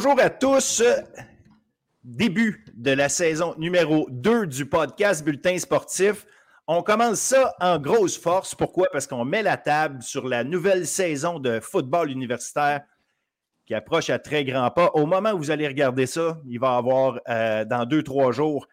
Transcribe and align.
Bonjour 0.00 0.20
à 0.20 0.30
tous. 0.30 0.80
Début 2.04 2.64
de 2.72 2.92
la 2.92 3.08
saison 3.08 3.56
numéro 3.58 4.06
2 4.10 4.46
du 4.46 4.64
podcast 4.64 5.24
Bulletin 5.24 5.58
sportif. 5.58 6.24
On 6.68 6.84
commence 6.84 7.18
ça 7.18 7.52
en 7.58 7.80
grosse 7.80 8.16
force. 8.16 8.54
Pourquoi? 8.54 8.86
Parce 8.92 9.08
qu'on 9.08 9.24
met 9.24 9.42
la 9.42 9.56
table 9.56 10.00
sur 10.00 10.28
la 10.28 10.44
nouvelle 10.44 10.86
saison 10.86 11.40
de 11.40 11.58
football 11.58 12.12
universitaire 12.12 12.82
qui 13.66 13.74
approche 13.74 14.08
à 14.08 14.20
très 14.20 14.44
grands 14.44 14.70
pas. 14.70 14.92
Au 14.94 15.04
moment 15.04 15.32
où 15.32 15.38
vous 15.38 15.50
allez 15.50 15.66
regarder 15.66 16.06
ça, 16.06 16.38
il 16.46 16.60
va 16.60 16.74
y 16.74 16.78
avoir, 16.78 17.18
euh, 17.28 17.64
dans 17.64 17.84
deux, 17.84 18.04
trois 18.04 18.30
jours, 18.30 18.68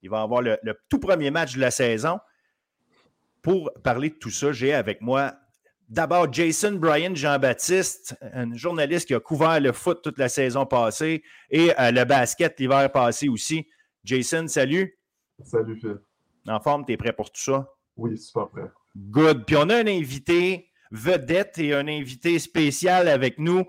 il 0.00 0.08
va 0.08 0.22
avoir 0.22 0.40
le 0.40 0.58
tout 0.88 0.98
premier 0.98 1.30
match 1.30 1.56
de 1.56 1.60
la 1.60 1.70
saison. 1.70 2.20
Pour 3.42 3.70
parler 3.82 4.08
de 4.08 4.14
tout 4.14 4.30
ça, 4.30 4.50
j'ai 4.50 4.72
avec 4.72 5.02
moi 5.02 5.34
D'abord, 5.88 6.32
Jason 6.32 6.72
Bryan 6.72 7.14
Jean-Baptiste, 7.14 8.16
un 8.32 8.54
journaliste 8.56 9.06
qui 9.06 9.14
a 9.14 9.20
couvert 9.20 9.60
le 9.60 9.72
foot 9.72 10.00
toute 10.02 10.18
la 10.18 10.28
saison 10.28 10.64
passée 10.66 11.22
et 11.50 11.72
euh, 11.78 11.90
le 11.90 12.04
basket 12.04 12.58
l'hiver 12.58 12.90
passé 12.90 13.28
aussi. 13.28 13.66
Jason, 14.02 14.48
salut. 14.48 14.98
Salut 15.42 15.78
Phil. 15.78 15.98
En 16.48 16.60
forme, 16.60 16.84
tu 16.84 16.92
es 16.92 16.96
prêt 16.96 17.12
pour 17.12 17.30
tout 17.30 17.40
ça? 17.40 17.68
Oui, 17.96 18.16
super 18.18 18.48
prêt. 18.48 18.70
Good. 18.96 19.44
Puis 19.46 19.56
on 19.56 19.68
a 19.68 19.76
un 19.76 19.86
invité 19.86 20.70
vedette 20.90 21.58
et 21.58 21.74
un 21.74 21.88
invité 21.88 22.38
spécial 22.38 23.08
avec 23.08 23.38
nous. 23.38 23.64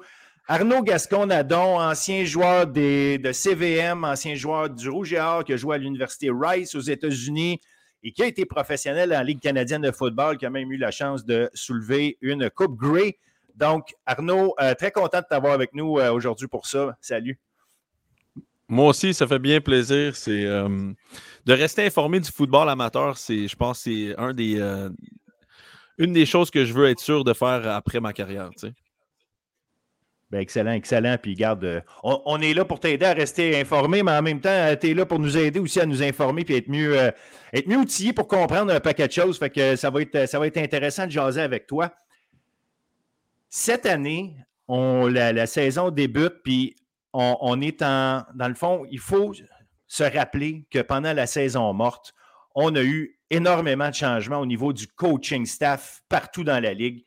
Arnaud 0.48 0.84
Gascon-Nadon, 0.84 1.80
ancien 1.80 2.24
joueur 2.24 2.68
des, 2.68 3.18
de 3.18 3.32
CVM, 3.32 4.04
ancien 4.04 4.36
joueur 4.36 4.70
du 4.70 4.90
Rouge 4.90 5.14
et 5.14 5.20
Or 5.20 5.44
qui 5.44 5.54
a 5.54 5.58
joué 5.58 5.76
à 5.76 5.78
l'Université 5.80 6.30
Rice 6.32 6.76
aux 6.76 6.82
États-Unis, 6.82 7.60
et 8.06 8.12
qui 8.12 8.22
a 8.22 8.28
été 8.28 8.46
professionnel 8.46 9.14
en 9.16 9.24
Ligue 9.24 9.40
canadienne 9.40 9.82
de 9.82 9.92
football, 9.92 10.38
qui 10.38 10.46
a 10.46 10.52
même 10.52 10.72
eu 10.72 10.78
la 10.78 10.92
chance 10.92 11.26
de 11.26 11.50
soulever 11.56 12.20
une 12.22 12.52
Coupe 12.52 12.78
Grey. 12.78 13.18
Donc, 13.56 13.96
Arnaud, 14.06 14.54
euh, 14.62 14.76
très 14.76 14.92
content 14.92 15.22
de 15.22 15.26
t'avoir 15.28 15.54
avec 15.54 15.74
nous 15.74 15.98
euh, 15.98 16.12
aujourd'hui 16.12 16.48
pour 16.48 16.68
ça. 16.68 16.96
Salut. 17.02 17.40
Moi 18.68 18.90
aussi, 18.90 19.12
ça 19.16 19.26
fait 19.26 19.40
bien 19.40 19.60
plaisir. 19.60 20.16
C'est 20.16 20.46
euh, 20.46 20.94
de 21.48 21.54
rester 21.54 21.84
informé 21.84 22.20
du 22.20 22.30
football 22.30 22.70
amateur. 22.70 23.18
C'est, 23.18 23.48
je 23.48 23.56
pense, 23.56 23.80
c'est 23.80 24.14
un 24.20 24.36
des, 24.36 24.60
une 25.98 26.14
des 26.14 26.28
choses 26.28 26.52
que 26.52 26.64
je 26.64 26.74
veux 26.74 26.88
être 26.88 27.00
sûr 27.00 27.24
de 27.24 27.34
faire 27.34 27.68
après 27.70 28.00
ma 28.00 28.14
carrière. 28.14 28.52
Ben, 30.32 30.40
excellent, 30.40 30.72
excellent. 30.72 31.18
Puis 31.22 31.36
garde, 31.36 31.64
euh, 31.64 31.82
on, 32.04 32.42
est 32.42 32.54
là 32.54 32.66
pour 32.66 32.80
t'aider 32.80 33.06
à 33.06 33.14
rester 33.14 33.60
informé, 33.60 34.02
mais 34.02 34.12
en 34.12 34.22
même 34.24 34.42
temps, 34.42 34.50
euh, 34.50 34.76
tu 34.76 34.90
es 34.90 34.94
là 34.94 35.06
pour 35.06 35.20
nous 35.20 35.38
aider 35.38 35.60
aussi 35.60 35.80
à 35.80 35.86
nous 35.86 36.02
informer 36.02 36.44
puis 36.44 36.56
être 36.56 36.68
mieux, 36.68 37.00
euh, 37.00 37.12
être 37.54 37.68
mieux 37.68 37.78
outillé 37.78 38.12
pour 38.12 38.28
comprendre 38.28 38.74
un 38.74 38.80
paquet 38.80 39.08
de 39.08 39.14
choses. 39.14 39.40
Que 39.40 39.76
ça 39.76 39.90
va 39.92 40.02
être, 40.02 40.28
ça 40.28 40.42
intéressant 40.42 41.06
de 41.06 41.12
jaser 41.12 41.42
avec 41.42 41.68
toi. 41.68 41.94
Cette 43.50 43.86
année, 43.86 44.36
on, 44.68 45.08
la, 45.08 45.46
saison 45.46 45.92
débute, 45.92 46.42
puis 46.44 46.76
on, 47.14 47.62
est 47.62 47.82
en. 47.84 48.24
Dans 48.34 48.48
le 48.48 48.56
fond, 48.56 48.84
il 48.90 49.00
faut 49.00 49.34
se 49.88 50.04
rappeler 50.04 50.66
que 50.72 50.80
pendant 50.80 51.14
la 51.14 51.28
saison 51.28 51.72
morte, 51.74 52.14
on 52.56 52.76
a 52.76 52.82
eu 52.82 53.20
énormément 53.30 53.90
de 53.90 53.96
changements 53.96 54.40
au 54.40 54.46
niveau 54.46 54.74
du 54.74 54.88
coaching 54.88 55.46
staff 55.46 56.02
partout 56.10 56.44
dans 56.44 56.62
la 56.62 56.74
ligue. 56.74 57.06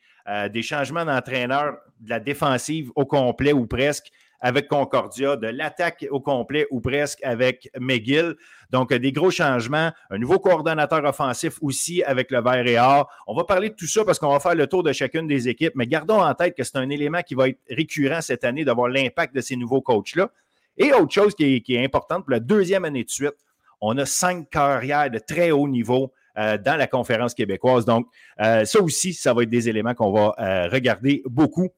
des 0.51 0.63
changements 0.63 1.05
d'entraîneurs 1.05 1.77
de 2.01 2.11
la 2.11 2.21
défensive 2.21 2.91
au 2.95 3.07
complet 3.07 3.53
ou 3.53 3.67
presque 3.67 4.11
avec 4.41 4.69
Concordia, 4.69 5.37
de 5.37 5.49
l'attaque 5.49 6.07
au 6.11 6.21
complet 6.21 6.67
ou 6.71 6.81
presque 6.81 7.19
avec 7.23 7.71
McGill. 7.79 8.37
Donc, 8.71 8.93
des 8.93 9.13
gros 9.13 9.31
changements, 9.31 9.91
un 10.11 10.19
nouveau 10.19 10.39
coordonnateur 10.39 11.05
offensif 11.05 11.59
aussi 11.61 12.03
avec 12.05 12.31
le 12.31 12.41
Vert 12.41 12.67
et 12.67 12.79
Or. 12.79 13.11
On 13.27 13.35
va 13.35 13.45
parler 13.45 13.71
de 13.71 13.75
tout 13.75 13.87
ça 13.87 14.05
parce 14.05 14.19
qu'on 14.19 14.31
va 14.31 14.41
faire 14.41 14.55
le 14.55 14.67
tour 14.67 14.83
de 14.83 14.93
chacune 14.93 15.27
des 15.27 15.49
équipes, 15.49 15.73
mais 15.75 15.87
gardons 15.87 16.23
en 16.23 16.35
tête 16.35 16.57
que 16.57 16.63
c'est 16.63 16.77
un 16.77 16.89
élément 16.91 17.23
qui 17.23 17.35
va 17.35 17.49
être 17.49 17.59
récurrent 17.69 18.21
cette 18.21 18.45
année 18.45 18.65
d'avoir 18.65 18.89
l'impact 18.89 19.35
de 19.35 19.41
ces 19.41 19.57
nouveaux 19.57 19.81
coachs-là. 19.81 20.31
Et 20.77 20.93
autre 20.93 21.13
chose 21.13 21.35
qui 21.35 21.63
est, 21.67 21.85
importante, 21.85 22.25
pour 22.25 22.31
la 22.31 22.41
deuxième 22.41 22.85
année 22.85 23.03
de 23.03 23.11
suite, 23.11 23.35
on 23.81 23.97
a 23.99 24.07
cinq 24.07 24.49
carrières 24.51 25.11
de 25.11 25.19
très 25.19 25.51
haut 25.51 25.69
niveau 25.69 26.13
euh, 26.37 26.57
dans 26.57 26.77
la 26.77 26.87
conférence 26.87 27.35
québécoise. 27.35 27.85
Donc, 27.85 28.07
euh, 28.41 28.65
ça 28.65 28.81
aussi, 28.81 29.13
ça 29.13 29.35
va 29.35 29.43
être 29.43 29.51
des 29.51 29.69
éléments 29.69 29.95
qu'on 29.95 30.13
va 30.13 30.35
euh, 30.39 30.69
regarder 30.69 31.23
beaucoup 31.27 31.71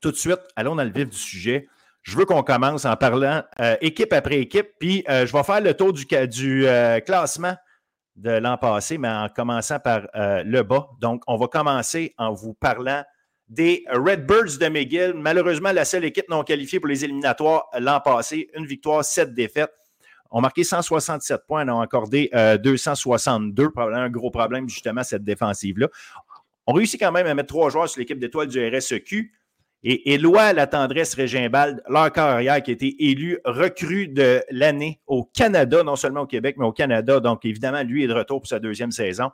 tout 0.00 0.10
de 0.10 0.16
suite, 0.16 0.40
allons 0.56 0.76
dans 0.76 0.84
le 0.84 0.90
vif 0.90 1.08
du 1.08 1.16
sujet. 1.16 1.68
Je 2.02 2.16
veux 2.16 2.24
qu'on 2.24 2.42
commence 2.42 2.86
en 2.86 2.96
parlant 2.96 3.42
euh, 3.60 3.76
équipe 3.80 4.12
après 4.12 4.38
équipe, 4.38 4.70
puis 4.78 5.04
euh, 5.08 5.26
je 5.26 5.32
vais 5.32 5.42
faire 5.42 5.60
le 5.60 5.74
tour 5.74 5.92
du, 5.92 6.06
euh, 6.12 7.00
classement 7.00 7.54
de 8.16 8.30
l'an 8.30 8.56
passé, 8.56 8.98
mais 8.98 9.08
en 9.08 9.28
commençant 9.28 9.78
par 9.78 10.02
le 10.14 10.62
bas. 10.62 10.88
Donc, 11.00 11.22
on 11.26 11.36
va 11.36 11.46
commencer 11.46 12.14
en 12.18 12.32
vous 12.32 12.54
parlant 12.54 13.02
des 13.48 13.84
Redbirds 13.88 14.58
de 14.58 14.68
McGill. 14.68 15.14
Malheureusement, 15.14 15.72
la 15.72 15.84
seule 15.84 16.04
équipe 16.04 16.28
non 16.28 16.42
qualifiée 16.42 16.80
pour 16.80 16.88
les 16.88 17.04
éliminatoires 17.04 17.68
l'an 17.78 18.00
passé. 18.00 18.50
Une 18.54 18.66
victoire, 18.66 19.04
sept 19.04 19.32
défaites. 19.32 19.72
On 20.30 20.40
marqué 20.40 20.64
167 20.64 21.46
points, 21.46 21.66
on 21.68 21.80
a 21.80 21.84
accordé 21.84 22.30
262. 22.62 23.70
Probablement 23.70 24.02
un 24.02 24.10
gros 24.10 24.30
problème, 24.30 24.68
justement, 24.68 25.02
cette 25.02 25.24
défensive-là. 25.24 25.88
On 26.66 26.72
réussit 26.72 27.00
quand 27.00 27.12
même 27.12 27.26
à 27.26 27.34
mettre 27.34 27.48
trois 27.48 27.70
joueurs 27.70 27.88
sur 27.88 28.00
l'équipe 28.00 28.18
d'étoiles 28.18 28.48
du 28.48 28.64
RSEQ. 28.64 29.32
Et 29.82 30.12
Éloi 30.12 30.52
La 30.52 30.66
Tendresse 30.66 31.14
Régimbald, 31.14 31.82
leur 31.88 32.12
carrière 32.12 32.62
qui 32.62 32.70
a 32.70 32.74
été 32.74 33.10
élu 33.10 33.38
recrue 33.44 34.08
de 34.08 34.42
l'année 34.50 35.00
au 35.06 35.24
Canada, 35.24 35.82
non 35.82 35.96
seulement 35.96 36.22
au 36.22 36.26
Québec, 36.26 36.56
mais 36.58 36.66
au 36.66 36.72
Canada. 36.72 37.18
Donc, 37.20 37.44
évidemment, 37.46 37.82
lui 37.82 38.04
est 38.04 38.06
de 38.06 38.12
retour 38.12 38.40
pour 38.40 38.48
sa 38.48 38.58
deuxième 38.58 38.92
saison. 38.92 39.30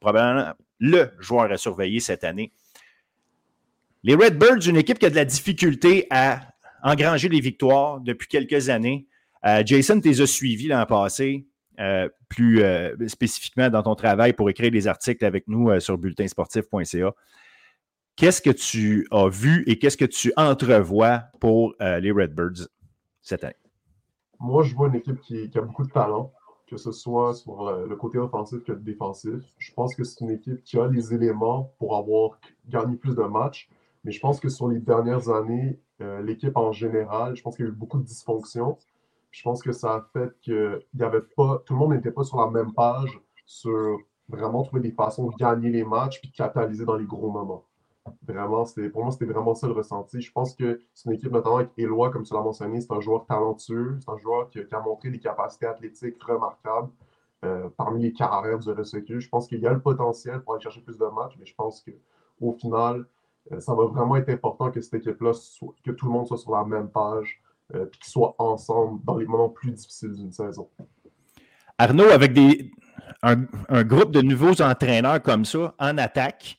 Probablement 0.00 0.52
le 0.80 1.10
joueur 1.20 1.52
à 1.52 1.56
surveiller 1.56 2.00
cette 2.00 2.24
année. 2.24 2.52
Les 4.02 4.14
Redbirds, 4.16 4.66
une 4.66 4.76
équipe 4.76 4.98
qui 4.98 5.06
a 5.06 5.10
de 5.10 5.14
la 5.14 5.24
difficulté 5.24 6.06
à 6.10 6.40
engranger 6.82 7.28
des 7.28 7.40
victoires 7.40 8.00
depuis 8.00 8.28
quelques 8.28 8.68
années. 8.68 9.06
Euh, 9.46 9.62
Jason, 9.64 10.00
tu 10.00 10.08
les 10.08 10.20
as 10.20 10.26
suivis 10.26 10.68
l'an 10.68 10.84
passé, 10.84 11.46
euh, 11.80 12.08
plus 12.28 12.62
euh, 12.62 12.94
spécifiquement 13.08 13.70
dans 13.70 13.82
ton 13.82 13.94
travail 13.94 14.32
pour 14.32 14.50
écrire 14.50 14.70
des 14.70 14.86
articles 14.88 15.24
avec 15.24 15.48
nous 15.48 15.80
sur 15.80 15.96
bulletinsportif.ca. 15.96 17.14
Qu'est-ce 18.16 18.40
que 18.40 18.50
tu 18.50 19.08
as 19.10 19.28
vu 19.28 19.64
et 19.66 19.76
qu'est-ce 19.76 19.96
que 19.96 20.04
tu 20.04 20.32
entrevois 20.36 21.24
pour 21.40 21.74
euh, 21.80 21.98
les 21.98 22.12
Redbirds 22.12 22.68
cette 23.22 23.42
année? 23.42 23.54
Moi, 24.38 24.62
je 24.62 24.72
vois 24.74 24.86
une 24.86 24.94
équipe 24.94 25.20
qui, 25.20 25.50
a 25.52 25.60
beaucoup 25.60 25.84
de 25.84 25.90
talent, 25.90 26.32
que 26.68 26.76
ce 26.76 26.92
soit 26.92 27.34
sur 27.34 27.72
le, 27.88 27.96
côté 27.96 28.18
offensif 28.18 28.62
que 28.62 28.70
le 28.70 28.78
défensif. 28.78 29.42
Je 29.58 29.72
pense 29.72 29.96
que 29.96 30.04
c'est 30.04 30.20
une 30.20 30.30
équipe 30.30 30.62
qui 30.62 30.78
a 30.78 30.86
les 30.86 31.12
éléments 31.12 31.72
pour 31.78 31.96
avoir 31.96 32.38
gagné 32.68 32.96
plus 32.96 33.16
de 33.16 33.22
matchs, 33.22 33.68
mais 34.04 34.12
je 34.12 34.20
pense 34.20 34.38
que 34.38 34.48
sur 34.48 34.68
les 34.68 34.78
dernières 34.78 35.28
années, 35.28 35.80
euh, 36.00 36.22
l'équipe 36.22 36.56
en 36.56 36.70
général, 36.70 37.34
je 37.34 37.42
pense 37.42 37.56
qu'il 37.56 37.64
y 37.64 37.68
a 37.68 37.72
eu 37.72 37.74
beaucoup 37.74 37.98
de 37.98 38.04
dysfonctions. 38.04 38.78
Je 39.32 39.42
pense 39.42 39.60
que 39.60 39.72
ça 39.72 39.94
a 39.94 40.08
fait 40.12 40.30
que 40.46 40.84
avait 41.00 41.20
pas, 41.36 41.60
tout 41.66 41.72
le 41.72 41.80
monde 41.80 41.94
n'était 41.94 42.12
pas 42.12 42.22
sur 42.22 42.38
la 42.38 42.48
même 42.48 42.72
page 42.74 43.18
sur 43.44 43.98
vraiment 44.28 44.62
trouver 44.62 44.82
des 44.82 44.92
façons 44.92 45.30
de 45.30 45.36
gagner 45.36 45.70
les 45.70 45.84
matchs 45.84 46.20
puis 46.20 46.30
de 46.30 46.36
capitaliser 46.36 46.84
dans 46.84 46.96
les 46.96 47.06
gros 47.06 47.30
moments. 47.30 47.64
Vraiment, 48.26 48.64
pour 48.92 49.02
moi, 49.02 49.12
c'était 49.12 49.24
vraiment 49.24 49.54
ça 49.54 49.66
le 49.66 49.72
ressenti. 49.72 50.20
Je 50.20 50.30
pense 50.30 50.54
que 50.54 50.80
c'est 50.92 51.08
une 51.08 51.16
équipe, 51.16 51.32
notamment 51.32 51.56
avec 51.56 51.70
Eloi, 51.78 52.10
comme 52.10 52.22
tu 52.22 52.34
l'as 52.34 52.42
mentionné, 52.42 52.80
c'est 52.80 52.92
un 52.92 53.00
joueur 53.00 53.24
talentueux, 53.24 53.98
c'est 54.00 54.10
un 54.10 54.18
joueur 54.18 54.50
qui, 54.50 54.58
a 54.58 54.80
montré 54.80 55.10
des 55.10 55.18
capacités 55.18 55.66
athlétiques 55.66 56.22
remarquables 56.22 56.90
euh, 57.44 57.68
parmi 57.76 58.02
les 58.02 58.12
carrières 58.12 58.58
du 58.58 58.70
RSEQ. 58.70 59.20
Je 59.20 59.28
pense 59.28 59.48
qu'il 59.48 59.60
y 59.60 59.66
a 59.66 59.72
le 59.72 59.80
potentiel 59.80 60.40
pour 60.40 60.54
aller 60.54 60.62
chercher 60.62 60.82
plus 60.82 60.98
de 60.98 61.06
matchs, 61.06 61.34
mais 61.38 61.46
je 61.46 61.54
pense 61.54 61.82
qu'au 61.82 62.52
final, 62.52 63.06
euh, 63.52 63.60
ça 63.60 63.74
va 63.74 63.84
vraiment 63.86 64.16
être 64.16 64.28
important 64.28 64.70
que 64.70 64.80
cette 64.82 64.94
équipe-là, 64.94 65.32
que 65.82 65.90
tout 65.90 66.06
le 66.06 66.12
monde 66.12 66.26
soit 66.26 66.38
sur 66.38 66.52
la 66.52 66.64
même 66.64 66.90
page, 66.90 67.42
euh, 67.74 67.86
et 67.86 67.90
qu'ils 67.90 68.10
soient 68.10 68.34
ensemble 68.38 69.02
dans 69.04 69.16
les 69.16 69.26
moments 69.26 69.48
plus 69.48 69.72
difficiles 69.72 70.12
d'une 70.12 70.32
saison. 70.32 70.68
Arnaud, 71.78 72.10
avec 72.10 72.34
des, 72.34 72.70
un, 73.22 73.84
groupe 73.84 74.10
de 74.10 74.20
nouveaux 74.20 74.60
entraîneurs 74.60 75.22
comme 75.22 75.44
ça 75.44 75.74
en 75.78 75.98
attaque, 75.98 76.58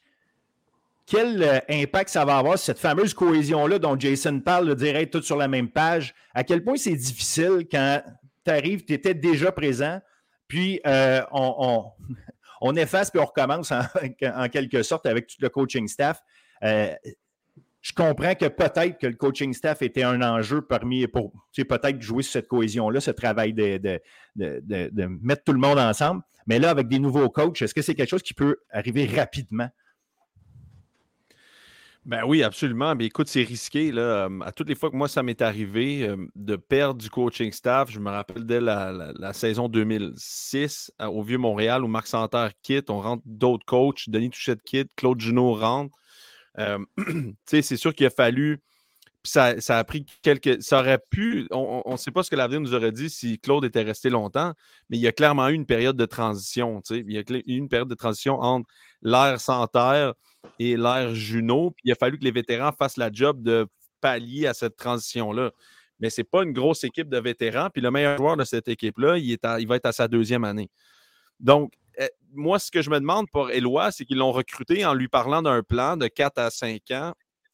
quel 1.08 1.44
euh, 1.44 1.60
impact 1.70 2.10
ça 2.10 2.26
va 2.26 2.38
avoir, 2.38 2.58
cette 2.58 2.80
fameuse 2.80 3.14
cohésion-là 3.14 3.80
dont 3.80 3.98
Jason 4.00 4.40
parle, 4.40 4.70
de 4.70 4.74
dire 4.74 4.96
être 4.96 5.12
tous 5.12 5.22
sur 5.22 5.38
la 5.38 5.48
même 5.48 5.70
page? 5.70 6.16
À 6.34 6.44
quel 6.44 6.64
point 6.64 6.78
c'est 6.78 6.96
difficile 6.96 7.68
quand 7.72 8.02
tu 8.44 8.52
arrives, 8.52 8.86
tu 8.86 8.94
étais 8.94 9.14
déjà 9.14 9.52
présent, 9.52 10.00
puis 10.48 10.80
euh, 10.88 11.22
on, 11.32 11.92
efface 12.76 13.12
puis 13.12 13.20
on 13.20 13.26
recommence 13.26 13.72
en, 14.22 14.50
quelque 14.50 14.84
sorte 14.84 15.06
avec 15.06 15.28
tout 15.28 15.38
le 15.40 15.50
coaching 15.50 15.88
staff. 15.88 16.22
Euh, 16.64 16.94
je 17.82 17.94
comprends 17.94 18.34
que 18.34 18.48
peut-être 18.48 18.98
que 18.98 19.06
le 19.06 19.14
coaching 19.14 19.54
staff 19.54 19.84
était 19.84 20.02
un 20.02 20.24
enjeu 20.24 20.64
parmi 20.64 21.06
pour 21.06 21.32
peut-être 21.56 22.02
jouer 22.02 22.24
sur 22.24 22.34
cette 22.34 22.48
cohésion-là, 22.48 23.00
ce 23.00 23.12
travail 23.12 23.54
de, 23.54 24.02
mettre 25.22 25.44
tout 25.44 25.54
le 25.54 25.60
monde 25.60 25.78
ensemble. 25.78 26.24
Mais 26.48 26.58
là, 26.58 26.72
avec 26.72 26.88
des 26.88 26.98
nouveaux 26.98 27.30
coachs, 27.30 27.62
est-ce 27.62 27.76
que 27.76 27.84
c'est 27.84 27.94
quelque 27.94 28.10
chose 28.10 28.24
qui 28.24 28.34
peut 28.34 28.58
arriver 28.72 29.06
rapidement? 29.06 29.70
Ben 32.06 32.24
oui, 32.24 32.44
absolument. 32.44 32.94
Écoute, 33.00 33.28
c'est 33.28 33.42
risqué. 33.42 33.92
Là. 33.92 34.30
À 34.42 34.52
toutes 34.52 34.70
les 34.70 34.76
fois 34.76 34.92
que 34.92 34.96
moi, 34.96 35.08
ça 35.08 35.24
m'est 35.24 35.42
arrivé 35.42 36.08
de 36.36 36.56
perdre 36.56 37.02
du 37.02 37.10
coaching 37.10 37.52
staff, 37.52 37.90
je 37.90 38.00
me 38.00 38.12
rappelle 38.12 38.46
dès 38.46 38.62
la, 38.62 39.34
saison 39.34 39.68
2006 39.68 40.92
au 41.00 41.24
Vieux-Montréal 41.24 41.84
où 41.84 41.88
Marc 41.88 42.06
Santerre 42.06 42.52
quitte, 42.62 42.92
on 42.92 43.02
rentre 43.02 43.24
d'autres 43.26 43.66
coachs, 43.66 44.08
Denis 44.08 44.30
Touchette 44.30 44.62
quitte, 44.62 44.92
Claude 44.96 45.20
Junot 45.20 45.56
rentre. 45.56 45.98
c'est 47.48 47.64
sûr 47.76 47.94
qu'il 47.94 48.06
a 48.06 48.12
fallu 48.12 48.62
Puis 49.24 49.32
ça, 49.32 49.56
a 49.70 49.84
pris 49.84 50.06
quelques. 50.22 50.62
Ça 50.62 50.82
aurait 50.82 51.02
pu. 51.10 51.48
On 51.50 51.92
ne 51.92 51.98
sait 51.98 52.12
pas 52.12 52.22
ce 52.22 52.30
que 52.30 52.36
l'avenir 52.36 52.62
nous 52.62 52.76
aurait 52.76 52.92
dit 52.92 53.10
si 53.10 53.40
Claude 53.40 53.66
était 53.66 53.82
resté 53.82 54.12
longtemps, 54.12 54.54
mais 54.92 54.98
il 54.98 55.02
y 55.02 55.08
a 55.08 55.12
clairement 55.12 55.50
eu 55.50 55.56
une 55.56 55.66
période 55.66 55.98
de 55.98 56.06
transition. 56.06 56.84
Il 56.92 57.12
y 57.12 57.18
a 57.18 57.24
eu 57.28 57.42
une 57.48 57.68
période 57.68 57.90
de 57.90 57.96
transition 57.96 58.40
entre 58.40 58.70
l'ère 59.02 59.42
Santerre 59.42 60.14
et 60.60 60.78
l'ère 60.78 61.14
Juno. 61.14 61.72
Puis 61.72 61.84
il 61.86 61.92
a 61.92 61.96
fallu 61.96 62.18
que 62.18 62.24
les 62.24 62.32
vétérans 62.32 62.72
fassent 62.72 62.98
la 62.98 63.12
job 63.12 63.42
de 63.42 63.68
pallier 64.02 64.48
à 64.48 64.54
cette 64.54 64.76
transition-là. 64.76 65.52
Mais 66.00 66.10
ce 66.10 66.22
n'est 66.22 66.26
pas 66.26 66.44
une 66.44 66.54
grosse 66.54 66.84
équipe 66.84 67.10
de 67.10 67.18
vétérans. 67.18 67.70
Puis 67.70 67.82
le 67.82 67.92
meilleur 67.92 68.18
joueur 68.18 68.38
de 68.38 68.44
cette 68.44 68.68
équipe-là, 68.68 69.18
il, 69.18 69.38
il 69.60 69.68
va 69.68 69.76
être 69.76 69.86
à 69.86 69.92
sa 69.92 70.08
deuxième 70.08 70.44
année. 70.44 70.70
Donc, 71.40 71.74
eh, 71.98 72.10
moi, 72.34 72.60
ce 72.60 72.72
que 72.72 72.82
je 72.82 72.90
me 72.90 73.00
demande 73.00 73.30
pour 73.32 73.50
Éloi, 73.52 73.92
c'est 73.92 74.06
qu'ils 74.06 74.18
l'ont 74.18 74.32
recruté 74.32 74.86
en 74.86 74.94
lui 74.94 75.08
parlant 75.08 75.42
d'un 75.42 75.64
plan 75.64 75.98
de 75.98 76.08
4 76.08 76.38
à 76.40 76.50
5 76.50 76.92
ans. 76.92 77.14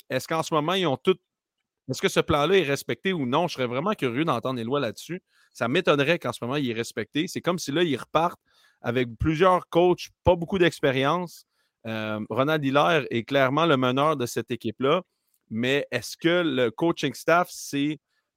Est-ce 0.10 0.28
qu'en 0.28 0.44
ce 0.44 0.54
moment, 0.54 0.74
ils 0.74 0.88
ont 0.88 0.98
tout. 0.98 1.18
Est-ce 1.90 2.02
que 2.02 2.10
ce 2.10 2.20
plan-là 2.20 2.58
est 2.58 2.64
respecté 2.64 3.14
ou 3.14 3.26
non? 3.26 3.48
Je 3.48 3.56
serais 3.56 3.68
vraiment 3.68 3.94
curieux 3.94 4.26
d'entendre 4.26 4.60
Éloi 4.60 4.80
là-dessus. 4.80 5.22
Ça 5.54 5.68
m'étonnerait 5.68 6.20
qu'en 6.20 6.32
ce 6.32 6.44
moment, 6.44 6.56
il 6.56 6.70
est 6.70 6.74
respecté. 6.74 7.28
C'est 7.28 7.42
comme 7.42 7.60
si 7.60 7.72
là, 7.72 7.84
ils 7.84 7.98
repartent 7.98 8.40
avec 8.82 9.10
plusieurs 9.20 9.68
coachs, 9.70 10.10
pas 10.24 10.36
beaucoup 10.36 10.58
d'expérience. 10.58 11.46
Euh, 11.88 12.20
Ronald 12.30 12.64
Hiller 12.64 13.06
est 13.10 13.24
clairement 13.24 13.66
le 13.66 13.78
meneur 13.78 14.18
de 14.18 14.26
cette 14.26 14.52
équipe-là. 14.52 15.02
Mais 15.50 15.86
est-ce 15.92 16.16
que 16.16 16.44
le 16.46 16.72
coaching 16.72 17.14
staff 17.14 17.50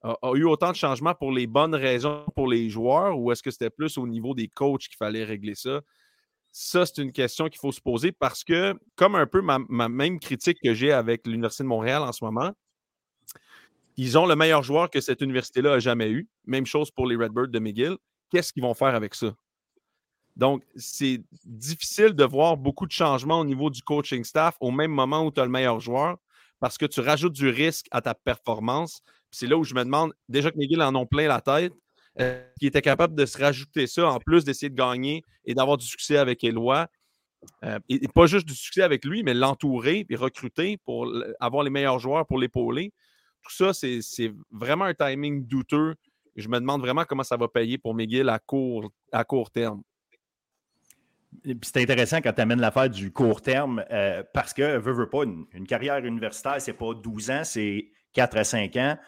a, 0.02 0.32
eu 0.34 0.44
autant 0.44 0.70
de 0.70 0.76
changements 0.76 1.14
pour 1.14 1.32
les 1.32 1.46
bonnes 1.46 1.74
raisons 1.74 2.26
pour 2.34 2.48
les 2.48 2.68
joueurs 2.68 3.18
ou 3.18 3.30
est-ce 3.30 3.42
que 3.42 3.50
c'était 3.50 3.70
plus 3.70 3.96
au 3.98 4.06
niveau 4.06 4.34
des 4.34 4.48
coachs 4.48 4.82
qu'il 4.82 4.96
fallait 4.96 5.24
régler 5.24 5.54
ça? 5.54 5.80
Ça, 6.50 6.86
c'est 6.86 7.02
une 7.02 7.12
question 7.12 7.48
qu'il 7.48 7.58
faut 7.58 7.72
se 7.72 7.80
poser 7.80 8.12
parce 8.12 8.44
que, 8.44 8.74
comme 8.96 9.16
un 9.16 9.26
peu 9.26 9.42
ma, 9.42 9.58
même 9.88 10.20
critique 10.20 10.58
que 10.62 10.74
j'ai 10.74 10.92
avec 10.92 11.26
l'Université 11.26 11.64
de 11.64 11.68
Montréal 11.68 12.02
en 12.02 12.12
ce 12.12 12.24
moment, 12.24 12.52
ils 13.96 14.18
ont 14.18 14.26
le 14.26 14.36
meilleur 14.36 14.62
joueur 14.62 14.90
que 14.90 15.00
cette 15.00 15.20
université-là 15.20 15.74
a 15.74 15.78
jamais 15.78 16.10
eu. 16.10 16.28
Même 16.46 16.66
chose 16.66 16.90
pour 16.90 17.06
les 17.06 17.16
Redbirds 17.16 17.48
de 17.48 17.58
McGill. 17.58 17.96
Qu'est-ce 18.30 18.52
qu'ils 18.52 18.62
vont 18.62 18.74
faire 18.74 18.94
avec 18.94 19.14
ça? 19.14 19.34
Donc, 20.36 20.62
c'est 20.74 21.22
difficile 21.44 22.12
de 22.12 22.24
voir 22.24 22.56
beaucoup 22.56 22.86
de 22.86 22.92
changements 22.92 23.40
au 23.40 23.44
niveau 23.44 23.70
du 23.70 23.82
coaching 23.82 24.24
staff 24.24 24.56
au 24.60 24.70
même 24.70 24.90
moment 24.90 25.24
où 25.24 25.30
tu 25.30 25.40
as 25.40 25.44
le 25.44 25.50
meilleur 25.50 25.80
joueur 25.80 26.18
parce 26.60 26.78
que 26.78 26.86
tu 26.86 27.00
rajoutes 27.00 27.34
du 27.34 27.48
risque 27.48 27.86
à 27.90 28.00
ta 28.00 28.14
performance. 28.14 29.02
C'est 29.30 29.46
là 29.46 29.56
où 29.56 29.64
je 29.64 29.74
me 29.74 29.84
demande, 29.84 30.12
déjà 30.28 30.50
que 30.50 30.56
McGill 30.56 30.82
en 30.82 30.94
ont 30.94 31.06
plein 31.06 31.28
la 31.28 31.40
tête, 31.40 31.72
euh, 32.20 32.42
qui 32.58 32.66
était 32.66 32.82
capable 32.82 33.14
de 33.14 33.26
se 33.26 33.36
rajouter 33.38 33.86
ça 33.86 34.08
en 34.08 34.18
plus 34.18 34.44
d'essayer 34.44 34.70
de 34.70 34.76
gagner 34.76 35.24
et 35.44 35.54
d'avoir 35.54 35.76
du 35.76 35.84
succès 35.84 36.16
avec 36.16 36.42
Eloi. 36.44 36.86
Euh, 37.64 37.78
et, 37.88 38.08
pas 38.08 38.26
juste 38.26 38.46
du 38.46 38.54
succès 38.54 38.82
avec 38.82 39.04
lui, 39.04 39.22
mais 39.22 39.34
l'entourer 39.34 40.06
et 40.08 40.16
recruter 40.16 40.78
pour 40.84 41.12
avoir 41.40 41.64
les 41.64 41.70
meilleurs 41.70 41.98
joueurs 41.98 42.26
pour 42.26 42.38
l'épauler. 42.38 42.92
Tout 43.42 43.52
ça, 43.52 43.74
c'est 43.74 44.32
vraiment 44.50 44.86
un 44.86 44.94
timing 44.94 45.46
douteux. 45.46 45.96
Je 46.36 46.48
me 46.48 46.58
demande 46.58 46.80
vraiment 46.80 47.04
comment 47.04 47.24
ça 47.24 47.36
va 47.36 47.48
payer 47.48 47.76
pour 47.76 47.94
McGill 47.94 48.28
à 48.28 48.38
court, 48.38 48.90
à 49.12 49.24
court 49.24 49.50
terme. 49.50 49.82
C'est 51.62 51.82
intéressant 51.82 52.18
quand 52.18 52.32
tu 52.32 52.40
amènes 52.40 52.60
l'affaire 52.60 52.88
du 52.88 53.12
court 53.12 53.42
terme 53.42 53.84
euh, 53.90 54.22
parce 54.32 54.54
que, 54.54 54.78
veux, 54.78 54.92
veux 54.92 55.08
pas, 55.08 55.24
une, 55.24 55.66
carrière 55.66 56.04
universitaire, 56.04 56.60
c'est 56.60 56.72
pas 56.72 56.94
12 56.94 57.30
ans, 57.30 57.44
c'est 57.44 57.88
4 58.12 58.36
à 58.36 58.44
5 58.44 58.76
ans. 58.76 58.98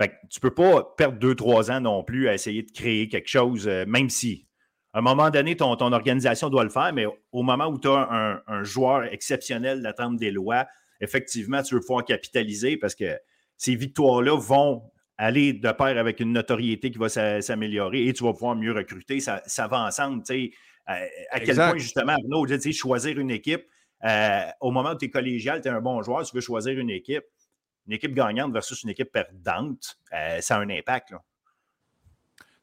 Fait 0.00 0.08
que 0.08 0.14
tu 0.30 0.40
peux 0.40 0.52
pas 0.52 0.94
perdre 0.96 1.18
deux, 1.18 1.34
trois 1.34 1.70
ans 1.70 1.80
non 1.80 2.02
plus 2.02 2.28
à 2.28 2.34
essayer 2.34 2.62
de 2.62 2.70
créer 2.70 3.08
quelque 3.08 3.28
chose, 3.28 3.68
euh, 3.68 3.84
même 3.86 4.10
si 4.10 4.48
à 4.94 4.98
un 4.98 5.02
moment 5.02 5.28
donné, 5.28 5.56
ton, 5.56 5.74
ton, 5.74 5.92
organisation 5.92 6.48
doit 6.50 6.62
le 6.62 6.70
faire, 6.70 6.92
mais 6.92 7.04
au 7.32 7.42
moment 7.42 7.66
où 7.66 7.78
tu 7.78 7.88
as 7.88 8.42
un, 8.46 8.62
joueur 8.62 9.02
exceptionnel 9.12 9.82
d'attendre 9.82 10.16
des 10.16 10.30
lois, 10.30 10.66
effectivement, 11.00 11.62
tu 11.62 11.74
veux 11.74 11.80
pouvoir 11.80 12.04
capitaliser 12.04 12.76
parce 12.76 12.94
que 12.94 13.18
ces 13.56 13.74
victoires-là 13.74 14.38
vont 14.38 14.82
aller 15.18 15.52
de 15.52 15.72
pair 15.72 15.98
avec 15.98 16.20
une 16.20 16.32
notoriété 16.32 16.92
qui 16.92 16.98
va 16.98 17.08
s'améliorer 17.08 18.06
et 18.06 18.12
tu 18.12 18.22
vas 18.22 18.32
pouvoir 18.32 18.54
mieux 18.54 18.72
recruter. 18.72 19.18
Ça, 19.18 19.42
va 19.68 19.84
ensemble. 19.84 20.22
À, 20.86 21.00
à 21.30 21.40
quel 21.40 21.56
point, 21.56 21.78
justement, 21.78 22.12
Arnaud, 22.12 22.46
choisir 22.72 23.18
une 23.18 23.30
équipe, 23.30 23.66
euh, 24.04 24.42
au 24.60 24.70
moment 24.70 24.92
où 24.92 24.98
tu 24.98 25.06
es 25.06 25.10
collégial, 25.10 25.60
tu 25.60 25.68
es 25.68 25.70
un 25.70 25.80
bon 25.80 26.02
joueur, 26.02 26.24
tu 26.24 26.34
veux 26.34 26.42
choisir 26.42 26.78
une 26.78 26.90
équipe 26.90 27.24
une 27.86 27.92
équipe 27.92 28.14
gagnante 28.14 28.52
versus 28.52 28.82
une 28.82 28.90
équipe 28.90 29.12
perdante, 29.12 29.98
euh, 30.12 30.40
ça 30.40 30.56
a 30.56 30.60
un 30.60 30.70
impact. 30.70 31.10
Là. 31.10 31.22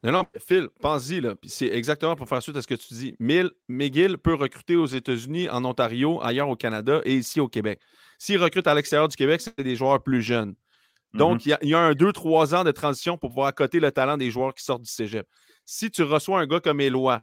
Non, 0.04 0.12
non, 0.12 0.26
Phil, 0.48 0.68
pense-y, 0.82 1.22
là. 1.22 1.36
c'est 1.44 1.68
exactement 1.68 2.16
pour 2.16 2.28
faire 2.28 2.42
suite 2.42 2.58
à 2.58 2.62
ce 2.64 2.68
que 2.68 2.74
tu 2.74 2.94
dis. 2.94 3.16
Mill, 3.20 3.52
McGill 3.68 4.18
peut 4.18 4.34
recruter 4.34 4.76
aux 4.76 4.88
États-Unis, 4.88 5.48
en 5.50 5.64
Ontario, 5.64 6.20
ailleurs 6.24 6.50
au 6.50 6.56
Canada 6.56 7.02
et 7.06 7.16
ici 7.16 7.40
au 7.40 7.48
Québec. 7.48 7.80
S'il 8.18 8.42
recrute 8.42 8.66
à 8.66 8.74
l'extérieur 8.74 9.08
du 9.08 9.16
Québec, 9.16 9.42
c'est 9.42 9.60
des 9.62 9.76
joueurs 9.76 10.02
plus 10.02 10.24
jeunes. 10.24 10.56
Donc, 11.14 11.42
mm-hmm. 11.42 11.58
il 11.62 11.70
y, 11.70 11.74
a 11.76 11.80
un 11.80 11.92
2-3 11.92 12.56
ans 12.56 12.64
de 12.64 12.72
transition 12.72 13.18
pour 13.18 13.30
pouvoir 13.30 13.48
accoter 13.48 13.80
le 13.80 13.92
talent 13.92 14.18
des 14.18 14.32
joueurs 14.32 14.56
qui 14.56 14.64
sortent 14.64 14.82
du 14.82 14.90
cégep. 14.90 15.28
Si 15.66 15.92
tu 15.92 16.02
reçois 16.04 16.40
un 16.40 16.48
gars 16.48 16.62
comme 16.62 16.82
Éloi, 16.82 17.22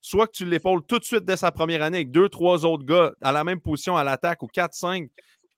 soit 0.00 0.26
que 0.26 0.32
tu 0.32 0.44
l'épaules 0.44 0.82
tout 0.86 0.98
de 0.98 1.04
suite 1.04 1.24
dès 1.24 1.36
sa 1.36 1.50
première 1.50 1.82
année 1.82 1.98
avec 1.98 2.10
deux, 2.10 2.28
trois 2.28 2.64
autres 2.64 2.84
gars 2.84 3.12
à 3.20 3.32
la 3.32 3.44
même 3.44 3.60
position 3.60 3.96
à 3.96 4.04
l'attaque 4.04 4.42
ou 4.42 4.46
4-5 4.46 5.08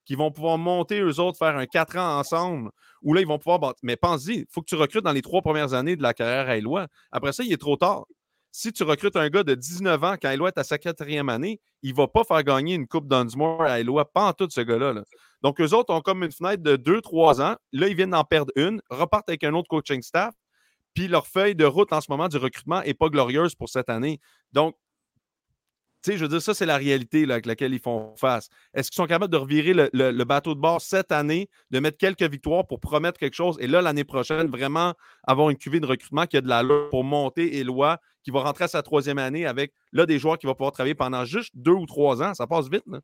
qui 0.05 0.15
vont 0.17 0.33
pouvoir 0.33 0.59
monter 0.59 1.01
eux 1.01 1.21
autres, 1.21 1.39
faire 1.39 1.57
un 1.57 1.67
4 1.67 1.97
ans 1.97 2.19
ensemble, 2.19 2.71
où 3.03 3.15
là, 3.15 3.21
ils 3.21 3.27
vont 3.27 3.39
pouvoir. 3.39 3.75
Mais 3.83 3.97
pense-y, 3.97 4.39
il 4.39 4.47
faut 4.51 4.61
que 4.61 4.67
tu 4.67 4.75
recrutes 4.75 5.05
dans 5.05 5.13
les 5.13 5.23
trois 5.23 5.41
premières 5.41 5.73
années 5.73 5.95
de 5.95 6.03
la 6.03 6.15
carrière 6.15 6.49
à 6.49 6.57
Eloi. 6.57 6.89
Après 7.13 7.33
ça, 7.33 7.45
il 7.45 7.53
est 7.53 7.61
trop 7.61 7.77
tard. 7.77 8.07
Si 8.53 8.73
tu 8.73 8.83
recrutes 8.83 9.15
un 9.15 9.29
gars 9.29 9.45
de 9.45 9.55
19 9.55 10.03
ans 10.03 10.17
quand 10.21 10.31
Eloi 10.31 10.49
est 10.49 10.59
à 10.59 10.65
sa 10.65 10.79
quatrième 10.79 11.29
année, 11.29 11.61
il 11.83 11.93
ne 11.93 11.97
va 11.97 12.09
pas 12.09 12.25
faire 12.25 12.43
gagner 12.43 12.75
une 12.75 12.89
Coupe 12.89 13.07
Dunsmore 13.07 13.63
à 13.63 13.79
Eloi, 13.79 14.11
pas 14.11 14.25
en 14.25 14.33
tout 14.33 14.49
ce 14.51 14.61
gars-là. 14.61 15.05
Donc, 15.43 15.61
eux 15.61 15.73
autres 15.75 15.95
ont 15.95 16.01
comme 16.01 16.25
une 16.25 16.33
fenêtre 16.33 16.63
de 16.63 16.77
2-3 16.77 17.41
ans. 17.41 17.57
Là, 17.73 17.89
ils 17.89 17.95
viennent 17.95 18.11
d'en 18.11 18.25
perdre 18.25 18.53
une, 18.57 18.83
repartent 18.91 19.29
avec 19.29 19.45
un 19.45 19.55
autre 19.55 19.69
coaching 19.69 20.03
staff. 20.03 20.35
Puis 20.95 21.09
leur 21.09 21.27
feuille 21.27 21.55
de 21.55 21.65
route 21.65 21.93
en 21.93 22.01
ce 22.01 22.11
moment 22.11 22.29
du 22.29 22.37
recrutement 22.37 22.83
n'est 22.83 22.95
pas 22.95 23.09
glorieuse 23.09 23.55
pour 23.55 23.69
cette 23.69 23.89
année. 23.89 24.21
Donc, 24.53 24.77
tu 26.03 26.13
sais, 26.13 26.17
je 26.17 26.23
veux 26.23 26.29
dire, 26.29 26.41
ça, 26.41 26.55
c'est 26.55 26.65
la 26.65 26.79
réalité 26.79 27.31
avec 27.31 27.45
laquelle 27.45 27.75
ils 27.75 27.81
font 27.81 28.15
face. 28.17 28.49
Est-ce 28.73 28.91
qu'ils 28.91 28.97
sont 28.97 29.07
capables 29.07 29.31
de 29.31 29.37
revirer 29.37 29.75
le, 29.75 30.25
bateau 30.25 30.55
de 30.55 30.61
bord 30.61 30.81
cette 30.81 31.13
année, 31.13 31.51
de 31.71 31.79
mettre 31.79 31.99
quelques 31.99 32.23
victoires 32.23 32.67
pour 32.67 32.81
promettre 32.81 33.19
quelque 33.19 33.35
chose 33.35 33.59
et 33.61 33.67
là, 33.67 33.83
l'année 33.83 34.05
prochaine, 34.05 34.47
vraiment 34.47 34.95
avoir 35.25 35.51
une 35.51 35.59
cuvée 35.59 35.79
de 35.79 35.85
recrutement 35.85 36.25
qui 36.25 36.39
a 36.39 36.41
de 36.41 36.49
la 36.49 36.63
loi 36.63 36.89
pour 36.89 37.05
monter 37.05 37.59
Éloi, 37.59 37.99
qui 38.23 38.31
va 38.31 38.41
rentrer 38.41 38.65
à 38.65 38.69
sa 38.69 38.83
troisième 38.83 39.19
année 39.19 39.45
avec 39.45 39.75
là 39.93 40.07
des 40.07 40.19
joueurs 40.19 40.39
qui 40.39 40.47
vont 40.47 40.55
pouvoir 40.55 40.73
travailler 40.73 40.95
pendant 40.95 41.27
juste 41.27 41.53
deux 41.55 41.73
ou 41.73 41.85
trois 41.85 42.23
ans? 42.23 42.33
Ça 42.33 42.47
passe 42.47 42.71
vite, 42.71 42.85
là. 42.87 43.01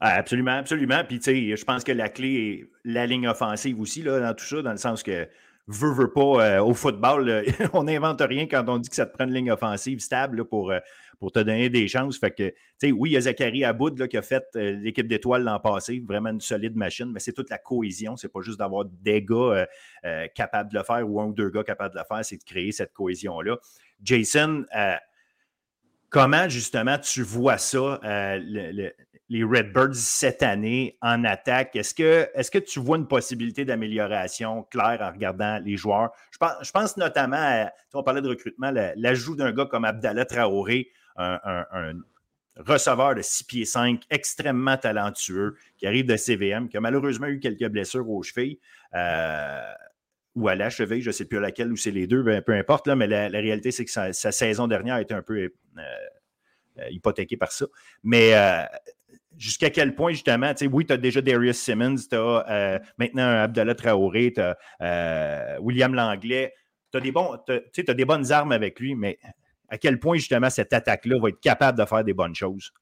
Ah, 0.00 0.14
absolument, 0.14 0.52
absolument. 0.52 1.02
Puis, 1.06 1.18
tu 1.18 1.24
sais, 1.24 1.56
je 1.56 1.64
pense 1.64 1.82
que 1.82 1.92
la 1.92 2.08
clé 2.08 2.34
est 2.34 2.70
la 2.84 3.06
ligne 3.06 3.26
offensive 3.26 3.80
aussi, 3.80 4.02
là, 4.02 4.20
dans 4.20 4.34
tout 4.34 4.44
ça, 4.44 4.62
dans 4.62 4.70
le 4.70 4.76
sens 4.76 5.02
que 5.02 5.28
veut, 5.68 5.92
veut 5.92 6.12
pas, 6.12 6.20
euh, 6.20 6.62
au 6.62 6.74
football, 6.74 7.44
on 7.74 7.84
n'invente 7.84 8.22
rien 8.22 8.46
quand 8.46 8.68
on 8.68 8.78
dit 8.78 8.88
que 8.88 8.96
ça 8.96 9.06
te 9.06 9.14
prend 9.14 9.26
une 9.26 9.34
ligne 9.34 9.50
offensive 9.52 10.00
stable 10.00 10.46
pour, 10.46 10.72
euh, 10.72 10.80
pour 11.20 11.30
te 11.30 11.38
donner 11.38 11.68
des 11.68 11.86
chances. 11.86 12.18
Fait 12.18 12.30
que, 12.30 12.54
oui, 12.90 13.10
il 13.10 13.12
y 13.12 13.16
a 13.16 13.20
Zachary 13.20 13.64
Aboud 13.64 14.08
qui 14.08 14.16
a 14.16 14.22
fait 14.22 14.44
euh, 14.56 14.72
l'équipe 14.80 15.06
d'étoiles 15.06 15.44
l'an 15.44 15.60
passé, 15.60 16.02
vraiment 16.06 16.30
une 16.30 16.40
solide 16.40 16.74
machine, 16.74 17.10
mais 17.12 17.20
c'est 17.20 17.34
toute 17.34 17.50
la 17.50 17.58
cohésion. 17.58 18.16
C'est 18.16 18.32
pas 18.32 18.40
juste 18.40 18.58
d'avoir 18.58 18.86
des 18.86 19.22
gars 19.22 19.66
capables 20.34 20.72
de 20.72 20.78
le 20.78 20.84
faire 20.84 21.08
ou 21.08 21.20
un 21.20 21.26
ou 21.26 21.32
deux 21.32 21.50
gars 21.50 21.64
capables 21.64 21.94
de 21.94 22.00
le 22.00 22.04
faire, 22.04 22.24
c'est 22.24 22.38
de 22.38 22.44
créer 22.44 22.72
cette 22.72 22.92
cohésion-là. 22.92 23.56
Jason, 24.02 24.64
comment 26.08 26.48
justement 26.48 26.98
tu 26.98 27.22
vois 27.22 27.58
ça, 27.58 28.00
les 29.30 29.44
Redbirds 29.44 29.94
cette 29.94 30.42
année 30.42 30.96
en 31.02 31.24
attaque. 31.24 31.76
Est-ce 31.76 31.94
que, 31.94 32.58
tu 32.58 32.80
vois 32.80 32.96
une 32.96 33.06
possibilité 33.06 33.64
d'amélioration 33.64 34.62
claire 34.64 35.00
en 35.02 35.12
regardant 35.12 35.58
les 35.58 35.76
joueurs? 35.76 36.12
Je 36.30 36.70
pense, 36.70 36.96
notamment 36.96 37.36
à, 37.38 37.72
on 37.92 38.02
parlait 38.02 38.22
de 38.22 38.28
recrutement, 38.28 38.72
l'ajout 38.96 39.36
d'un 39.36 39.52
gars 39.52 39.66
comme 39.66 39.84
Abdallah 39.84 40.24
Traoré, 40.24 40.90
un, 41.16 41.64
receveur 42.56 43.14
de 43.14 43.22
6 43.22 43.44
pieds 43.44 43.64
5, 43.64 44.02
extrêmement 44.10 44.76
talentueux, 44.76 45.56
qui 45.76 45.86
arrive 45.86 46.06
de 46.06 46.16
CVM, 46.16 46.68
qui 46.68 46.76
a 46.76 46.80
malheureusement 46.80 47.28
eu 47.28 47.38
quelques 47.38 47.68
blessures 47.68 48.08
aux 48.08 48.22
chevilles. 48.22 48.58
Euh, 48.94 49.72
ou 50.34 50.48
à 50.48 50.54
la 50.54 50.70
cheville, 50.70 51.02
je 51.02 51.08
ne 51.08 51.12
sais 51.12 51.24
plus 51.24 51.38
à 51.38 51.40
laquelle 51.40 51.72
ou 51.72 51.76
c'est 51.76 51.90
les 51.90 52.06
deux, 52.06 52.22
ben, 52.22 52.42
peu 52.42 52.52
importe, 52.52 52.86
mais 52.88 53.06
la, 53.06 53.28
réalité, 53.28 53.70
c'est 53.70 53.84
que 53.84 53.90
sa, 53.90 54.12
saison 54.12 54.68
dernière 54.68 54.96
a 54.96 55.02
été 55.02 55.14
un 55.14 55.22
peu 55.22 55.36
euh, 55.36 55.48
euh, 56.78 56.88
hypothéquée 56.90 57.36
par 57.36 57.52
ça. 57.52 57.66
Mais 58.04 58.32
jusqu'à 59.38 59.70
quel 59.70 59.94
point, 59.94 60.10
justement, 60.12 60.52
tu 60.52 60.64
sais, 60.64 60.70
oui, 60.70 60.84
tu 60.84 60.92
as 60.92 60.96
déjà 60.96 61.20
Darius 61.20 61.58
Simmons, 61.58 61.96
tu 62.10 62.16
as 62.16 62.44
euh, 62.50 62.78
maintenant 62.98 63.28
Abdallah 63.42 63.74
Traoré, 63.74 64.32
tu 64.34 64.40
as 64.40 64.56
euh, 64.82 65.58
William 65.60 65.94
Langlais. 65.94 66.52
Tu 66.90 66.98
as, 66.98 67.00
des 67.00 67.94
des 67.94 68.04
bonnes 68.06 68.32
armes 68.32 68.52
avec 68.52 68.80
lui, 68.80 68.94
mais 68.94 69.18
à 69.68 69.76
quel 69.76 70.00
point, 70.00 70.16
justement, 70.16 70.48
cette 70.48 70.72
attaque-là 70.72 71.18
va 71.20 71.28
être 71.28 71.40
capable 71.40 71.78
de 71.78 71.84
faire 71.84 72.02
des 72.02 72.14
bonnes 72.14 72.34
choses? 72.34 72.72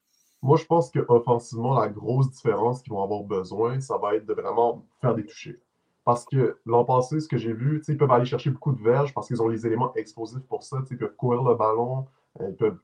Moi, 0.41 0.57
je 0.57 0.65
pense 0.65 0.91
qu'offensivement, 0.91 1.77
la 1.77 1.89
grosse 1.89 2.29
différence 2.31 2.81
qu'ils 2.81 2.93
vont 2.93 3.03
avoir 3.03 3.23
besoin, 3.23 3.79
ça 3.81 3.97
va 3.97 4.15
être 4.15 4.25
de 4.25 4.33
vraiment 4.33 4.85
faire 5.01 5.13
des 5.13 5.25
touchés. 5.25 5.59
Parce 6.05 6.23
que 6.23 6.57
l'an 6.65 6.85
passé, 6.85 7.19
ce 7.19 7.27
que 7.27 7.37
j'ai 7.37 7.51
vu, 7.51 7.83
ils 7.85 7.97
peuvent 7.97 8.11
aller 8.11 8.23
chercher 8.23 8.49
beaucoup 8.49 8.71
de 8.71 8.81
verges 8.81 9.13
parce 9.13 9.27
qu'ils 9.27 9.41
ont 9.41 9.49
les 9.49 9.67
éléments 9.67 9.93
explosifs 9.95 10.45
pour 10.47 10.63
ça. 10.63 10.77
Ils 10.89 10.97
peuvent 10.97 11.15
courir 11.17 11.43
le 11.43 11.55
ballon, 11.55 12.05
euh, 12.39 12.47
ils 12.49 12.55
peuvent 12.55 12.79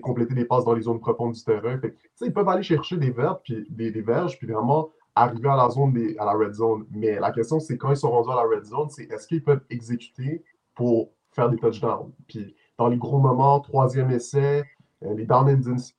compléter 0.00 0.34
des 0.34 0.44
passes 0.44 0.64
dans 0.64 0.74
les 0.74 0.82
zones 0.82 1.00
profondes 1.00 1.32
du 1.32 1.42
terrain. 1.42 1.80
ils 2.20 2.32
peuvent 2.32 2.48
aller 2.48 2.62
chercher 2.62 2.96
des 2.96 3.10
verges, 3.10 3.38
puis, 3.44 3.66
des, 3.70 4.02
verges, 4.02 4.38
puis 4.38 4.46
vraiment 4.46 4.90
arriver 5.14 5.48
à 5.48 5.56
la 5.56 5.70
zone 5.70 5.96
à 6.18 6.24
la 6.24 6.32
red 6.32 6.52
zone. 6.52 6.86
Mais 6.90 7.18
la 7.18 7.30
question, 7.30 7.60
c'est 7.60 7.76
quand 7.78 7.90
ils 7.90 7.96
sont 7.96 8.10
rendus 8.10 8.30
à 8.30 8.36
la 8.36 8.42
red 8.42 8.64
zone, 8.64 8.88
c'est 8.90 9.04
est-ce 9.10 9.26
qu'ils 9.26 9.42
peuvent 9.42 9.64
exécuter 9.70 10.44
pour 10.74 11.10
faire 11.30 11.48
des 11.48 11.56
touchdowns? 11.56 12.12
Puis 12.26 12.54
dans 12.78 12.88
les 12.88 12.98
gros 12.98 13.18
moments, 13.18 13.60
troisième 13.60 14.10
essai, 14.10 14.64
euh, 15.04 15.14
les 15.14 15.24
down 15.24 15.48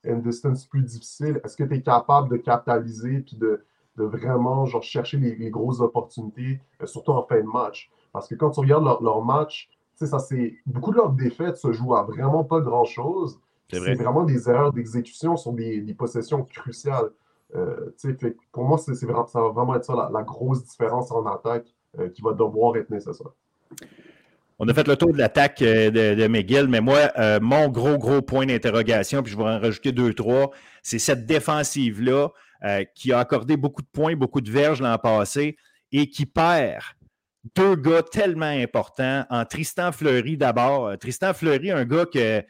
and 0.06 0.16
distance 0.18 0.66
plus 0.66 0.82
difficiles, 0.82 1.40
est-ce 1.44 1.56
que 1.56 1.64
tu 1.64 1.74
es 1.74 1.82
capable 1.82 2.28
de 2.28 2.36
capitaliser 2.36 3.20
puis 3.20 3.36
de, 3.36 3.64
de 3.96 4.04
vraiment 4.04 4.66
genre, 4.66 4.82
chercher 4.82 5.16
les, 5.16 5.50
grosses 5.50 5.80
opportunités, 5.80 6.60
euh, 6.82 6.86
surtout 6.86 7.12
en 7.12 7.24
fin 7.24 7.40
de 7.40 7.46
match? 7.46 7.90
Parce 8.12 8.28
que 8.28 8.34
quand 8.34 8.50
tu 8.50 8.60
regardes 8.60 8.84
leur, 8.84 9.02
leur 9.02 9.24
match, 9.24 9.70
ça, 10.06 10.18
c'est 10.18 10.54
beaucoup 10.64 10.92
de 10.92 10.96
leurs 10.96 11.10
défaites 11.10 11.56
se 11.56 11.72
jouent 11.72 11.96
à 11.96 12.04
vraiment 12.04 12.44
pas 12.44 12.60
grand-chose. 12.60 13.40
C'est 13.70 13.94
vraiment 13.94 14.24
des 14.24 14.48
erreurs 14.48 14.72
d'exécution 14.72 15.36
sur 15.36 15.52
des, 15.52 15.80
des, 15.80 15.94
possessions 15.94 16.42
cruciales. 16.42 17.10
Euh, 17.54 17.90
fait, 17.98 18.36
pour 18.50 18.64
moi, 18.64 18.78
c'est 18.78 18.92
vraiment, 19.04 19.26
ça 19.26 19.40
va 19.40 19.48
vraiment 19.48 19.74
être 19.74 19.84
ça 19.84 20.10
la, 20.10 20.22
grosse 20.22 20.64
différence 20.64 21.10
en 21.12 21.26
attaque 21.26 21.66
euh, 21.98 22.08
qui 22.08 22.22
va 22.22 22.32
devoir 22.32 22.76
être 22.76 22.90
nécessaire. 22.90 23.30
On 24.58 24.66
a 24.68 24.74
fait 24.74 24.88
le 24.88 24.96
tour 24.96 25.12
de 25.12 25.18
l'attaque 25.18 25.60
euh, 25.62 25.90
de, 25.90 26.20
de, 26.20 26.26
McGill, 26.26 26.66
mais 26.66 26.80
moi, 26.80 27.10
mon 27.40 27.68
gros, 27.68 27.98
gros 27.98 28.22
point 28.22 28.46
d'interrogation, 28.46 29.22
puis 29.22 29.32
je 29.32 29.36
vais 29.36 29.44
en 29.44 29.60
rajouter 29.60 29.92
deux, 29.92 30.14
trois, 30.14 30.50
c'est 30.82 30.98
cette 30.98 31.26
défensive-là 31.26 32.30
qui 32.94 33.12
a 33.12 33.20
accordé 33.20 33.56
beaucoup 33.56 33.82
de 33.82 33.86
points, 33.86 34.16
beaucoup 34.16 34.40
de 34.40 34.50
verges 34.50 34.80
l'an 34.80 34.98
passé 34.98 35.56
et 35.92 36.08
qui 36.08 36.26
perd 36.26 36.82
deux 37.54 37.76
gars 37.76 38.02
tellement 38.02 38.46
importants 38.46 39.24
en 39.30 39.44
Tristan 39.44 39.92
Fleury 39.92 40.36
d'abord. 40.36 40.98
Tristan 40.98 41.34
Fleury, 41.34 41.70
un 41.70 41.84
gars 41.84 42.04
que 42.04 42.42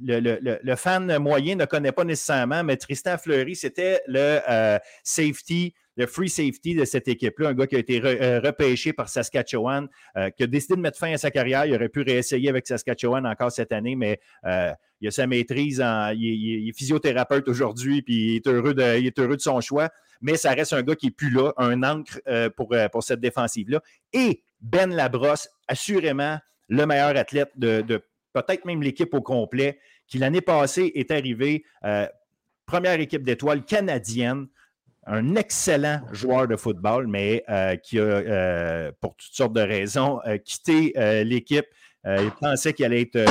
le, 0.00 0.74
fan 0.76 1.18
moyen 1.18 1.56
ne 1.56 1.64
connaît 1.64 1.92
pas 1.92 2.04
nécessairement, 2.04 2.62
mais 2.64 2.76
Tristan 2.76 3.18
Fleury, 3.18 3.56
c'était 3.56 4.00
le 4.06 4.40
euh, 4.48 4.78
safety, 5.02 5.74
le 5.96 6.06
free 6.06 6.28
safety 6.28 6.74
de 6.74 6.84
cette 6.84 7.08
équipe-là, 7.08 7.48
un 7.48 7.54
gars 7.54 7.66
qui 7.66 7.76
a 7.76 7.78
été 7.78 8.00
euh, 8.04 8.40
repêché 8.40 8.92
par 8.92 9.08
Saskatchewan, 9.08 9.88
euh, 10.16 10.30
qui 10.30 10.44
a 10.44 10.46
décidé 10.46 10.76
de 10.76 10.80
mettre 10.80 10.98
fin 10.98 11.12
à 11.12 11.18
sa 11.18 11.30
carrière. 11.30 11.66
Il 11.66 11.74
aurait 11.74 11.88
pu 11.88 12.02
réessayer 12.02 12.48
avec 12.48 12.66
Saskatchewan 12.66 13.26
encore 13.26 13.50
cette 13.50 13.72
année, 13.72 13.96
mais 13.96 14.20
il 15.00 15.08
a 15.08 15.10
sa 15.10 15.26
maîtrise, 15.26 15.82
il, 16.14 16.68
est, 16.68 16.72
physiothérapeute 16.76 17.48
aujourd'hui, 17.48 18.02
puis 18.02 18.14
il 18.14 18.36
est, 18.36 18.46
heureux 18.46 18.74
de, 18.74 18.98
il 18.98 19.06
est 19.06 19.18
heureux 19.18 19.36
de 19.36 19.42
son 19.42 19.60
choix, 19.60 19.88
mais 20.20 20.36
ça 20.36 20.52
reste 20.52 20.72
un 20.72 20.82
gars 20.82 20.96
qui 20.96 21.06
n'est 21.06 21.12
plus 21.12 21.30
là, 21.30 21.52
un 21.56 21.82
ancre 21.82 22.20
pour, 22.56 23.02
cette 23.02 23.20
défensive-là. 23.20 23.80
Et 24.12 24.42
Ben 24.60 24.94
Labrosse, 24.94 25.48
assurément 25.66 26.38
le 26.68 26.86
meilleur 26.86 27.16
athlète 27.16 27.50
de 27.56 28.02
peut-être 28.42 28.64
même 28.64 28.82
l'équipe 28.82 29.12
au 29.14 29.20
complet, 29.20 29.78
qui 30.06 30.18
l'année 30.18 30.40
passée 30.40 30.92
est 30.94 31.10
arrivée 31.10 31.64
euh, 31.84 32.06
première 32.66 33.00
équipe 33.00 33.22
d'étoiles 33.22 33.64
canadienne, 33.64 34.48
un 35.06 35.36
excellent 35.36 36.02
joueur 36.12 36.48
de 36.48 36.56
football, 36.56 37.06
mais 37.06 37.42
euh, 37.48 37.76
qui 37.76 37.98
a, 37.98 38.02
euh, 38.02 38.92
pour 39.00 39.16
toutes 39.16 39.32
sortes 39.32 39.54
de 39.54 39.60
raisons, 39.60 40.20
quitté 40.44 40.92
l'équipe. 41.24 41.66
il 42.04 42.30
pensait 42.40 42.72
qu'il 42.72 42.84
allait 42.84 43.02
être 43.02 43.24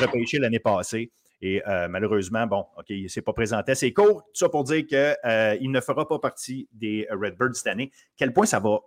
repêché 0.00 0.38
l'année 0.38 0.60
passée. 0.60 1.10
Et 1.42 1.60
malheureusement, 1.88 2.46
bon, 2.46 2.64
OK, 2.78 2.86
il 2.88 3.02
ne 3.04 3.08
s'est 3.08 3.20
pas 3.20 3.32
présenté 3.32 3.72
assez 3.72 3.92
court. 3.92 4.22
Tout 4.22 4.38
ça 4.38 4.48
pour 4.48 4.64
dire 4.64 4.86
qu'il 4.86 5.70
ne 5.70 5.80
fera 5.80 6.06
pas 6.06 6.18
partie 6.18 6.68
des 6.72 7.06
Redbirds 7.10 7.56
cette 7.56 7.66
année. 7.66 7.90
Quel 8.16 8.32
point 8.32 8.46
ça 8.46 8.60
va 8.60 8.78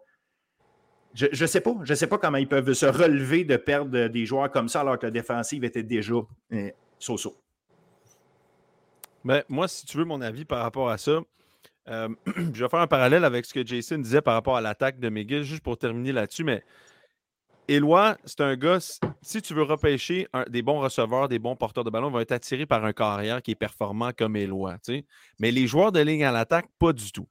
je 1.17 1.43
ne 1.43 1.47
sais 1.47 1.61
pas. 1.61 1.73
Je 1.83 1.93
sais 1.95 2.07
pas 2.07 2.17
comment 2.17 2.37
ils 2.37 2.47
peuvent 2.47 2.73
se 2.73 2.85
relever 2.85 3.43
de 3.43 3.57
perdre 3.57 4.07
des 4.07 4.25
joueurs 4.25 4.51
comme 4.51 4.69
ça 4.69 4.81
alors 4.81 4.99
que 4.99 5.07
la 5.07 5.11
défensive 5.11 5.63
était 5.63 5.83
déjà 5.83 6.13
euh, 6.53 6.69
so-so. 6.99 7.35
Ben, 9.25 9.43
moi, 9.49 9.67
si 9.67 9.85
tu 9.85 9.97
veux 9.97 10.05
mon 10.05 10.21
avis 10.21 10.45
par 10.45 10.61
rapport 10.61 10.89
à 10.89 10.97
ça, 10.97 11.19
euh, 11.89 12.09
je 12.53 12.63
vais 12.63 12.69
faire 12.69 12.79
un 12.79 12.87
parallèle 12.87 13.25
avec 13.25 13.45
ce 13.45 13.53
que 13.53 13.65
Jason 13.65 13.97
disait 13.97 14.21
par 14.21 14.35
rapport 14.35 14.57
à 14.57 14.61
l'attaque 14.61 14.99
de 14.99 15.09
McGill, 15.09 15.43
juste 15.43 15.63
pour 15.63 15.77
terminer 15.77 16.11
là-dessus. 16.11 16.43
Mais 16.43 16.63
Éloi, 17.67 18.17
c'est 18.23 18.41
un 18.41 18.55
gars, 18.55 18.77
si 19.21 19.41
tu 19.41 19.53
veux 19.55 19.63
repêcher 19.63 20.27
des 20.49 20.61
bons 20.61 20.79
receveurs, 20.79 21.27
des 21.27 21.39
bons 21.39 21.55
porteurs 21.55 21.83
de 21.83 21.89
ballon, 21.89 22.11
va 22.11 22.21
être 22.21 22.31
attiré 22.31 22.65
par 22.65 22.85
un 22.85 22.93
carrière 22.93 23.41
qui 23.41 23.51
est 23.51 23.55
performant 23.55 24.11
comme 24.15 24.35
Éloi. 24.35 24.77
Mais 25.39 25.51
les 25.51 25.65
joueurs 25.65 25.91
de 25.91 25.99
ligne 25.99 26.23
à 26.23 26.31
l'attaque, 26.31 26.67
pas 26.79 26.93
du 26.93 27.11
tout. 27.11 27.27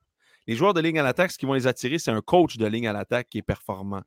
Les 0.46 0.54
joueurs 0.54 0.74
de 0.74 0.80
ligne 0.80 0.98
à 0.98 1.02
l'attaque, 1.02 1.32
ce 1.32 1.38
qui 1.38 1.46
vont 1.46 1.54
les 1.54 1.66
attirer, 1.66 1.98
c'est 1.98 2.10
un 2.10 2.20
coach 2.20 2.56
de 2.56 2.66
ligne 2.66 2.86
à 2.86 2.92
l'attaque 2.92 3.28
qui 3.28 3.38
est 3.38 3.42
performant. 3.42 4.02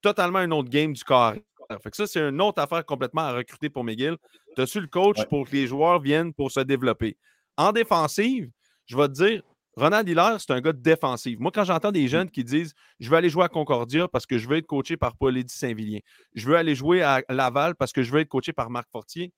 Totalement 0.00 0.38
un 0.38 0.50
autre 0.52 0.68
game 0.68 0.92
du 0.92 1.02
corps. 1.02 1.34
Fait 1.82 1.90
que 1.90 1.96
ça, 1.96 2.06
c'est 2.06 2.20
une 2.20 2.40
autre 2.40 2.60
affaire 2.60 2.84
complètement 2.84 3.22
à 3.22 3.32
recruter 3.32 3.70
pour 3.70 3.84
McGill. 3.84 4.16
Tu 4.56 4.62
as 4.62 4.66
su 4.66 4.80
le 4.80 4.86
coach 4.86 5.24
pour 5.28 5.48
que 5.48 5.52
les 5.52 5.66
joueurs 5.66 6.00
viennent 6.00 6.32
pour 6.32 6.50
se 6.50 6.60
développer? 6.60 7.16
En 7.56 7.72
défensive, 7.72 8.50
je 8.86 8.96
vais 8.96 9.08
te 9.08 9.12
dire, 9.12 9.42
Ronald 9.76 10.08
Hiller, 10.08 10.36
c'est 10.38 10.50
un 10.50 10.60
gars 10.60 10.72
de 10.72 10.80
défensive. 10.80 11.40
Moi, 11.40 11.52
quand 11.54 11.64
j'entends 11.64 11.92
des 11.92 12.08
jeunes 12.08 12.28
qui 12.28 12.42
disent 12.42 12.74
Je 12.98 13.08
veux 13.08 13.16
aller 13.16 13.30
jouer 13.30 13.44
à 13.44 13.48
Concordia 13.48 14.08
parce 14.08 14.26
que 14.26 14.36
je 14.36 14.48
veux 14.48 14.56
être 14.56 14.66
coaché 14.66 14.96
par 14.96 15.16
Paul-Édith 15.16 15.52
Saint-Vilien, 15.52 16.00
je 16.34 16.46
veux 16.48 16.56
aller 16.56 16.74
jouer 16.74 17.02
à 17.02 17.22
Laval 17.28 17.76
parce 17.76 17.92
que 17.92 18.02
je 18.02 18.10
veux 18.10 18.20
être 18.20 18.28
coaché 18.28 18.52
par 18.52 18.68
Marc 18.68 18.88
Fortier, 18.90 19.32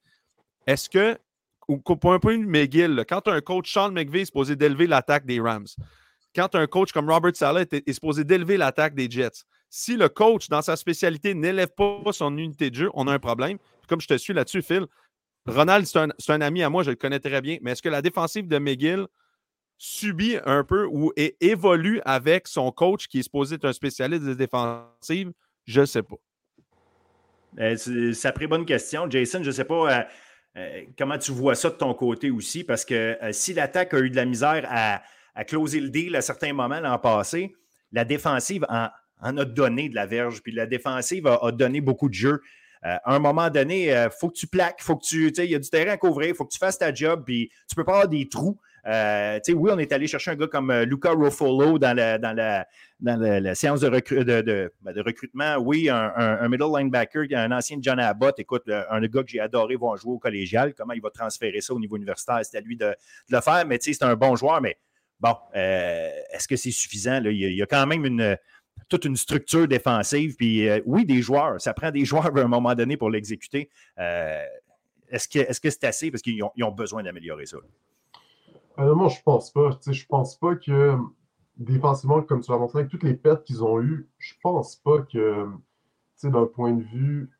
est-ce 0.66 0.88
que, 0.88 1.18
ou 1.68 1.78
pour 1.78 2.12
un 2.12 2.18
de 2.18 2.46
McGill, 2.46 3.04
quand 3.08 3.20
tu 3.20 3.30
as 3.30 3.34
un 3.34 3.40
coach, 3.40 3.72
Sean 3.72 3.90
McVeigh 3.90 4.22
est 4.22 4.26
supposé 4.26 4.56
d'élever 4.56 4.86
l'attaque 4.86 5.26
des 5.26 5.40
Rams, 5.40 5.66
quand 6.34 6.54
un 6.54 6.66
coach 6.66 6.92
comme 6.92 7.10
Robert 7.10 7.36
Saleh 7.36 7.66
est, 7.70 7.92
supposé 7.92 8.24
d'élever 8.24 8.56
l'attaque 8.56 8.94
des 8.94 9.10
Jets, 9.10 9.44
si 9.68 9.96
le 9.96 10.08
coach, 10.08 10.48
dans 10.48 10.62
sa 10.62 10.76
spécialité, 10.76 11.34
n'élève 11.34 11.70
pas 11.74 12.00
son 12.12 12.36
unité 12.36 12.70
de 12.70 12.74
jeu, 12.74 12.90
on 12.94 13.08
a 13.08 13.12
un 13.12 13.18
problème. 13.18 13.58
Comme 13.88 14.00
je 14.00 14.06
te 14.06 14.16
suis 14.18 14.34
là-dessus, 14.34 14.62
Phil, 14.62 14.86
Ronald, 15.46 15.86
c'est 15.86 16.32
un, 16.32 16.40
ami 16.40 16.62
à 16.62 16.70
moi, 16.70 16.82
je 16.82 16.90
le 16.90 16.96
connais 16.96 17.20
très 17.20 17.40
bien, 17.40 17.58
mais 17.62 17.72
est-ce 17.72 17.82
que 17.82 17.88
la 17.88 18.02
défensive 18.02 18.46
de 18.46 18.58
McGill 18.58 19.06
subit 19.78 20.36
un 20.44 20.62
peu 20.62 20.86
ou 20.86 21.12
évolue 21.40 22.00
avec 22.04 22.46
son 22.46 22.70
coach 22.70 23.08
qui 23.08 23.18
est 23.18 23.22
supposé 23.22 23.56
être 23.56 23.64
un 23.64 23.72
spécialiste 23.72 24.24
de 24.24 24.34
défensive? 24.34 25.32
Je 25.64 25.80
ne 25.80 25.86
sais 25.86 26.02
pas. 26.02 26.16
Euh, 27.58 27.76
c'est 27.76 28.40
une 28.40 28.46
bonne 28.46 28.64
question. 28.64 29.08
Jason, 29.10 29.42
je 29.42 29.48
ne 29.48 29.52
sais 29.52 29.64
pas 29.64 30.00
euh, 30.00 30.02
euh, 30.56 30.82
comment 30.96 31.18
tu 31.18 31.32
vois 31.32 31.54
ça 31.54 31.70
de 31.70 31.74
ton 31.74 31.92
côté 31.94 32.30
aussi, 32.30 32.64
parce 32.64 32.84
que 32.84 33.18
si 33.32 33.54
l'attaque 33.54 33.94
a 33.94 33.98
eu 34.00 34.10
de 34.10 34.16
la 34.16 34.24
misère 34.24 34.66
à 34.68 35.02
à 35.34 35.44
closer 35.44 35.80
le 35.80 35.90
deal 35.90 36.16
à 36.16 36.22
certains 36.22 36.52
moments 36.52 36.80
l'an 36.80 36.98
passé, 36.98 37.54
la 37.92 38.04
défensive 38.04 38.66
en, 38.68 38.88
a 39.36 39.44
donné 39.44 39.88
de 39.88 39.94
la 39.94 40.06
verge, 40.06 40.42
puis 40.42 40.52
la 40.52 40.66
défensive 40.66 41.26
a, 41.26 41.52
donné 41.52 41.80
beaucoup 41.80 42.08
de 42.08 42.14
jeux. 42.14 42.40
Euh, 42.84 42.96
à 43.04 43.14
un 43.14 43.20
moment 43.20 43.48
donné, 43.48 43.86
il 43.86 43.92
euh, 43.92 44.10
faut 44.10 44.28
que 44.28 44.36
tu 44.36 44.48
plaques, 44.48 44.80
faut 44.80 44.96
que 44.96 45.04
tu, 45.04 45.28
il 45.28 45.50
y 45.50 45.54
a 45.54 45.58
du 45.58 45.70
terrain 45.70 45.92
à 45.92 45.96
couvrir, 45.96 46.30
il 46.30 46.34
faut 46.34 46.44
que 46.44 46.52
tu 46.52 46.58
fasses 46.58 46.78
ta 46.78 46.92
job, 46.92 47.22
puis 47.24 47.48
tu 47.68 47.76
peux 47.76 47.84
pas 47.84 47.92
avoir 47.92 48.08
des 48.08 48.28
trous. 48.28 48.58
Euh, 48.84 49.38
oui, 49.54 49.70
on 49.72 49.78
est 49.78 49.92
allé 49.92 50.08
chercher 50.08 50.32
un 50.32 50.34
gars 50.34 50.48
comme 50.48 50.72
Luca 50.82 51.12
Ruffalo 51.12 51.78
dans 51.78 51.96
la, 51.96 52.18
dans 52.18 52.32
la, 52.36 52.66
dans 52.98 53.16
la, 53.20 53.54
séance 53.54 53.78
de, 53.82 53.88
ben, 53.88 54.92
de, 54.92 55.00
recrutement. 55.00 55.56
Oui, 55.58 55.88
un, 55.88 56.48
middle 56.48 56.76
linebacker, 56.76 57.26
un 57.32 57.52
ancien 57.52 57.78
John 57.80 58.00
Abbott. 58.00 58.40
Écoute, 58.40 58.64
un 58.68 59.00
gars 59.02 59.22
que 59.22 59.28
j'ai 59.28 59.38
adoré 59.38 59.76
voir 59.76 59.96
jouer 59.96 60.14
au 60.14 60.18
collégial. 60.18 60.74
Comment 60.74 60.94
il 60.94 61.00
va 61.00 61.10
transférer 61.10 61.60
ça 61.60 61.74
au 61.74 61.78
niveau 61.78 61.96
universitaire, 61.96 62.40
c'est 62.42 62.58
à 62.58 62.60
lui 62.60 62.76
de, 62.76 62.86
de 62.86 62.96
le 63.30 63.40
faire. 63.40 63.64
Mais 63.68 63.78
c'est 63.80 64.02
un 64.02 64.16
bon 64.16 64.34
joueur, 64.34 64.60
mais 64.60 64.76
Bon, 65.22 65.36
euh, 65.54 66.10
est-ce 66.32 66.48
que 66.48 66.56
c'est 66.56 66.72
suffisant? 66.72 67.22
Il, 67.24 67.54
y 67.54 67.62
a, 67.62 67.66
quand 67.66 67.86
même 67.86 68.36
toute 68.88 69.04
une 69.04 69.16
structure 69.16 69.68
défensive. 69.68 70.34
Puis 70.34 70.68
euh, 70.68 70.80
oui, 70.84 71.06
des 71.06 71.22
joueurs. 71.22 71.60
Ça 71.60 71.72
prend 71.72 71.92
des 71.92 72.04
joueurs 72.04 72.36
à 72.36 72.40
un 72.40 72.48
moment 72.48 72.74
donné 72.74 72.96
pour 72.96 73.08
l'exécuter. 73.08 73.70
Euh, 73.98 74.44
est-ce 75.08 75.60
que 75.60 75.70
c'est 75.70 75.84
assez? 75.84 76.10
Parce 76.10 76.22
qu'ils 76.22 76.42
ont, 76.42 76.72
besoin 76.72 77.04
d'améliorer 77.04 77.46
ça. 77.46 77.58
moi, 78.78 79.08
je 79.08 79.22
pense 79.22 79.52
pas. 79.52 79.78
Je 79.86 80.06
pense 80.06 80.36
pas 80.36 80.56
que 80.56 80.96
défensivement, 81.56 82.22
comme 82.22 82.40
tu 82.40 82.50
l'as 82.50 82.58
montré, 82.58 82.80
avec 82.80 82.90
toutes 82.90 83.04
les 83.04 83.14
pertes 83.14 83.44
qu'ils 83.44 83.62
ont 83.62 83.80
eues, 83.80 84.08
je 84.18 84.34
pense 84.42 84.74
pas 84.76 85.02
que 85.02 85.46
d'un 86.24 86.46
point 86.46 86.72
de 86.72 86.82
vue 86.82 87.30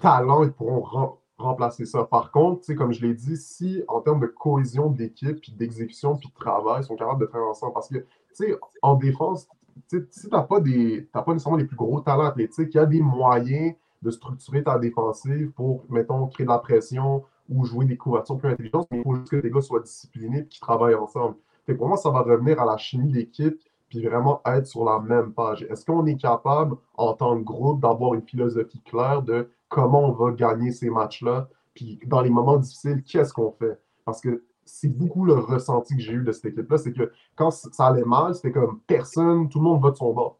talent, 0.00 0.44
ils 0.44 0.52
pourront 0.52 1.18
remplacer 1.42 1.86
ça. 1.86 2.04
Par 2.04 2.30
contre, 2.30 2.72
comme 2.74 2.92
je 2.92 3.06
l'ai 3.06 3.14
dit, 3.14 3.36
si 3.36 3.82
en 3.88 4.00
termes 4.00 4.20
de 4.20 4.26
cohésion 4.26 4.90
d'équipe, 4.90 5.40
puis 5.40 5.52
d'exécution, 5.52 6.16
puis 6.16 6.28
de 6.28 6.34
travail, 6.34 6.82
ils 6.82 6.86
sont 6.86 6.96
capables 6.96 7.20
de 7.20 7.30
faire 7.30 7.42
ensemble. 7.42 7.72
Parce 7.74 7.88
que, 7.88 8.58
en 8.82 8.94
défense, 8.94 9.48
si 9.88 9.98
tu 10.10 10.28
n'as 10.30 10.42
pas, 10.42 10.60
des, 10.60 11.02
pas 11.12 11.24
nécessairement 11.28 11.58
les 11.58 11.64
plus 11.64 11.76
gros 11.76 12.00
talents 12.00 12.26
athlétiques, 12.26 12.74
il 12.74 12.76
y 12.76 12.80
a 12.80 12.86
des 12.86 13.00
moyens 13.00 13.74
de 14.02 14.10
structurer 14.10 14.62
ta 14.62 14.78
défensive 14.78 15.50
pour, 15.52 15.84
mettons, 15.88 16.26
créer 16.28 16.46
de 16.46 16.50
la 16.50 16.58
pression 16.58 17.24
ou 17.48 17.64
jouer 17.64 17.84
des 17.84 17.96
couvertures 17.96 18.38
plus 18.38 18.50
intelligentes, 18.50 18.86
mais 18.90 18.98
il 18.98 19.02
faut 19.02 19.14
juste 19.16 19.30
que 19.30 19.36
les 19.36 19.50
gars 19.50 19.60
soient 19.60 19.80
disciplinés 19.80 20.40
et 20.40 20.46
qu'ils 20.46 20.60
travaillent 20.60 20.94
ensemble. 20.94 21.36
pour 21.76 21.88
moi, 21.88 21.96
ça 21.96 22.10
va 22.10 22.22
revenir 22.22 22.60
à 22.60 22.64
la 22.64 22.76
chimie 22.76 23.10
d'équipe 23.10 23.60
puis 23.90 24.06
vraiment 24.06 24.40
être 24.46 24.66
sur 24.66 24.84
la 24.84 25.00
même 25.00 25.32
page. 25.32 25.66
Est-ce 25.68 25.84
qu'on 25.84 26.06
est 26.06 26.16
capable, 26.16 26.76
en 26.96 27.12
tant 27.12 27.36
que 27.36 27.42
groupe, 27.42 27.80
d'avoir 27.80 28.14
une 28.14 28.22
philosophie 28.22 28.80
claire 28.82 29.20
de 29.22 29.50
comment 29.70 30.10
on 30.10 30.12
va 30.12 30.32
gagner 30.32 30.72
ces 30.72 30.90
matchs-là. 30.90 31.48
Puis 31.72 31.98
dans 32.04 32.20
les 32.20 32.28
moments 32.28 32.58
difficiles, 32.58 33.02
qu'est-ce 33.02 33.32
qu'on 33.32 33.52
fait? 33.52 33.80
Parce 34.04 34.20
que 34.20 34.44
c'est 34.66 34.88
beaucoup 34.88 35.24
le 35.24 35.34
ressenti 35.34 35.96
que 35.96 36.02
j'ai 36.02 36.12
eu 36.12 36.22
de 36.22 36.32
cette 36.32 36.46
équipe-là, 36.46 36.76
c'est 36.76 36.92
que 36.92 37.10
quand 37.34 37.50
ça 37.50 37.86
allait 37.86 38.04
mal, 38.04 38.34
c'était 38.34 38.52
comme 38.52 38.80
personne, 38.86 39.48
tout 39.48 39.58
le 39.58 39.64
monde 39.64 39.82
va 39.82 39.90
de 39.90 39.96
son 39.96 40.12
bord. 40.12 40.38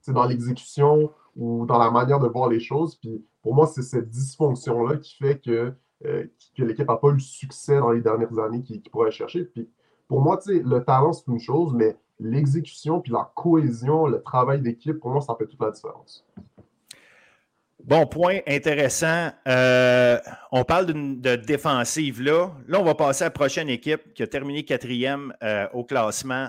C'est 0.00 0.12
dans 0.12 0.26
l'exécution 0.26 1.12
ou 1.36 1.64
dans 1.66 1.78
la 1.78 1.90
manière 1.90 2.18
de 2.18 2.26
voir 2.26 2.48
les 2.48 2.60
choses. 2.60 2.96
Puis 2.96 3.24
pour 3.42 3.54
moi, 3.54 3.66
c'est 3.66 3.82
cette 3.82 4.08
dysfonction-là 4.08 4.96
qui 4.96 5.16
fait 5.16 5.38
que, 5.38 5.72
euh, 6.04 6.26
que 6.56 6.62
l'équipe 6.62 6.88
n'a 6.88 6.96
pas 6.96 7.10
eu 7.10 7.20
succès 7.20 7.78
dans 7.78 7.90
les 7.90 8.00
dernières 8.00 8.38
années 8.38 8.62
qu'il 8.62 8.82
pourrait 8.82 9.10
chercher. 9.10 9.44
Puis 9.44 9.68
pour 10.08 10.20
moi, 10.20 10.38
le 10.46 10.78
talent, 10.80 11.12
c'est 11.12 11.30
une 11.30 11.40
chose, 11.40 11.72
mais 11.74 11.96
l'exécution, 12.20 13.00
puis 13.00 13.12
la 13.12 13.30
cohésion, 13.34 14.06
le 14.06 14.22
travail 14.22 14.60
d'équipe, 14.60 14.98
pour 14.98 15.10
moi, 15.10 15.20
ça 15.20 15.34
fait 15.36 15.46
toute 15.46 15.60
la 15.60 15.70
différence. 15.70 16.24
Bon 17.82 18.06
point, 18.06 18.38
intéressant. 18.46 19.30
Euh, 19.48 20.18
on 20.52 20.64
parle 20.64 20.86
de 20.86 21.36
défensive 21.36 22.22
là. 22.22 22.50
Là, 22.66 22.80
on 22.80 22.84
va 22.84 22.94
passer 22.94 23.24
à 23.24 23.26
la 23.26 23.30
prochaine 23.30 23.68
équipe 23.68 24.14
qui 24.14 24.22
a 24.22 24.26
terminé 24.26 24.64
quatrième 24.64 25.34
euh, 25.42 25.66
au 25.72 25.84
classement. 25.84 26.48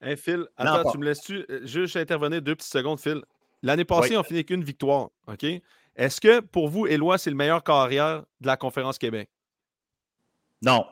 Hey 0.00 0.16
Phil, 0.16 0.46
attends, 0.56 0.90
tu 0.90 0.98
me 0.98 1.04
laisses-tu 1.04 1.44
euh, 1.48 1.64
juste 1.64 1.96
intervenir 1.96 2.42
deux 2.42 2.56
petites 2.56 2.72
secondes, 2.72 2.98
Phil? 2.98 3.22
L'année 3.62 3.84
passée, 3.84 4.16
on 4.16 4.24
finit 4.24 4.44
qu'une 4.44 4.64
victoire. 4.64 5.10
OK? 5.28 5.44
Est-ce 5.94 6.20
que 6.20 6.40
pour 6.40 6.68
vous, 6.68 6.86
Éloi, 6.86 7.18
c'est 7.18 7.30
le 7.30 7.36
meilleur 7.36 7.62
carrière 7.62 8.24
de 8.40 8.46
la 8.46 8.56
Conférence 8.56 8.98
Québec? 8.98 9.28
Non. 10.62 10.84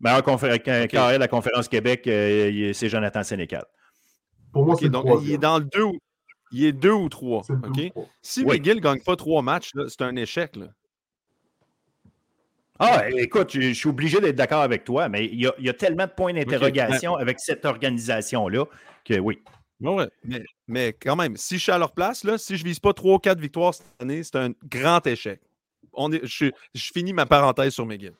Meilleur 0.00 0.22
carrière 0.22 1.14
de 1.14 1.16
la 1.18 1.28
Conférence 1.28 1.68
Québec, 1.68 2.02
c'est 2.04 2.88
Jonathan 2.90 3.22
Sénécal. 3.22 3.64
Pour 4.52 4.66
moi, 4.66 4.76
c'est 4.78 4.90
donc, 4.90 5.06
il 5.22 5.32
est 5.32 5.38
dans 5.38 5.58
le 5.58 5.64
2 5.64 5.82
ou 5.82 5.98
il 6.54 6.64
est 6.66 6.72
deux 6.72 6.92
ou 6.92 7.08
trois. 7.08 7.42
OK? 7.50 7.92
Si 8.22 8.44
McGill 8.44 8.76
ne 8.76 8.80
gagne 8.80 9.00
pas 9.00 9.16
trois 9.16 9.42
matchs, 9.42 9.72
c'est 9.88 10.02
un 10.02 10.16
échec. 10.16 10.56
Là. 10.56 10.66
Ah, 12.78 13.08
écoute, 13.10 13.52
je, 13.52 13.72
suis 13.72 13.88
obligé 13.88 14.20
d'être 14.20 14.36
d'accord 14.36 14.62
avec 14.62 14.84
toi, 14.84 15.08
mais 15.08 15.26
il 15.26 15.40
y, 15.40 15.68
a, 15.68 15.72
tellement 15.72 16.06
de 16.06 16.12
points 16.12 16.32
d'interrogation 16.32 17.14
avec 17.14 17.38
cette 17.38 17.64
organisation-là 17.64 18.64
que 19.04 19.18
oui. 19.18 19.38
Ouais, 19.80 20.08
mais, 20.24 20.42
mais, 20.66 20.92
quand 20.92 21.16
même, 21.16 21.36
si 21.36 21.58
je 21.58 21.62
suis 21.64 21.72
à 21.72 21.78
leur 21.78 21.92
place, 21.92 22.24
là, 22.24 22.38
si 22.38 22.56
je 22.56 22.62
ne 22.62 22.68
vise 22.68 22.80
pas 22.80 22.92
trois 22.92 23.14
ou 23.14 23.18
quatre 23.18 23.38
victoires 23.38 23.74
cette 23.74 23.86
année, 24.00 24.22
c'est 24.22 24.36
un 24.36 24.50
grand 24.64 25.06
échec. 25.06 25.40
On 25.92 26.10
est, 26.12 26.24
je, 26.24 26.50
finis 26.74 27.12
ma 27.12 27.26
parenthèse 27.26 27.74
sur 27.74 27.86
McGill. 27.86 28.14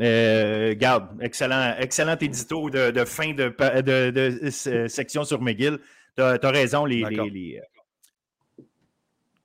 Euh, 0.00 0.74
garde, 0.76 1.08
excellent, 1.20 1.74
excellent 1.78 2.16
édito 2.20 2.70
de, 2.70 3.04
fin 3.04 3.32
de, 3.32 3.54
de, 4.10 4.88
section 4.88 5.24
sur 5.24 5.40
McGill. 5.40 5.78
Tu 6.16 6.22
as, 6.22 6.50
raison, 6.50 6.84
les, 6.84 7.04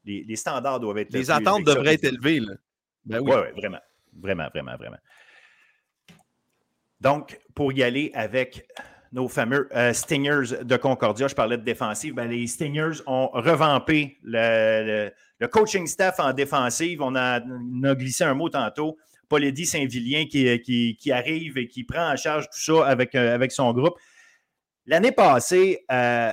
les, 0.05 0.23
les, 0.23 0.35
standards 0.35 0.79
doivent 0.79 0.99
être. 0.99 1.13
Les 1.13 1.31
attentes 1.31 1.65
devraient 1.65 1.95
être 1.95 2.03
élevées. 2.03 2.39
Là. 2.39 2.53
Ben 3.05 3.19
oui, 3.21 3.31
ouais, 3.31 3.51
vraiment. 3.53 3.79
Vraiment, 4.13 4.47
vraiment, 4.53 4.75
vraiment. 4.75 4.97
Donc, 7.01 7.39
pour 7.55 7.71
y 7.71 7.83
aller 7.83 8.11
avec 8.13 8.67
nos 9.11 9.27
fameux 9.27 9.69
euh, 9.75 9.93
Stingers 9.93 10.63
de 10.63 10.77
Concordia, 10.77 11.27
je 11.27 11.35
parlais 11.35 11.57
de 11.57 11.63
défensive, 11.63 12.13
ben, 12.13 12.29
les 12.29 12.45
Stingers 12.47 13.01
ont 13.07 13.29
revampé 13.33 14.17
le, 14.23 15.09
coaching 15.51 15.87
staff 15.87 16.19
en 16.19 16.33
défensive. 16.33 17.01
On 17.01 17.15
a, 17.15 17.39
glissé 17.95 18.23
un 18.23 18.33
mot 18.33 18.49
tantôt. 18.49 18.97
Paul 19.29 19.43
Eddy 19.43 19.65
Saint-Vilien 19.65 20.25
qui, 20.25 20.95
qui, 20.97 21.11
arrive 21.11 21.57
et 21.57 21.67
qui 21.67 21.83
prend 21.83 22.11
en 22.11 22.15
charge 22.15 22.45
tout 22.45 22.59
ça 22.59 22.85
avec, 22.87 23.15
euh, 23.15 23.33
avec 23.33 23.51
son 23.51 23.71
groupe. 23.73 23.95
L'année 24.85 25.11
passée, 25.11 25.85
euh, 25.91 26.31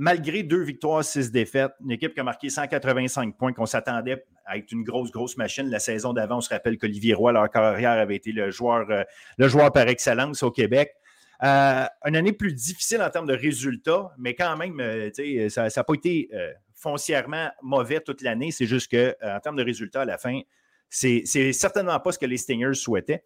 malgré 0.00 0.42
deux 0.42 0.62
victoires, 0.62 1.04
six 1.04 1.30
défaites, 1.30 1.72
une 1.84 1.90
équipe 1.90 2.14
qui 2.14 2.20
a 2.20 2.24
marqué 2.24 2.48
185 2.48 3.36
points, 3.36 3.52
qu'on 3.52 3.66
s'attendait 3.66 4.24
à 4.46 4.56
être 4.56 4.72
une 4.72 4.82
grosse, 4.82 5.10
grosse 5.10 5.36
machine. 5.36 5.68
La 5.68 5.78
saison 5.78 6.14
d'avant, 6.14 6.38
on 6.38 6.40
se 6.40 6.48
rappelle 6.48 6.78
qu'Olivier 6.78 7.12
Roy, 7.12 7.32
leur 7.32 7.50
carrière, 7.50 7.90
avait 7.90 8.16
été 8.16 8.32
le 8.32 8.50
joueur, 8.50 8.86
euh, 8.90 9.70
par 9.70 9.88
excellence 9.88 10.42
au 10.42 10.50
Québec. 10.50 10.94
Euh, 11.42 11.84
une 12.06 12.16
année 12.16 12.32
plus 12.32 12.54
difficile 12.54 13.02
en 13.02 13.10
termes 13.10 13.26
de 13.26 13.34
résultats, 13.34 14.10
mais 14.16 14.34
quand 14.34 14.56
même, 14.56 14.80
euh, 14.80 15.10
ça 15.50 15.68
n'a 15.76 15.84
pas 15.84 15.94
été 15.94 16.30
foncièrement 16.74 17.50
mauvais 17.62 18.00
toute 18.00 18.22
l'année. 18.22 18.52
C'est 18.52 18.66
juste 18.66 18.90
qu'en 18.90 19.40
termes 19.40 19.56
de 19.56 19.64
résultats, 19.64 20.00
à 20.00 20.06
la 20.06 20.16
fin, 20.16 20.40
c'est 20.88 21.52
certainement 21.52 22.00
pas 22.00 22.12
ce 22.12 22.18
que 22.18 22.26
les 22.26 22.38
Stingers 22.38 22.72
souhaitaient. 22.72 23.22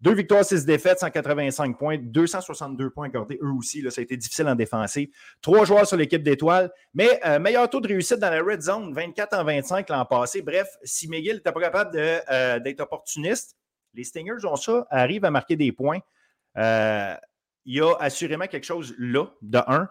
Deux 0.00 0.14
victoires, 0.14 0.44
six 0.44 0.64
défaites, 0.64 0.98
185 0.98 1.76
points, 1.76 1.98
262 1.98 2.88
points 2.90 3.08
accordés, 3.08 3.38
eux 3.42 3.52
aussi. 3.52 3.82
Là, 3.82 3.90
ça 3.90 4.00
a 4.00 4.04
été 4.04 4.16
difficile 4.16 4.46
en 4.48 4.54
défensive. 4.54 5.10
Trois 5.42 5.66
joueurs 5.66 5.86
sur 5.86 5.98
l'équipe 5.98 6.22
d'étoiles, 6.22 6.70
mais 6.94 7.20
euh, 7.26 7.38
meilleur 7.38 7.68
taux 7.68 7.80
de 7.80 7.88
réussite 7.88 8.18
dans 8.18 8.30
la 8.30 8.42
red 8.42 8.62
zone, 8.62 8.94
24 8.94 9.38
en 9.38 9.44
25 9.44 9.90
l'an 9.90 10.06
passé. 10.06 10.40
Bref, 10.40 10.68
si 10.82 11.06
McGill 11.06 11.34
n'était 11.34 11.52
pas 11.52 11.60
capable 11.60 11.90
euh, 11.96 12.58
d'être 12.60 12.80
opportuniste, 12.80 13.56
les 13.92 14.04
Stingers 14.04 14.44
ont 14.44 14.56
ça, 14.56 14.86
arrivent 14.88 15.26
à 15.26 15.30
marquer 15.30 15.56
des 15.56 15.72
points. 15.72 15.98
Euh, 16.56 17.14
il 17.66 17.76
y 17.76 17.80
a 17.82 17.94
assurément 18.00 18.46
quelque 18.46 18.64
chose 18.64 18.94
là, 18.98 19.26
de 19.42 19.58
un 19.66 19.88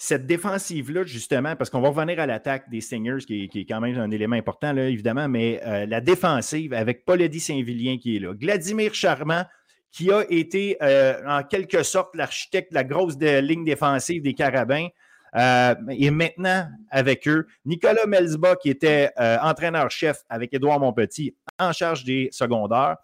cette 0.00 0.26
défensive-là, 0.26 1.02
justement, 1.02 1.56
parce 1.56 1.70
qu'on 1.70 1.80
va 1.80 1.88
revenir 1.88 2.20
à 2.20 2.26
l'attaque 2.26 2.70
des 2.70 2.80
Stingers, 2.80 3.24
qui 3.26 3.50
est, 3.52 3.64
quand 3.68 3.80
même 3.80 3.98
un 3.98 4.12
élément 4.12 4.36
important, 4.36 4.74
évidemment, 4.76 5.28
mais 5.28 5.60
euh, 5.66 5.86
la 5.86 6.00
défensive 6.00 6.72
avec 6.72 7.04
Paul 7.04 7.20
Eddy 7.20 7.40
Saint-Vilien 7.40 7.98
qui 7.98 8.16
est 8.16 8.20
là, 8.20 8.32
Vladimir 8.32 8.94
Charmant, 8.94 9.44
qui 9.90 10.12
a 10.12 10.22
été 10.30 10.76
euh, 10.82 11.20
en 11.26 11.42
quelque 11.42 11.82
sorte 11.82 12.14
l'architecte 12.14 12.70
de 12.70 12.76
la 12.76 12.84
grosse 12.84 13.18
ligne 13.18 13.64
défensive 13.64 14.22
des 14.22 14.34
Carabins, 14.34 14.86
euh, 15.34 15.74
est 15.90 16.12
maintenant 16.12 16.68
avec 16.90 17.26
eux. 17.26 17.48
Nicolas 17.64 18.06
Melsba, 18.06 18.54
qui 18.54 18.70
était 18.70 19.10
entraîneur-chef 19.16 20.22
avec 20.28 20.54
Édouard 20.54 20.78
Montpetit, 20.78 21.34
en 21.58 21.72
charge 21.72 22.04
des 22.04 22.28
secondaires 22.30 22.98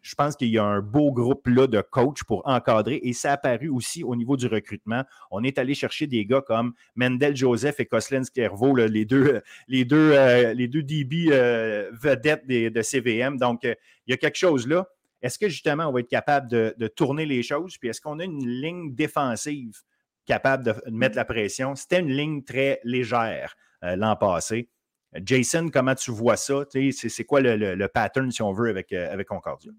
je 0.00 0.14
pense 0.14 0.36
qu'il 0.36 0.48
y 0.48 0.58
a 0.58 0.64
un 0.64 0.80
beau 0.80 1.12
groupe 1.12 1.46
là 1.46 1.66
de 1.66 1.80
coachs 1.82 2.24
pour 2.24 2.42
encadrer 2.46 3.00
et 3.02 3.12
ça 3.12 3.30
a 3.30 3.34
apparu 3.34 3.68
aussi 3.68 4.02
au 4.02 4.16
niveau 4.16 4.36
du 4.36 4.46
recrutement. 4.46 5.04
On 5.30 5.44
est 5.44 5.58
allé 5.58 5.74
chercher 5.74 6.06
des 6.06 6.24
gars 6.24 6.40
comme 6.40 6.72
Mendel 6.96 7.36
Joseph 7.36 7.78
et 7.80 7.86
Coslin 7.86 8.24
Skervo, 8.24 8.74
les 8.74 9.04
deux, 9.04 9.42
les 9.68 9.84
deux, 9.84 10.12
euh, 10.12 10.54
les 10.54 10.68
deux 10.68 10.82
DB 10.82 11.28
euh, 11.30 11.90
vedettes 11.92 12.46
de 12.46 12.82
CVM. 12.82 13.36
Donc, 13.36 13.64
euh, 13.64 13.74
il 14.06 14.12
y 14.12 14.14
a 14.14 14.16
quelque 14.16 14.38
chose 14.38 14.66
là. 14.66 14.86
Est-ce 15.20 15.38
que 15.38 15.48
justement 15.48 15.86
on 15.86 15.92
va 15.92 16.00
être 16.00 16.08
capable 16.08 16.48
de, 16.48 16.88
tourner 16.88 17.26
les 17.26 17.42
choses? 17.42 17.76
Puis 17.76 17.88
est-ce 17.90 18.00
qu'on 18.00 18.20
a 18.20 18.24
une 18.24 18.46
ligne 18.46 18.94
défensive 18.94 19.82
capable 20.24 20.64
de, 20.64 20.74
mettre 20.90 21.16
la 21.16 21.24
pression? 21.24 21.74
C'était 21.74 22.00
une 22.00 22.12
ligne 22.12 22.42
très 22.42 22.80
légère 22.84 23.54
l'an 23.82 24.16
passé. 24.16 24.68
Jason, 25.14 25.68
comment 25.72 25.94
tu 25.94 26.10
vois 26.10 26.36
ça? 26.36 26.64
C'est 26.70 27.24
quoi 27.24 27.40
le, 27.40 27.86
pattern, 27.86 28.30
si 28.30 28.42
on 28.42 28.52
veut, 28.52 28.68
avec, 28.68 28.92
euh, 28.92 29.12
avec 29.12 29.28
Concordia? 29.28 29.72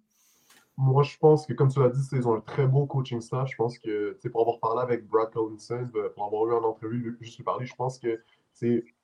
Moi, 0.77 1.03
je 1.03 1.17
pense 1.17 1.45
que, 1.45 1.53
comme 1.53 1.69
tu 1.69 1.79
l'as 1.79 1.89
dit, 1.89 1.99
ils 2.13 2.27
ont 2.27 2.35
un 2.35 2.41
très 2.41 2.65
beau 2.65 2.85
coaching 2.85 3.19
staff. 3.19 3.49
Je 3.49 3.55
pense 3.55 3.77
que, 3.77 4.17
pour 4.29 4.41
avoir 4.41 4.59
parlé 4.59 4.81
avec 4.81 5.07
Brad 5.07 5.29
Collinson, 5.31 5.89
pour 6.15 6.25
avoir 6.25 6.47
eu 6.47 6.53
en 6.53 6.63
entrevue, 6.63 7.17
juste 7.19 7.37
lui 7.37 7.43
parler, 7.43 7.65
je 7.65 7.75
pense 7.75 7.99
que 7.99 8.21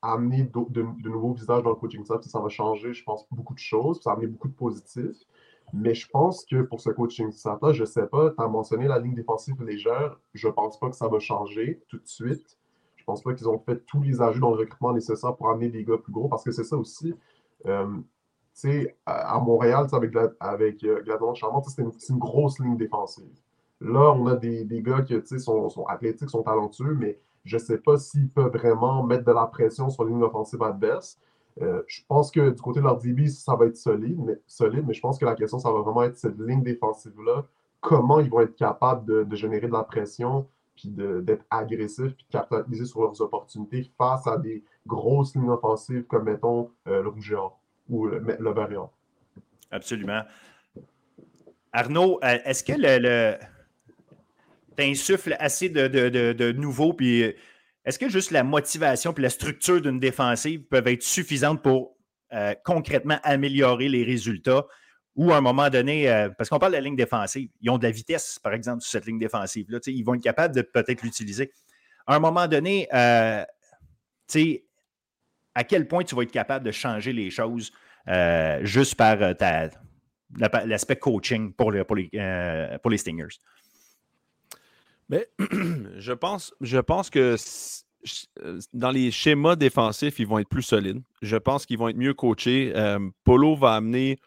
amener 0.02 0.44
de, 0.44 1.08
nouveaux 1.08 1.32
visages 1.32 1.62
dans 1.62 1.70
le 1.70 1.76
coaching 1.76 2.04
staff, 2.04 2.22
ça 2.22 2.40
va 2.40 2.48
changer, 2.48 2.92
je 2.92 3.04
pense, 3.04 3.26
beaucoup 3.30 3.54
de 3.54 3.58
choses. 3.58 4.00
Ça 4.02 4.10
va 4.10 4.16
amener 4.16 4.28
beaucoup 4.28 4.48
de 4.48 4.54
positifs. 4.54 5.24
Mais 5.72 5.94
je 5.94 6.08
pense 6.08 6.44
que 6.44 6.62
pour 6.62 6.80
ce 6.80 6.90
coaching 6.90 7.32
staff-là, 7.32 7.72
je 7.72 7.82
ne 7.82 7.86
sais 7.86 8.06
pas, 8.06 8.30
tu 8.30 8.42
as 8.42 8.48
mentionné 8.48 8.86
la 8.86 8.98
ligne 8.98 9.14
défensive 9.14 9.60
légère. 9.62 10.18
Je 10.32 10.46
ne 10.46 10.52
pense 10.52 10.78
pas 10.78 10.88
que 10.90 10.96
ça 10.96 11.08
va 11.08 11.18
changer 11.18 11.82
tout 11.88 11.98
de 11.98 12.06
suite. 12.06 12.55
Je 13.06 13.12
pense 13.12 13.22
pas 13.22 13.34
qu'ils 13.34 13.48
ont 13.48 13.60
fait 13.60 13.76
tous 13.86 14.02
les 14.02 14.20
ajouts 14.20 14.40
dans 14.40 14.50
le 14.50 14.56
recrutement 14.56 14.92
nécessaire 14.92 15.36
pour 15.36 15.48
amener 15.48 15.68
des 15.68 15.84
gars 15.84 15.96
plus 15.96 16.12
gros, 16.12 16.26
parce 16.26 16.42
que 16.42 16.50
c'est 16.50 16.64
ça 16.64 16.76
aussi. 16.76 17.14
Euh, 17.64 17.86
à, 19.06 19.38
Montréal, 19.38 19.86
avec, 19.92 20.12
avec 20.40 20.82
euh, 20.82 21.04
Charmant, 21.36 21.62
c'est 21.62 21.82
une, 21.82 22.18
grosse 22.18 22.58
ligne 22.58 22.76
défensive. 22.76 23.30
Là, 23.80 24.10
on 24.10 24.26
a 24.26 24.34
des, 24.34 24.66
gars 24.82 25.02
qui 25.02 25.14
sont, 25.38 25.84
athlétiques, 25.86 26.30
sont 26.30 26.42
talentueux, 26.42 26.96
mais 26.98 27.20
je 27.44 27.54
ne 27.54 27.60
sais 27.60 27.78
pas 27.78 27.96
s'ils 27.96 28.28
peuvent 28.28 28.52
vraiment 28.52 29.04
mettre 29.04 29.24
de 29.24 29.30
la 29.30 29.46
pression 29.46 29.88
sur 29.88 30.02
la 30.02 30.10
ligne 30.10 30.24
offensive 30.24 30.60
adverse. 30.64 31.16
Euh, 31.62 31.82
je 31.86 32.02
pense 32.08 32.32
que 32.32 32.50
du 32.50 32.60
côté 32.60 32.80
de 32.80 32.86
leur 32.86 32.98
DB, 32.98 33.28
ça 33.28 33.54
va 33.54 33.66
être 33.66 33.76
solide 33.76 34.18
mais, 34.18 34.94
je 34.94 35.00
pense 35.00 35.16
que 35.16 35.24
la 35.24 35.36
question, 35.36 35.60
ça 35.60 35.70
va 35.70 35.78
vraiment 35.78 36.02
être 36.02 36.18
cette 36.18 36.40
ligne 36.40 36.64
défensive-là. 36.64 37.46
Comment 37.80 38.18
ils 38.18 38.28
vont 38.28 38.40
être 38.40 38.56
capables 38.56 39.28
de 39.28 39.36
générer 39.36 39.68
de 39.68 39.72
la 39.72 39.84
pression, 39.84 40.48
puis 40.76 40.90
d'être 40.90 41.44
agressif, 41.50 42.14
puis 42.14 42.26
de 42.28 42.32
capitaliser 42.32 42.84
sur 42.84 43.02
leurs 43.02 43.20
opportunités 43.20 43.90
face 43.96 44.26
à 44.26 44.36
des 44.36 44.62
grosses 44.86 45.34
lignes 45.34 45.48
offensives 45.48 46.04
comme, 46.04 46.24
mettons, 46.24 46.70
euh, 46.86 47.02
le 47.02 47.08
Rouge 47.08 47.34
ou 47.88 48.06
le, 48.06 48.18
le. 48.18 48.54
Absolument. 49.70 50.22
Arnaud, 51.72 52.20
euh, 52.22 52.38
est-ce 52.44 52.62
que 52.62 52.72
le, 52.72 52.98
le... 52.98 53.36
assez 55.38 55.68
de, 55.68 55.88
de, 55.88 56.32
de, 56.32 56.52
nouveau, 56.52 56.92
puis 56.92 57.22
euh, 57.22 57.32
est-ce 57.84 57.98
que 57.98 58.08
juste 58.08 58.30
la 58.30 58.44
motivation 58.44 59.12
puis 59.12 59.22
la 59.22 59.30
structure 59.30 59.80
d'une 59.80 59.98
défensive 59.98 60.62
peuvent 60.62 60.88
être 60.88 61.02
suffisantes 61.02 61.62
pour 61.62 61.96
concrètement 62.64 63.18
améliorer 63.22 63.88
les 63.88 64.04
résultats? 64.04 64.66
Ou 65.16 65.32
à 65.32 65.38
un 65.38 65.40
moment 65.40 65.70
donné, 65.70 66.10
euh, 66.10 66.28
parce 66.28 66.50
qu'on 66.50 66.58
parle 66.58 66.72
de 66.72 66.76
la 66.76 66.82
ligne 66.82 66.94
défensive, 66.94 67.48
ils 67.62 67.70
ont 67.70 67.78
de 67.78 67.84
la 67.84 67.90
vitesse, 67.90 68.38
par 68.38 68.52
exemple, 68.52 68.82
sur 68.82 68.90
cette 68.90 69.06
ligne 69.06 69.18
défensive-là. 69.18 69.78
Ils 69.86 70.02
vont 70.04 70.14
être 70.14 70.22
capables 70.22 70.54
de 70.54 70.60
peut-être 70.60 71.02
l'utiliser. 71.02 71.50
À 72.06 72.16
un 72.16 72.18
moment 72.18 72.46
donné, 72.46 72.86
euh, 72.92 73.42
à 75.54 75.64
quel 75.64 75.88
point 75.88 76.04
tu 76.04 76.14
vas 76.14 76.22
être 76.22 76.30
capable 76.30 76.66
de 76.66 76.70
changer 76.70 77.14
les 77.14 77.30
choses 77.30 77.72
euh, 78.08 78.60
juste 78.62 78.94
par 78.94 79.16
l'aspect 80.36 80.96
coaching 80.96 81.54
pour, 81.54 81.72
les, 81.72 82.98
Stingers? 82.98 83.40
Mais 85.08 85.26
je 85.96 86.12
pense 86.12 87.10
que 87.10 87.36
dans 88.74 88.90
les 88.90 89.10
schémas 89.10 89.56
défensifs, 89.56 90.18
ils 90.18 90.26
vont 90.26 90.38
être 90.40 90.48
plus 90.48 90.62
solides. 90.62 91.02
Je 91.22 91.38
pense 91.38 91.64
qu'ils 91.64 91.78
vont 91.78 91.88
être 91.88 91.96
mieux 91.96 92.14
coachés. 92.14 92.74
Polo 93.24 93.56
va 93.56 93.76
amener 93.76 94.18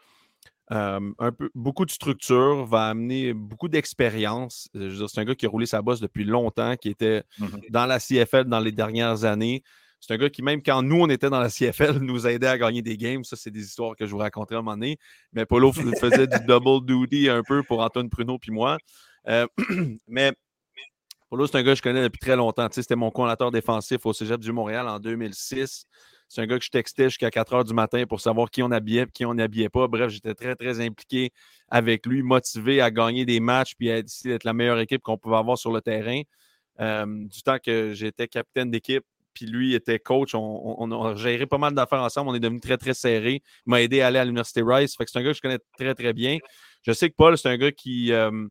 un 0.70 1.32
peu, 1.32 1.50
beaucoup 1.56 1.86
de 1.86 1.92
structure, 1.92 2.66
va 2.66 2.88
amener 2.88 3.34
beaucoup 3.34 3.68
d'expérience. 3.68 4.70
C'est 4.74 5.20
un 5.20 5.26
gars 5.26 5.36
qui 5.36 5.46
a 5.46 5.50
roulé 5.50 5.66
sa 5.66 5.82
bosse 5.82 6.00
depuis 6.00 6.24
longtemps, 6.24 6.76
qui 6.76 6.90
était 6.90 7.24
mmh 7.40 7.46
dans 7.70 7.86
la 7.86 8.00
CFL 8.00 8.46
dans 8.46 8.60
les 8.60 8.72
dernières 8.72 9.24
années. 9.24 9.64
C'est 10.00 10.14
un 10.14 10.18
gars 10.18 10.30
qui, 10.30 10.42
même 10.42 10.64
quand 10.64 10.82
nous, 10.82 11.02
on 11.02 11.10
était 11.10 11.30
dans 11.30 11.40
la 11.40 11.50
CFL, 11.50 11.98
nous 12.02 12.26
aidait 12.26 12.48
à 12.48 12.58
gagner 12.58 12.82
des 12.82 12.98
games. 12.98 13.24
Ça, 13.24 13.36
c'est 13.36 13.52
des 13.52 13.64
histoires 13.64 13.96
que 13.96 14.06
je 14.06 14.12
vous 14.12 14.18
raconterai 14.18 14.56
à 14.56 14.60
un 14.60 14.62
moment 14.62 14.78
donné. 14.78 14.98
Mais 15.34 15.46
Polo 15.46 15.74
faisait 15.74 16.28
du 16.28 16.40
double 16.46 16.86
duty 16.86 17.30
un 17.30 17.44
peu 17.44 17.64
pour 17.64 17.82
Antoine 17.82 18.10
Pruneau 18.10 18.38
puis 18.40 18.52
moi. 18.52 18.78
Euh, 19.28 19.46
mais 20.08 20.34
Polo, 21.30 21.48
c'est 21.48 21.58
un 21.58 21.64
gars 21.64 21.74
que 21.74 21.78
je 21.78 21.82
connais 21.82 22.02
depuis 22.02 22.20
très 22.20 22.36
longtemps. 22.36 22.68
c'était 22.72 22.96
mon 22.96 23.12
coordinateur 23.12 23.52
défensif 23.52 24.06
au 24.06 24.14
Cégep 24.14 24.40
du 24.40 24.52
Montréal 24.52 24.88
en 24.88 25.00
2006. 25.00 25.86
C'est 26.30 26.42
un 26.42 26.46
gars 26.46 26.60
que 26.60 26.64
je 26.64 26.70
textais 26.70 27.06
jusqu'à 27.06 27.32
4 27.32 27.54
heures 27.54 27.64
du 27.64 27.74
matin 27.74 28.06
pour 28.08 28.22
savoir 28.22 28.52
qui 28.52 28.62
on 28.62 28.70
habillait 28.70 29.02
et 29.02 29.12
qui 29.12 29.26
on 29.26 29.34
n'habillait 29.34 29.70
pas. 29.70 29.88
Bref, 29.88 30.10
j'étais 30.10 30.36
très, 30.36 30.56
très 30.56 30.80
impliqué 30.80 31.32
avec 31.68 32.06
lui, 32.06 32.22
motivé 32.22 32.82
à 32.82 32.92
gagner 32.92 33.26
des 33.26 33.40
matchs 33.40 33.74
puis 33.76 33.90
à 33.90 33.98
essayer 33.98 34.36
d'être 34.36 34.44
la 34.44 34.54
meilleure 34.54 34.80
équipe 34.80 35.02
qu'on 35.02 35.18
pouvait 35.18 35.38
avoir 35.38 35.58
sur 35.58 35.72
le 35.72 35.82
terrain. 35.82 36.22
Euh, 36.80 37.06
du 37.26 37.42
temps 37.42 37.58
que 37.58 37.94
j'étais 37.94 38.28
capitaine 38.28 38.70
d'équipe, 38.70 39.04
puis 39.34 39.48
lui 39.48 39.74
était 39.74 39.98
coach. 39.98 40.36
On, 40.36 40.92
a 40.92 41.16
géré 41.16 41.48
pas 41.48 41.58
mal 41.58 41.74
d'affaires 41.74 42.02
ensemble. 42.02 42.30
On 42.30 42.36
est 42.36 42.40
devenu 42.40 42.60
très, 42.60 42.78
très 42.78 42.94
serré. 42.94 43.42
Il 43.66 43.70
m'a 43.70 43.82
aidé 43.82 44.02
à 44.02 44.08
aller 44.08 44.20
à 44.20 44.24
l'Université 44.24 44.62
Rice. 44.64 44.96
Fait 44.96 45.06
que 45.06 45.12
c'est 45.12 45.20
un 45.20 45.24
gars 45.24 45.32
que 45.32 45.38
je 45.38 45.42
connais 45.42 45.60
très, 45.78 45.96
très 45.96 46.14
bien. 46.14 46.38
Je 46.84 46.92
sais 46.92 47.10
que 47.10 47.16
Paul, 47.16 47.38
c'est 47.38 47.50
un 47.50 47.58
gars 47.58 47.72
qui. 47.72 48.14
Euh, 48.14 48.48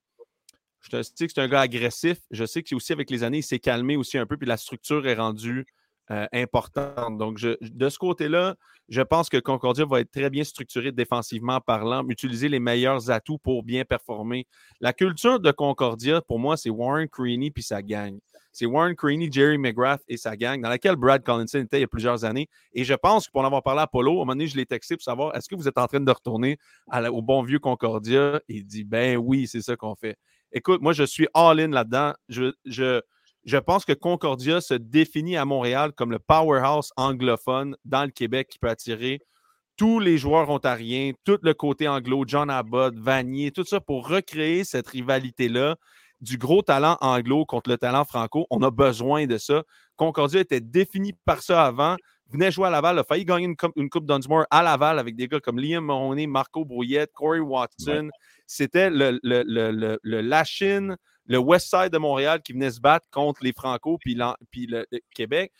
je 0.90 1.02
sais 1.02 1.26
que 1.26 1.32
c'est 1.32 1.40
un 1.40 1.48
gars 1.48 1.60
agressif. 1.60 2.18
Je 2.32 2.44
sais 2.44 2.62
que 2.62 2.74
aussi, 2.74 2.92
avec 2.92 3.08
les 3.08 3.22
années, 3.22 3.38
il 3.38 3.42
s'est 3.42 3.58
calmé 3.60 3.96
aussi 3.96 4.18
un 4.18 4.26
peu, 4.26 4.36
puis 4.36 4.48
la 4.48 4.56
structure 4.56 5.06
est 5.06 5.14
rendue 5.14 5.64
euh, 6.10 6.26
importante. 6.32 7.18
Donc, 7.18 7.38
de 7.38 7.88
ce 7.88 7.98
côté-là, 7.98 8.54
je 8.88 9.02
pense 9.02 9.28
que 9.28 9.36
Concordia 9.36 9.84
va 9.84 10.00
être 10.00 10.10
très 10.10 10.30
bien 10.30 10.42
structuré 10.42 10.90
défensivement 10.90 11.60
parlant, 11.60 12.06
utiliser 12.08 12.48
les 12.48 12.60
meilleurs 12.60 13.10
atouts 13.10 13.36
pour 13.36 13.62
bien 13.62 13.84
performer. 13.84 14.46
La 14.80 14.94
culture 14.94 15.38
de 15.38 15.50
Concordia, 15.50 16.22
pour 16.22 16.38
moi, 16.38 16.56
c'est 16.56 16.70
Warren 16.70 17.08
Creaney 17.08 17.50
puis 17.50 17.62
sa 17.62 17.82
gang. 17.82 18.18
C'est 18.52 18.64
Warren 18.64 18.96
Creaney, 18.96 19.30
Jerry 19.30 19.58
McGrath 19.58 20.02
et 20.08 20.16
sa 20.16 20.34
gang, 20.34 20.60
dans 20.62 20.70
laquelle 20.70 20.96
Brad 20.96 21.22
Collinson 21.22 21.58
était 21.58 21.76
il 21.76 21.82
y 21.82 21.84
a 21.84 21.88
plusieurs 21.88 22.24
années. 22.24 22.48
Et 22.72 22.84
je 22.84 22.94
pense 22.94 23.26
que 23.26 23.32
pour 23.32 23.42
en 23.42 23.44
avoir 23.44 23.62
parlé 23.62 23.82
à 23.82 23.86
Polo, 23.86 24.12
à 24.12 24.14
un 24.14 24.16
moment 24.20 24.32
donné, 24.32 24.46
je 24.46 24.56
l'ai 24.56 24.66
texté 24.66 24.96
pour 24.96 25.04
savoir 25.04 25.36
est-ce 25.36 25.48
que 25.48 25.54
vous 25.54 25.68
êtes 25.68 25.78
en 25.78 25.86
train 25.86 26.00
de 26.00 26.10
retourner 26.10 26.58
au 27.12 27.20
bon 27.20 27.42
vieux 27.42 27.58
Concordia? 27.58 28.40
Il 28.48 28.64
dit 28.64 28.84
ben 28.84 29.18
oui, 29.18 29.46
c'est 29.46 29.60
ça 29.60 29.76
qu'on 29.76 29.94
fait. 29.94 30.16
Écoute, 30.50 30.80
moi, 30.80 30.94
je 30.94 31.04
suis 31.04 31.28
all-in 31.34 31.68
là-dedans. 31.68 32.14
je, 32.28 32.52
je 32.64 33.02
pense 33.56 33.84
que 33.84 33.92
Concordia 33.92 34.60
se 34.60 34.74
définit 34.74 35.36
à 35.36 35.44
Montréal 35.44 35.92
comme 35.92 36.10
le 36.10 36.18
powerhouse 36.18 36.92
anglophone 36.96 37.76
dans 37.84 38.04
le 38.04 38.10
Québec 38.10 38.48
qui 38.48 38.58
peut 38.58 38.68
attirer 38.68 39.20
tous 39.76 40.00
les 40.00 40.18
joueurs 40.18 40.50
ontariens, 40.50 41.12
tout 41.24 41.38
le 41.42 41.54
côté 41.54 41.88
anglo, 41.88 42.24
John 42.26 42.50
Abbott, 42.50 42.98
Vanier, 42.98 43.52
tout 43.52 43.64
ça 43.64 43.80
pour 43.80 44.08
recréer 44.08 44.64
cette 44.64 44.88
rivalité-là 44.88 45.76
du 46.20 46.36
gros 46.36 46.62
talent 46.62 46.98
anglo 47.00 47.46
contre 47.46 47.70
le 47.70 47.78
talent 47.78 48.04
franco. 48.04 48.46
On 48.50 48.60
a 48.62 48.70
besoin 48.70 49.26
de 49.26 49.38
ça. 49.38 49.62
Concordia 49.96 50.40
était 50.40 50.60
défini 50.60 51.12
par 51.24 51.42
ça 51.42 51.64
avant. 51.64 51.96
Venait 52.30 52.50
jouer 52.50 52.66
à 52.66 52.70
Laval, 52.70 52.98
a 52.98 53.04
failli 53.04 53.24
gagner 53.24 53.46
une, 53.46 53.88
coupe, 53.88 54.04
Dunsmore 54.04 54.44
à 54.50 54.62
Laval 54.62 54.98
avec 54.98 55.16
des 55.16 55.28
gars 55.28 55.40
comme 55.40 55.58
Liam 55.58 55.84
Mahoney, 55.84 56.26
Marco 56.26 56.64
Brouillette, 56.64 57.12
Corey 57.14 57.40
Watson. 57.40 58.10
C'était 58.46 58.90
le, 58.90 59.18
le, 59.22 59.42
le, 59.46 59.98
le, 60.02 60.20
Lachine 60.20 60.96
le 61.28 61.38
West 61.38 61.68
Side 61.68 61.90
de 61.90 61.98
Montréal 61.98 62.42
qui 62.42 62.52
venait 62.52 62.70
se 62.70 62.80
battre 62.80 63.06
contre 63.10 63.44
les 63.44 63.52
Franco 63.52 63.98
puis, 63.98 64.16
le, 64.16 64.86
Québec. 65.14 65.52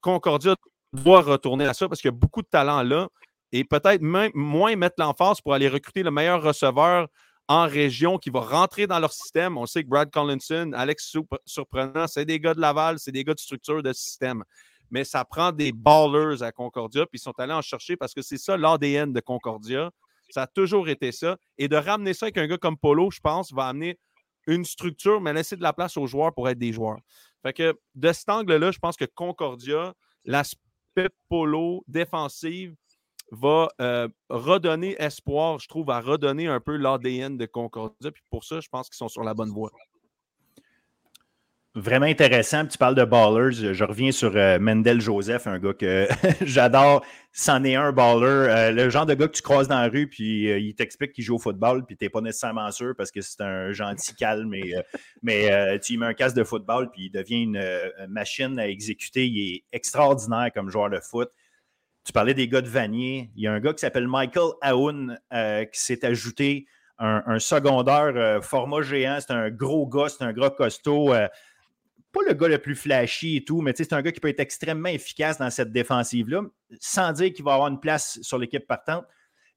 Concordia 0.00 0.54
doit 0.92 1.20
retourner 1.20 1.66
à 1.66 1.74
ça 1.74 1.88
parce 1.88 2.00
qu'il 2.00 2.08
y 2.08 2.14
a 2.14 2.16
beaucoup 2.16 2.40
de 2.40 2.48
talent 2.48 2.82
là 2.82 3.08
et 3.52 3.64
peut-être 3.64 4.00
même 4.00 4.30
moins 4.34 4.76
mettre 4.76 4.96
l'emphase 4.98 5.40
pour 5.40 5.54
aller 5.54 5.68
recruter 5.68 6.02
le 6.02 6.10
meilleur 6.10 6.42
receveur 6.42 7.08
en 7.48 7.66
région 7.66 8.18
qui 8.18 8.30
va 8.30 8.40
rentrer 8.40 8.86
dans 8.86 8.98
leur 8.98 9.12
système. 9.12 9.56
On 9.56 9.66
sait 9.66 9.82
que 9.82 9.88
Brad 9.88 10.10
Collinson, 10.10 10.72
Alex 10.74 11.16
Surprenant, 11.46 12.06
c'est 12.06 12.26
des 12.26 12.38
gars 12.38 12.54
de 12.54 12.60
Laval, 12.60 12.98
c'est 12.98 13.12
des 13.12 13.24
gars 13.24 13.34
de 13.34 13.40
structure 13.40 13.82
de 13.82 13.92
système. 13.92 14.44
Mais 14.90 15.04
ça 15.04 15.24
prend 15.24 15.50
des 15.50 15.72
ballers 15.72 16.42
à 16.42 16.52
Concordia, 16.52 17.06
puis 17.06 17.18
ils 17.18 17.22
sont 17.22 17.38
allés 17.38 17.52
en 17.52 17.62
chercher 17.62 17.96
parce 17.96 18.14
que 18.14 18.22
c'est 18.22 18.38
ça 18.38 18.56
l'ADN 18.56 19.12
de 19.12 19.20
Concordia. 19.20 19.90
Ça 20.30 20.42
a 20.42 20.46
toujours 20.46 20.88
été 20.90 21.10
ça. 21.10 21.36
Et 21.56 21.68
de 21.68 21.76
ramener 21.76 22.12
ça 22.12 22.26
avec 22.26 22.36
un 22.36 22.46
gars 22.46 22.58
comme 22.58 22.76
Polo, 22.76 23.10
je 23.10 23.20
pense, 23.20 23.52
va 23.52 23.66
amener 23.66 23.98
une 24.48 24.64
structure, 24.64 25.20
mais 25.20 25.32
laisser 25.32 25.56
de 25.56 25.62
la 25.62 25.72
place 25.72 25.96
aux 25.96 26.06
joueurs 26.06 26.34
pour 26.34 26.48
être 26.48 26.58
des 26.58 26.72
joueurs. 26.72 26.98
Fait 27.42 27.52
que 27.52 27.78
de 27.94 28.12
cet 28.12 28.28
angle-là, 28.28 28.72
je 28.72 28.78
pense 28.78 28.96
que 28.96 29.04
Concordia, 29.04 29.94
l'aspect 30.24 31.10
polo 31.28 31.84
défensive, 31.86 32.74
va 33.30 33.68
euh, 33.80 34.08
redonner 34.30 34.96
espoir, 34.98 35.58
je 35.58 35.68
trouve, 35.68 35.90
à 35.90 36.00
redonner 36.00 36.46
un 36.46 36.60
peu 36.60 36.76
l'ADN 36.76 37.36
de 37.36 37.46
Concordia. 37.46 38.10
Puis 38.10 38.22
pour 38.30 38.42
ça, 38.42 38.60
je 38.60 38.68
pense 38.68 38.88
qu'ils 38.88 38.96
sont 38.96 39.08
sur 39.08 39.22
la 39.22 39.34
bonne 39.34 39.50
voie 39.50 39.70
vraiment 41.78 42.06
intéressant. 42.06 42.66
Tu 42.66 42.78
parles 42.78 42.94
de 42.94 43.04
ballers. 43.04 43.74
Je 43.74 43.84
reviens 43.84 44.12
sur 44.12 44.36
euh, 44.36 44.58
Mendel 44.58 45.00
Joseph, 45.00 45.46
un 45.46 45.58
gars 45.58 45.72
que 45.72 46.06
j'adore. 46.42 47.04
C'en 47.32 47.62
est 47.64 47.76
un 47.76 47.92
baller. 47.92 48.26
Euh, 48.26 48.70
le 48.72 48.90
genre 48.90 49.06
de 49.06 49.14
gars 49.14 49.28
que 49.28 49.32
tu 49.32 49.42
croises 49.42 49.68
dans 49.68 49.80
la 49.80 49.88
rue, 49.88 50.08
puis 50.08 50.50
euh, 50.50 50.58
il 50.58 50.74
t'explique 50.74 51.12
qu'il 51.12 51.24
joue 51.24 51.36
au 51.36 51.38
football, 51.38 51.84
puis 51.86 51.96
tu 51.96 52.04
n'es 52.04 52.08
pas 52.08 52.20
nécessairement 52.20 52.70
sûr 52.70 52.94
parce 52.96 53.10
que 53.10 53.20
c'est 53.20 53.40
un 53.40 53.72
gentil 53.72 54.14
calme. 54.16 54.54
mais 55.22 55.78
tu 55.80 55.92
lui 55.92 55.98
mets 55.98 56.06
un 56.06 56.14
casque 56.14 56.36
de 56.36 56.44
football, 56.44 56.90
puis 56.90 57.06
il 57.06 57.10
devient 57.10 57.42
une, 57.42 57.62
machine 58.08 58.58
à 58.58 58.68
exécuter. 58.68 59.26
Il 59.26 59.54
est 59.54 59.64
extraordinaire 59.72 60.50
comme 60.54 60.70
joueur 60.70 60.90
de 60.90 61.00
foot. 61.00 61.30
Tu 62.04 62.12
parlais 62.12 62.34
des 62.34 62.48
gars 62.48 62.62
de 62.62 62.68
Vanier. 62.68 63.30
Il 63.36 63.42
y 63.42 63.46
a 63.46 63.52
un 63.52 63.60
gars 63.60 63.72
qui 63.72 63.80
s'appelle 63.80 64.08
Michael 64.08 64.52
Aoun 64.62 65.18
qui 65.30 65.80
s'est 65.80 66.04
ajouté 66.04 66.66
un, 66.98 67.22
un 67.26 67.38
secondaire 67.38 68.42
format 68.42 68.82
géant. 68.82 69.18
C'est 69.20 69.32
un 69.32 69.50
gros 69.50 69.86
gars, 69.86 70.08
c'est 70.08 70.24
un 70.24 70.32
gros 70.32 70.50
costaud 70.50 71.12
pas 72.12 72.20
le 72.26 72.34
gars 72.34 72.48
le 72.48 72.58
plus 72.58 72.74
flashy 72.74 73.36
et 73.36 73.44
tout, 73.44 73.60
mais 73.60 73.72
c'est 73.76 73.92
un 73.92 74.02
gars 74.02 74.12
qui 74.12 74.20
peut 74.20 74.28
être 74.28 74.40
extrêmement 74.40 74.88
efficace 74.88 75.38
dans 75.38 75.50
cette 75.50 75.72
défensive-là, 75.72 76.42
sans 76.80 77.12
dire 77.12 77.32
qu'il 77.32 77.44
va 77.44 77.54
avoir 77.54 77.68
une 77.68 77.80
place 77.80 78.18
sur 78.22 78.38
l'équipe 78.38 78.66
partante. 78.66 79.04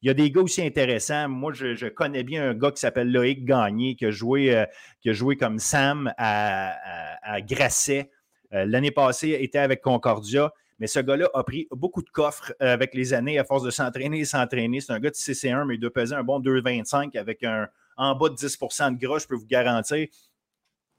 Il 0.01 0.07
y 0.07 0.09
a 0.09 0.13
des 0.13 0.31
gars 0.31 0.41
aussi 0.41 0.63
intéressants. 0.63 1.29
Moi, 1.29 1.53
je, 1.53 1.87
connais 1.87 2.23
bien 2.23 2.49
un 2.49 2.53
gars 2.55 2.71
qui 2.71 2.79
s'appelle 2.79 3.11
Loïc 3.11 3.45
Gagné, 3.45 3.95
qui 3.95 4.05
a 4.05 4.11
joué, 4.11 4.55
euh, 4.55 5.35
comme 5.39 5.59
Sam 5.59 6.11
à, 6.17 7.39
Grasset. 7.41 8.09
Euh, 8.53 8.65
l'année 8.65 8.91
passée, 8.91 9.37
était 9.39 9.59
avec 9.59 9.81
Concordia. 9.81 10.51
Mais 10.79 10.87
ce 10.87 10.99
gars-là 10.99 11.29
a 11.35 11.43
pris 11.43 11.67
beaucoup 11.69 12.01
de 12.01 12.09
coffres 12.09 12.51
euh, 12.61 12.73
avec 12.73 12.95
les 12.95 13.13
années 13.13 13.37
à 13.37 13.43
force 13.43 13.61
de 13.61 13.69
s'entraîner 13.69 14.21
et 14.21 14.25
s'entraîner. 14.25 14.81
C'est 14.81 14.91
un 14.91 14.99
gars 14.99 15.11
de 15.11 15.15
CC1, 15.15 15.65
mais 15.67 15.75
il 15.75 15.79
doit 15.79 15.93
peser 15.93 16.15
un 16.15 16.23
bon 16.23 16.39
2,25 16.39 17.15
avec 17.17 17.43
un 17.43 17.69
en 17.97 18.15
bas 18.15 18.29
de 18.29 18.35
10% 18.35 18.95
de 18.95 19.05
gras, 19.05 19.19
je 19.19 19.27
peux 19.27 19.35
vous 19.35 19.45
garantir 19.45 20.07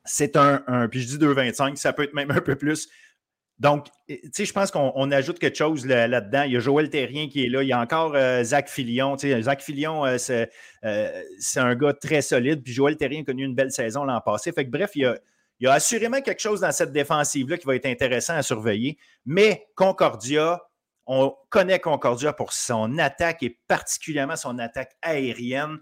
c'est 0.05 0.37
un, 0.37 0.89
puis 0.91 1.01
je 1.01 1.17
dis 1.17 1.19
2,25, 1.19 1.77
ça 1.77 1.93
peut 1.93 2.03
être 2.05 2.15
même 2.15 2.31
un 2.33 2.41
peu 2.41 2.57
plus. 2.57 2.89
Donc, 3.59 3.87
tu 4.09 4.19
sais, 4.33 4.45
je 4.45 4.53
pense 4.53 4.73
qu'on 4.73 5.11
ajoute 5.13 5.39
quelque 5.39 5.57
chose 5.57 5.87
là-dedans. 5.87 6.43
il 6.43 6.53
y 6.53 6.57
a 6.57 6.59
Joël 6.59 6.91
Terrien 6.91 7.29
qui 7.29 7.45
est 7.45 7.49
là. 7.49 7.63
Il 7.63 7.69
y 7.69 7.73
a 7.73 7.79
encore 7.79 8.13
euh, 8.17 8.43
Zach 8.43 8.69
Filion. 8.69 9.17
Zach 9.17 9.63
Filion, 9.63 10.05
euh, 10.05 10.17
euh, 10.85 11.23
c'est 11.39 11.61
un 11.61 11.77
gars 11.77 11.93
très 11.93 12.23
solide. 12.23 12.65
Puis 12.65 12.73
Joël 12.73 12.97
Terrien 12.97 13.21
a 13.21 13.25
connu 13.25 13.45
une 13.45 13.55
belle 13.55 13.71
saison 13.71 14.05
l'an 14.05 14.21
passé. 14.21 14.51
Fait 14.51 14.65
que 14.65 14.71
bref, 14.71 14.91
il 14.97 15.03
y, 15.03 15.07
a, 15.07 15.17
il 15.61 15.67
y 15.67 15.69
a 15.69 15.75
assurément 15.75 16.21
quelque 16.23 16.41
chose 16.41 16.61
dans 16.63 16.73
cette 16.73 16.91
défensive-là 16.91 17.57
qui 17.57 17.67
va 17.67 17.77
être 17.77 17.87
intéressant 17.87 18.35
à 18.35 18.43
surveiller. 18.43 18.99
Mais 19.27 19.69
Concordia, 19.77 20.61
on 21.07 21.33
connaît 21.49 21.79
Concordia 21.79 22.33
pour 22.33 22.53
son 22.53 22.99
attaque 22.99 23.45
et 23.45 23.61
particulièrement 23.69 24.35
son 24.35 24.59
attaque 24.59 24.97
aérienne. 25.03 25.79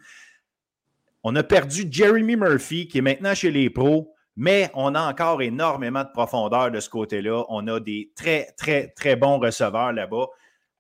On 1.22 1.36
a 1.36 1.42
perdu 1.42 1.86
Jeremy 1.90 2.36
Murphy, 2.36 2.88
qui 2.88 2.98
est 2.98 3.02
maintenant 3.02 3.34
chez 3.34 3.50
les 3.50 3.68
pros, 3.68 4.14
mais 4.36 4.70
on 4.72 4.94
a 4.94 5.02
encore 5.02 5.42
énormément 5.42 6.02
de 6.02 6.08
profondeur 6.08 6.70
de 6.70 6.80
ce 6.80 6.88
côté-là. 6.88 7.44
On 7.50 7.66
a 7.68 7.78
des 7.78 8.10
très, 8.16 8.52
très, 8.56 8.88
très 8.88 9.16
bons 9.16 9.38
receveurs 9.38 9.92
là-bas. 9.92 10.28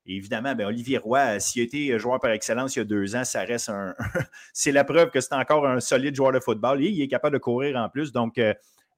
évidemment, 0.06 0.54
ben, 0.54 0.66
Olivier 0.66 0.96
Roy, 0.96 1.38
s'il 1.40 1.60
a 1.60 1.64
été 1.66 1.98
joueur 1.98 2.20
par 2.20 2.30
excellence 2.30 2.74
il 2.74 2.78
y 2.78 2.82
a 2.82 2.84
deux 2.86 3.14
ans, 3.16 3.24
ça 3.24 3.42
reste 3.42 3.68
un. 3.68 3.94
c'est 4.54 4.72
la 4.72 4.84
preuve 4.84 5.10
que 5.10 5.20
c'est 5.20 5.34
encore 5.34 5.66
un 5.66 5.78
solide 5.80 6.14
joueur 6.14 6.32
de 6.32 6.40
football. 6.40 6.82
Il 6.82 7.02
est 7.02 7.08
capable 7.08 7.34
de 7.34 7.38
courir 7.38 7.76
en 7.76 7.90
plus. 7.90 8.10
Donc, 8.10 8.38
euh, 8.38 8.54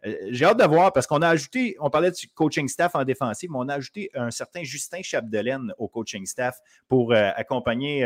euh, 0.06 0.14
j'ai 0.30 0.44
hâte 0.44 0.60
de 0.60 0.64
voir 0.64 0.92
parce 0.92 1.08
qu'on 1.08 1.22
a 1.22 1.28
ajouté, 1.28 1.76
on 1.80 1.90
parlait 1.90 2.12
du 2.12 2.28
coaching 2.28 2.68
staff 2.68 2.94
en 2.94 3.02
défensive, 3.02 3.50
mais 3.50 3.58
on 3.58 3.68
a 3.68 3.74
ajouté 3.74 4.10
un 4.14 4.30
certain 4.30 4.62
Justin 4.62 5.02
Chapdelaine 5.02 5.72
au 5.76 5.88
coaching 5.88 6.24
staff 6.24 6.60
pour 6.88 7.12
euh, 7.12 7.30
accompagner 7.34 8.04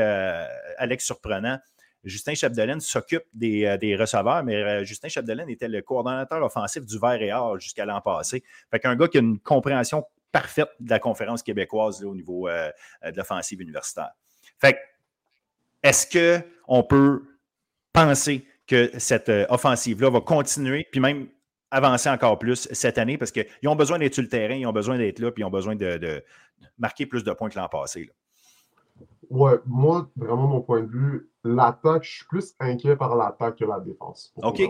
Alex 0.79 1.05
Surprenant. 1.05 1.59
Justin 2.06 2.34
Chapdelaine 2.34 2.80
s'occupe 2.80 3.24
euh, 3.42 3.76
des, 3.76 3.96
receveurs, 3.96 4.44
mais 4.44 4.54
euh, 4.54 4.84
Justin 4.84 5.08
Chapdelaine 5.08 5.50
était 5.50 5.68
le 5.68 5.82
coordonnateur 5.82 6.42
offensif 6.42 6.86
du 6.86 6.98
Vert 6.98 7.20
et 7.20 7.32
Or 7.32 7.58
jusqu'à 7.58 7.84
l'an 7.84 8.00
passé. 8.00 8.44
Fait 8.70 8.78
qu'un 8.78 8.94
gars 8.94 9.08
qui 9.08 9.18
a 9.18 9.20
une 9.20 9.40
compréhension 9.40 10.04
parfaite 10.30 10.70
de 10.78 10.90
la 10.90 11.00
conférence 11.00 11.42
québécoise 11.42 12.04
au 12.04 12.14
niveau 12.14 12.48
euh, 12.48 12.70
de 13.04 13.16
l'offensive 13.16 13.60
universitaire. 13.60 14.10
Fait 14.58 14.78
est-ce 15.82 16.06
qu'on 16.66 16.82
peut 16.84 17.24
penser 17.92 18.46
que 18.66 18.90
cette 18.98 19.30
offensive-là 19.48 20.10
va 20.10 20.20
continuer, 20.20 20.86
puis 20.90 21.00
même 21.00 21.28
avancer 21.70 22.08
encore 22.08 22.38
plus 22.38 22.68
cette 22.72 22.98
année? 22.98 23.18
Parce 23.18 23.30
qu'ils 23.30 23.68
ont 23.68 23.76
besoin 23.76 23.98
d'être 23.98 24.14
sur 24.14 24.22
le 24.22 24.28
terrain, 24.28 24.54
ils 24.54 24.66
ont 24.66 24.72
besoin 24.72 24.98
d'être 24.98 25.18
là, 25.20 25.30
puis 25.30 25.42
ils 25.42 25.44
ont 25.44 25.50
besoin 25.50 25.76
de, 25.76 26.24
marquer 26.78 27.06
plus 27.06 27.22
de 27.22 27.32
points 27.32 27.48
que 27.48 27.58
l'an 27.58 27.68
passé. 27.68 28.10
Ouais, 29.30 29.54
moi, 29.66 30.10
vraiment, 30.16 30.48
mon 30.48 30.60
point 30.60 30.82
de 30.82 30.90
vue, 30.90 31.30
l'attaque, 31.46 32.04
je 32.04 32.16
suis 32.16 32.26
plus 32.26 32.54
inquiet 32.61 32.96
par 32.96 33.16
l'attaque 33.16 33.56
que 33.56 33.64
la 33.64 33.80
défense. 33.80 34.32
OK. 34.42 34.62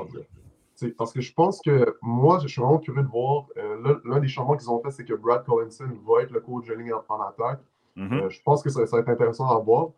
Parce 0.98 1.12
que 1.12 1.20
je 1.20 1.32
pense 1.32 1.60
que 1.62 1.96
moi, 2.02 2.38
je 2.42 2.48
suis 2.48 2.60
vraiment 2.60 2.78
curieux 2.78 3.02
de 3.02 3.08
voir. 3.08 3.46
Euh, 3.56 3.98
l'un 4.04 4.20
des 4.20 4.28
changements 4.28 4.56
qu'ils 4.56 4.70
ont 4.70 4.80
fait, 4.82 4.90
c'est 4.90 5.04
que 5.04 5.14
Brad 5.14 5.44
Collinson 5.44 5.88
va 6.06 6.22
être 6.22 6.32
le 6.32 6.40
coach 6.40 6.66
de 6.66 6.74
ligne 6.74 6.92
en, 6.92 7.20
attaque. 7.20 7.60
Mhm. 7.96 8.12
Euh, 8.12 8.28
je 8.28 8.42
pense 8.42 8.62
que 8.62 8.68
ça, 8.68 8.84
va 8.84 8.98
être 8.98 9.08
intéressant 9.08 9.48
à 9.48 9.58
voir. 9.58 9.90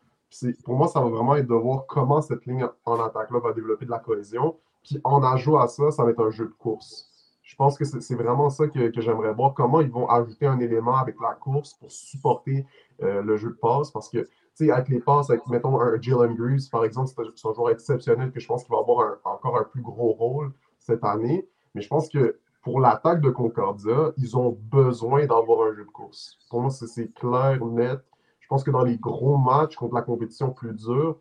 Pour 0.64 0.76
moi, 0.76 0.88
ça 0.88 1.00
va 1.00 1.08
vraiment 1.08 1.34
être 1.36 1.48
de 1.48 1.54
voir 1.54 1.86
comment 1.86 2.20
cette 2.20 2.46
ligne 2.46 2.66
en 2.84 3.00
attaque-là 3.00 3.40
va 3.40 3.52
développer 3.52 3.86
de 3.86 3.90
la 3.90 3.98
cohésion. 3.98 4.56
Puis 4.84 5.00
en 5.02 5.22
ajout 5.22 5.58
à 5.58 5.66
ça, 5.66 5.90
ça 5.90 6.04
va 6.04 6.10
être 6.10 6.24
un 6.24 6.30
jeu 6.30 6.46
de 6.46 6.52
course. 6.52 7.10
Je 7.42 7.56
pense 7.56 7.78
que 7.78 7.84
c'est 7.84 8.14
vraiment 8.14 8.50
ça 8.50 8.68
que, 8.68 9.00
j'aimerais 9.00 9.32
voir. 9.32 9.54
Comment 9.54 9.80
ils 9.80 9.90
vont 9.90 10.06
ajouter 10.08 10.46
un 10.46 10.60
élément 10.60 10.96
avec 10.96 11.16
la 11.20 11.32
course 11.32 11.74
pour 11.74 11.90
supporter 11.90 12.66
euh, 13.02 13.22
le 13.22 13.36
jeu 13.36 13.48
de 13.48 13.54
passe? 13.54 13.90
Parce 13.90 14.10
que 14.10 14.28
avec 14.60 14.88
les 14.88 15.00
passes, 15.00 15.30
avec, 15.30 15.46
mettons, 15.46 15.80
un 15.80 16.00
Jalen 16.00 16.34
Greaves, 16.34 16.68
par 16.70 16.84
exemple, 16.84 17.10
c'est 17.34 17.48
un 17.48 17.54
joueur 17.54 17.70
exceptionnel 17.70 18.30
que 18.30 18.40
je 18.40 18.46
pense 18.46 18.64
qu'il 18.64 18.72
va 18.72 18.80
avoir 18.80 19.18
encore 19.24 19.56
un 19.56 19.64
plus 19.64 19.82
gros 19.82 20.12
rôle 20.12 20.52
cette 20.78 21.04
année. 21.04 21.46
Mais 21.74 21.80
je 21.80 21.88
pense 21.88 22.08
que 22.08 22.38
pour 22.62 22.80
l'attaque 22.80 23.20
de 23.20 23.30
Concordia, 23.30 24.12
ils 24.16 24.36
ont 24.36 24.58
besoin 24.70 25.26
d'avoir 25.26 25.68
un 25.68 25.74
jeu 25.74 25.84
de 25.84 25.90
course. 25.90 26.38
Pour 26.50 26.60
moi, 26.60 26.70
c'est 26.70 27.14
clair, 27.14 27.64
net. 27.64 28.00
Je 28.40 28.46
pense 28.48 28.64
que 28.64 28.70
dans 28.70 28.82
les 28.82 28.96
gros 28.96 29.36
matchs 29.36 29.76
contre 29.76 29.94
la 29.94 30.02
compétition 30.02 30.50
plus 30.50 30.74
dure, 30.74 31.18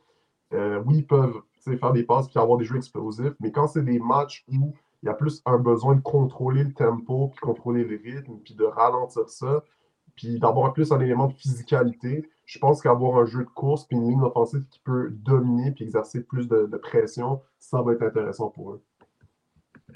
euh, 0.54 0.82
oui, 0.86 1.00
ils 1.00 1.08
peuvent 1.08 1.42
faire 1.76 1.92
des 1.92 2.04
passes 2.04 2.28
et 2.34 2.40
avoir 2.40 2.58
des 2.58 2.66
jeux 2.66 2.78
explosifs, 2.78 3.34
mais 3.42 3.52
quand 3.52 3.68
c'est 3.68 3.84
des 3.84 4.00
matchs 4.00 4.46
où 4.48 4.74
il 5.04 5.08
y 5.08 5.10
a 5.10 5.14
plus 5.14 5.42
un 5.46 5.58
besoin 5.58 5.96
de 5.96 6.02
contrôler 6.02 6.64
le 6.64 6.74
tempo, 6.74 7.28
puis 7.30 7.40
contrôler 7.40 7.84
le 7.84 7.98
rythme, 7.98 8.38
puis 8.44 8.56
de 8.56 8.64
ralentir 8.64 9.30
ça, 9.30 9.64
puis 10.16 10.40
d'avoir 10.40 10.74
plus 10.74 10.92
un 10.92 11.00
élément 11.00 11.28
de 11.28 11.34
physicalité, 11.34 12.30
je 12.48 12.58
pense 12.58 12.82
qu'avoir 12.82 13.20
un 13.20 13.26
jeu 13.26 13.44
de 13.44 13.50
course, 13.50 13.86
puis 13.86 13.96
une 13.96 14.10
ligne 14.10 14.22
offensive 14.22 14.66
qui 14.72 14.80
peut 14.80 15.12
dominer, 15.12 15.72
puis 15.72 15.86
exercer 15.86 16.24
plus 16.24 16.48
de 16.48 16.78
pression, 16.78 17.42
ça 17.60 17.84
va 17.84 17.94
être 17.94 18.02
intéressant 18.02 18.50
pour 18.50 18.72
eux. 18.72 18.84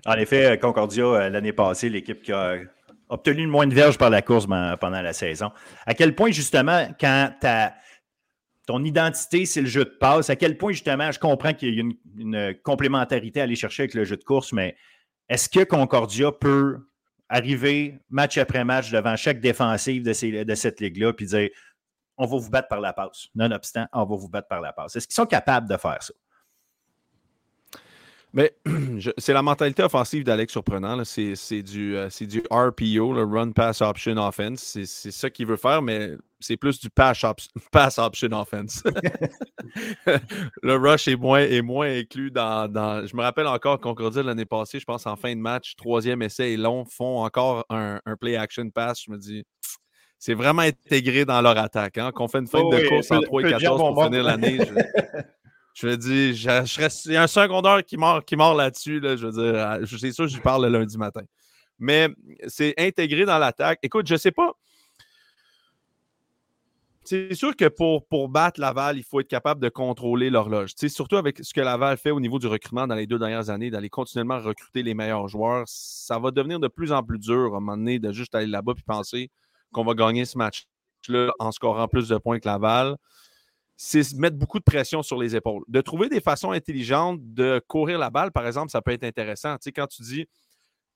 En 0.06 0.14
effet, 0.14 0.58
Concordia, 0.60 1.06
euh, 1.06 1.30
l'année 1.30 1.54
passée, 1.54 1.90
l'équipe 1.90 2.22
qui 2.22 2.32
a 2.32 2.58
obtenu 3.10 3.44
le 3.44 3.52
moins 3.52 3.68
de 3.68 3.74
verges 3.74 3.98
par 3.98 4.10
la 4.10 4.22
course 4.22 4.48
pendant 4.48 5.02
la 5.02 5.14
saison. 5.14 5.52
À 5.86 5.94
quel 5.94 6.16
point, 6.16 6.32
justement, 6.32 6.88
quand 7.00 7.32
ton 8.66 8.84
identité, 8.84 9.46
c'est 9.46 9.62
le 9.62 9.68
jeu 9.68 9.84
de 9.84 9.98
passe, 10.00 10.30
à 10.30 10.36
quel 10.36 10.58
point, 10.58 10.72
justement, 10.72 11.12
je 11.12 11.20
comprends 11.20 11.54
qu'il 11.54 11.76
y 11.76 11.82
a 11.82 11.84
une, 12.18 12.56
complémentarité 12.64 13.42
à 13.42 13.44
aller 13.44 13.56
chercher 13.56 13.84
avec 13.84 13.94
le 13.96 14.06
jeu 14.06 14.16
de 14.16 14.24
course, 14.24 14.54
mais 14.54 14.76
est-ce 15.28 15.50
que 15.50 15.64
Concordia 15.64 16.32
peut 16.32 16.78
arriver 17.28 18.00
match 18.10 18.38
après 18.38 18.64
match 18.64 18.92
devant 18.92 19.16
chaque 19.16 19.40
défensive 19.40 20.04
de, 20.04 20.44
de 20.44 20.56
cette 20.56 20.80
ligue-là 20.80 21.14
puis 21.14 21.26
dire 21.26 21.50
on 22.22 22.28
va 22.28 22.38
vous 22.38 22.50
battre 22.52 22.68
par 22.68 22.80
la 22.80 22.94
passe. 22.94 23.30
Nonobstant, 23.34 23.88
on 23.94 24.06
va 24.06 24.16
vous 24.16 24.30
battre 24.30 24.48
par 24.48 24.62
la 24.62 24.72
passe. 24.72 24.96
Est-ce 24.96 25.08
qu'ils 25.08 25.16
sont 25.16 25.26
capables 25.26 25.68
de 25.68 25.76
faire 25.76 26.02
ça? 26.04 26.14
Mais 28.32 28.56
c'est 29.18 29.34
la 29.34 29.42
mentalité 29.42 29.82
offensive 29.82 30.24
d'Alex 30.24 30.52
surprenant. 30.54 31.04
C'est 31.04 31.64
du, 31.64 31.98
euh, 31.98 32.10
du 32.22 32.44
RPO, 32.52 33.14
le 33.14 33.24
Run 33.24 33.52
Pass 33.54 33.82
Option 33.82 34.18
Offense. 34.18 34.60
C'est 34.62 35.12
ça 35.12 35.32
qu'il 35.32 35.48
veut 35.48 35.58
faire, 35.58 35.82
mais 35.82 36.12
c'est 36.40 36.58
plus 36.58 36.80
du 36.80 36.90
pass, 36.92 37.24
Option 37.98 38.32
Offense. 38.32 38.84
le 40.06 40.76
rush 40.76 41.08
est 41.08 41.16
moins, 41.16 41.40
est 41.40 42.00
inclus 42.00 42.30
dans, 42.30 43.06
Je 43.06 43.16
me 43.16 43.22
rappelle 43.24 43.48
encore 43.48 43.80
Concordia 43.80 44.22
l'année 44.22 44.46
passée, 44.46 44.80
je 44.80 44.86
pense 44.86 45.08
en 45.08 45.16
fin 45.16 45.36
de 45.36 45.42
match, 45.42 45.76
troisième 45.76 46.22
essai 46.22 46.52
et 46.52 46.58
long, 46.58 46.86
font 46.86 47.24
encore 47.24 47.66
un, 47.70 48.00
play 48.20 48.38
action 48.38 48.70
pass. 48.70 49.04
Je 49.06 49.12
me 49.12 49.18
dis, 49.18 49.44
c'est 50.22 50.36
vraiment 50.36 50.62
intégré 50.62 51.26
dans 51.26 51.42
leur 51.42 51.58
attaque. 51.58 51.98
Hein? 51.98 52.12
Qu'on 52.12 52.28
fait 52.28 52.38
une 52.38 52.48
fin 52.48 52.60
oh 52.60 52.72
de 52.72 52.88
course 52.88 53.10
en 53.10 53.22
3 53.22 53.42
et 53.42 53.50
14 53.50 53.80
pour 53.80 54.04
finir 54.04 54.24
l'année. 54.24 54.60
Je 55.74 55.88
veux 55.88 55.98
dire, 55.98 56.36
je, 56.36 57.10
il 57.10 57.14
y 57.14 57.16
a 57.16 57.24
un 57.24 57.28
secondaire 57.28 57.84
qui 57.84 57.98
mord, 57.98 58.24
qui 58.24 58.36
là-dessus. 58.36 59.00
Là, 59.00 59.16
je 59.16 59.26
veux 59.26 59.32
dire, 59.32 59.56
ah, 59.58 59.78
c'est 59.88 60.12
sûr 60.12 60.26
que 60.26 60.32
je 60.32 60.40
parle 60.42 60.66
le 60.66 60.78
lundi 60.78 60.98
matin. 60.98 61.22
Mais 61.80 62.10
c'est 62.46 62.74
intégré 62.78 63.24
dans 63.24 63.40
l'attaque. 63.40 63.80
Écoute, 63.82 64.06
je 64.06 64.16
ne 64.16 64.18
sais 64.20 64.32
pas. 64.32 64.52
C'est 67.06 67.34
sûr 67.34 67.56
que 67.56 67.70
pour, 67.70 68.06
pour 68.06 68.28
battre 68.28 68.60
Laval, 68.60 68.98
il 68.98 69.04
faut 69.04 69.22
être 69.22 69.30
capable 69.30 69.62
de 69.62 69.70
contrôler 69.70 70.30
l'horloge. 70.30 70.72
Surtout 70.76 71.16
avec 71.16 71.40
ce 71.42 71.54
que 71.54 71.62
Laval 71.62 71.98
fait 71.98 72.12
au 72.12 72.20
niveau 72.20 72.38
du 72.38 72.48
recrutement 72.48 72.86
dans 72.86 72.96
les 72.96 73.08
deux 73.08 73.18
dernières 73.18 73.50
années, 73.50 73.72
d'aller 73.72 73.90
continuellement 73.90 74.40
recruter 74.40 74.84
les 74.84 74.94
meilleurs 74.94 75.30
joueurs, 75.30 75.64
ça 75.68 76.20
va 76.20 76.32
devenir 76.32 76.60
de 76.60 76.68
plus 76.68 76.92
en 76.92 77.02
plus 77.02 77.18
dur 77.18 77.54
à 77.54 77.58
un 77.58 77.62
moment 77.62 77.78
donné 77.78 77.98
de 77.98 78.12
juste 78.12 78.36
aller 78.36 78.48
là-bas 78.48 78.74
et 78.78 78.82
penser 78.86 79.32
qu'on 79.72 79.84
va 79.84 79.94
gagner 79.94 80.26
ce 80.26 80.38
match-là 80.38 81.32
en 81.40 81.52
scorant 81.52 81.88
plus 81.88 82.08
de 82.08 82.18
points 82.18 82.40
que 82.40 82.48
Laval 82.48 82.98
c'est 83.84 84.14
mettre 84.14 84.38
beaucoup 84.38 84.60
de 84.60 84.64
pression 84.64 85.02
sur 85.02 85.18
les 85.18 85.36
épaules. 85.36 85.64
De 85.68 85.82
trouver 85.82 86.08
des 86.08 86.22
façons 86.22 86.52
intelligentes 86.52 87.18
de 87.20 87.60
courir 87.68 87.98
la 87.98 88.12
balle, 88.12 88.32
par 88.32 88.46
exemple, 88.46 88.70
ça 88.70 88.80
peut 88.80 88.92
être 88.92 89.04
intéressant. 89.04 89.56
Tu 89.56 89.62
sais, 89.64 89.72
quand 89.72 89.88
tu 89.88 90.04
dis 90.04 90.28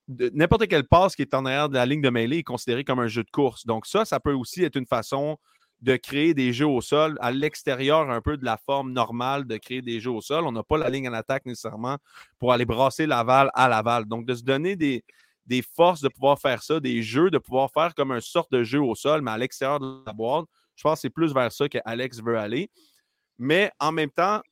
n'importe 0.08 0.68
quel 0.68 0.84
passe 0.86 1.16
qui 1.16 1.22
est 1.22 1.34
en 1.34 1.44
arrière 1.46 1.68
de 1.68 1.74
la 1.74 1.84
ligne 1.84 2.00
de 2.00 2.10
mêlée 2.10 2.38
est 2.38 2.42
considéré 2.44 2.84
comme 2.84 3.00
un 3.00 3.08
jeu 3.08 3.24
de 3.24 3.30
course. 3.30 3.66
Donc, 3.66 3.86
ça, 3.86 4.04
ça 4.04 4.20
peut 4.20 4.34
aussi 4.34 4.62
être 4.62 4.76
une 4.76 4.86
façon 4.86 5.36
de 5.80 5.96
créer 5.96 6.32
des 6.32 6.52
jeux 6.52 6.68
au 6.68 6.80
sol 6.80 7.18
à 7.20 7.32
l'extérieur 7.32 8.08
un 8.08 8.20
peu 8.20 8.36
de 8.36 8.44
la 8.44 8.56
forme 8.56 8.92
normale 8.92 9.48
de 9.48 9.56
créer 9.56 9.82
des 9.82 9.98
jeux 9.98 10.12
au 10.12 10.20
sol. 10.20 10.46
On 10.46 10.52
n'a 10.52 10.62
pas 10.62 10.78
la 10.78 10.88
ligne 10.88 11.08
en 11.08 11.12
attaque 11.12 11.44
nécessairement 11.44 11.98
pour 12.38 12.52
aller 12.52 12.66
brasser 12.66 13.06
Laval 13.06 13.50
à 13.54 13.68
Laval. 13.68 14.04
Donc, 14.04 14.26
de 14.26 14.34
se 14.36 14.44
donner 14.44 14.76
des, 14.76 15.02
des 15.46 15.62
forces 15.62 16.00
de 16.00 16.08
pouvoir 16.08 16.38
faire 16.38 16.62
ça, 16.62 16.80
des 16.80 17.02
jeux, 17.02 17.30
de 17.30 17.38
pouvoir 17.38 17.70
faire 17.72 17.94
comme 17.94 18.10
un 18.10 18.20
sorte 18.20 18.50
de 18.52 18.62
jeu 18.62 18.80
au 18.80 18.94
sol, 18.94 19.22
mais 19.22 19.30
à 19.30 19.38
l'extérieur 19.38 19.80
de 19.80 20.02
la 20.06 20.12
boîte, 20.12 20.46
je 20.74 20.82
pense 20.82 20.98
que 20.98 21.00
c'est 21.02 21.10
plus 21.10 21.32
vers 21.32 21.50
ça 21.52 21.68
que 21.68 21.78
Alex 21.84 22.22
veut 22.22 22.38
aller. 22.38 22.70
Mais 23.38 23.70
en 23.80 23.92
même 23.92 24.10
temps, 24.10 24.42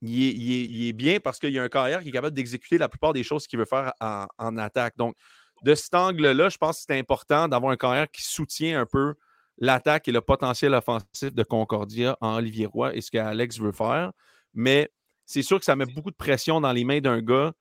il 0.00 0.88
est, 0.88 0.92
bien 0.92 1.18
parce 1.18 1.38
qu'il 1.38 1.50
y 1.50 1.58
a 1.58 1.62
un 1.62 1.68
carrière 1.68 2.02
qui 2.02 2.08
est 2.08 2.12
capable 2.12 2.36
d'exécuter 2.36 2.78
la 2.78 2.88
plupart 2.88 3.12
des 3.12 3.24
choses 3.24 3.46
qu'il 3.46 3.58
veut 3.58 3.64
faire 3.64 3.92
en, 4.00 4.56
attaque. 4.58 4.96
Donc, 4.96 5.14
de 5.62 5.74
cet 5.74 5.94
angle-là, 5.94 6.48
je 6.48 6.56
pense 6.56 6.78
que 6.78 6.84
c'est 6.86 6.98
important 6.98 7.48
d'avoir 7.48 7.72
un 7.72 7.76
carrière 7.76 8.08
qui 8.10 8.22
soutient 8.22 8.80
un 8.80 8.86
peu 8.86 9.14
l'attaque 9.58 10.06
et 10.06 10.12
le 10.12 10.20
potentiel 10.20 10.74
offensif 10.74 11.34
de 11.34 11.42
Concordia 11.42 12.16
en 12.20 12.36
Olivier 12.36 12.66
Roy 12.66 12.94
et 12.94 13.00
ce 13.00 13.10
qu'Alex 13.10 13.58
veut 13.58 13.72
faire. 13.72 14.12
Mais 14.54 14.88
c'est 15.26 15.42
sûr 15.42 15.58
que 15.58 15.64
ça 15.64 15.74
met 15.74 15.86
beaucoup 15.86 16.12
de 16.12 16.16
pression 16.16 16.60
dans 16.60 16.72
les 16.72 16.84
mains 16.84 17.00
d'un 17.00 17.20
gars. 17.20 17.52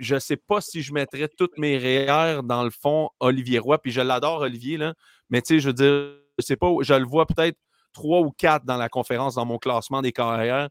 Je 0.00 0.14
ne 0.14 0.20
sais 0.20 0.36
pas 0.36 0.60
si 0.60 0.82
je 0.82 0.92
mettrais 0.92 1.28
toutes 1.28 1.56
mes 1.58 1.78
REER 1.78 2.40
dans 2.42 2.64
le 2.64 2.70
fond 2.70 3.10
Olivier 3.20 3.58
Roy, 3.58 3.78
puis 3.78 3.92
je 3.92 4.00
l'adore, 4.00 4.40
Olivier, 4.40 4.76
là, 4.76 4.94
mais 5.28 5.42
tu 5.42 5.54
sais, 5.54 5.60
je 5.60 5.68
veux 5.68 5.74
dire, 5.74 6.16
je 6.38 6.44
sais 6.44 6.56
pas, 6.56 6.68
je 6.80 6.94
le 6.94 7.04
vois 7.04 7.26
peut-être 7.26 7.56
trois 7.92 8.20
ou 8.20 8.30
quatre 8.30 8.64
dans 8.64 8.76
la 8.76 8.88
conférence 8.88 9.34
dans 9.34 9.44
mon 9.44 9.58
classement 9.58 10.02
des 10.02 10.12
carrières. 10.12 10.68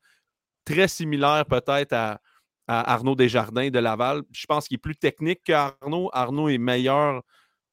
Très 0.65 0.87
similaire 0.87 1.45
peut-être 1.45 1.93
à, 1.93 2.19
Arnaud 2.67 3.15
Desjardins 3.15 3.69
de 3.69 3.79
Laval. 3.79 4.21
Je 4.31 4.45
pense 4.45 4.67
qu'il 4.67 4.75
est 4.75 4.79
plus 4.79 4.95
technique 4.95 5.41
qu'Arnaud. 5.43 6.09
Arnaud 6.13 6.49
est 6.49 6.59
meilleur 6.59 7.23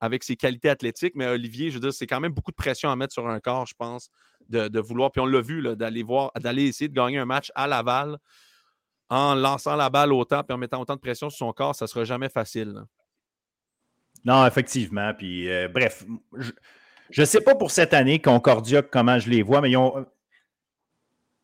avec 0.00 0.24
ses 0.24 0.36
qualités 0.36 0.70
athlétiques, 0.70 1.12
mais 1.14 1.26
Olivier, 1.26 1.68
je 1.70 1.74
veux 1.74 1.80
dire, 1.80 1.92
c'est 1.92 2.06
quand 2.06 2.20
même 2.20 2.32
beaucoup 2.32 2.50
de 2.50 2.56
pression 2.56 2.90
à 2.90 2.96
mettre 2.96 3.12
sur 3.12 3.26
un 3.28 3.40
corps, 3.40 3.66
je 3.66 3.74
pense, 3.74 4.08
de, 4.48 4.80
vouloir. 4.80 5.10
Puis 5.12 5.20
on 5.20 5.26
l'a 5.26 5.40
vu, 5.40 5.62
d'aller 5.76 6.02
voir, 6.02 6.30
d'aller 6.38 6.64
essayer 6.64 6.88
de 6.88 6.94
gagner 6.94 7.18
un 7.18 7.24
match 7.26 7.52
à 7.54 7.66
Laval 7.66 8.18
en 9.08 9.34
lançant 9.34 9.76
la 9.76 9.90
balle 9.90 10.12
autant 10.12 10.42
et 10.48 10.52
en 10.52 10.58
mettant 10.58 10.80
autant 10.80 10.94
de 10.94 11.00
pression 11.00 11.30
sur 11.30 11.38
son 11.38 11.52
corps, 11.52 11.74
ça 11.74 11.84
ne 11.84 11.88
sera 11.88 12.04
jamais 12.04 12.28
facile. 12.28 12.74
Non, 14.24 14.44
effectivement. 14.46 15.12
Puis, 15.14 15.48
euh, 15.50 15.68
bref, 15.68 16.04
je 17.10 17.20
ne 17.20 17.26
sais 17.26 17.40
pas 17.40 17.54
pour 17.54 17.70
cette 17.70 17.94
année, 17.94 18.20
Concordia, 18.20 18.82
comment 18.82 19.18
je 19.18 19.30
les 19.30 19.42
vois, 19.42 19.60
mais 19.60 19.74
ont, 19.76 20.04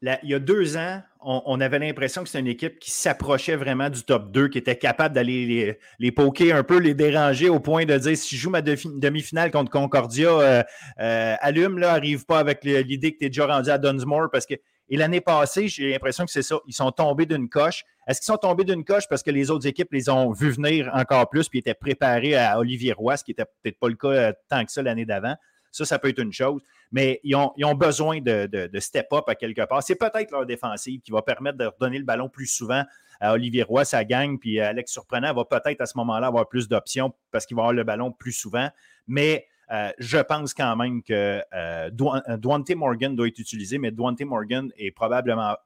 il 0.03 0.31
y 0.31 0.35
a 0.35 0.41
deux 0.41 0.77
ans, 0.77 1.01
on, 1.25 1.61
avait 1.61 1.79
l'impression 1.79 2.23
que 2.23 2.29
c'était 2.29 2.41
une 2.41 2.49
équipe 2.49 2.81
qui 2.81 2.91
s'approchait 2.91 3.55
vraiment 3.55 3.89
du 3.89 4.03
top 4.03 4.33
2, 4.33 4.49
qui 4.49 4.59
était 4.59 4.77
capable 4.77 5.15
d'aller 5.15 5.79
les, 6.01 6.13
poker 6.13 6.57
un 6.57 6.65
peu, 6.65 6.79
les 6.79 6.95
déranger 6.95 7.49
au 7.49 7.61
point 7.61 7.85
de 7.85 7.97
dire 7.97 8.17
si 8.17 8.35
je 8.35 8.41
joue 8.41 8.51
ma 8.51 8.63
demi-finale 8.63 9.53
contre 9.53 9.71
Concordia, 9.71 10.29
euh, 10.29 10.63
euh, 10.99 11.37
allume, 11.41 11.79
là, 11.79 11.93
arrive 11.93 12.25
pas 12.25 12.41
avec 12.41 12.65
l'idée 12.65 13.13
que 13.13 13.19
tu 13.19 13.27
es 13.27 13.29
déjà 13.29 13.47
rendu 13.47 13.71
à 13.71 13.79
Dunsmore 13.79 14.29
parce 14.31 14.47
que. 14.47 14.55
Et 14.93 14.97
l'année 14.97 15.23
passée, 15.23 15.69
j'ai 15.69 15.89
l'impression 15.89 16.27
que 16.27 16.31
c'est 16.31 16.43
ça. 16.43 16.59
Ils 16.67 16.75
sont 16.75 16.93
tombés 16.93 17.25
d'une 17.25 17.49
coche. 17.49 17.83
Est-ce 18.07 18.21
qu'ils 18.21 18.27
sont 18.27 18.37
tombés 18.37 18.65
d'une 18.65 18.85
coche 18.85 19.09
parce 19.09 19.23
que 19.23 19.31
les 19.31 19.51
autres 19.51 19.67
équipes 19.67 19.91
les 19.91 20.11
ont 20.11 20.33
vus 20.33 20.51
venir 20.51 20.91
encore 20.93 21.31
plus 21.31 21.49
puis 21.49 21.61
étaient 21.61 21.73
préparés 21.73 22.37
à 22.37 22.59
Olivier 22.59 22.93
Roy, 22.93 23.17
ce 23.17 23.25
qui 23.25 23.31
n'était 23.31 23.47
peut-être 23.63 23.79
pas 23.79 23.89
le 23.89 23.95
cas 23.95 24.09
euh, 24.09 24.33
tant 24.51 24.63
que 24.63 24.71
ça 24.71 24.83
l'année 24.83 25.07
d'avant? 25.07 25.35
Ça, 25.71 25.87
ça 25.87 25.99
peut 25.99 26.09
être 26.09 26.19
une 26.19 26.35
chose. 26.35 26.61
Mais 26.91 27.21
ils 27.25 27.35
ont, 27.35 27.75
besoin 27.75 28.21
de, 28.21 28.69
step 28.81 29.07
up 29.15 29.25
à 29.29 29.35
quelque 29.35 29.63
part. 29.63 29.83
C'est 29.83 29.95
peut-être 29.95 30.31
leur 30.31 30.45
défensive 30.45 31.01
qui 31.01 31.11
va 31.11 31.23
permettre 31.23 31.57
de 31.57 31.65
redonner 31.65 31.97
le 31.97 32.05
ballon 32.05 32.29
plus 32.29 32.47
souvent 32.47 32.85
à 33.19 33.33
Olivier 33.33 33.63
Roy, 33.63 33.87
sa 33.87 34.05
gang, 34.05 34.39
puis 34.39 34.61
Alex 34.61 34.93
Surprenant 34.93 35.33
va 35.33 35.47
peut-être 35.47 35.81
à 35.81 35.87
ce 35.87 35.97
moment-là 35.97 36.27
avoir 36.27 36.51
plus 36.51 36.69
d'options 36.69 37.15
parce 37.31 37.47
qu'il 37.47 37.57
va 37.57 37.63
avoir 37.63 37.73
le 37.73 37.85
ballon 37.85 38.13
plus 38.13 38.33
souvent. 38.33 38.69
Mais 39.07 39.47
euh, 39.73 39.91
je 39.99 40.19
pense 40.19 40.53
quand 40.53 40.77
même 40.77 41.03
que 41.03 41.43
euh, 41.55 41.91
Duante 41.91 42.75
Morgan 42.75 43.17
doit 43.17 43.29
être 43.29 43.39
utilisé, 43.39 43.79
mais 43.79 43.91
Duante 43.91 44.21
Morgan 44.21 44.71
est 44.77 44.91
probablement 44.91 45.57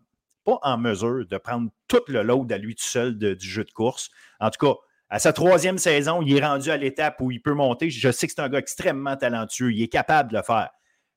pas 0.44 0.58
en 0.62 0.78
mesure 0.78 1.26
de 1.26 1.36
prendre 1.38 1.70
tout 1.88 2.02
le 2.06 2.22
load 2.22 2.52
à 2.52 2.58
lui 2.58 2.76
tout 2.76 2.84
seul 2.84 3.18
du 3.18 3.48
jeu 3.48 3.64
de 3.64 3.72
course. 3.72 4.10
En 4.38 4.50
tout 4.50 4.64
cas, 4.64 4.74
à 5.10 5.18
sa 5.18 5.32
troisième 5.32 5.78
saison, 5.78 6.22
il 6.22 6.36
est 6.36 6.44
rendu 6.44 6.70
à 6.70 6.76
l'étape 6.76 7.20
où 7.20 7.32
il 7.32 7.42
peut 7.42 7.54
monter. 7.54 7.90
Je 7.90 8.12
sais 8.12 8.28
que 8.28 8.32
c'est 8.32 8.42
un 8.42 8.48
gars 8.48 8.58
extrêmement 8.58 9.16
talentueux. 9.16 9.72
Il 9.72 9.82
est 9.82 9.88
capable 9.88 10.30
de 10.30 10.36
le 10.36 10.42
faire. 10.42 10.70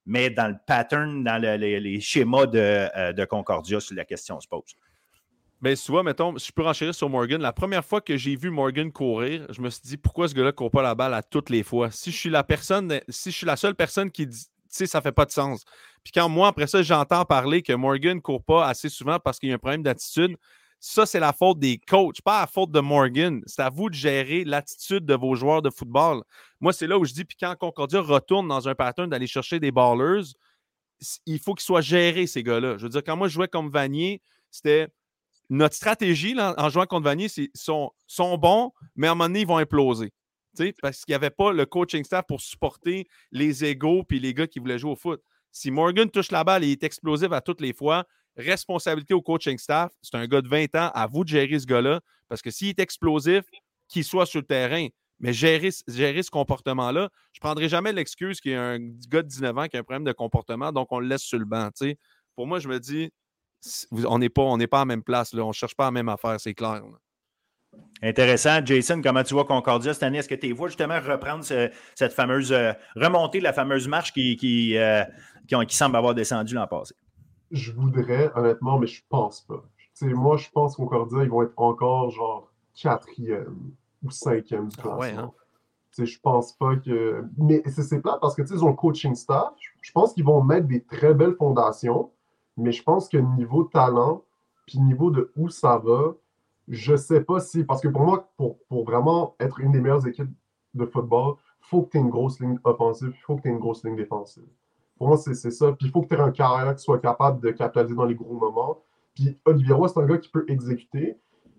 mais 0.07 0.31
dans 0.31 0.47
le 0.47 0.57
pattern, 0.65 1.23
dans 1.23 1.39
les, 1.39 1.99
schémas 1.99 2.47
de, 2.47 3.11
de 3.13 3.25
Concordia, 3.25 3.77
la 3.91 4.05
question 4.05 4.39
se 4.39 4.47
pose. 4.47 4.75
Ben, 5.61 5.75
tu 5.75 5.91
vois, 5.91 6.03
mettons, 6.03 6.37
je 6.37 6.51
peux 6.53 6.63
renchérir 6.63 6.95
sur 6.95 7.09
Morgan. 7.09 7.41
La 7.41 7.51
première 7.51 7.83
fois 7.83 7.99
que 7.99 8.15
j'ai 8.15 8.37
vu 8.37 8.49
Morgan 8.49 8.91
courir, 8.93 9.45
je 9.49 9.61
me 9.61 9.69
suis 9.69 9.81
dit 9.83 9.97
pourquoi 9.97 10.29
ce 10.29 10.33
gars-là 10.33 10.47
ne 10.47 10.51
court 10.51 10.71
pas 10.71 10.81
la 10.81 10.95
balle 10.95 11.13
à 11.13 11.21
toutes 11.21 11.49
les 11.49 11.63
fois? 11.63 11.91
Si 11.91 12.11
je 12.11 12.17
suis 12.17 12.29
la 12.29 12.45
personne, 12.45 13.01
si 13.09 13.31
je 13.31 13.35
suis 13.35 13.45
la 13.45 13.57
seule 13.57 13.75
personne 13.75 14.09
qui 14.09 14.25
dit, 14.25 14.45
tu 14.45 14.49
sais, 14.69 14.85
ça 14.85 15.01
fait 15.01 15.11
pas 15.11 15.25
de 15.25 15.31
sens. 15.31 15.65
Puis 16.01 16.13
quand 16.13 16.29
moi, 16.29 16.47
après 16.47 16.67
ça, 16.67 16.81
j'entends 16.81 17.25
parler 17.25 17.61
que 17.61 17.73
Morgan 17.73 18.15
ne 18.17 18.21
court 18.21 18.41
pas 18.41 18.67
assez 18.67 18.87
souvent 18.87 19.19
parce 19.19 19.37
qu'il 19.37 19.49
y 19.49 19.51
a 19.51 19.55
un 19.55 19.57
problème 19.57 19.83
d'attitude, 19.83 20.37
ça, 20.79 21.05
c'est 21.05 21.19
la 21.19 21.33
faute 21.33 21.59
des 21.59 21.77
coachs, 21.77 22.21
pas 22.21 22.39
la 22.39 22.47
faute 22.47 22.71
de 22.71 22.79
Morgan. 22.79 23.41
C'est 23.45 23.61
à 23.61 23.69
vous 23.69 23.89
de 23.89 23.95
gérer 23.95 24.45
l'attitude 24.45 25.05
de 25.05 25.13
vos 25.13 25.35
joueurs 25.35 25.61
de 25.61 25.69
football. 25.69 26.23
Moi, 26.61 26.71
c'est 26.71 26.87
là 26.87 26.97
où 26.97 27.03
je 27.03 27.13
dis, 27.13 27.25
puis 27.25 27.35
quand 27.37 27.53
Concordia 27.59 27.99
retourne 27.99 28.47
dans 28.47 28.69
un 28.69 28.75
pattern 28.75 29.09
d'aller 29.09 29.27
chercher 29.27 29.59
des 29.59 29.71
ballers, 29.71 30.23
il 31.25 31.39
faut 31.39 31.53
qu'ils 31.53 31.65
soient 31.65 31.81
gérés, 31.81 32.27
ces 32.27 32.43
gars-là. 32.43 32.77
Je 32.77 32.83
veux 32.83 32.89
dire, 32.89 33.03
quand 33.03 33.17
moi, 33.17 33.27
je 33.27 33.33
jouais 33.33 33.49
comme 33.49 33.69
Vanier, 33.69 34.21
c'était 34.51 34.87
notre 35.49 35.75
stratégie 35.75 36.35
en 36.39 36.69
jouant 36.69 36.85
contre 36.85 37.05
Vanier, 37.05 37.27
c'est 37.27 37.49
sont, 37.53 37.91
bons, 38.37 38.71
mais 38.95 39.07
à 39.07 39.11
un 39.11 39.15
moment 39.15 39.27
donné, 39.27 39.41
ils 39.41 39.47
vont 39.47 39.57
imploser. 39.57 40.11
Parce 40.81 41.05
qu'il 41.05 41.13
n'y 41.13 41.15
avait 41.15 41.29
pas 41.29 41.53
le 41.53 41.65
coaching 41.65 42.03
staff 42.03 42.25
pour 42.27 42.41
supporter 42.41 43.07
les 43.31 43.63
égaux 43.63 44.03
puis 44.03 44.19
les 44.19 44.33
gars 44.33 44.47
qui 44.47 44.59
voulaient 44.59 44.79
jouer 44.79 44.91
au 44.91 44.95
foot. 44.95 45.21
Si 45.51 45.71
Morgan 45.71 46.09
touche 46.09 46.31
la 46.31 46.43
balle 46.43 46.63
et 46.63 46.71
est 46.71 46.83
explosif 46.83 47.31
à 47.31 47.41
toutes 47.41 47.61
les 47.61 47.73
fois, 47.73 48.05
responsabilité 48.35 49.13
au 49.13 49.21
coaching 49.21 49.57
staff. 49.57 49.91
C'est 50.01 50.15
un 50.15 50.27
gars 50.27 50.41
de 50.41 50.47
20 50.47 50.75
ans, 50.75 50.91
à 50.93 51.07
vous 51.07 51.23
de 51.23 51.29
gérer 51.29 51.59
ce 51.59 51.65
gars-là. 51.65 52.01
Parce 52.27 52.41
que 52.41 52.51
s'il 52.51 52.69
est 52.69 52.79
explosif, 52.79 53.43
qu'il 53.87 54.03
soit 54.03 54.25
sur 54.25 54.39
le 54.39 54.45
terrain. 54.45 54.87
Mais 55.21 55.33
gérer, 55.33 55.69
gérer 55.87 56.23
ce 56.23 56.31
comportement-là, 56.31 57.09
je 57.33 57.39
ne 57.39 57.41
prendrai 57.41 57.67
jamais 57.67 57.91
l'excuse 57.91 58.39
qu'il 58.39 58.53
y 58.53 58.55
a 58.55 58.63
un 58.63 58.79
gars 58.79 59.21
de 59.21 59.27
19 59.27 59.57
ans 59.57 59.67
qui 59.67 59.75
a 59.75 59.81
un 59.81 59.83
problème 59.83 60.05
de 60.05 60.13
comportement, 60.13 60.71
donc 60.71 60.87
on 60.91 60.99
le 60.99 61.07
laisse 61.07 61.23
sur 61.23 61.37
le 61.37 61.43
banc. 61.43 61.69
Pour 62.35 62.47
moi, 62.47 62.59
je 62.59 62.69
me 62.69 62.79
dis, 62.79 63.11
on 63.91 64.19
n'est 64.19 64.29
pas, 64.29 64.43
on 64.43 64.57
pas 64.57 64.77
à 64.77 64.81
la 64.81 64.85
même 64.85 65.03
place. 65.03 65.33
Là. 65.33 65.43
On 65.43 65.49
ne 65.49 65.53
cherche 65.53 65.75
pas 65.75 65.85
la 65.85 65.91
même 65.91 66.09
affaire, 66.09 66.39
c'est 66.39 66.53
clair. 66.53 66.81
Intéressant. 68.01 68.65
Jason, 68.65 69.01
comment 69.01 69.23
tu 69.23 69.33
vois 69.33 69.45
Concordia 69.45 69.93
cette 69.93 70.03
année? 70.03 70.19
Est-ce 70.19 70.29
que 70.29 70.35
tu 70.35 70.51
vois 70.53 70.67
justement 70.67 70.99
reprendre 70.99 71.43
cette 71.43 72.13
fameuse 72.13 72.51
euh, 72.51 72.71
remontée, 72.95 73.41
la 73.41 73.53
fameuse 73.53 73.87
marche 73.87 74.13
qui, 74.13 74.37
qui, 74.37 74.77
euh, 74.77 75.03
qui, 75.47 75.75
semble 75.75 75.97
avoir 75.97 76.15
descendu 76.15 76.55
l'an 76.55 76.67
passé? 76.67 76.95
Je 77.51 77.71
voudrais, 77.71 78.31
honnêtement, 78.35 78.79
mais 78.79 78.87
je 78.87 79.01
pense 79.09 79.41
pas. 79.41 79.63
moi, 80.01 80.37
je 80.37 80.49
pense 80.49 80.75
Concordia, 80.75 81.23
ils 81.23 81.29
vont 81.29 81.43
être 81.43 81.53
encore 81.57 82.09
genre 82.11 82.51
quatrième 82.73 83.73
ou 84.03 84.11
cinquième 84.11 84.69
du 84.69 84.75
ah 84.79 84.81
classement. 84.81 85.33
Ah 85.97 86.03
Je 86.05 86.19
pense 86.21 86.53
pas 86.53 86.77
que. 86.77 87.25
Mais 87.37 87.61
c'est 87.67 88.01
plat 88.01 88.17
parce 88.21 88.35
que 88.35 88.41
ils 88.41 88.63
ont 88.63 88.69
le 88.69 88.75
coaching 88.75 89.15
staff. 89.15 89.49
Je 89.81 89.91
pense 89.91 90.13
qu'ils 90.13 90.23
vont 90.23 90.41
mettre 90.41 90.67
des 90.67 90.83
très 90.83 91.13
belles 91.13 91.35
fondations. 91.35 92.11
Mais 92.59 92.71
je 92.71 92.83
pense 92.83 93.07
que 93.07 93.17
niveau 93.17 93.63
talent, 93.63 94.23
puis 94.65 94.79
niveau 94.79 95.11
de 95.11 95.31
où 95.35 95.49
ça 95.49 95.77
va, 95.77 96.15
je 96.67 96.95
sais 96.95 97.21
pas 97.21 97.39
si. 97.39 97.63
Parce 97.63 97.81
que 97.81 97.87
pour 97.87 98.01
moi, 98.01 98.29
pour, 98.37 98.59
pour 98.67 98.83
vraiment 98.83 99.35
être 99.39 99.59
une 99.59 99.71
des 99.71 99.81
meilleures 99.81 100.05
équipes 100.05 100.29
de 100.73 100.85
football, 100.85 101.35
il 101.61 101.67
faut 101.67 101.83
que 101.83 101.91
tu 101.91 101.97
aies 101.97 102.01
une 102.01 102.09
grosse 102.09 102.39
ligne 102.39 102.59
offensive, 102.63 103.11
il 103.15 103.21
faut 103.21 103.37
que 103.37 103.43
tu 103.43 103.47
aies 103.47 103.51
une 103.51 103.59
grosse 103.59 103.83
ligne 103.83 103.95
défensive. 103.95 104.47
Pour 104.97 105.07
moi, 105.07 105.17
c'est 105.17 105.33
ça. 105.33 105.71
Puis 105.71 105.87
il 105.87 105.91
faut 105.91 106.01
que 106.01 106.07
tu 106.07 106.15
aies 106.15 106.19
un 106.19 106.31
carrière 106.31 106.75
qui 106.75 106.83
soit 106.83 106.99
capable 106.99 107.39
de 107.39 107.51
capitaliser 107.51 107.95
dans 107.95 108.05
les 108.05 108.15
gros 108.15 108.37
moments. 108.37 108.79
Puis 109.15 109.39
Olivier 109.45 109.73
Roy, 109.73 109.87
c'est 109.87 109.99
un 109.99 110.05
gars 110.05 110.17
qui 110.17 110.29
peut 110.29 110.45
exécuter, 110.47 111.17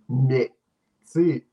mais 0.09 0.55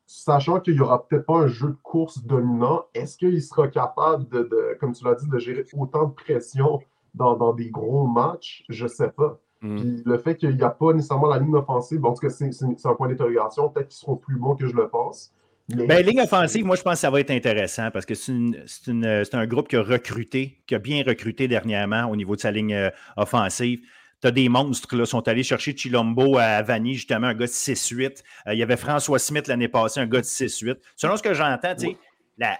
sachant 0.05 0.59
qu'il 0.59 0.75
n'y 0.75 0.81
aura 0.81 1.07
peut-être 1.07 1.25
pas 1.25 1.37
un 1.37 1.47
jeu 1.47 1.69
de 1.69 1.77
course 1.81 2.23
dominant, 2.23 2.85
est-ce 2.93 3.17
qu'il 3.17 3.41
sera 3.41 3.67
capable 3.67 4.27
de, 4.29 4.77
comme 4.79 4.93
tu 4.93 5.03
l'as 5.03 5.15
dit, 5.15 5.27
de 5.27 5.39
gérer 5.39 5.65
autant 5.73 6.05
de 6.05 6.13
pression 6.13 6.79
dans, 7.17 7.53
des 7.53 7.69
gros 7.69 8.07
matchs, 8.07 8.63
je 8.69 8.83
ne 8.83 8.89
sais 8.89 9.09
pas. 9.09 9.39
Mm. 9.61 9.75
Puis 9.75 10.03
le 10.05 10.17
fait 10.17 10.35
qu'il 10.35 10.55
n'y 10.55 10.63
a 10.63 10.69
pas 10.69 10.93
nécessairement 10.93 11.27
la 11.27 11.39
ligne 11.39 11.55
offensive, 11.55 12.05
en 12.05 12.13
tout 12.13 12.27
cas, 12.27 12.29
c'est 12.29 12.51
un 12.85 12.93
point 12.93 13.07
d'interrogation. 13.07 13.69
Peut-être 13.69 13.89
qu'ils 13.89 13.97
seront 13.97 14.15
plus 14.15 14.37
bons 14.37 14.55
que 14.55 14.67
je 14.67 14.75
le 14.75 14.87
pense. 14.87 15.33
Mais... 15.69 15.85
Ben, 15.85 16.05
ligne 16.05 16.21
offensive, 16.21 16.65
moi, 16.65 16.77
je 16.77 16.81
pense 16.81 16.93
que 16.93 16.99
ça 16.99 17.09
va 17.09 17.19
être 17.19 17.31
intéressant 17.31 17.91
parce 17.91 18.05
que 18.05 18.13
c'est 18.15 19.33
un 19.33 19.47
groupe 19.47 19.67
qui 19.67 19.75
a 19.75 19.81
recruté, 19.81 20.61
qui 20.65 20.75
a 20.75 20.79
bien 20.79 21.03
recruté 21.05 21.47
dernièrement 21.47 22.05
au 22.05 22.15
niveau 22.15 22.35
de 22.35 22.41
sa 22.41 22.51
ligne 22.51 22.73
euh, 22.73 22.89
offensive. 23.17 23.81
Tu 24.21 24.27
as 24.27 24.31
des 24.31 24.49
monstres, 24.49 24.95
là, 24.95 25.05
sont 25.05 25.27
allés 25.27 25.43
chercher 25.43 25.75
Chilombo 25.75 26.37
à 26.37 26.61
Vanille, 26.61 26.95
justement, 26.95 27.27
un 27.27 27.33
gars 27.33 27.45
de 27.45 27.51
6-8. 27.51 28.23
Euh, 28.47 28.53
il 28.53 28.59
y 28.59 28.63
avait 28.63 28.77
François 28.77 29.19
Smith 29.19 29.47
l'année 29.47 29.67
passée, 29.67 29.99
un 29.99 30.07
gars 30.07 30.21
de 30.21 30.25
6-8. 30.25 30.77
Selon 30.95 31.17
ce 31.17 31.23
que 31.23 31.33
j'entends, 31.33 31.75
tu 31.75 31.87
sais, 31.87 31.97
la, 32.37 32.57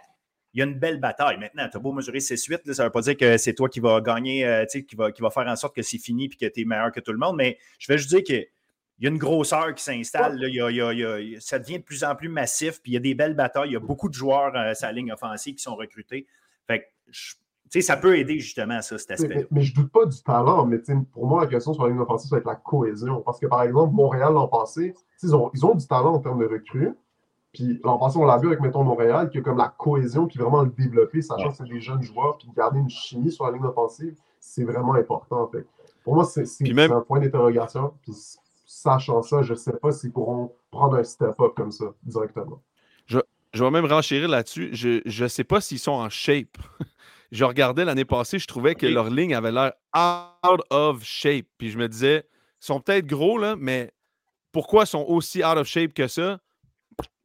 il 0.54 0.60
y 0.60 0.64
a 0.64 0.66
une 0.66 0.80
belle 0.80 1.00
bataille. 1.00 1.38
Maintenant, 1.38 1.68
tu 1.70 1.78
as 1.78 1.80
beau 1.80 1.92
mesurer 1.92 2.20
6-8, 2.20 2.74
ça 2.74 2.84
ne 2.84 2.88
veut 2.88 2.92
pas 2.92 3.02
dire 3.02 3.18
que 3.18 3.38
c'est 3.38 3.54
toi 3.54 3.70
qui 3.70 3.80
vas 3.80 4.02
gagner, 4.02 4.46
euh, 4.46 4.66
qui, 4.66 4.96
va, 4.96 5.12
qui 5.12 5.22
va 5.22 5.30
faire 5.30 5.48
en 5.48 5.56
sorte 5.56 5.76
que 5.76 5.82
c'est 5.82 5.98
fini 5.98 6.26
et 6.26 6.30
que 6.30 6.52
tu 6.52 6.62
es 6.62 6.66
meilleur 6.66 6.92
que 6.92 7.00
tout 7.00 7.12
le 7.12 7.18
monde, 7.18 7.36
mais 7.38 7.58
je 7.80 7.92
vais 7.92 7.98
juste 7.98 8.10
dire 8.10 8.24
qu'il 8.24 8.46
y 9.00 9.06
a 9.08 9.10
une 9.10 9.18
grosseur 9.18 9.74
qui 9.76 9.84
s'installe. 9.84 10.40
ça 11.40 11.60
devient 11.60 11.80
de 11.80 11.84
plus 11.84 12.04
en 12.04 12.16
plus 12.16 12.30
massif, 12.30 12.82
puis 12.82 12.92
il 12.92 12.96
y 12.96 12.98
a 12.98 13.02
des 13.02 13.14
belles 13.14 13.36
batailles. 13.36 13.70
Il 13.70 13.74
y 13.74 13.78
a 13.78 13.82
beaucoup 13.82 14.10
de 14.10 14.14
joueurs 14.14 14.56
à 14.56 14.70
euh, 14.70 14.74
sa 14.74 14.92
ligne 14.92 15.12
offensive 15.12 15.56
qui 15.56 15.64
sont 15.64 15.76
recrutés. 15.76 16.26
Fait 16.66 16.92
que, 17.72 17.82
ça 17.82 17.98
peut 17.98 18.18
aider 18.18 18.40
justement 18.40 18.82
ça, 18.82 18.98
cet 18.98 19.12
aspect. 19.12 19.48
Mais, 19.52 19.62
je 19.62 19.72
ne 19.72 19.84
doute 19.84 19.92
pas 19.92 20.06
du 20.06 20.22
talent, 20.24 20.66
mais 20.66 20.80
pour 21.12 21.28
moi, 21.28 21.42
la 21.42 21.48
question 21.48 21.74
sur 21.74 21.84
la 21.84 21.90
ligne 21.90 22.00
offensive, 22.00 22.30
ça 22.30 22.38
va 22.38 22.40
être 22.40 22.48
la 22.48 22.56
cohésion. 22.56 23.22
Parce 23.22 23.40
que, 23.40 23.48
par 23.48 23.64
exemple, 23.64 23.94
Montréal 23.94 24.34
l'an 24.34 24.48
passé, 24.48 24.96
ils 25.22 25.36
ont, 25.36 25.52
ils 25.54 25.66
ont 25.66 25.76
du 25.76 25.86
talent 25.86 26.14
en 26.14 26.20
termes 26.20 26.40
de 26.40 26.46
recrues, 26.46 26.94
puis 27.58 27.80
l'an 27.84 27.98
passé, 27.98 28.18
on 28.20 28.26
l'a 28.26 28.38
vu 28.38 28.48
avec, 28.48 28.60
mettons, 28.60 28.84
Montréal, 28.84 29.32
qui 29.32 29.40
a 29.40 29.42
comme 29.42 29.58
la 29.58 29.74
cohésion, 29.76 30.28
puis 30.28 30.38
vraiment 30.38 30.62
le 30.62 30.70
développer, 30.70 31.24
sachant 31.24 31.50
que 31.50 31.56
c'est 31.56 31.68
des 31.68 31.82
jeunes 31.82 32.04
joueurs, 32.04 32.38
puis 32.38 32.48
garder 32.56 32.78
une 32.78 32.90
chimie 32.90 33.32
sur 33.32 33.46
la 33.46 33.52
ligne 33.54 33.66
offensive, 33.66 34.16
c'est 34.40 34.64
vraiment 34.64 34.94
important. 34.94 35.48
Fait. 35.48 35.66
Pour 36.04 36.14
moi, 36.14 36.24
c'est 36.24 36.44
un 36.80 37.02
point 37.02 37.20
d'interrogation. 37.20 37.94
Puis 38.04 38.14
sachant 38.64 39.24
ça, 39.24 39.42
je 39.42 39.54
ne 39.54 39.58
sais 39.58 39.74
pas 39.74 39.92
s'ils 39.92 40.12
pourront 40.12 40.54
prendre 40.70 40.98
un 40.98 41.04
step-up 41.04 41.54
comme 41.56 41.72
ça 41.72 41.86
directement. 42.04 42.62
Je, 43.08 43.18
je 43.54 43.64
vais 43.64 43.72
même 43.72 43.86
renchérir 43.86 44.30
là-dessus. 44.30 44.70
Je 44.74 45.24
ne 45.24 45.28
sais 45.28 45.44
pas 45.44 45.60
s'ils 45.60 45.80
sont 45.80 45.94
en 45.94 46.10
shape. 46.10 46.58
je 47.32 47.44
regardais 47.44 47.86
l'année 47.86 48.06
passée, 48.06 48.38
je 48.38 48.46
trouvais 48.46 48.76
que 48.76 48.86
leur 48.86 49.10
ligne 49.10 49.34
avait 49.34 49.52
l'air 49.52 49.74
out 49.96 50.62
of 50.70 51.04
shape. 51.04 51.48
Puis 51.58 51.72
je 51.72 51.80
me 51.80 51.90
disais, 51.90 52.24
ils 52.62 52.66
sont 52.66 52.80
peut-être 52.82 53.08
gros, 53.08 53.40
là, 53.40 53.56
mais 53.58 53.94
pourquoi 54.52 54.84
ils 54.84 54.88
sont 54.88 55.06
aussi 55.08 55.40
out 55.44 55.58
of 55.58 55.66
shape 55.68 55.96
que 55.96 56.08
ça? 56.08 56.40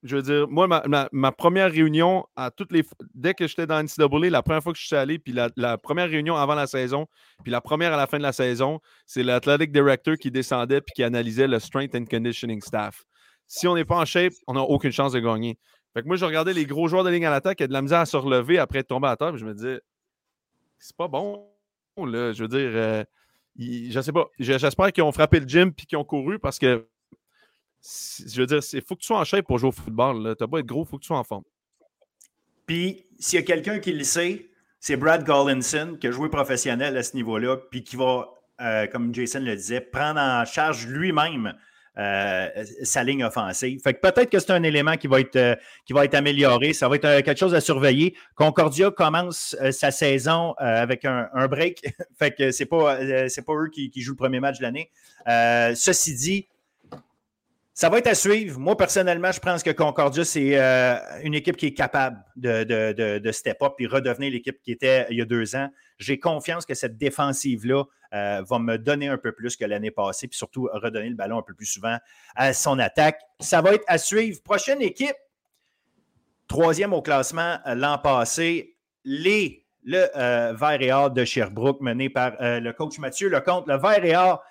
Je 0.02 0.16
veux 0.16 0.22
dire, 0.22 0.48
moi, 0.48 0.66
ma, 1.12 1.32
première 1.32 1.70
réunion, 1.70 2.26
à 2.34 2.50
toutes 2.50 2.72
les 2.72 2.84
dès 3.14 3.34
que 3.34 3.46
j'étais 3.46 3.66
dans 3.66 3.80
NCAA, 3.82 4.30
la 4.30 4.42
première 4.42 4.62
fois 4.62 4.72
que 4.72 4.78
je 4.78 4.86
suis 4.86 4.96
allé, 4.96 5.18
puis 5.18 5.32
la, 5.32 5.78
première 5.78 6.08
réunion 6.08 6.36
avant 6.36 6.54
la 6.54 6.66
saison, 6.66 7.06
puis 7.44 7.52
la 7.52 7.60
première 7.60 7.92
à 7.92 7.96
la 7.96 8.06
fin 8.06 8.18
de 8.18 8.22
la 8.22 8.32
saison, 8.32 8.80
c'est 9.06 9.22
l'athletic 9.22 9.70
director 9.70 10.16
qui 10.16 10.30
descendait 10.30 10.80
puis 10.80 10.92
qui 10.94 11.04
analysait 11.04 11.46
le 11.46 11.60
strength 11.60 11.94
and 11.94 12.06
conditioning 12.06 12.60
staff. 12.60 13.04
Si 13.46 13.68
on 13.68 13.76
n'est 13.76 13.84
pas 13.84 13.96
en 13.96 14.04
shape, 14.04 14.32
on 14.48 14.54
n'a 14.54 14.62
aucune 14.62 14.92
chance 14.92 15.12
de 15.12 15.20
gagner. 15.20 15.58
Fait 15.94 16.02
que 16.02 16.06
moi, 16.08 16.16
je 16.16 16.24
regardais 16.24 16.52
les 16.52 16.66
gros 16.66 16.88
joueurs 16.88 17.04
de 17.04 17.10
ligne 17.10 17.26
à 17.26 17.30
l'attaque 17.30 17.60
avaient 17.60 17.68
de 17.68 17.72
la 17.72 17.82
misère 17.82 18.00
à 18.00 18.06
se 18.06 18.16
relever 18.16 18.58
après 18.58 18.80
être 18.80 18.88
tombé 18.88 19.06
à 19.08 19.16
terre, 19.16 19.30
puis 19.30 19.40
je 19.40 19.44
me 19.44 19.54
disais, 19.54 19.80
c'est 20.78 20.96
pas 20.96 21.06
bon, 21.06 21.46
là. 21.98 22.32
Je 22.32 22.42
veux 22.42 22.48
dire, 22.48 22.70
euh, 22.74 23.04
je 23.56 24.00
sais 24.00 24.12
pas. 24.12 24.26
J'espère 24.38 24.92
qu'ils 24.92 25.04
ont 25.04 25.12
frappé 25.12 25.38
le 25.38 25.46
gym 25.46 25.72
puis 25.72 25.86
qu'ils 25.86 25.98
ont 25.98 26.04
couru 26.04 26.38
parce 26.38 26.58
que 26.58 26.88
je 27.82 28.40
veux 28.40 28.46
dire, 28.46 28.60
il 28.72 28.82
faut 28.82 28.94
que 28.94 29.00
tu 29.00 29.06
sois 29.06 29.18
en 29.18 29.24
shape 29.24 29.46
pour 29.46 29.58
jouer 29.58 29.68
au 29.68 29.72
football. 29.72 30.36
Tu 30.36 30.44
n'as 30.44 30.48
pas 30.48 30.58
être 30.60 30.66
gros, 30.66 30.84
il 30.84 30.88
faut 30.88 30.96
que 30.98 31.02
tu 31.02 31.08
sois 31.08 31.18
en 31.18 31.24
forme. 31.24 31.44
Puis, 32.66 33.06
s'il 33.18 33.40
y 33.40 33.42
a 33.42 33.44
quelqu'un 33.44 33.80
qui 33.80 33.92
le 33.92 34.04
sait, 34.04 34.46
c'est 34.78 34.96
Brad 34.96 35.24
Gollinson 35.24 35.96
qui 36.00 36.06
a 36.06 36.10
joué 36.10 36.28
professionnel 36.28 36.96
à 36.96 37.02
ce 37.02 37.14
niveau-là, 37.16 37.56
puis 37.70 37.82
qui 37.82 37.96
va, 37.96 38.28
euh, 38.60 38.86
comme 38.86 39.14
Jason 39.14 39.40
le 39.40 39.56
disait, 39.56 39.80
prendre 39.80 40.20
en 40.20 40.44
charge 40.44 40.86
lui-même 40.86 41.54
euh, 41.98 42.48
sa 42.82 43.04
ligne 43.04 43.24
offensive. 43.24 43.80
Fait 43.82 43.92
peut-être 43.92 44.30
que 44.30 44.38
c'est 44.38 44.52
un 44.52 44.62
élément 44.62 44.96
qui 44.96 45.08
va 45.08 45.20
être, 45.20 45.36
euh, 45.36 46.08
amélioré. 46.12 46.72
Ça 46.72 46.88
va 46.88 46.96
être 46.96 47.20
quelque 47.20 47.38
chose 47.38 47.54
à 47.54 47.60
surveiller. 47.60 48.16
Concordia 48.34 48.90
commence 48.90 49.56
sa 49.72 49.90
saison 49.90 50.54
avec 50.58 51.04
un, 51.04 51.28
break. 51.48 51.82
fait 52.18 52.30
que 52.34 52.52
c'est 52.52 52.66
pas, 52.66 52.98
eux 53.02 53.70
qui, 53.70 53.90
jouent 54.00 54.12
le 54.12 54.16
premier 54.16 54.40
match 54.40 54.58
de 54.58 54.62
l'année. 54.62 54.90
ceci 55.76 56.14
dit, 56.14 56.48
ça 57.74 57.88
va 57.88 57.98
être 57.98 58.06
à 58.06 58.14
suivre. 58.14 58.58
Moi, 58.58 58.76
personnellement, 58.76 59.32
je 59.32 59.40
pense 59.40 59.62
que 59.62 59.70
Concordia, 59.70 60.24
c'est 60.24 60.58
euh, 60.58 60.96
une 61.22 61.34
équipe 61.34 61.56
qui 61.56 61.66
est 61.66 61.74
capable 61.74 62.22
de, 62.36 63.30
step 63.32 63.62
up 63.62 63.72
et 63.78 63.86
redevenir 63.86 64.30
l'équipe 64.30 64.60
qui 64.62 64.72
était 64.72 65.06
il 65.08 65.16
y 65.16 65.22
a 65.22 65.24
deux 65.24 65.56
ans. 65.56 65.70
J'ai 65.98 66.20
confiance 66.20 66.66
que 66.66 66.74
cette 66.74 66.98
défensive-là 66.98 67.84
euh, 68.12 68.42
va 68.46 68.58
me 68.58 68.76
donner 68.76 69.08
un 69.08 69.16
peu 69.16 69.32
plus 69.32 69.56
que 69.56 69.64
l'année 69.64 69.90
passée, 69.90 70.28
puis 70.28 70.36
surtout 70.36 70.68
redonner 70.70 71.08
le 71.08 71.14
ballon 71.14 71.38
un 71.38 71.42
peu 71.42 71.54
plus 71.54 71.66
souvent 71.66 71.96
à 72.36 72.52
son 72.52 72.78
attaque. 72.78 73.20
Ça 73.40 73.62
va 73.62 73.72
être 73.72 73.84
à 73.86 73.96
suivre. 73.96 74.42
Prochaine 74.42 74.82
équipe, 74.82 75.16
troisième 76.48 76.92
au 76.92 77.00
classement 77.00 77.56
euh, 77.66 77.74
l'an 77.74 77.96
passé, 77.96 78.76
les, 79.04 79.64
le 79.84 80.54
Vert 80.54 80.82
et 80.82 80.92
Or 80.92 81.10
de 81.10 81.24
Sherbrooke, 81.24 81.80
mené 81.80 82.10
par 82.10 82.36
le 82.38 82.70
coach 82.70 82.98
Mathieu 82.98 83.28
Lecomte. 83.28 83.66
Le 83.66 83.78
Vert 83.78 84.04
et 84.04 84.14
Or 84.14 84.44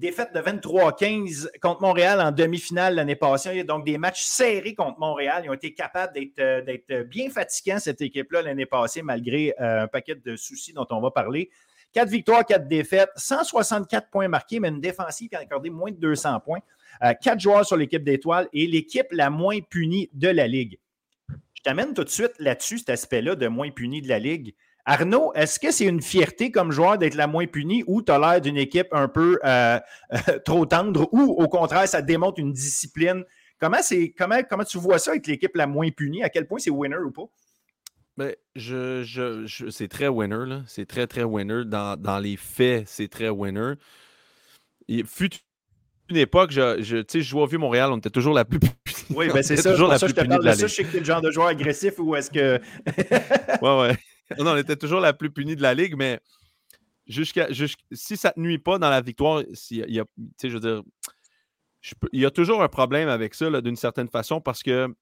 Défaite 0.00 0.32
de 0.32 0.40
23-15 0.40 1.58
contre 1.60 1.82
Montréal 1.82 2.22
en 2.22 2.32
demi-finale 2.32 2.94
l'année 2.94 3.16
passée. 3.16 3.64
Donc 3.64 3.84
des 3.84 3.98
matchs 3.98 4.22
serrés 4.22 4.74
contre 4.74 4.98
Montréal. 4.98 5.42
Ils 5.44 5.50
ont 5.50 5.52
été 5.52 5.74
capables 5.74 6.14
d'être 6.14 6.40
euh, 6.40 7.04
bien 7.04 7.28
fatigants, 7.28 7.78
cette 7.78 8.00
équipe-là, 8.00 8.40
l'année 8.40 8.64
passée, 8.64 9.02
malgré 9.02 9.52
euh, 9.60 9.82
un 9.82 9.88
paquet 9.88 10.14
de 10.14 10.36
soucis 10.36 10.72
dont 10.72 10.86
on 10.88 11.02
va 11.02 11.10
parler. 11.10 11.50
4 11.92 12.08
victoires, 12.08 12.46
4 12.46 12.66
défaites, 12.66 13.10
164 13.14 14.08
points 14.08 14.28
marqués, 14.28 14.58
mais 14.58 14.68
une 14.68 14.80
défensive 14.80 15.28
qui 15.28 15.36
a 15.36 15.40
accordé 15.40 15.68
moins 15.68 15.90
de 15.90 15.98
200 15.98 16.40
points. 16.40 16.60
4 17.02 17.38
joueurs 17.38 17.66
sur 17.66 17.76
l'équipe 17.76 18.02
d'étoiles 18.02 18.48
et 18.54 18.66
l'équipe 18.66 19.08
la 19.10 19.28
moins 19.28 19.60
punie 19.60 20.08
de 20.14 20.28
la 20.28 20.46
Ligue. 20.46 20.78
Je 21.28 21.62
t'amène 21.62 21.92
tout 21.92 22.04
de 22.04 22.08
suite 22.08 22.32
là-dessus, 22.38 22.78
cet 22.78 22.88
aspect-là 22.88 23.34
de 23.34 23.48
moins 23.48 23.70
puni 23.70 24.00
de 24.00 24.08
la 24.08 24.18
Ligue. 24.18 24.54
Arnaud, 24.84 25.32
est-ce 25.34 25.58
que 25.58 25.70
c'est 25.70 25.86
une 25.86 26.02
fierté 26.02 26.50
comme 26.50 26.72
joueur 26.72 26.98
d'être 26.98 27.14
la 27.14 27.26
moins 27.26 27.46
punie 27.46 27.84
ou 27.86 28.02
tu 28.02 28.12
as 28.12 28.18
l'air 28.18 28.40
d'une 28.40 28.56
équipe 28.56 28.88
un 28.92 29.08
peu 29.08 29.38
euh, 29.44 29.78
trop 30.44 30.66
tendre 30.66 31.08
ou 31.12 31.20
au 31.20 31.48
contraire, 31.48 31.86
ça 31.88 32.02
démontre 32.02 32.40
une 32.40 32.52
discipline? 32.52 33.24
Comment, 33.58 33.78
comment, 34.16 34.40
comment 34.48 34.64
tu 34.64 34.78
vois 34.78 34.98
ça 34.98 35.10
avec 35.10 35.26
l'équipe 35.26 35.54
la 35.54 35.66
moins 35.66 35.90
punie? 35.90 36.22
À 36.22 36.30
quel 36.30 36.46
point 36.46 36.58
c'est 36.58 36.70
winner 36.70 36.96
ou 36.96 37.10
pas? 37.10 37.24
Ben, 38.16 38.34
je, 38.54 39.02
je, 39.04 39.70
c'est 39.70 39.88
très 39.88 40.08
winner, 40.08 40.62
C'est 40.66 40.86
très, 40.86 41.06
très 41.06 41.22
winner. 41.22 41.62
Dans, 41.64 42.20
les 42.22 42.36
faits, 42.36 42.84
c'est 42.86 43.08
très 43.08 43.28
winner. 43.28 43.74
Il 44.88 45.06
fut 45.06 45.30
une 46.08 46.16
époque, 46.16 46.50
je, 46.50 46.82
je, 46.82 47.04
je 47.08 47.20
jouais 47.20 47.42
au 47.42 47.46
Vieux-Montréal, 47.46 47.90
on 47.92 47.98
était 47.98 48.10
toujours 48.10 48.34
la 48.34 48.44
plus 48.44 48.58
Oui, 49.14 49.28
ben 49.32 49.42
c'est 49.42 49.56
ça. 49.56 49.72
Toujours 49.72 49.88
la 49.88 49.98
plus 49.98 50.12
punie 50.12 50.36
de 50.36 50.44
la 50.44 50.54
Je 50.54 50.66
sais 50.66 50.84
que 50.84 50.90
tu 50.90 50.96
es 50.96 51.00
le 51.00 51.06
genre 51.06 51.20
de 51.20 51.30
joueur 51.30 51.48
agressif 51.48 51.94
ou 51.98 52.14
est-ce 52.16 52.30
que. 52.30 52.60
ouais, 53.62 53.80
ouais. 53.80 53.96
On 54.38 54.56
était 54.56 54.76
toujours 54.76 55.00
la 55.00 55.12
plus 55.12 55.30
punie 55.30 55.56
de 55.56 55.62
la 55.62 55.74
ligue, 55.74 55.96
mais 55.96 56.20
jusqu'à, 57.06 57.48
si 57.92 58.16
ça 58.16 58.32
ne 58.36 58.42
nuit 58.42 58.58
pas 58.58 58.78
dans 58.78 58.90
la 58.90 59.00
victoire, 59.00 59.42
il 59.70 59.90
y 59.90 60.00
a, 60.00 60.04
je 60.42 60.48
veux 60.48 60.60
dire, 60.60 60.82
il 62.12 62.20
y 62.20 62.26
a 62.26 62.30
toujours 62.30 62.62
un 62.62 62.68
problème 62.68 63.08
avec 63.08 63.34
ça 63.34 63.60
d'une 63.60 63.76
certaine 63.76 64.08
façon 64.08 64.40
parce 64.40 64.62
que 64.62 64.94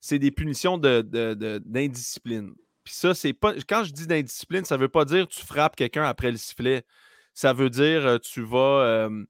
c'est 0.00 0.18
des 0.18 0.30
punitions 0.30 0.78
d'indiscipline. 0.78 2.50
De, 2.50 2.54
Puis 2.84 2.94
ça, 2.94 3.14
c'est 3.14 3.32
pas. 3.32 3.54
Quand 3.68 3.84
je 3.84 3.92
dis 3.92 4.06
d'indiscipline, 4.06 4.64
ça 4.64 4.76
ne 4.76 4.82
veut 4.82 4.88
pas 4.88 5.04
dire 5.04 5.26
tu 5.26 5.44
frappes 5.44 5.76
quelqu'un 5.76 6.04
après 6.04 6.30
le 6.30 6.36
sifflet. 6.36 6.84
Ça 7.32 7.52
veut 7.52 7.70
dire 7.70 8.06
euh, 8.06 8.18
tu 8.18 8.42
vas. 8.42 9.08
Euh, 9.08 9.24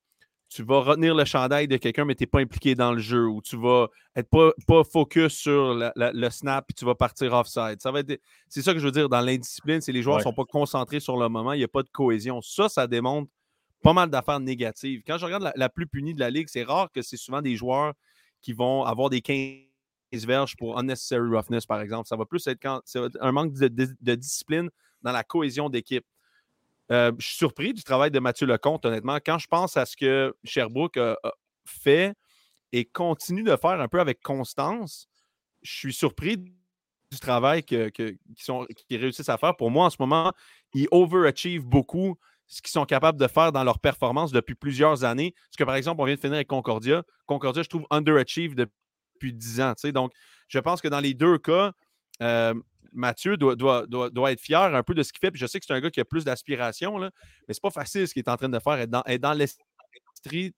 tu 0.54 0.62
vas 0.62 0.78
retenir 0.78 1.16
le 1.16 1.24
chandail 1.24 1.66
de 1.66 1.76
quelqu'un, 1.76 2.04
mais 2.04 2.14
tu 2.14 2.22
n'es 2.22 2.28
pas 2.28 2.38
impliqué 2.38 2.76
dans 2.76 2.92
le 2.92 3.00
jeu, 3.00 3.26
ou 3.26 3.42
tu 3.42 3.56
vas 3.56 3.88
être 4.14 4.30
pas, 4.30 4.52
pas 4.68 4.84
focus 4.84 5.32
sur 5.32 5.74
le 5.74 6.30
snap 6.30 6.70
et 6.70 6.72
tu 6.72 6.84
vas 6.84 6.94
partir 6.94 7.32
offside. 7.32 7.78
Ça 7.80 7.90
va 7.90 8.00
être 8.00 8.20
C'est 8.48 8.62
ça 8.62 8.72
que 8.72 8.78
je 8.78 8.84
veux 8.84 8.92
dire 8.92 9.08
dans 9.08 9.20
l'indiscipline, 9.20 9.80
c'est 9.80 9.90
les 9.90 10.02
joueurs 10.02 10.18
ne 10.18 10.22
sont 10.22 10.32
pas 10.32 10.44
concentrés 10.44 11.00
sur 11.00 11.16
le 11.16 11.28
moment, 11.28 11.54
il 11.54 11.58
n'y 11.58 11.64
a 11.64 11.68
pas 11.68 11.82
de 11.82 11.88
cohésion. 11.88 12.40
Ça, 12.40 12.68
ça 12.68 12.86
démontre 12.86 13.28
pas 13.82 13.92
mal 13.92 14.08
d'affaires 14.10 14.38
négatives. 14.38 15.02
Quand 15.04 15.18
je 15.18 15.24
regarde 15.24 15.52
la, 15.56 15.68
plus 15.68 15.88
punie 15.88 16.14
de 16.14 16.20
la 16.20 16.30
ligue, 16.30 16.46
c'est 16.48 16.62
rare 16.62 16.88
que 16.92 17.02
c'est 17.02 17.16
souvent 17.16 17.42
des 17.42 17.56
joueurs 17.56 17.92
qui 18.40 18.52
vont 18.52 18.84
avoir 18.84 19.10
des 19.10 19.22
15 19.22 20.24
verges 20.24 20.54
pour 20.56 20.78
unnecessary 20.78 21.34
roughness, 21.34 21.66
par 21.66 21.80
exemple. 21.80 22.06
Ça 22.06 22.14
va 22.14 22.26
plus 22.26 22.46
être 22.46 22.62
quand 22.62 22.80
un 23.20 23.32
manque 23.32 23.54
de 23.54 24.14
discipline 24.14 24.70
dans 25.02 25.12
la 25.12 25.24
cohésion 25.24 25.68
d'équipe. 25.68 26.06
Euh, 26.92 27.12
je 27.18 27.26
suis 27.26 27.36
surpris 27.36 27.72
du 27.72 27.82
travail 27.82 28.10
de 28.10 28.18
Mathieu 28.18 28.46
Lecomte, 28.46 28.84
honnêtement. 28.84 29.16
Quand 29.24 29.38
je 29.38 29.46
pense 29.46 29.76
à 29.76 29.86
ce 29.86 29.96
que 29.96 30.34
Sherbrooke 30.44 30.98
fait 31.66 32.14
et 32.72 32.84
continue 32.84 33.42
de 33.42 33.56
faire 33.56 33.80
un 33.80 33.88
peu 33.88 34.00
avec 34.00 34.20
constance, 34.20 35.08
je 35.62 35.72
suis 35.72 35.94
surpris 35.94 36.36
du 36.36 37.18
travail 37.20 37.62
qu'ils 37.62 38.18
réussissent 38.90 39.28
à 39.28 39.38
faire. 39.38 39.56
Pour 39.56 39.70
moi, 39.70 39.86
en 39.86 39.90
ce 39.90 39.96
moment, 39.98 40.32
ils 40.74 40.88
overachievent 40.90 41.64
beaucoup 41.64 42.16
ce 42.46 42.60
qu'ils 42.60 42.72
sont 42.72 42.84
capables 42.84 43.18
de 43.18 43.26
faire 43.26 43.52
dans 43.52 43.64
leur 43.64 43.78
performance 43.78 44.32
depuis 44.32 44.54
plusieurs 44.54 45.04
années. 45.04 45.34
Parce 45.48 45.56
que, 45.56 45.64
par 45.64 45.76
exemple, 45.76 46.00
on 46.00 46.04
vient 46.04 46.14
de 46.14 46.20
finir 46.20 46.34
avec 46.34 46.48
Concordia. 46.48 47.02
Concordia, 47.26 47.62
je 47.62 47.68
trouve, 47.68 47.86
underachieve 47.90 48.54
depuis 48.54 49.32
10 49.32 49.60
ans. 49.60 49.72
Donc, 49.92 50.12
je 50.48 50.58
pense 50.58 50.80
que 50.80 50.88
dans 50.88 51.00
les 51.00 51.14
deux 51.14 51.38
cas, 51.38 51.72
euh, 52.22 52.54
Mathieu 52.94 53.36
doit, 53.36 54.32
être 54.32 54.40
fier 54.40 54.74
un 54.74 54.82
peu 54.82 54.94
de 54.94 55.02
ce 55.02 55.12
qu'il 55.12 55.20
fait. 55.20 55.32
Je 55.34 55.46
sais 55.46 55.60
que 55.60 55.66
c'est 55.66 55.74
un 55.74 55.80
gars 55.80 55.90
qui 55.90 56.00
a 56.00 56.04
plus 56.04 56.24
d'aspiration, 56.24 56.98
mais 56.98 57.08
c'est 57.48 57.62
pas 57.62 57.70
facile 57.70 58.08
ce 58.08 58.14
qu'il 58.14 58.22
est 58.22 58.30
en 58.30 58.36
train 58.36 58.48
de 58.48 58.58
faire. 58.58 58.74
Être 58.74 58.90
dans, 58.90 59.02
dans 59.20 59.32
l'esprit 59.34 60.54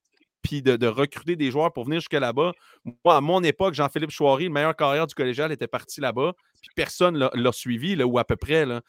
puis 0.46 0.62
de, 0.62 0.86
recruter 0.86 1.34
des 1.34 1.50
joueurs 1.50 1.72
pour 1.72 1.84
venir 1.84 1.98
jusque 1.98 2.12
là-bas. 2.12 2.52
Moi, 2.84 3.16
à 3.16 3.20
mon 3.20 3.42
époque, 3.42 3.74
Jean-Philippe 3.74 4.10
Chouari, 4.10 4.44
le 4.44 4.50
meilleur 4.50 4.76
carrière 4.76 5.06
du 5.06 5.14
collégial, 5.14 5.50
était 5.50 5.66
parti 5.66 6.00
là-bas. 6.00 6.34
Puis 6.60 6.70
personne 6.76 7.18
ne 7.18 7.28
l'a 7.32 7.52
suivi, 7.52 7.96
là, 7.96 8.06
ou 8.06 8.18
à 8.18 8.24
peu 8.24 8.36
près. 8.36 8.64
Là. 8.64 8.80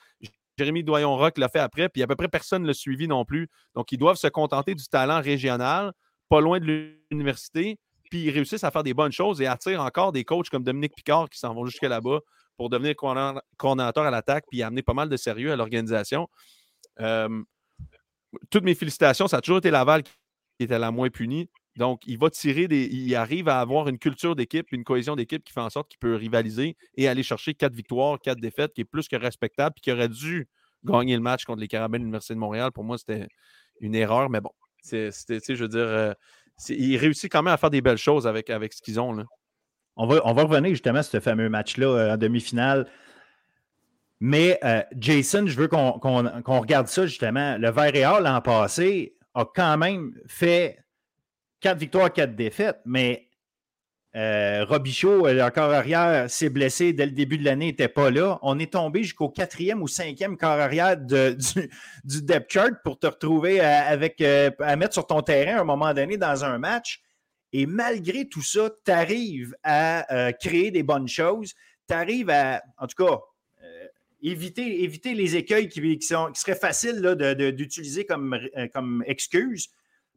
Jérémy 0.57 0.83
Doyon-Rock 0.83 1.37
l'a 1.37 1.49
fait 1.49 1.59
après, 1.59 1.89
puis 1.89 2.03
à 2.03 2.07
peu 2.07 2.15
près 2.15 2.27
personne 2.27 2.61
ne 2.61 2.67
l'a 2.67 2.73
suivi 2.73 3.07
non 3.07 3.25
plus. 3.25 3.47
Donc, 3.75 3.91
ils 3.91 3.97
doivent 3.97 4.17
se 4.17 4.27
contenter 4.27 4.75
du 4.75 4.85
talent 4.85 5.19
régional, 5.19 5.93
pas 6.29 6.41
loin 6.41 6.59
de 6.59 6.95
l'université, 7.09 7.79
puis 8.09 8.23
ils 8.25 8.31
réussissent 8.31 8.63
à 8.63 8.71
faire 8.71 8.83
des 8.83 8.93
bonnes 8.93 9.11
choses 9.11 9.41
et 9.41 9.47
attirent 9.47 9.81
encore 9.81 10.11
des 10.11 10.23
coachs 10.23 10.49
comme 10.49 10.63
Dominique 10.63 10.93
Picard 10.95 11.29
qui 11.29 11.39
s'en 11.39 11.53
vont 11.53 11.65
jusque 11.65 11.83
là-bas 11.83 12.19
pour 12.57 12.69
devenir 12.69 12.95
coordonnateur 12.95 14.03
à 14.03 14.11
l'attaque 14.11 14.45
puis 14.49 14.63
amener 14.63 14.81
pas 14.81 14.93
mal 14.93 15.09
de 15.09 15.17
sérieux 15.17 15.51
à 15.51 15.55
l'organisation. 15.55 16.27
Euh, 16.99 17.43
toutes 18.49 18.63
mes 18.63 18.75
félicitations, 18.75 19.27
ça 19.27 19.37
a 19.37 19.41
toujours 19.41 19.59
été 19.59 19.71
Laval 19.71 20.03
qui 20.03 20.11
était 20.59 20.79
la 20.79 20.91
moins 20.91 21.09
punie. 21.09 21.49
Donc, 21.77 22.01
il 22.07 22.17
va 22.17 22.31
tirer 22.31 22.67
des. 22.67 22.87
Il 22.87 23.13
arrive 23.15 23.47
à 23.47 23.59
avoir 23.59 23.87
une 23.87 23.99
culture 23.99 24.35
d'équipe, 24.35 24.71
une 24.71 24.83
cohésion 24.83 25.15
d'équipe 25.15 25.43
qui 25.43 25.53
fait 25.53 25.61
en 25.61 25.69
sorte 25.69 25.89
qu'il 25.89 25.99
peut 25.99 26.15
rivaliser 26.15 26.75
et 26.95 27.07
aller 27.07 27.21
chercher 27.21 27.53
quatre 27.53 27.75
victoires, 27.75 28.19
quatre 28.19 28.39
défaites, 28.39 28.73
qui 28.73 28.81
est 28.81 28.85
plus 28.85 29.07
que 29.07 29.15
respectable, 29.15 29.75
puis 29.75 29.81
qui 29.81 29.91
aurait 29.91 30.09
dû 30.09 30.47
gagner 30.83 31.15
le 31.15 31.21
match 31.21 31.45
contre 31.45 31.59
les 31.59 31.67
Carabins 31.67 31.99
de 31.99 32.03
l'Université 32.03 32.33
de 32.33 32.39
Montréal. 32.39 32.71
Pour 32.71 32.83
moi, 32.83 32.97
c'était 32.97 33.27
une 33.79 33.93
erreur, 33.93 34.29
mais 34.29 34.41
bon. 34.41 34.51
C'était, 34.81 35.39
je 35.47 35.61
veux 35.61 35.67
dire, 35.67 35.79
euh, 35.81 36.13
il 36.69 36.97
réussit 36.97 37.31
quand 37.31 37.43
même 37.43 37.53
à 37.53 37.57
faire 37.57 37.69
des 37.69 37.81
belles 37.81 37.97
choses 37.97 38.25
avec, 38.25 38.49
avec 38.49 38.73
ce 38.73 38.81
qu'ils 38.81 38.99
ont. 38.99 39.13
Là. 39.13 39.25
On 39.97 40.05
va, 40.05 40.21
on 40.25 40.33
va 40.33 40.43
revenir 40.43 40.69
justement 40.69 40.99
à 40.99 41.03
ce 41.03 41.19
fameux 41.19 41.49
match-là 41.49 41.87
euh, 41.87 42.13
en 42.13 42.17
demi-finale. 42.17 42.87
Mais 44.19 44.59
euh, 44.63 44.81
Jason, 44.97 45.45
je 45.47 45.55
veux 45.57 45.67
qu'on 45.67 45.99
regarde 46.59 46.87
ça 46.87 47.05
justement. 47.05 47.57
Le 47.57 47.69
Vert 47.71 48.21
l'an 48.21 48.41
passé 48.41 49.15
a 49.33 49.45
quand 49.45 49.77
même 49.77 50.13
fait 50.27 50.79
quatre 51.59 51.79
victoires, 51.79 52.11
quatre 52.13 52.35
défaites, 52.35 52.79
mais 52.85 53.27
euh, 54.15 54.65
Robichaud, 54.65 55.27
le 55.27 55.49
corps 55.49 55.71
arrière, 55.71 56.29
s'est 56.29 56.49
blessé 56.49 56.93
dès 56.93 57.05
le 57.05 57.11
début 57.11 57.37
de 57.37 57.45
l'année, 57.45 57.67
n'était 57.67 57.87
pas 57.87 58.09
là. 58.09 58.39
On 58.41 58.57
est 58.57 58.73
tombé 58.73 59.03
jusqu'au 59.03 59.29
quatrième 59.29 59.83
ou 59.83 59.87
cinquième 59.87 60.37
corps 60.37 60.59
arrière 60.59 60.97
du, 60.97 61.35
du, 62.03 62.21
depth 62.23 62.51
chart 62.51 62.71
pour 62.83 62.97
te 62.97 63.05
retrouver 63.05 63.59
avec, 63.59 64.21
à 64.21 64.75
mettre 64.75 64.93
sur 64.93 65.05
ton 65.05 65.21
terrain 65.21 65.57
à 65.57 65.61
un 65.61 65.65
moment 65.65 65.93
donné 65.93 66.17
dans 66.17 66.45
un 66.45 66.57
match. 66.57 67.03
Et 67.53 67.65
malgré 67.65 68.27
tout 68.27 68.41
ça, 68.41 68.69
tu 68.85 68.91
arrives 68.91 69.55
à 69.63 70.13
euh, 70.13 70.31
créer 70.31 70.71
des 70.71 70.83
bonnes 70.83 71.07
choses. 71.07 71.53
Tu 71.87 71.93
arrives 71.93 72.29
à, 72.29 72.61
en 72.77 72.87
tout 72.87 73.03
cas, 73.05 73.19
euh, 73.63 73.87
éviter, 74.21 74.83
éviter 74.83 75.13
les 75.13 75.35
écueils 75.35 75.69
qui, 75.69 75.97
qui 75.97 76.07
seraient 76.07 76.55
faciles 76.55 77.01
d'utiliser 77.55 78.05
comme, 78.05 78.33
euh, 78.33 78.67
comme 78.73 79.03
excuse. 79.07 79.69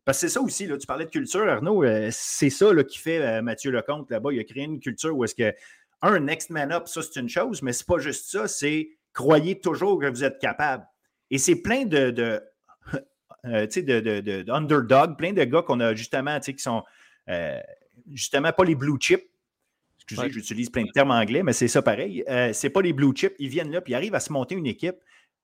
Parce 0.05 0.19
que 0.21 0.29
c'est 0.29 0.35
ça 0.35 0.41
aussi, 0.41 0.67
là, 0.67 0.77
tu 0.77 0.87
parlais 0.87 1.05
de 1.05 1.11
culture, 1.11 1.49
Arnaud, 1.49 1.85
c'est 2.11 2.51
ça 2.51 2.73
là, 2.73 2.83
qui 2.83 2.99
fait 2.99 3.43
Mathieu 3.43 3.71
Lecomte 3.71 4.11
là-bas. 4.11 4.33
Il 4.33 4.41
a 4.41 4.45
créé 4.45 4.65
une 4.65 4.81
culture 4.81 5.15
où 5.17 5.25
est-ce 5.25 5.35
que, 5.35 5.55
un, 6.03 6.19
next 6.21 6.51
man 6.51 6.73
up, 6.73 6.89
ça 6.89 7.03
c'est 7.03 7.21
une 7.21 7.29
chose, 7.29 7.61
mais 7.63 7.75
c'est 7.75 7.87
pas 7.87 7.99
juste 7.99 8.31
ça, 8.31 8.49
c'est 8.49 8.89
croyez 9.13 9.61
toujours 9.61 10.01
que 10.01 10.07
vous 10.07 10.25
êtes 10.25 10.39
capable. 10.39 10.85
Et 11.31 11.37
c'est 11.37 11.57
plein 11.57 11.85
de, 11.85 12.11
de, 12.11 12.43
de, 13.45 15.15
plein 15.15 15.33
de 15.33 15.45
gars 15.45 15.63
qu'on 15.63 15.81
a 15.81 15.95
justement, 15.95 16.41
qui 16.41 16.59
sont 16.59 16.83
justement, 18.13 18.53
pas 18.53 18.65
les 18.65 18.75
blue 18.75 18.99
chips. 18.99 19.25
Excusez, 19.99 20.31
j'utilise 20.31 20.71
plein 20.71 20.85
de 20.85 20.91
termes 20.91 21.13
anglais, 21.13 21.43
mais 21.43 21.53
c'est 21.53 21.69
ça 21.69 21.83
pareil. 21.83 22.25
Euh, 22.29 22.53
c'est 22.53 22.71
pas 22.71 22.83
les 22.83 22.93
blue 22.93 23.13
chips. 23.15 23.35
Ils 23.39 23.49
viennent 23.49 23.71
là, 23.71 23.81
puis 23.81 23.93
ils 23.93 23.97
arrivent 23.97 24.15
à 24.15 24.21
se 24.21 24.33
monter 24.33 24.57
une 24.57 24.67
équipe. 24.67 24.97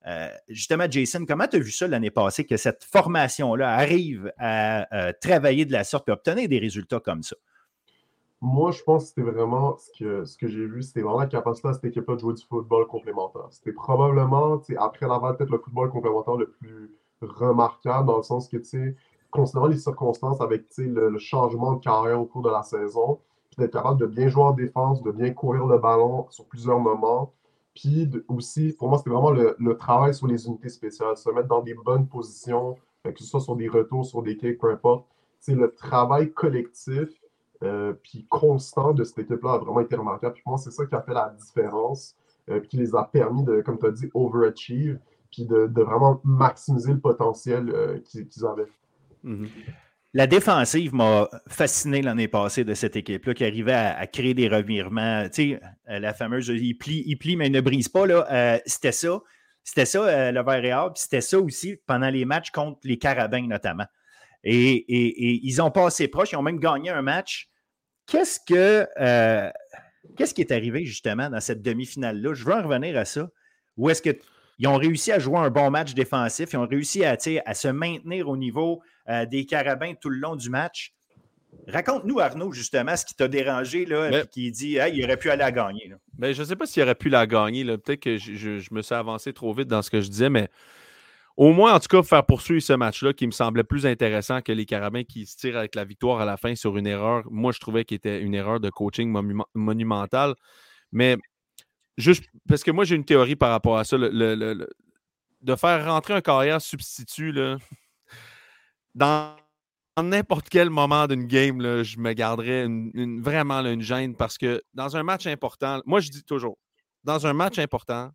Euh, 0.06 0.28
justement, 0.48 0.86
Jason, 0.90 1.24
comment 1.26 1.46
tu 1.46 1.56
as 1.56 1.60
vu 1.60 1.70
ça 1.70 1.86
l'année 1.86 2.10
passée, 2.10 2.44
que 2.44 2.56
cette 2.56 2.84
formation-là 2.84 3.72
arrive 3.72 4.32
à 4.38 5.12
travailler 5.20 5.64
de 5.64 5.72
la 5.72 5.84
sorte 5.84 6.08
et 6.08 6.12
obtenir 6.12 6.48
des 6.48 6.58
résultats 6.58 7.00
comme 7.00 7.22
ça? 7.22 7.36
Moi, 8.40 8.70
je 8.70 8.82
pense 8.82 9.04
que 9.04 9.08
c'était 9.08 9.30
vraiment 9.30 9.76
ce 9.78 9.98
que, 9.98 10.24
ce 10.24 10.36
que 10.36 10.46
j'ai 10.46 10.66
vu, 10.66 10.82
c'était 10.82 11.00
vraiment 11.00 11.20
la 11.20 11.26
capacité 11.26 11.68
à 11.68 11.72
cette 11.72 11.84
équipe-là 11.84 12.16
de 12.16 12.20
jouer 12.20 12.34
du 12.34 12.44
football 12.44 12.86
complémentaire. 12.86 13.46
C'était 13.50 13.72
probablement, 13.72 14.62
après 14.78 15.06
l'aval, 15.06 15.36
peut-être 15.36 15.50
le 15.50 15.58
football 15.58 15.90
complémentaire 15.90 16.36
le 16.36 16.50
plus 16.50 16.90
remarquable, 17.22 18.06
dans 18.06 18.18
le 18.18 18.22
sens 18.22 18.48
que, 18.48 18.58
tu 18.58 18.64
sais, 18.64 18.96
considérant 19.30 19.66
les 19.66 19.78
circonstances 19.78 20.40
avec 20.40 20.64
le, 20.78 21.18
changement 21.18 21.74
de 21.74 21.80
carrière 21.80 22.20
au 22.20 22.24
cours 22.24 22.42
de 22.42 22.50
la 22.50 22.62
saison, 22.62 23.18
puis 23.50 23.56
d'être 23.58 23.72
capable 23.72 24.00
de 24.00 24.06
bien 24.06 24.28
jouer 24.28 24.44
en 24.44 24.52
défense, 24.52 25.02
de 25.02 25.10
bien 25.10 25.32
courir 25.32 25.66
le 25.66 25.78
ballon 25.78 26.26
sur 26.30 26.44
plusieurs 26.46 26.78
moments. 26.78 27.32
Puis 27.74 28.10
aussi, 28.28 28.72
pour 28.72 28.88
moi, 28.88 28.98
c'était 28.98 29.10
vraiment 29.10 29.30
le, 29.30 29.76
travail 29.76 30.14
sur 30.14 30.26
les 30.26 30.46
unités 30.46 30.70
spéciales, 30.70 31.16
se 31.16 31.30
mettre 31.30 31.48
dans 31.48 31.62
des 31.62 31.74
bonnes 31.74 32.06
positions, 32.06 32.76
que 33.04 33.18
ce 33.18 33.26
soit 33.26 33.40
sur 33.40 33.56
des 33.56 33.68
retours, 33.68 34.06
sur 34.06 34.22
des 34.22 34.36
kicks, 34.36 34.58
peu 34.58 34.70
importe. 34.70 35.06
C'est 35.38 35.54
le 35.54 35.72
travail 35.72 36.32
collectif 36.32 37.10
euh, 37.62 37.94
puis 38.02 38.26
constant 38.28 38.92
de 38.92 39.04
cette 39.04 39.18
équipe-là 39.18 39.54
a 39.54 39.58
vraiment 39.58 39.80
été 39.80 39.96
remarquable. 39.96 40.34
Puis 40.34 40.42
moi, 40.46 40.58
c'est 40.58 40.70
ça 40.70 40.84
qui 40.86 40.94
a 40.94 41.00
fait 41.00 41.14
la 41.14 41.34
différence, 41.38 42.14
euh, 42.50 42.60
puis 42.60 42.68
qui 42.68 42.76
les 42.76 42.94
a 42.94 43.04
permis 43.04 43.44
de, 43.44 43.60
comme 43.62 43.78
tu 43.78 43.86
as 43.86 43.90
dit, 43.90 44.10
overachieve, 44.14 44.98
puis 45.30 45.44
de, 45.46 45.70
vraiment 45.74 46.20
maximiser 46.24 46.92
le 46.92 47.00
potentiel 47.00 47.70
euh, 47.70 47.98
qu'ils 48.00 48.46
avaient. 48.46 48.68
Mhm. 49.26 49.48
La 50.14 50.26
défensive 50.26 50.94
m'a 50.94 51.28
fasciné 51.48 52.00
l'année 52.00 52.28
passée 52.28 52.64
de 52.64 52.72
cette 52.72 52.96
équipe-là 52.96 53.34
qui 53.34 53.44
arrivait 53.44 53.74
à, 53.74 54.06
créer 54.06 54.32
des 54.32 54.48
revirements. 54.48 55.24
Tu 55.24 55.30
sais, 55.32 55.60
euh, 55.90 55.98
la 55.98 56.14
fameuse 56.14 56.48
il 56.48 56.78
plie, 56.78 57.36
mais 57.36 57.48
il 57.48 57.52
ne 57.52 57.60
brise 57.60 57.88
pas. 57.88 58.06
Euh, 58.06 58.58
c'était 58.64 58.92
ça. 58.92 59.20
C'était 59.62 59.84
ça, 59.84 60.30
le 60.30 60.42
vert 60.44 60.64
et 60.64 60.92
puis 60.92 61.02
c'était 61.02 61.20
ça 61.20 61.40
aussi 61.40 61.76
pendant 61.86 62.08
les 62.08 62.24
matchs 62.24 62.52
contre 62.52 62.78
les 62.84 62.98
Carabins, 62.98 63.46
notamment. 63.46 63.84
Et, 64.44 65.44
ils 65.44 65.60
ont 65.60 65.72
passé 65.72 66.06
proche, 66.06 66.30
ils 66.32 66.36
ont 66.36 66.42
même 66.42 66.60
gagné 66.60 66.88
un 66.88 67.02
match. 67.02 67.50
Qu'est-ce 68.06 68.38
que 68.46 68.86
qui 70.34 70.40
est 70.40 70.52
arrivé 70.52 70.84
justement 70.84 71.28
dans 71.28 71.40
cette 71.40 71.62
demi-finale-là? 71.62 72.32
Je 72.32 72.44
veux 72.44 72.54
en 72.54 72.62
revenir 72.62 72.96
à 72.96 73.04
ça. 73.04 73.28
Où 73.76 73.90
est-ce 73.90 74.02
qu'ils 74.56 74.68
ont 74.68 74.76
réussi 74.76 75.12
à 75.12 75.18
jouer 75.18 75.38
un 75.38 75.50
bon 75.50 75.70
match 75.70 75.94
défensif, 75.94 76.52
ils 76.52 76.56
ont 76.56 76.66
réussi 76.66 77.04
à, 77.04 77.16
à 77.44 77.54
se 77.54 77.68
maintenir 77.68 78.28
au 78.28 78.36
niveau 78.36 78.82
des 79.30 79.46
Carabins 79.46 79.94
tout 79.94 80.08
le 80.08 80.18
long 80.18 80.34
du 80.34 80.50
match. 80.50 80.92
Raconte-nous, 81.68 82.20
Arnaud, 82.20 82.52
justement, 82.52 82.96
ce 82.96 83.04
qui 83.04 83.14
t'a 83.14 83.28
dérangé, 83.28 83.86
là, 83.86 84.24
qui 84.26 84.50
dit 84.52 84.78
il 84.92 85.04
aurait 85.04 85.16
pu 85.16 85.30
aller 85.30 85.40
la 85.40 85.52
gagner. 85.52 85.92
Ben, 86.14 86.32
je 86.32 86.42
ne 86.42 86.46
sais 86.46 86.56
pas 86.56 86.66
s'il 86.66 86.82
aurait 86.82 86.94
pu 86.94 87.08
la 87.08 87.26
gagner. 87.26 87.64
Peut-être 87.64 88.00
que 88.00 88.18
je, 88.18 88.72
me 88.72 88.82
suis 88.82 88.94
avancé 88.94 89.32
trop 89.32 89.52
vite 89.52 89.68
dans 89.68 89.82
ce 89.82 89.90
que 89.90 90.00
je 90.00 90.08
disais, 90.08 90.30
mais 90.30 90.48
au 91.36 91.52
moins, 91.52 91.74
en 91.74 91.80
tout 91.80 91.88
cas, 91.88 92.02
faire 92.02 92.24
poursuivre 92.24 92.62
ce 92.62 92.72
match-là 92.72 93.12
qui 93.12 93.26
me 93.26 93.32
semblait 93.32 93.64
plus 93.64 93.84
intéressant 93.84 94.40
que 94.40 94.52
les 94.52 94.64
Carabins 94.64 95.04
qui 95.04 95.26
se 95.26 95.36
tirent 95.36 95.58
avec 95.58 95.74
la 95.74 95.84
victoire 95.84 96.20
à 96.20 96.24
la 96.24 96.36
fin 96.36 96.54
sur 96.54 96.76
une 96.76 96.86
erreur. 96.86 97.24
Moi, 97.30 97.52
je 97.52 97.58
trouvais 97.60 97.84
qu'il 97.84 97.96
était 97.96 98.20
une 98.20 98.34
erreur 98.34 98.60
de 98.60 98.70
coaching 98.70 99.14
monumentale. 99.54 100.34
Mais 100.92 101.16
juste 101.96 102.24
parce 102.48 102.62
que 102.62 102.70
moi, 102.70 102.84
j'ai 102.84 102.96
une 102.96 103.04
théorie 103.04 103.36
par 103.36 103.50
rapport 103.50 103.78
à 103.78 103.84
ça. 103.84 103.96
de 103.98 105.56
faire 105.56 105.86
rentrer 105.86 106.14
un 106.14 106.20
carrière 106.20 106.60
substitut 106.60 107.34
dans 108.94 109.36
n'importe 110.02 110.48
quel 110.48 110.70
moment 110.70 111.06
d'une 111.06 111.26
game, 111.26 111.82
je 111.82 111.98
me 111.98 112.12
garderais 112.12 112.66
vraiment 113.20 113.60
une 113.60 113.82
gêne 113.82 114.14
parce 114.14 114.36
que 114.36 114.62
dans 114.74 114.96
un 114.96 115.02
match 115.02 115.26
important, 115.26 115.80
moi 115.86 116.00
je 116.00 116.10
dis 116.10 116.22
toujours, 116.22 116.58
dans 117.04 117.26
un 117.26 117.32
match 117.32 117.58
important, 117.58 118.10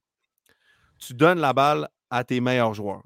tu 0.99 1.13
donnes 1.13 1.39
la 1.39 1.53
balle 1.53 1.89
à 2.09 2.23
tes 2.23 2.39
meilleurs 2.39 2.73
joueurs. 2.73 3.03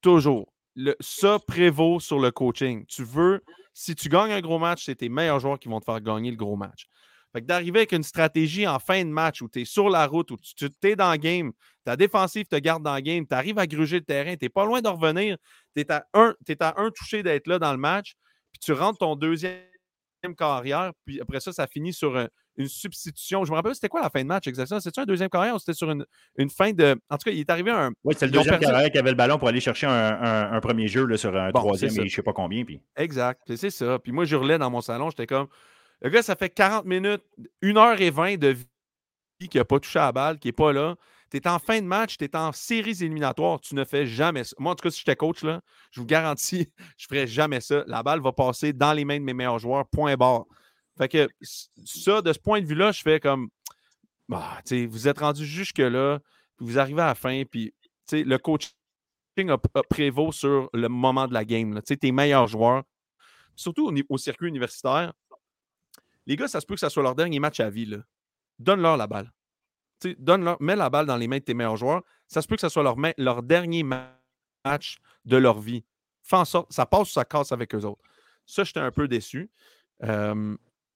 Toujours. 0.00 0.52
Ça 1.00 1.38
prévaut 1.38 2.00
sur 2.00 2.18
le 2.18 2.30
coaching. 2.30 2.84
Tu 2.86 3.04
veux, 3.04 3.42
si 3.72 3.94
tu 3.94 4.08
gagnes 4.08 4.32
un 4.32 4.40
gros 4.40 4.58
match, 4.58 4.84
c'est 4.84 4.96
tes 4.96 5.08
meilleurs 5.08 5.40
joueurs 5.40 5.58
qui 5.58 5.68
vont 5.68 5.80
te 5.80 5.84
faire 5.84 6.00
gagner 6.00 6.30
le 6.30 6.36
gros 6.36 6.56
match. 6.56 6.86
Fait 7.32 7.42
que 7.42 7.46
d'arriver 7.46 7.80
avec 7.80 7.92
une 7.92 8.02
stratégie 8.02 8.66
en 8.66 8.78
fin 8.78 9.04
de 9.04 9.10
match 9.10 9.42
où 9.42 9.48
tu 9.48 9.60
es 9.60 9.64
sur 9.64 9.90
la 9.90 10.06
route, 10.06 10.30
où 10.30 10.36
tu 10.36 10.70
es 10.84 10.96
dans 10.96 11.10
le 11.12 11.18
game, 11.18 11.52
ta 11.84 11.96
défensive 11.96 12.46
te 12.46 12.56
garde 12.56 12.82
dans 12.82 12.94
le 12.94 13.00
game, 13.00 13.26
tu 13.26 13.34
arrives 13.34 13.58
à 13.58 13.66
gruger 13.66 13.98
le 13.98 14.04
terrain, 14.04 14.34
tu 14.34 14.44
n'es 14.44 14.48
pas 14.48 14.64
loin 14.64 14.80
de 14.80 14.88
revenir, 14.88 15.36
tu 15.76 15.82
es, 15.82 15.92
à 15.92 16.06
un, 16.14 16.34
à 16.60 16.80
un 16.80 16.90
touché 16.90 17.22
d'être 17.22 17.46
là 17.46 17.58
dans 17.58 17.72
le 17.72 17.78
match, 17.78 18.14
puis 18.50 18.60
tu 18.60 18.72
rentres 18.72 18.98
ton 18.98 19.14
deuxième 19.14 19.60
carrière, 20.36 20.92
puis 21.04 21.20
après 21.20 21.40
ça, 21.40 21.52
ça 21.52 21.66
finit 21.66 21.92
sur 21.92 22.16
une 22.58 22.68
substitution. 22.68 23.44
Je 23.44 23.50
me 23.50 23.56
rappelle, 23.56 23.74
c'était 23.74 23.88
quoi 23.88 24.02
la 24.02 24.10
fin 24.10 24.20
de 24.20 24.26
match 24.26 24.46
exactement? 24.46 24.80
C'était 24.80 25.00
un 25.00 25.06
deuxième 25.06 25.28
carrière 25.28 25.54
ou 25.54 25.58
c'était 25.58 25.74
sur 25.74 25.90
une, 25.90 26.50
fin 26.50 26.72
de. 26.72 27.00
En 27.08 27.16
tout 27.16 27.30
cas, 27.30 27.30
il 27.30 27.40
est 27.40 27.50
arrivé 27.50 27.70
un. 27.70 27.92
Oui, 28.04 28.14
c'est 28.18 28.26
le 28.26 28.32
deuxième 28.32 28.58
carrière 28.58 28.90
qui 28.90 28.98
avait 28.98 29.10
le 29.10 29.16
ballon 29.16 29.38
pour 29.38 29.48
aller 29.48 29.60
chercher 29.60 29.86
un, 29.86 30.60
premier 30.60 30.88
jeu 30.88 31.06
là, 31.06 31.16
sur 31.16 31.34
un 31.34 31.52
troisième 31.52 31.92
et 31.92 31.94
je 31.94 32.02
ne 32.02 32.08
sais 32.08 32.22
pas 32.22 32.32
combien. 32.32 32.64
Puis... 32.64 32.82
Exact, 32.96 33.40
c'est 33.54 33.70
ça. 33.70 33.98
Puis 33.98 34.12
moi, 34.12 34.24
je 34.24 34.34
hurlais 34.34 34.58
dans 34.58 34.70
mon 34.70 34.80
salon, 34.80 35.10
j'étais 35.10 35.26
comme. 35.26 35.48
Le 36.00 36.10
gars, 36.10 36.22
ça 36.22 36.36
fait 36.36 36.50
40 36.50 36.84
minutes, 36.84 37.22
1h20 37.62 38.38
de 38.38 38.48
vie 38.48 39.48
qui 39.48 39.58
n'a 39.58 39.64
pas 39.64 39.80
touché 39.80 39.98
à 39.98 40.06
la 40.06 40.12
balle, 40.12 40.38
qui 40.38 40.48
n'est 40.48 40.52
pas 40.52 40.72
là. 40.72 40.96
Tu 41.30 41.36
es 41.36 41.48
en 41.48 41.58
fin 41.58 41.80
de 41.80 41.86
match, 41.86 42.16
tu 42.16 42.24
es 42.24 42.36
en 42.36 42.52
séries 42.52 43.02
éliminatoires, 43.02 43.60
tu 43.60 43.74
ne 43.74 43.84
fais 43.84 44.06
jamais 44.06 44.44
ça. 44.44 44.56
Moi, 44.58 44.72
en 44.72 44.74
tout 44.74 44.82
cas, 44.82 44.90
si 44.90 45.00
j'étais 45.00 45.16
coach, 45.16 45.42
là, 45.42 45.60
je 45.90 46.00
vous 46.00 46.06
garantis, 46.06 46.68
je 46.96 47.04
ne 47.04 47.08
ferais 47.08 47.26
jamais 47.26 47.60
ça. 47.60 47.84
La 47.86 48.02
balle 48.02 48.20
va 48.20 48.32
passer 48.32 48.72
dans 48.72 48.92
les 48.92 49.04
mains 49.04 49.18
de 49.18 49.24
mes 49.24 49.34
meilleurs 49.34 49.58
joueurs, 49.58 49.86
point 49.86 50.16
barre. 50.16 50.44
Fait 50.96 51.08
que 51.08 51.28
ça, 51.84 52.22
de 52.22 52.32
ce 52.32 52.38
point 52.38 52.60
de 52.60 52.66
vue-là, 52.66 52.92
je 52.92 53.02
fais 53.02 53.20
comme 53.20 53.48
bah, 54.28 54.60
vous 54.88 55.08
êtes 55.08 55.18
rendu 55.18 55.46
jusque-là, 55.46 56.18
vous 56.58 56.78
arrivez 56.78 57.02
à 57.02 57.06
la 57.06 57.14
fin, 57.14 57.42
puis 57.44 57.72
le 58.12 58.36
coaching 58.36 58.72
prévaut 59.88 60.32
sur 60.32 60.68
le 60.72 60.88
moment 60.88 61.26
de 61.28 61.34
la 61.34 61.44
game. 61.44 61.74
Là. 61.74 61.82
Tes 61.82 62.12
meilleurs 62.12 62.46
joueurs, 62.46 62.82
surtout 63.54 63.92
au, 64.08 64.18
circuit 64.18 64.48
universitaire, 64.48 65.12
les 66.28 66.36
gars, 66.36 66.46
ça 66.46 66.60
se 66.60 66.66
peut 66.66 66.74
que 66.74 66.80
ça 66.80 66.90
soit 66.90 67.02
leur 67.02 67.14
dernier 67.14 67.40
match 67.40 67.58
à 67.58 67.70
vie. 67.70 67.90
Donne-leur 68.58 68.96
la 68.96 69.06
balle. 69.06 69.32
donne 70.18 70.44
-leur, 70.44 70.56
mets 70.60 70.76
la 70.76 70.90
balle 70.90 71.06
dans 71.06 71.16
les 71.16 71.26
mains 71.26 71.38
de 71.38 71.42
tes 71.42 71.54
meilleurs 71.54 71.78
joueurs. 71.78 72.02
Ça 72.28 72.42
se 72.42 72.46
peut 72.46 72.54
que 72.54 72.60
ça 72.60 72.68
soit 72.68 72.84
leur, 73.16 73.42
dernier 73.42 73.82
match 73.82 74.98
de 75.24 75.36
leur 75.38 75.58
vie. 75.58 75.84
Fais 76.22 76.36
en 76.36 76.44
sorte, 76.44 76.70
ça 76.70 76.84
passe 76.84 77.08
ou 77.08 77.12
ça 77.12 77.24
casse 77.24 77.50
avec 77.50 77.74
eux 77.74 77.84
autres. 77.84 78.02
Ça, 78.44 78.62
j'étais 78.62 78.80
un 78.80 78.92
peu 78.92 79.08
déçu. 79.08 79.50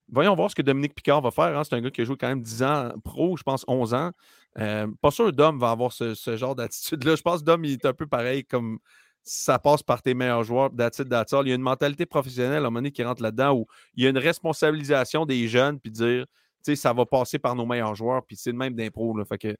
Voyons 0.09 0.35
voir 0.35 0.51
ce 0.51 0.55
que 0.55 0.63
Dominique 0.63 0.95
Picard 0.95 1.23
va 1.23 1.31
faire. 1.31 1.57
Hein. 1.57 1.65
C'est 1.65 1.75
un 1.75 1.81
gars 1.81 1.91
qui 1.91 2.03
a 2.03 2.05
joué 2.05 2.17
quand 2.19 2.29
même 2.29 2.43
10 2.43 2.63
ans 2.63 2.93
pro, 3.03 3.35
je 3.39 3.43
pense 3.43 3.65
11 3.67 3.95
ans. 3.95 4.13
Pas 4.55 5.11
sûr 5.11 5.27
que 5.27 5.31
Dom 5.31 5.59
va 5.59 5.71
avoir 5.71 5.93
ce, 5.93 6.37
genre 6.37 6.55
d'attitude-là. 6.55 7.17
Je 7.17 7.23
pense 7.23 7.41
que 7.41 7.47
Dom 7.47 7.65
il 7.65 7.73
est 7.73 7.87
un 7.87 7.95
peu 7.95 8.07
pareil 8.07 8.45
comme 8.45 8.79
ça 9.25 9.59
passe 9.59 9.83
par 9.83 10.03
tes 10.03 10.15
meilleurs 10.15 10.45
joueurs. 10.45 10.71
D'attitude 10.71 11.09
Il 11.11 11.49
y 11.49 11.53
a 11.53 11.55
une 11.55 11.63
mentalité 11.63 12.07
professionnelle 12.07 12.65
à 12.65 12.67
un 12.67 12.71
moment 12.71 12.79
donné 12.79 12.91
qui 12.91 13.03
rentre 13.03 13.23
là-dedans 13.23 13.55
où 13.55 13.67
il 13.95 14.05
y 14.05 14.07
a 14.07 14.11
une 14.11 14.19
responsabilisation 14.19 15.27
des 15.27 15.49
jeunes 15.49 15.79
puis 15.79 15.91
dire 15.91 16.27
ça 16.75 16.93
va 16.93 17.07
passer 17.07 17.39
par 17.39 17.55
nos 17.55 17.67
meilleurs 17.67 17.95
joueurs. 17.95 18.25
Puis 18.25 18.37
c'est 18.37 18.51
le 18.51 18.57
même 18.57 18.75
d'impro. 18.75 19.17
Fait 19.25 19.59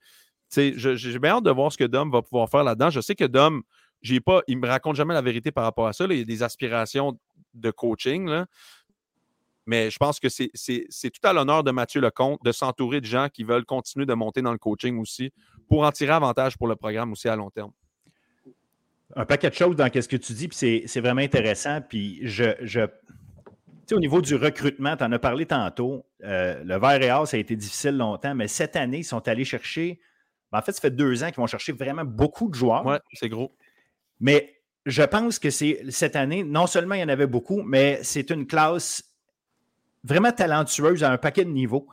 j'ai 0.55 1.19
bien 1.19 1.37
hâte 1.37 1.45
de 1.45 1.51
voir 1.51 1.73
ce 1.73 1.79
que 1.79 1.85
Dom 1.85 2.11
va 2.11 2.23
pouvoir 2.23 2.49
faire 2.49 2.65
là-dedans. 2.65 2.91
Je 2.91 3.01
sais 3.01 3.15
que 3.15 3.25
Dom, 3.25 3.63
j'ai 4.03 4.21
pas, 4.21 4.43
il 4.49 4.59
me 4.59 4.67
raconte 4.67 4.97
jamais 4.97 5.15
la 5.15 5.23
vérité 5.23 5.51
par 5.51 5.65
rapport 5.65 5.87
à 5.87 5.93
ça. 5.93 6.05
Il 6.05 6.19
y 6.19 6.21
a 6.21 6.25
des 6.25 6.43
aspirations 6.43 7.19
de 7.55 7.71
coaching. 7.71 8.29
Là. 8.29 8.47
Mais 9.67 9.91
je 9.91 9.97
pense 9.97 10.19
que 10.19 10.29
c'est 10.29 11.11
tout 11.11 11.21
à 11.27 11.33
l'honneur 11.33 11.63
de 11.63 11.71
Mathieu 11.71 12.01
Lecomte 12.01 12.43
de 12.45 12.53
s'entourer 12.53 13.01
de 13.01 13.07
gens 13.07 13.29
qui 13.33 13.45
veulent 13.45 13.65
continuer 13.65 14.07
de 14.07 14.15
monter 14.15 14.43
dans 14.43 14.53
le 14.53 14.59
coaching 14.59 14.99
aussi 14.99 15.33
pour 15.69 15.85
en 15.85 15.93
tirer 15.93 16.13
avantage 16.13 16.59
pour 16.59 16.67
le 16.67 16.77
programme 16.77 17.13
aussi 17.13 17.29
à 17.29 17.37
long 17.37 17.51
terme. 17.51 17.71
Un 19.15 19.27
paquet 19.27 19.51
de 19.51 19.55
choses 19.55 19.77
dans 19.77 19.91
ce 19.93 20.09
que 20.09 20.17
tu 20.17 20.33
dis, 20.33 20.49
puis 20.49 20.85
c'est 20.87 21.01
vraiment 21.01 21.21
intéressant. 21.21 21.81
Puis 21.83 22.21
je, 22.23 22.55
je 22.63 22.87
au 23.95 24.01
niveau 24.01 24.21
du 24.21 24.35
recrutement, 24.35 24.97
tu 24.97 25.05
en 25.05 25.13
as 25.13 25.19
parlé 25.19 25.47
tantôt. 25.47 26.07
Euh, 26.25 26.63
le 26.65 26.79
vert 26.79 27.03
et 27.03 27.11
or, 27.11 27.27
ça 27.27 27.37
a 27.37 27.41
été 27.41 27.57
difficile 27.57 27.97
longtemps, 27.97 28.35
mais 28.35 28.49
cette 28.49 28.77
année, 28.77 28.99
ils 28.99 29.05
sont 29.05 29.27
allés 29.29 29.45
chercher. 29.45 30.01
Ben, 30.51 30.59
en 30.59 30.63
fait, 30.63 30.73
ça 30.73 30.81
fait 30.81 30.91
deux 30.91 31.23
ans 31.23 31.27
qu'ils 31.27 31.37
vont 31.37 31.47
chercher 31.47 31.73
vraiment 31.73 32.05
beaucoup 32.05 32.49
de 32.49 32.55
joueurs. 32.55 32.85
Oui, 32.87 32.97
c'est 33.13 33.29
gros. 33.29 33.55
Mais 34.21 34.61
je 34.87 35.03
pense 35.03 35.39
que 35.39 35.51
c'est 35.51 35.83
cette 35.91 36.17
année, 36.17 36.45
non 36.45 36.67
seulement 36.67 36.95
il 36.95 37.01
y 37.01 37.05
en 37.05 37.09
avait 37.09 37.27
beaucoup, 37.27 37.63
mais 37.63 38.01
c'est 38.03 38.31
une 38.31 38.47
classe 38.47 39.05
vraiment 40.05 40.33
talentueuse 40.33 41.05
à 41.05 41.13
un 41.13 41.19
paquet 41.19 41.45
de 41.45 41.51
niveaux. 41.51 41.87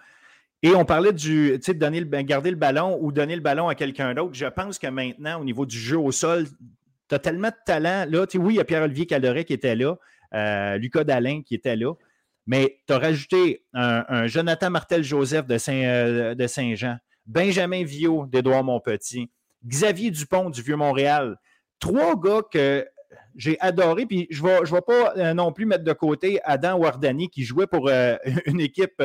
Et 0.62 0.76
on 0.76 0.84
parlait 0.84 1.14
du, 1.14 1.54
tu 1.56 1.60
sais, 1.62 1.74
de 1.74 1.80
donner 1.80 2.02
le, 2.02 2.06
ben, 2.06 2.26
garder 2.26 2.50
le 2.50 2.58
ballon 2.58 2.98
ou 3.02 3.12
donner 3.12 3.36
le 3.36 3.42
ballon 3.42 3.70
à 3.70 3.76
quelqu'un 3.76 4.14
d'autre. 4.14 4.34
Je 4.34 4.46
pense 4.46 4.78
que 4.78 4.88
maintenant, 4.88 5.40
au 5.40 5.46
niveau 5.46 5.66
du 5.66 5.78
jeu 5.78 5.98
au 5.98 6.12
sol, 6.12 6.46
tu 7.10 7.16
as 7.16 7.20
tellement 7.20 7.50
de 7.50 7.56
talent. 7.66 8.06
Là, 8.08 8.26
oui, 8.36 8.54
il 8.54 8.58
y 8.58 8.60
a 8.60 8.64
Pierre-Olivier 8.64 9.06
Caloret 9.08 9.44
qui 9.44 9.54
était 9.54 9.76
là, 9.76 9.96
euh, 10.34 10.78
Lucas 10.78 11.04
Dalin 11.04 11.42
qui 11.42 11.56
était 11.56 11.76
là, 11.76 11.94
mais 12.46 12.80
tu 12.88 12.94
as 12.94 13.00
rajouté 13.00 13.66
un, 13.74 14.28
Jonathan 14.28 14.70
Martel-Joseph 14.70 15.48
de, 15.48 15.58
Saint, 15.58 15.74
euh, 15.74 16.36
de 16.36 16.48
Saint-Jean, 16.48 16.98
Benjamin 17.26 17.84
Viau 17.84 18.26
d'Édouard 18.28 18.64
Montpetit, 18.64 19.30
Xavier 19.66 20.12
Dupont 20.12 20.50
du 20.50 20.62
Vieux-Montréal. 20.62 21.38
Trois 21.80 22.16
gars 22.16 22.42
que 22.52 22.88
j'ai 23.36 23.60
adoré. 23.60 24.06
Puis 24.06 24.28
je 24.30 24.44
ne 24.44 24.48
vais, 24.48 24.60
je 24.66 24.76
pas 24.76 25.14
euh, 25.18 25.34
non 25.34 25.52
plus 25.52 25.66
mettre 25.66 25.84
de 25.84 25.94
côté 25.94 26.40
Adam 26.44 26.78
Wardani 26.78 27.30
qui 27.30 27.44
jouait 27.44 27.68
pour 27.68 27.90
une 28.46 28.62
équipe 28.62 29.02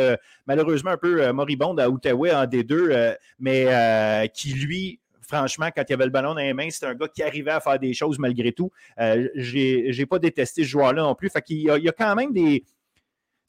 malheureusement 0.46 0.90
un 0.90 0.96
peu 0.96 1.32
moribonde 1.32 1.80
à 1.80 1.88
Outaouais 1.88 2.34
en 2.34 2.44
D2, 2.44 3.16
mais 3.38 4.30
qui 4.34 4.52
lui. 4.52 5.00
Franchement, 5.26 5.68
quand 5.74 5.82
il 5.88 5.92
y 5.92 5.94
avait 5.94 6.04
le 6.04 6.10
ballon 6.10 6.34
dans 6.34 6.40
les 6.40 6.54
mains, 6.54 6.68
c'est 6.70 6.86
un 6.86 6.94
gars 6.94 7.08
qui 7.08 7.22
arrivait 7.22 7.50
à 7.50 7.60
faire 7.60 7.78
des 7.78 7.94
choses 7.94 8.18
malgré 8.18 8.52
tout. 8.52 8.70
Je 8.98 9.96
n'ai 9.96 10.06
pas 10.06 10.18
détesté 10.18 10.62
ce 10.62 10.68
joueur-là 10.68 11.02
non 11.02 11.14
plus. 11.14 11.30
Fait 11.30 11.42
qu'il 11.42 11.58
y, 11.58 11.70
a, 11.70 11.78
il 11.78 11.84
y 11.84 11.88
a 11.88 11.92
quand 11.92 12.14
même 12.14 12.32
des, 12.32 12.64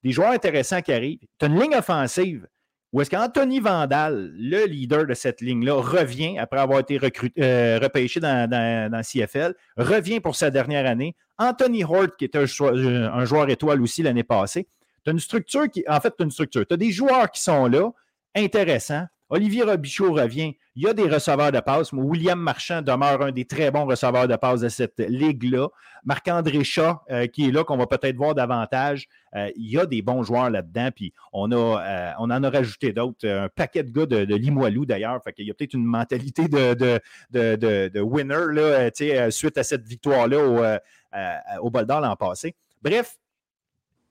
des 0.04 0.12
joueurs 0.12 0.32
intéressants 0.32 0.82
qui 0.82 0.94
arrivent. 0.94 1.20
Tu 1.40 1.46
as 1.46 1.48
une 1.48 1.60
ligne 1.60 1.76
offensive 1.76 2.48
où 2.96 3.02
est-ce 3.02 3.10
qu'Anthony 3.10 3.60
Vandal, 3.60 4.32
le 4.38 4.68
leader 4.68 5.06
de 5.06 5.14
cette 5.14 5.42
ligne-là, 5.42 5.74
revient 5.74 6.38
après 6.38 6.62
avoir 6.62 6.80
été 6.80 6.98
euh, 7.40 7.78
repêché 7.78 8.22
dans, 8.22 8.50
dans, 8.50 9.02
CFL, 9.02 9.54
revient 9.76 10.22
pour 10.22 10.38
sa 10.38 10.50
dernière 10.50 10.86
année. 10.86 11.14
Anthony 11.38 11.84
Hort, 11.84 12.16
qui 12.18 12.24
était 12.24 12.38
un, 12.38 12.64
un 12.64 13.26
joueur 13.26 13.50
étoile 13.50 13.82
aussi 13.82 14.02
l'année 14.02 14.24
passée. 14.24 14.70
Tu 15.04 15.10
as 15.10 15.12
une 15.12 15.20
structure 15.20 15.70
qui. 15.70 15.84
En 15.90 16.00
fait, 16.00 16.14
tu 16.16 16.22
as 16.22 16.24
une 16.24 16.32
structure. 16.32 16.66
Tu 16.66 16.74
as 16.74 16.78
des 16.78 16.92
joueurs 16.92 17.30
qui 17.32 17.42
sont 17.42 17.68
là, 17.68 17.92
intéressants. 18.34 19.08
Olivier 19.30 19.64
Robichaud 19.64 20.14
revient. 20.14 20.56
Il 20.76 20.84
y 20.84 20.88
a 20.88 20.94
des 20.94 21.08
receveurs 21.08 21.52
de 21.52 21.60
passe. 21.60 21.92
William 21.94 22.40
Marchand 22.40 22.82
demeure 22.82 23.22
un 23.22 23.32
des 23.32 23.46
très 23.46 23.72
bons 23.72 23.86
receveurs 23.86 24.28
de 24.28 24.36
passe 24.36 24.62
de 24.62 24.70
cette 24.70 25.00
ligue-là. 25.00 25.70
Marc-André 26.04 26.64
Chat, 26.64 27.02
euh, 27.10 27.26
qui 27.26 27.48
est 27.48 27.52
là, 27.52 27.64
qu'on 27.64 27.78
va 27.78 27.88
peut-être 27.88 28.18
voir 28.18 28.36
davantage. 28.36 29.08
Euh, 29.36 29.50
il 29.56 29.72
y 29.72 29.80
a 29.80 29.86
des 29.88 30.04
bons 30.04 30.22
joueurs 30.22 30.50
là-dedans. 30.52 30.90
Puis 30.96 31.14
on, 31.34 31.52
a, 31.52 31.56
euh, 31.56 32.12
en 32.18 32.30
a 32.30 32.50
rajouté 32.50 32.94
d'autres. 32.94 33.28
Un 33.28 33.50
paquet 33.50 33.84
de 33.84 33.92
gars 33.92 34.06
de, 34.06 34.36
Limoilou, 34.36 34.86
d'ailleurs. 34.86 35.22
Fait 35.24 35.34
qu'il 35.34 35.48
y 35.48 35.52
a 35.52 35.54
peut-être 35.56 35.74
une 35.74 35.86
mentalité 35.86 36.48
de, 36.48 36.74
de, 36.76 37.88
de 37.88 38.02
winner 38.02 38.92
suite 39.32 39.58
à 39.58 39.64
cette 39.64 39.88
victoire-là 39.88 40.38
au, 40.38 41.68
au 41.68 41.72
l'an 41.72 42.16
passé. 42.16 42.56
Bref, 42.84 43.18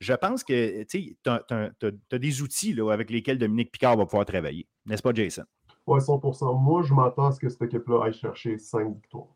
je 0.05 0.13
pense 0.13 0.45
que 0.45 0.83
tu 0.85 1.17
as, 1.27 2.19
des 2.19 2.43
outils 2.43 2.75
là, 2.75 2.93
avec 2.93 3.11
lesquels 3.11 3.39
Dominique 3.39 3.73
Picard 3.73 3.97
va 3.97 4.05
pouvoir 4.05 4.27
travailler. 4.27 4.69
N'est-ce 4.85 5.03
pas, 5.03 5.13
Jason? 5.15 5.45
Ouais, 5.87 5.99
100%. 5.99 6.61
Moi, 6.61 6.83
je 6.83 6.93
m'attends 6.95 7.27
à 7.27 7.33
ce 7.33 7.41
que 7.41 7.49
cette 7.49 7.63
équipe-là 7.63 8.05
aille 8.05 8.13
chercher 8.13 8.59
5 8.59 8.95
victoires. 8.95 9.27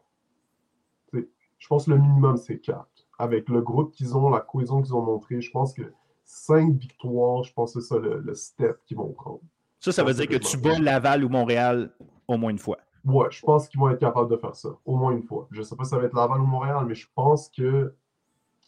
je 1.13 1.67
pense 1.69 1.87
que 1.87 1.91
le 1.91 1.99
minimum, 1.99 2.37
c'est 2.37 2.59
4. 2.59 2.87
Avec 3.19 3.49
le 3.49 3.63
groupe 3.63 3.93
qu'ils 3.93 4.17
ont, 4.17 4.29
la 4.29 4.41
cohésion 4.41 4.83
qu'ils 4.83 4.95
ont 4.95 5.03
montré, 5.03 5.41
je 5.41 5.51
pense 5.51 5.73
que 5.73 5.93
5 6.25 6.75
victoires, 6.75 7.43
je 7.43 7.53
pense 7.53 7.75
que 7.75 7.81
c'est 7.81 7.89
ça 7.89 7.99
le, 7.99 8.35
step 8.35 8.79
qu'ils 8.85 8.99
vont 8.99 9.13
prendre. 9.13 9.41
Ça, 9.81 9.93
ça 9.93 10.05
veut 10.05 10.15
dire 10.15 10.29
que 10.29 10.37
tu 10.37 10.59
bats 10.59 10.79
Laval 10.79 11.25
ou 11.25 11.29
Montréal 11.29 11.95
au 12.27 12.37
moins 12.37 12.51
une 12.51 12.59
fois. 12.59 12.79
Ouais, 13.05 13.29
je 13.31 13.41
pense 13.43 13.69
qu'ils 13.69 13.81
vont 13.81 13.89
être 13.89 14.01
capables 14.01 14.31
de 14.31 14.37
faire 14.37 14.55
ça, 14.55 14.71
au 14.85 14.97
moins 14.97 15.13
une 15.13 15.23
fois. 15.23 15.49
Je 15.51 15.61
ne 15.61 15.65
sais 15.65 15.77
pas 15.77 15.85
si 15.85 15.91
ça 15.91 15.99
va 15.99 16.05
être 16.05 16.15
Laval 16.15 16.41
ou 16.41 16.47
Montréal, 16.47 16.85
mais 16.87 16.95
je 16.95 17.07
pense 17.15 17.49
que 17.49 17.95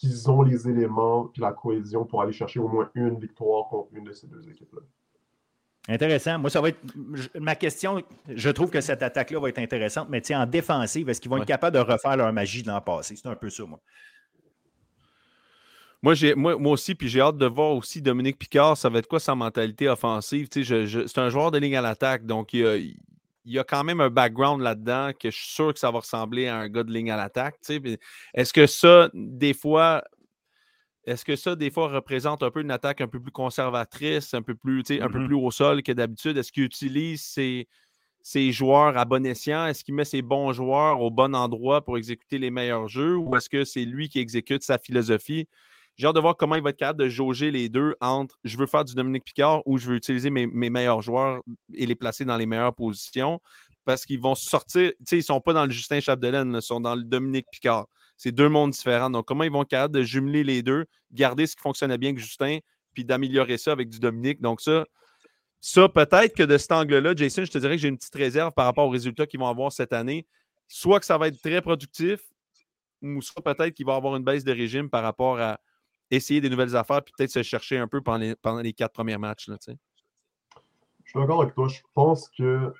qu'ils 0.01 0.30
ont 0.30 0.40
les 0.40 0.66
éléments 0.66 1.30
et 1.36 1.40
la 1.40 1.53
cohésion 1.53 2.07
pour 2.07 2.22
aller 2.22 2.32
chercher 2.32 2.59
au 2.59 2.68
moins 2.68 2.90
une 2.94 3.18
victoire 3.18 3.68
contre 3.68 3.90
une 3.92 4.05
de 4.05 4.12
ces 4.12 4.26
deux 4.26 4.48
équipes-là. 4.48 4.80
Intéressant. 5.88 6.38
Moi, 6.38 6.48
ça 6.48 6.61
va 6.61 6.70
être. 6.70 6.80
Ma 7.38 7.55
question, 7.55 8.03
je 8.28 8.51
trouve 8.51 8.70
que 8.70 8.80
cette 8.80 9.03
attaque-là 9.03 9.38
va 9.38 9.48
être 9.51 9.59
intéressante, 9.59 10.09
mais 10.09 10.22
tiens, 10.22 10.42
en 10.42 10.46
défensive, 10.46 11.09
est-ce 11.09 11.20
qu'ils 11.20 11.30
vont 11.30 11.36
être 11.36 11.46
capables 11.46 11.76
de 11.76 11.82
refaire 11.82 12.16
leur 12.16 12.32
magie 12.32 12.62
de 12.62 12.68
l'an 12.68 12.80
passé? 12.80 13.14
C'est 13.16 13.28
un 13.28 13.34
peu 13.34 13.51
ça, 13.51 13.64
moi. 13.64 13.80
Moi, 16.03 16.14
moi, 16.34 16.57
moi 16.57 16.72
aussi, 16.72 16.94
puis 16.94 17.09
j'ai 17.09 17.20
hâte 17.20 17.36
de 17.36 17.46
voir 17.46 17.72
aussi 17.72 18.01
Dominique 18.01 18.38
Picard, 18.38 18.78
ça 18.78 18.88
va 18.88 19.01
être 19.01 19.07
quoi 19.07 19.20
sa 19.20 19.34
mentalité 19.34 19.86
offensive? 19.86 20.48
c'est 20.51 21.18
un 21.18 21.28
joueur 21.28 21.51
de 21.51 21.59
ligne 21.59 21.76
à 21.76 21.82
l'attaque, 21.82 22.24
donc 22.24 22.55
il 22.55 22.96
y, 23.45 23.59
a, 23.59 23.64
quand 23.64 23.84
même 23.84 24.01
un 24.01 24.11
background 24.11 24.61
là-dedans 24.61 25.11
que 25.18 25.30
je 25.30 25.36
suis 25.36 25.53
sûr 25.55 25.72
que 25.72 25.78
ça 25.78 25.91
va 25.91 26.01
ressembler 26.01 26.47
à 26.47 26.57
un 26.57 26.68
gars 26.68 26.82
de 26.82 26.93
ligne 26.93 27.11
à 27.11 27.16
l'attaque. 27.16 27.57
Est-ce 28.34 28.53
que 28.53 28.66
ça, 28.66 29.11
des 29.14 29.55
fois, 29.55 30.03
est-ce 31.05 31.24
que 31.24 31.36
ça, 31.36 31.57
des 31.57 31.70
fois, 31.70 31.88
représente 31.88 32.43
un 32.43 32.51
peu 32.51 32.61
une 32.61 32.70
attaque 32.70 33.01
un 33.01 33.09
peu 33.09 33.20
plus 33.20 33.32
conservatrice, 33.32 34.34
un 34.34 34.43
peu 34.43 34.55
plus, 34.55 34.80
un 34.80 35.09
peu 35.09 35.18
mm-hmm. 35.18 35.26
plus 35.26 35.34
au 35.34 35.51
sol 35.51 35.82
que 35.82 35.93
d'habitude? 35.93 36.36
Est-ce 36.36 36.53
qu'il 36.53 36.64
utilise 36.64 37.22
ses, 37.22 38.53
joueurs 38.53 38.97
à 38.99 39.05
bon 39.05 39.24
escient? 39.24 39.66
Est-ce 39.66 39.82
qu'il 39.82 39.95
met 39.95 40.05
ses 40.05 40.22
bons 40.22 40.53
joueurs 40.53 41.01
au 41.01 41.11
bon 41.11 41.34
endroit 41.34 41.84
pour 41.84 41.97
exécuter 41.97 42.38
les 42.38 42.51
meilleurs 42.51 42.88
jeux? 42.88 43.16
Ou 43.16 43.34
est-ce 43.36 43.49
que 43.49 43.64
c'est 43.64 43.84
lui 43.84 44.09
qui 44.09 44.18
exécute 44.18 44.62
sa 44.62 44.78
philosophie? 44.78 45.49
J'ai 45.97 46.07
hâte 46.07 46.14
de 46.14 46.20
voir 46.20 46.36
comment 46.36 46.55
il 46.55 46.62
va 46.62 46.70
être 46.70 46.78
capable 46.78 47.01
de 47.01 47.09
jauger 47.09 47.51
les 47.51 47.68
deux 47.68 47.95
entre 48.01 48.38
je 48.45 48.57
veux 48.57 48.66
faire 48.66 48.84
du 48.84 48.95
Dominique 48.95 49.24
Picard 49.24 49.62
ou 49.66 49.76
je 49.78 49.88
veux 49.88 49.97
utiliser 49.97 50.30
mes, 50.30 50.47
meilleurs 50.47 51.03
joueurs 51.03 51.43
et 51.74 51.86
les 51.86 51.95
placer 51.95 52.24
dans 52.24 52.36
les 52.36 52.47
meilleures 52.47 52.74
positions 52.74 53.41
parce 53.84 54.05
qu'ils 54.05 54.20
vont 54.20 54.34
sortir, 54.34 54.91
tu 54.91 55.05
sais, 55.07 55.16
ils 55.16 55.20
ne 55.20 55.24
sont 55.24 55.41
pas 55.41 55.53
dans 55.53 55.64
le 55.64 55.70
Justin 55.70 56.01
Chapdelaine, 56.01 56.55
ils 56.55 56.62
sont 56.62 56.80
dans 56.80 56.95
le 56.95 57.03
Dominique 57.03 57.47
Picard. 57.51 57.86
C'est 58.16 58.32
deux 58.32 58.49
mondes 58.49 58.72
différents. 58.72 59.11
Donc, 59.11 59.26
comment 59.26 59.45
ils 59.45 59.51
vont 59.51 59.62
être 59.62 59.68
capables 59.68 59.95
de 59.95 60.03
jumeler 60.03 60.45
les 60.45 60.62
deux, 60.62 60.84
garder 61.11 61.47
ce 61.47 61.57
qui 61.57 61.62
fonctionnait 61.62 61.97
bien 61.97 62.11
avec 62.11 62.20
Justin, 62.22 62.59
puis 62.93 63.05
d'améliorer 63.05 63.57
ça 63.57 63.72
avec 63.72 63.88
du 63.88 63.99
Dominique? 63.99 64.41
Donc, 64.41 64.61
ça, 64.61 64.84
ça 65.61 65.88
peut-être 65.88 66.36
que 66.36 66.43
de 66.43 66.59
cet 66.59 66.72
angle-là, 66.72 67.14
Jason, 67.16 67.45
je 67.45 67.51
te 67.51 67.59
dirais 67.59 67.76
que 67.76 67.82
j'ai 67.82 67.88
une 67.88 67.97
petite 67.97 68.14
réserve 68.14 68.53
par 68.53 68.66
rapport 68.66 68.86
aux 68.86 68.91
résultats 68.91 69.26
qu'ils 69.26 69.41
vont 69.41 69.49
avoir 69.49 69.72
cette 69.72 69.93
année. 69.93 70.26
Soit 70.68 71.01
que 71.01 71.07
ça 71.07 71.18
va 71.18 71.28
être 71.28 71.41
très 71.41 71.62
productif, 71.62 72.20
ou 73.03 73.22
soit 73.22 73.43
peut-être 73.43 73.74
qu'il 73.74 73.86
va 73.86 73.95
avoir 73.95 74.16
une 74.16 74.24
baisse 74.24 74.45
de 74.45 74.53
régime 74.53 74.91
par 74.91 75.03
rapport 75.03 75.41
à 75.41 75.59
essayer 76.11 76.40
des 76.40 76.50
nouvelles 76.50 76.76
affaires, 76.76 77.02
puis 77.02 77.12
peut-être 77.16 77.30
se 77.30 77.42
chercher 77.42 77.78
un 77.78 77.86
peu 77.86 78.00
pendant 78.00 78.18
les, 78.18 78.34
pendant 78.34 78.61
les 78.61 78.72
quatre 78.72 78.92
premiers 78.92 79.18
matchs. 79.18 79.48
Là, 79.48 79.56
je 79.66 79.72
suis 81.11 81.18
d'accord 81.18 81.42
avec 81.42 81.54
toi. 81.54 81.68
Je 81.68 81.80
pense 81.94 82.28
que 82.28 82.72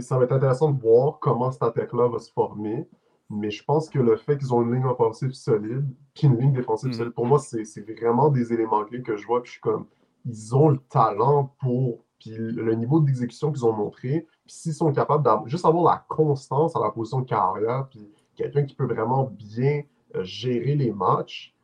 ça 0.00 0.18
va 0.18 0.24
être 0.24 0.32
intéressant 0.32 0.72
de 0.72 0.80
voir 0.80 1.18
comment 1.20 1.52
cette 1.52 1.62
attaque-là 1.62 2.08
va 2.08 2.18
se 2.18 2.32
former. 2.32 2.88
Mais 3.30 3.50
je 3.50 3.62
pense 3.62 3.90
que 3.90 3.98
le 3.98 4.16
fait 4.16 4.38
qu'ils 4.38 4.54
ont 4.54 4.62
une 4.62 4.74
ligne 4.74 4.86
offensive 4.86 5.32
solide, 5.32 5.86
puis 6.14 6.26
une 6.26 6.38
ligne 6.38 6.52
défensive 6.52 6.90
mm. 6.90 6.94
solide, 6.94 7.12
pour 7.12 7.26
moi, 7.26 7.38
c'est 7.38 7.80
vraiment 7.82 8.30
des 8.30 8.52
éléments 8.52 8.84
clés 8.84 9.02
que 9.02 9.16
je 9.16 9.26
vois. 9.26 9.42
Puis 9.42 9.50
je 9.50 9.52
suis 9.52 9.60
comme, 9.60 9.86
ils 10.24 10.54
ont 10.56 10.70
le 10.70 10.78
talent 10.88 11.54
pour, 11.60 12.04
puis 12.18 12.30
le 12.30 12.74
niveau 12.74 13.00
d'exécution 13.00 13.52
qu'ils 13.52 13.66
ont 13.66 13.72
montré. 13.72 14.26
Puis 14.46 14.54
s'ils 14.54 14.74
sont 14.74 14.92
capables 14.92 15.24
de 15.24 15.48
juste 15.48 15.66
avoir 15.66 15.84
la 15.84 16.04
constance 16.08 16.74
à 16.74 16.80
la 16.80 16.90
position 16.90 17.20
de 17.20 17.26
carrière, 17.26 17.86
puis 17.90 18.10
quelqu'un 18.34 18.64
qui 18.64 18.74
peut 18.74 18.86
vraiment 18.86 19.24
bien 19.24 19.82
euh, 20.16 20.24
gérer 20.24 20.74
les 20.74 20.90
matchs, 20.90 21.54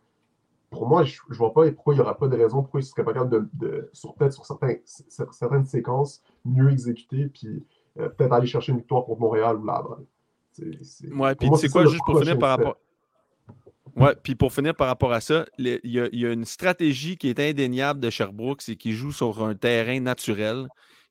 pour 0.75 0.89
moi, 0.89 1.05
je 1.05 1.21
ne 1.29 1.35
vois 1.35 1.53
pas 1.53 1.71
pourquoi 1.73 1.95
il 1.95 1.97
n'y 1.97 2.03
aura 2.03 2.17
pas 2.17 2.29
de 2.29 2.37
raison 2.37 2.63
pourquoi 2.63 2.81
ils 2.81 2.85
seraient 2.85 3.05
pas 3.05 3.13
capables 3.13 3.49
de, 3.53 3.91
sur 3.93 4.15
peut-être 4.15 4.33
sur 4.33 4.45
certains, 4.45 4.75
certaines 4.87 5.65
séquences, 5.65 6.23
mieux 6.45 6.71
exécuter, 6.71 7.27
puis 7.29 7.65
euh, 7.99 8.09
peut-être 8.09 8.33
aller 8.33 8.47
chercher 8.47 8.73
une 8.73 8.79
victoire 8.79 9.05
contre 9.05 9.21
Montréal 9.21 9.57
ou 9.57 9.65
Laval. 9.65 10.05
Ouais, 11.13 11.35
puis 11.35 11.49
c'est 11.57 11.69
quoi, 11.69 11.87
juste 11.87 12.05
pour 12.05 12.19
finir 12.21 12.39
par 12.39 12.51
rapport. 12.51 12.77
Ouais, 13.97 14.15
puis 14.21 14.35
pour 14.35 14.53
finir 14.53 14.75
par 14.75 14.89
rapport 14.89 15.13
à 15.13 15.21
ça, 15.21 15.47
il 15.59 15.81
y, 15.85 16.27
a 16.27 16.33
une 16.33 16.45
stratégie 16.45 17.17
qui 17.17 17.29
est 17.29 17.39
indéniable 17.39 18.01
de 18.01 18.11
Sherbrooke, 18.11 18.63
c'est 18.63 18.77
qu'ils 18.77 18.95
jouent 18.95 19.13
sur 19.13 19.45
un 19.45 19.55
terrain 19.55 20.01
naturel 20.01 20.67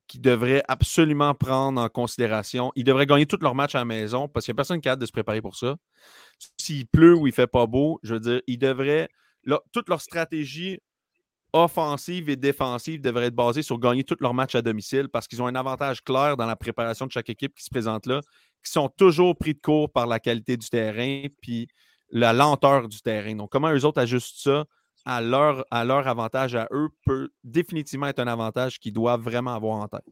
qui 0.07 0.19
devrait 0.19 0.63
absolument 0.67 1.33
prendre 1.33 1.81
en 1.81 1.87
considération. 1.87 2.71
Ils 2.75 2.83
devraient 2.83 3.05
gagner 3.05 3.25
tous 3.25 3.39
leurs 3.41 3.55
matchs 3.55 3.75
à 3.75 3.79
la 3.79 3.85
maison 3.85 4.27
parce 4.27 4.45
qu'il 4.45 4.51
n'y 4.51 4.57
a 4.57 4.57
personne 4.57 4.81
qui 4.81 4.89
a 4.89 4.93
hâte 4.93 4.99
de 4.99 5.05
se 5.05 5.11
préparer 5.13 5.41
pour 5.41 5.55
ça. 5.55 5.77
S'il 6.57 6.85
pleut 6.87 7.15
ou 7.15 7.25
il 7.25 7.29
ne 7.29 7.35
fait 7.35 7.47
pas 7.47 7.65
beau, 7.67 7.99
je 8.03 8.15
veux 8.15 8.19
dire, 8.19 8.41
ils 8.47 8.57
devraient. 8.57 9.07
Toute 9.71 9.89
leur 9.89 10.01
stratégie 10.01 10.79
offensive 11.51 12.29
et 12.29 12.35
défensive 12.35 13.01
devrait 13.01 13.25
être 13.25 13.35
basée 13.35 13.61
sur 13.61 13.77
gagner 13.77 14.03
tous 14.03 14.17
leurs 14.19 14.33
matchs 14.33 14.55
à 14.55 14.61
domicile 14.61 15.07
parce 15.09 15.27
qu'ils 15.27 15.41
ont 15.41 15.47
un 15.47 15.55
avantage 15.55 16.03
clair 16.03 16.35
dans 16.35 16.47
la 16.47 16.55
préparation 16.55 17.05
de 17.05 17.11
chaque 17.11 17.29
équipe 17.29 17.53
qui 17.53 17.63
se 17.63 17.69
présente 17.69 18.07
là 18.07 18.21
qui 18.63 18.71
sont 18.71 18.89
toujours 18.89 19.37
pris 19.37 19.53
de 19.53 19.59
court 19.59 19.91
par 19.91 20.07
la 20.07 20.19
qualité 20.19 20.57
du 20.57 20.67
terrain 20.69 21.25
puis 21.41 21.67
la 22.09 22.31
lenteur 22.31 22.87
du 22.87 23.01
terrain. 23.01 23.35
Donc, 23.35 23.51
comment 23.51 23.71
eux 23.71 23.85
autres 23.85 24.01
ajustent 24.01 24.41
ça 24.41 24.65
à 25.05 25.21
leur, 25.21 25.65
à 25.69 25.83
leur 25.83 26.07
avantage 26.07 26.55
à 26.55 26.67
eux 26.71 26.89
peut 27.05 27.29
définitivement 27.43 28.07
être 28.07 28.19
un 28.19 28.27
avantage 28.27 28.79
qu'ils 28.79 28.93
doivent 28.93 29.21
vraiment 29.21 29.53
avoir 29.53 29.77
en 29.77 29.87
tête. 29.87 30.05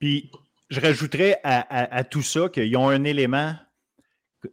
Puis, 0.00 0.32
je 0.70 0.80
rajouterais 0.80 1.40
à, 1.44 2.04
tout 2.04 2.22
ça 2.22 2.48
qu'ils 2.48 2.76
ont 2.76 2.88
un 2.88 3.04
élément 3.04 3.54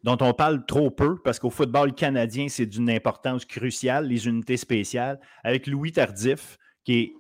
dont 0.04 0.18
on 0.22 0.34
parle 0.34 0.66
trop 0.66 0.90
peu, 0.90 1.18
parce 1.24 1.40
qu'au 1.40 1.50
football 1.50 1.94
canadien, 1.94 2.48
c'est 2.50 2.66
d'une 2.66 2.90
importance 2.90 3.46
cruciale, 3.46 4.08
les 4.08 4.28
unités 4.28 4.58
spéciales, 4.58 5.20
avec 5.44 5.68
Louis 5.68 5.92
Tardif, 5.92 6.58
qui 6.84 6.94
est 7.00 7.14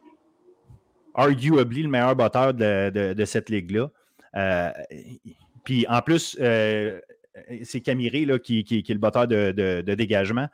arguably 1.14 1.84
le 1.84 1.90
meilleur 1.90 2.16
batteur 2.16 2.54
de, 2.54 3.26
cette 3.26 3.50
ligue-là. 3.50 3.90
Euh, 4.36 4.72
puis 5.64 5.86
en 5.88 6.02
plus, 6.02 6.38
euh, 6.42 7.00
c'est 7.64 7.82
Camiré 7.82 8.26
là, 8.26 8.40
qui, 8.40 8.60
est 8.60 8.90
le 8.90 9.00
batteur 9.00 9.28
de, 9.28 9.82
dégagement. 9.82 10.48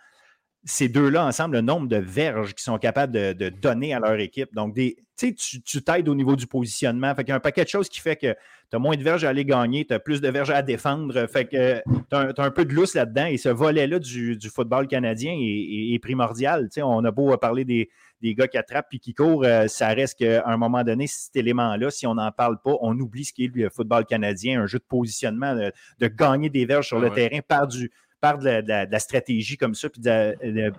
Ces 0.64 0.90
deux-là, 0.90 1.26
ensemble, 1.26 1.56
le 1.56 1.62
nombre 1.62 1.88
de 1.88 1.98
verges 1.98 2.54
qu'ils 2.54 2.64
sont 2.64 2.78
capables 2.78 3.14
de, 3.14 3.50
donner 3.50 3.94
à 3.94 4.00
leur 4.00 4.20
équipe. 4.20 4.54
Donc, 4.54 4.76
des, 4.76 4.96
tu, 5.18 5.34
tu 5.36 5.82
t'aides 5.82 6.08
au 6.08 6.16
niveau 6.16 6.36
du 6.36 6.46
positionnement. 6.46 7.14
Fait 7.16 7.24
qu'il 7.24 7.30
y 7.30 7.34
a 7.34 7.36
un 7.36 7.40
paquet 7.40 7.64
de 7.64 7.70
choses 7.70 7.90
qui 7.90 8.00
fait 8.00 8.16
que 8.16 8.34
tu 8.34 8.76
as 8.76 8.80
moins 8.80 8.96
de 8.96 9.04
verges 9.04 9.24
à 9.24 9.30
aller 9.30 9.44
gagner, 9.44 9.86
tu 9.86 9.94
as 9.94 10.00
plus 10.00 10.22
de 10.22 10.30
verges 10.30 10.52
à 10.52 10.62
défendre. 10.62 11.28
Fait 11.28 11.46
que 11.46 11.80
tu 11.80 12.16
as, 12.16 12.34
un 12.38 12.52
peu 12.52 12.66
de 12.66 12.74
lousse 12.74 12.94
là-dedans. 12.94 13.26
Et 13.26 13.38
ce 13.38 13.50
volet-là 13.50 14.00
du, 14.00 14.38
football 14.54 14.88
canadien 14.88 15.34
est, 15.34 15.94
est 15.94 16.00
primordial. 16.00 16.70
on 16.78 17.04
a 17.06 17.12
beau 17.12 17.36
parler 17.38 17.66
des, 17.66 17.90
des 18.22 18.36
gars 18.36 18.48
qui 18.48 18.58
attrapent 18.58 18.94
et 18.94 19.00
qui 19.00 19.14
courent, 19.14 19.44
euh, 19.44 19.68
ça 19.68 19.90
reste 19.90 20.20
qu'à 20.20 20.44
un 20.46 20.58
moment 20.58 20.84
donné, 20.84 21.08
cet 21.08 21.36
élément-là, 21.36 21.90
si 21.90 22.06
on 22.06 22.16
n'en 22.16 22.32
parle 22.32 22.58
pas, 22.62 22.76
on 22.82 22.98
oublie 23.00 23.26
ce 23.26 23.34
qu'est 23.34 23.52
le 23.54 23.70
football 23.70 24.06
canadien, 24.06 24.62
un 24.62 24.68
jeu 24.68 24.80
de 24.80 24.84
positionnement, 24.84 25.56
de, 25.56 26.08
gagner 26.08 26.50
des 26.50 26.66
verges 26.66 26.88
sur 26.88 27.00
le 27.00 27.10
terrain 27.10 27.40
par 27.46 27.68
du 27.68 27.92
par 28.22 28.38
de 28.38 28.64
la, 28.68 29.00
stratégie 29.00 29.58
comme 29.58 29.74
ça, 29.74 29.90
puis 29.90 30.02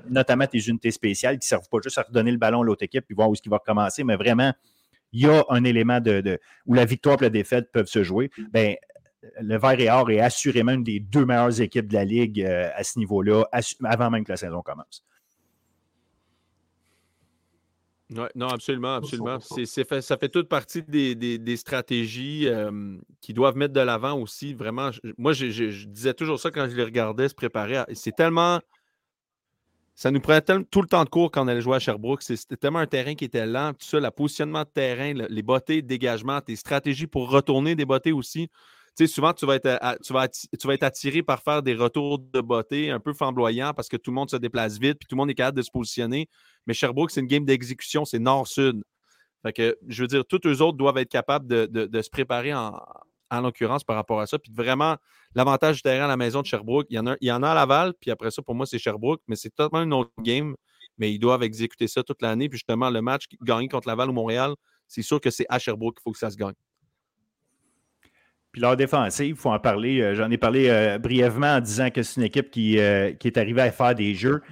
notamment 0.08 0.46
tes 0.46 0.60
unités 0.60 0.92
spéciales 0.92 1.34
qui 1.34 1.46
ne 1.46 1.48
servent 1.48 1.68
pas 1.68 1.78
juste 1.82 1.98
à 1.98 2.02
redonner 2.02 2.30
le 2.30 2.38
ballon 2.38 2.62
à 2.62 2.64
l'autre 2.64 2.84
équipe 2.84 3.04
puis 3.04 3.14
voir 3.14 3.28
où 3.28 3.34
est-ce 3.34 3.42
qu'il 3.42 3.50
va 3.50 3.58
recommencer, 3.58 4.04
mais 4.04 4.16
vraiment, 4.16 4.52
il 5.12 5.26
y 5.26 5.28
a 5.28 5.44
un 5.50 5.64
élément 5.64 6.00
de, 6.00 6.38
où 6.66 6.74
la 6.74 6.84
victoire 6.84 7.16
et 7.20 7.26
la 7.26 7.30
défaite 7.30 7.70
peuvent 7.72 7.86
se 7.86 8.02
jouer. 8.02 8.30
Ben, 8.52 8.76
le 9.40 9.58
Vert 9.58 9.78
et 9.78 9.90
Or 9.90 10.10
est 10.10 10.20
assurément 10.20 10.72
une 10.72 10.84
des 10.84 11.00
deux 11.00 11.24
meilleures 11.24 11.60
équipes 11.60 11.88
de 11.88 11.94
la 11.94 12.04
Ligue 12.04 12.42
euh, 12.42 12.70
à 12.74 12.82
ce 12.82 12.98
niveau-là, 12.98 13.44
avant 13.84 14.10
même 14.10 14.24
que 14.24 14.32
la 14.32 14.36
saison 14.36 14.62
commence. 14.62 15.04
Non, 18.34 18.48
absolument, 18.48 18.94
absolument. 18.96 19.38
ça 19.40 20.16
fait 20.16 20.28
toute 20.28 20.48
partie 20.48 20.82
des, 20.82 21.56
stratégies 21.56 22.48
qui 23.20 23.34
doivent 23.34 23.56
mettre 23.56 23.72
de 23.72 23.80
l'avant 23.80 24.18
aussi. 24.18 24.54
Vraiment, 24.54 24.90
moi, 25.18 25.32
je, 25.32 25.86
disais 25.86 26.14
toujours 26.14 26.38
ça 26.38 26.50
quand 26.50 26.68
je 26.68 26.76
les 26.76 26.84
regardais 26.84 27.28
se 27.28 27.34
préparer. 27.34 27.82
C'est 27.94 28.14
tellement. 28.14 28.60
Ça 29.94 30.10
nous 30.10 30.20
prenait 30.20 30.40
tout 30.40 30.80
le 30.80 30.88
temps 30.88 31.04
de 31.04 31.10
cours 31.10 31.30
quand 31.30 31.44
on 31.44 31.48
allait 31.48 31.60
jouer 31.60 31.76
à 31.76 31.78
Sherbrooke. 31.78 32.22
C'était 32.22 32.56
tellement 32.56 32.78
un 32.78 32.86
terrain 32.86 33.14
qui 33.14 33.26
était 33.26 33.46
lent. 33.46 33.72
Tout 33.72 33.86
ça, 33.86 34.00
le 34.00 34.10
positionnement 34.10 34.62
de 34.62 34.68
terrain, 34.68 35.12
les 35.12 35.42
bottées, 35.42 35.76
le 35.76 35.82
dégagement, 35.82 36.40
tes 36.40 36.56
stratégies 36.56 37.06
pour 37.06 37.30
retourner 37.30 37.74
des 37.74 37.84
bottées 37.84 38.12
aussi 38.12 38.48
sais, 38.94 39.06
souvent, 39.06 39.32
tu 39.32 39.46
vas, 39.46 39.56
être, 39.56 39.98
tu, 40.02 40.12
vas 40.12 40.74
être 40.74 40.82
attiré 40.82 41.22
par 41.22 41.42
faire 41.42 41.62
des 41.62 41.74
retours 41.74 42.18
de 42.18 42.40
beauté 42.40 42.90
un 42.90 43.00
peu 43.00 43.12
flamboyants 43.12 43.72
parce 43.74 43.88
que 43.88 43.96
tout 43.96 44.10
le 44.10 44.16
monde 44.16 44.30
se 44.30 44.36
déplace 44.36 44.78
vite 44.78 44.98
puis 44.98 45.06
tout 45.08 45.16
le 45.16 45.18
monde 45.18 45.30
est 45.30 45.34
capable 45.34 45.56
de 45.56 45.62
se 45.62 45.70
positionner. 45.70 46.28
Mais 46.66 46.74
Sherbrooke, 46.74 47.10
c'est 47.10 47.20
une 47.20 47.26
game 47.26 47.44
d'exécution, 47.44 48.04
c'est 48.04 48.18
nord-sud. 48.18 48.82
Je 49.44 50.02
veux 50.02 50.06
dire, 50.06 50.24
tous 50.26 50.40
eux 50.46 50.62
autres 50.62 50.76
doivent 50.76 50.98
être 50.98 51.10
capables 51.10 51.46
de, 51.46 52.02
se 52.02 52.10
préparer 52.10 52.54
en, 52.54 52.80
l'occurrence 53.40 53.82
par 53.82 53.96
rapport 53.96 54.20
à 54.20 54.26
ça. 54.26 54.38
Puis 54.38 54.52
vraiment, 54.54 54.96
l'avantage 55.34 55.76
du 55.76 55.82
terrain 55.82 56.04
à 56.04 56.08
la 56.08 56.16
maison 56.16 56.42
de 56.42 56.46
Sherbrooke, 56.46 56.86
il 56.90 56.96
y 56.96 56.98
en 56.98 57.06
a, 57.06 57.16
il 57.20 57.28
y 57.28 57.32
en 57.32 57.42
a 57.42 57.50
à 57.50 57.54
Laval, 57.54 57.94
puis 57.98 58.10
après 58.10 58.30
ça, 58.30 58.42
pour 58.42 58.54
moi, 58.54 58.66
c'est 58.66 58.78
Sherbrooke, 58.78 59.22
mais 59.26 59.36
c'est 59.36 59.50
totalement 59.50 59.82
une 59.82 59.94
autre 59.94 60.12
game. 60.20 60.54
Mais 60.98 61.12
ils 61.12 61.18
doivent 61.18 61.42
exécuter 61.42 61.88
ça 61.88 62.02
toute 62.02 62.20
l'année. 62.20 62.48
Puis 62.50 62.58
justement, 62.58 62.90
le 62.90 63.00
match 63.00 63.24
gagné 63.40 63.66
contre 63.68 63.88
Laval 63.88 64.10
ou 64.10 64.12
Montréal, 64.12 64.54
c'est 64.86 65.02
sûr 65.02 65.20
que 65.20 65.30
c'est 65.30 65.46
à 65.48 65.58
Sherbrooke 65.58 65.96
qu'il 65.96 66.02
faut 66.02 66.12
que 66.12 66.18
ça 66.18 66.30
se 66.30 66.36
gagne. 66.36 66.54
Puis 68.52 68.60
leur 68.60 68.76
défensive, 68.76 69.28
il 69.28 69.34
faut 69.34 69.50
en 69.50 69.58
parler. 69.58 70.02
Euh, 70.02 70.14
j'en 70.14 70.30
ai 70.30 70.36
parlé 70.36 70.68
euh, 70.68 70.98
brièvement 70.98 71.54
en 71.54 71.60
disant 71.60 71.88
que 71.88 72.02
c'est 72.02 72.20
une 72.20 72.26
équipe 72.26 72.50
qui, 72.50 72.78
euh, 72.78 73.14
qui, 73.14 73.26
est 73.26 73.38
arrivée 73.38 73.62
à 73.62 73.72
faire 73.72 73.94
des 73.94 74.14
jeux. 74.14 74.42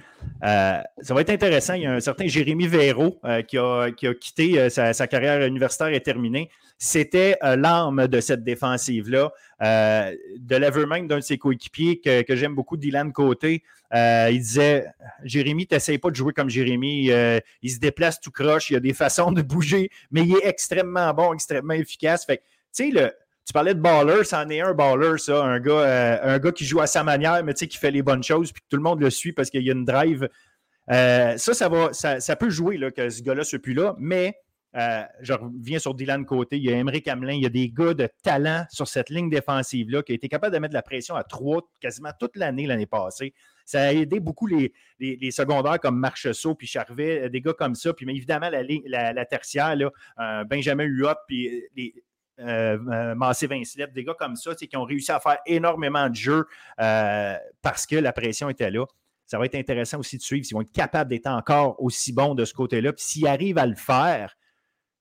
ça 0.41 0.83
va 1.09 1.21
être 1.21 1.29
intéressant. 1.29 1.75
Il 1.75 1.83
y 1.83 1.85
a 1.85 1.93
un 1.93 1.99
certain 1.99 2.25
Jérémy 2.25 2.67
Véro 2.67 3.21
qui, 3.47 3.59
a, 3.59 3.91
qui, 3.91 4.07
a, 4.07 4.13
quitté 4.15 4.69
sa, 4.71 5.07
carrière 5.07 5.45
universitaire 5.45 5.89
et 5.89 6.01
terminée. 6.01 6.49
C'était 6.79 7.37
l'âme 7.43 8.07
de 8.07 8.19
cette 8.21 8.43
défensive-là. 8.43 9.31
de 9.59 10.55
l'aveu 10.55 10.87
même 10.87 11.07
d'un 11.07 11.17
de 11.17 11.21
ses 11.21 11.37
coéquipiers 11.37 12.01
que, 12.01 12.23
que 12.23 12.35
j'aime 12.35 12.55
beaucoup, 12.55 12.77
Dylan 12.77 13.11
Côté. 13.11 13.63
il 13.93 14.39
disait 14.39 14.87
Jérémy, 15.23 15.67
t'essayes 15.67 15.99
pas 15.99 16.09
de 16.09 16.15
jouer 16.15 16.33
comme 16.33 16.49
Jérémy. 16.49 17.11
il 17.61 17.71
se 17.71 17.79
déplace 17.79 18.19
tout 18.19 18.31
croche. 18.31 18.71
Il 18.71 18.75
a 18.75 18.79
des 18.79 18.93
façons 18.93 19.31
de 19.31 19.43
bouger, 19.43 19.91
mais 20.09 20.21
il 20.21 20.35
est 20.37 20.47
extrêmement 20.47 21.13
bon, 21.13 21.33
extrêmement 21.33 21.75
efficace. 21.75 22.25
Fait 22.25 22.37
tu 22.73 22.85
sais, 22.85 22.91
le, 22.91 23.11
tu 23.45 23.53
parlais 23.53 23.73
de 23.73 23.79
baller, 23.79 24.23
c'en 24.23 24.47
est 24.49 24.61
un 24.61 24.73
baller, 24.73 25.17
ça, 25.17 25.43
un 25.43 25.59
gars, 25.59 25.71
euh, 25.71 26.35
un 26.35 26.39
gars 26.39 26.51
qui 26.51 26.65
joue 26.65 26.79
à 26.79 26.87
sa 26.87 27.03
manière, 27.03 27.43
mais 27.43 27.53
tu 27.53 27.59
sais, 27.59 27.67
qui 27.67 27.77
fait 27.77 27.91
les 27.91 28.03
bonnes 28.03 28.23
choses, 28.23 28.51
puis 28.51 28.61
tout 28.69 28.77
le 28.77 28.83
monde 28.83 29.01
le 29.01 29.09
suit 29.09 29.33
parce 29.33 29.49
qu'il 29.49 29.63
y 29.63 29.69
a 29.69 29.73
une 29.73 29.85
drive. 29.85 30.29
Euh, 30.91 31.37
ça, 31.37 31.53
ça, 31.53 31.69
va, 31.69 31.91
ça, 31.93 32.35
peut 32.35 32.49
jouer 32.49 32.77
là, 32.77 32.91
que 32.91 33.09
ce 33.09 33.21
gars-là 33.21 33.43
soit 33.43 33.59
plus 33.59 33.73
là, 33.73 33.95
mais 33.97 34.35
euh, 34.75 35.03
je 35.21 35.33
reviens 35.33 35.79
sur 35.79 35.95
Dylan 35.95 36.25
Côté, 36.25 36.57
il 36.57 36.63
y 36.63 36.71
a 36.71 36.77
Emery 36.77 37.03
Hamelin, 37.05 37.33
il 37.33 37.43
y 37.43 37.45
a 37.45 37.49
des 37.49 37.69
gars 37.69 37.93
de 37.93 38.07
talent 38.23 38.65
sur 38.69 38.87
cette 38.87 39.09
ligne 39.09 39.29
défensive-là 39.29 40.01
qui 40.01 40.13
a 40.13 40.15
été 40.15 40.29
capable 40.29 40.53
de 40.53 40.59
mettre 40.59 40.71
de 40.71 40.77
la 40.77 40.81
pression 40.81 41.15
à 41.15 41.23
trois 41.23 41.61
quasiment 41.81 42.11
toute 42.17 42.37
l'année 42.37 42.67
l'année 42.67 42.85
passée. 42.85 43.33
Ça 43.65 43.83
a 43.83 43.93
aidé 43.93 44.19
beaucoup 44.19 44.47
les, 44.47 44.73
les, 44.99 45.31
secondaires 45.31 45.79
comme 45.79 45.97
Marcheseau 45.97 46.55
puis 46.55 46.67
Charvet, 46.67 47.29
des 47.29 47.41
gars 47.41 47.53
comme 47.53 47.75
ça. 47.75 47.93
Puis 47.93 48.05
mais 48.05 48.15
évidemment, 48.15 48.49
la, 48.49 49.13
la, 49.13 49.25
tertiaire, 49.25 49.75
là, 49.75 50.43
Benjamin 50.45 50.85
Huot, 50.85 51.15
puis 51.27 51.63
les, 51.75 51.93
euh, 52.41 52.77
euh, 52.91 53.15
Massé 53.15 53.47
Vincelette, 53.47 53.93
des 53.93 54.03
gars 54.03 54.15
comme 54.17 54.35
ça, 54.35 54.55
qui 54.55 54.75
ont 54.77 54.83
réussi 54.83 55.11
à 55.11 55.19
faire 55.19 55.39
énormément 55.45 56.09
de 56.09 56.15
jeux 56.15 56.45
euh, 56.79 57.37
parce 57.61 57.85
que 57.85 57.95
la 57.95 58.13
pression 58.13 58.49
était 58.49 58.71
là. 58.71 58.85
Ça 59.27 59.37
va 59.39 59.45
être 59.45 59.55
intéressant 59.55 59.99
aussi 59.99 60.17
de 60.17 60.21
suivre 60.21 60.45
s'ils 60.45 60.55
vont 60.55 60.61
être 60.61 60.71
capables 60.71 61.09
d'être 61.09 61.27
encore 61.27 61.81
aussi 61.81 62.11
bons 62.11 62.35
de 62.35 62.43
ce 62.43 62.53
côté-là. 62.53 62.91
Puis 62.93 63.05
s'ils 63.05 63.27
arrivent 63.27 63.57
à 63.57 63.65
le 63.65 63.75
faire, 63.75 64.35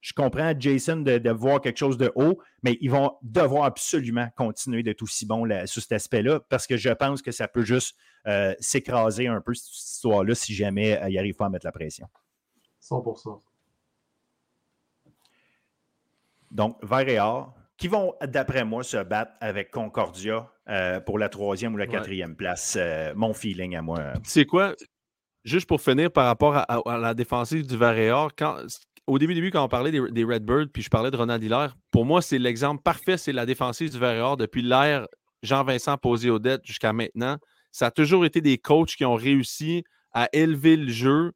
je 0.00 0.12
comprends, 0.12 0.54
Jason, 0.58 0.98
de, 0.98 1.30
voir 1.30 1.60
quelque 1.60 1.78
chose 1.78 1.98
de 1.98 2.12
haut, 2.14 2.40
mais 2.62 2.78
ils 2.80 2.90
vont 2.90 3.12
devoir 3.22 3.64
absolument 3.64 4.28
continuer 4.36 4.82
d'être 4.82 5.02
aussi 5.02 5.26
bons 5.26 5.46
sur 5.66 5.82
cet 5.82 5.92
aspect-là 5.92 6.40
parce 6.48 6.66
que 6.66 6.76
je 6.76 6.90
pense 6.90 7.20
que 7.20 7.32
ça 7.32 7.48
peut 7.48 7.64
juste 7.64 7.96
s'écraser 8.60 9.26
un 9.26 9.40
peu 9.40 9.52
cette 9.52 9.74
histoire-là 9.74 10.34
si 10.34 10.54
jamais 10.54 10.98
ils 11.08 11.16
n'arrivent 11.16 11.34
pas 11.34 11.46
à 11.46 11.50
mettre 11.50 11.66
la 11.66 11.72
pression. 11.72 12.06
100 12.78 13.02
donc, 16.50 16.76
Vert 16.82 17.08
et 17.08 17.20
Or, 17.20 17.54
qui 17.76 17.88
vont, 17.88 18.14
d'après 18.22 18.64
moi, 18.64 18.82
se 18.82 19.02
battre 19.02 19.32
avec 19.40 19.70
Concordia 19.70 20.50
euh, 20.68 21.00
pour 21.00 21.18
la 21.18 21.28
troisième 21.28 21.74
ou 21.74 21.76
la 21.78 21.86
quatrième 21.86 22.36
place. 22.36 22.76
Euh, 22.78 23.12
mon 23.16 23.32
feeling 23.32 23.74
à 23.74 23.82
moi. 23.82 24.12
C'est 24.24 24.44
quoi? 24.44 24.74
Juste 25.44 25.66
pour 25.66 25.80
finir 25.80 26.10
par 26.12 26.26
rapport 26.26 26.56
à, 26.56 26.98
la 26.98 27.14
défensive 27.14 27.66
du 27.66 27.76
Vert 27.76 27.96
et 27.96 28.10
Or, 28.10 28.32
quand, 28.36 28.58
au 29.06 29.18
début, 29.18 29.34
début, 29.34 29.50
quand 29.50 29.64
on 29.64 29.68
parlait 29.68 29.90
des, 29.90 30.24
Redbirds, 30.24 30.66
puis 30.72 30.82
je 30.82 30.90
parlais 30.90 31.10
de 31.10 31.16
Ronald 31.16 31.42
Hiller, 31.42 31.68
pour 31.90 32.04
moi, 32.04 32.20
c'est 32.20 32.38
l'exemple 32.38 32.82
parfait, 32.82 33.16
c'est 33.16 33.32
la 33.32 33.46
défensive 33.46 33.90
du 33.90 33.98
Vert 33.98 34.16
et 34.16 34.20
Or 34.20 34.36
depuis 34.36 34.62
l'ère 34.62 35.06
Jean-Vincent 35.42 35.96
posé 35.96 36.28
aux 36.28 36.38
dettes 36.38 36.66
jusqu'à 36.66 36.92
maintenant. 36.92 37.38
Ça 37.72 37.86
a 37.86 37.90
toujours 37.90 38.26
été 38.26 38.42
des 38.42 38.58
coachs 38.58 38.90
qui 38.90 39.06
ont 39.06 39.14
réussi 39.14 39.84
à 40.12 40.28
élever 40.34 40.76
le 40.76 40.90
jeu 40.90 41.32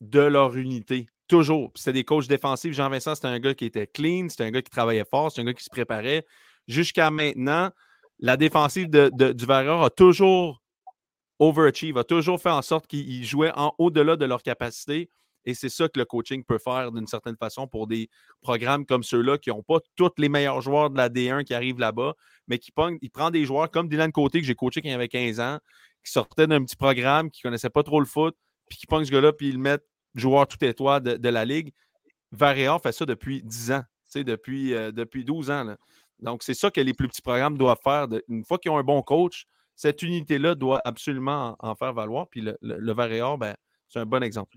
de 0.00 0.20
leur 0.20 0.56
unité. 0.56 1.08
Toujours. 1.28 1.72
C'était 1.74 1.92
des 1.92 2.04
coachs 2.04 2.28
défensifs. 2.28 2.72
Jean-Vincent, 2.72 3.14
c'était 3.16 3.26
un 3.26 3.40
gars 3.40 3.54
qui 3.54 3.64
était 3.64 3.86
clean, 3.86 4.28
c'était 4.28 4.44
un 4.44 4.50
gars 4.50 4.62
qui 4.62 4.70
travaillait 4.70 5.04
fort, 5.04 5.30
c'était 5.30 5.42
un 5.42 5.46
gars 5.46 5.54
qui 5.54 5.64
se 5.64 5.70
préparait. 5.70 6.24
Jusqu'à 6.68 7.10
maintenant, 7.10 7.70
la 8.18 8.36
défensive 8.36 8.88
de, 8.88 9.32
du 9.32 9.44
Vareur 9.44 9.82
a 9.82 9.90
toujours 9.90 10.62
overachieve, 11.38 11.98
a 11.98 12.04
toujours 12.04 12.40
fait 12.40 12.50
en 12.50 12.62
sorte 12.62 12.86
qu'ils 12.86 13.24
jouaient 13.24 13.52
en 13.56 13.74
au-delà 13.78 14.16
de 14.16 14.24
leur 14.24 14.42
capacité. 14.42 15.10
Et 15.44 15.54
c'est 15.54 15.68
ça 15.68 15.88
que 15.88 15.98
le 15.98 16.04
coaching 16.04 16.42
peut 16.44 16.58
faire 16.58 16.90
d'une 16.90 17.06
certaine 17.06 17.36
façon 17.36 17.68
pour 17.68 17.86
des 17.86 18.08
programmes 18.40 18.84
comme 18.84 19.04
ceux-là 19.04 19.38
qui 19.38 19.50
n'ont 19.50 19.62
pas 19.62 19.78
tous 19.94 20.10
les 20.18 20.28
meilleurs 20.28 20.60
joueurs 20.60 20.90
de 20.90 20.96
la 20.96 21.08
D1 21.08 21.44
qui 21.44 21.54
arrivent 21.54 21.78
là-bas, 21.78 22.14
mais 22.48 22.58
qui 22.58 22.72
il 23.00 23.10
prend 23.10 23.30
des 23.30 23.44
joueurs 23.44 23.70
comme 23.70 23.88
Dylan 23.88 24.10
Côté 24.10 24.40
que 24.40 24.46
j'ai 24.46 24.56
coaché 24.56 24.82
quand 24.82 24.88
il 24.88 24.94
avait 24.94 25.08
15 25.08 25.38
ans, 25.38 25.58
qui 26.04 26.10
sortait 26.10 26.48
d'un 26.48 26.64
petit 26.64 26.76
programme, 26.76 27.30
qui 27.30 27.40
ne 27.44 27.50
connaissait 27.50 27.70
pas 27.70 27.84
trop 27.84 28.00
le 28.00 28.06
foot, 28.06 28.36
puis 28.68 28.78
qui 28.78 28.86
prend 28.86 29.04
ce 29.04 29.10
gars-là, 29.10 29.32
puis 29.32 29.48
il 29.48 29.54
le 29.54 29.60
met 29.60 29.78
joueur 30.16 30.48
tout 30.48 30.62
étoile 30.64 31.02
de, 31.02 31.28
la 31.28 31.44
Ligue. 31.44 31.72
Varéor 32.32 32.80
fait 32.82 32.92
ça 32.92 33.04
depuis 33.06 33.42
10 33.42 33.72
ans, 33.72 33.82
depuis, 34.14 34.74
euh, 34.74 34.90
depuis 34.90 35.24
12 35.24 35.50
ans. 35.50 35.76
Donc, 36.20 36.42
c'est 36.42 36.54
ça 36.54 36.70
que 36.70 36.80
les 36.80 36.94
plus 36.94 37.08
petits 37.08 37.22
programmes 37.22 37.56
doivent 37.56 37.78
faire. 37.84 38.08
une 38.28 38.44
fois 38.44 38.58
qu'ils 38.58 38.70
ont 38.70 38.78
un 38.78 38.82
bon 38.82 39.02
coach, 39.02 39.44
cette 39.74 40.02
unité-là 40.02 40.54
doit 40.54 40.80
absolument 40.84 41.56
en, 41.60 41.74
faire 41.74 41.92
valoir. 41.92 42.26
Puis 42.28 42.40
le, 42.40 42.56
le, 42.62 43.36
ben, 43.36 43.54
c'est 43.88 43.98
un 44.00 44.06
bon 44.06 44.22
exemple. 44.22 44.56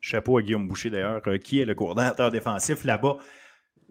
Chapeau 0.00 0.38
à 0.38 0.42
Guillaume 0.42 0.66
Boucher, 0.66 0.90
d'ailleurs, 0.90 1.22
euh, 1.26 1.38
qui 1.38 1.60
est 1.60 1.64
le 1.64 1.74
coordinateur 1.74 2.30
défensif 2.30 2.84
là-bas. 2.84 3.18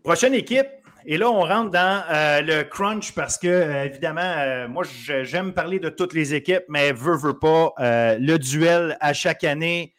Prochaine 0.03 0.33
équipe. 0.33 0.67
Et 1.05 1.17
là, 1.17 1.29
on 1.29 1.41
rentre 1.41 1.71
dans 1.71 2.03
euh, 2.09 2.41
le 2.41 2.63
crunch 2.63 3.13
parce 3.13 3.37
que, 3.37 3.85
évidemment, 3.85 4.67
moi, 4.67 4.83
j'aime 5.23 5.53
parler 5.53 5.79
de 5.79 5.87
toutes 5.87 6.13
les 6.13 6.33
équipes, 6.33 6.65
mais 6.67 6.91
veut, 6.91 7.15
veut 7.15 7.39
pas. 7.39 7.73
le 7.79 8.35
duel 8.37 8.97
à 8.99 9.13
chaque 9.13 9.45
année, 9.45 9.93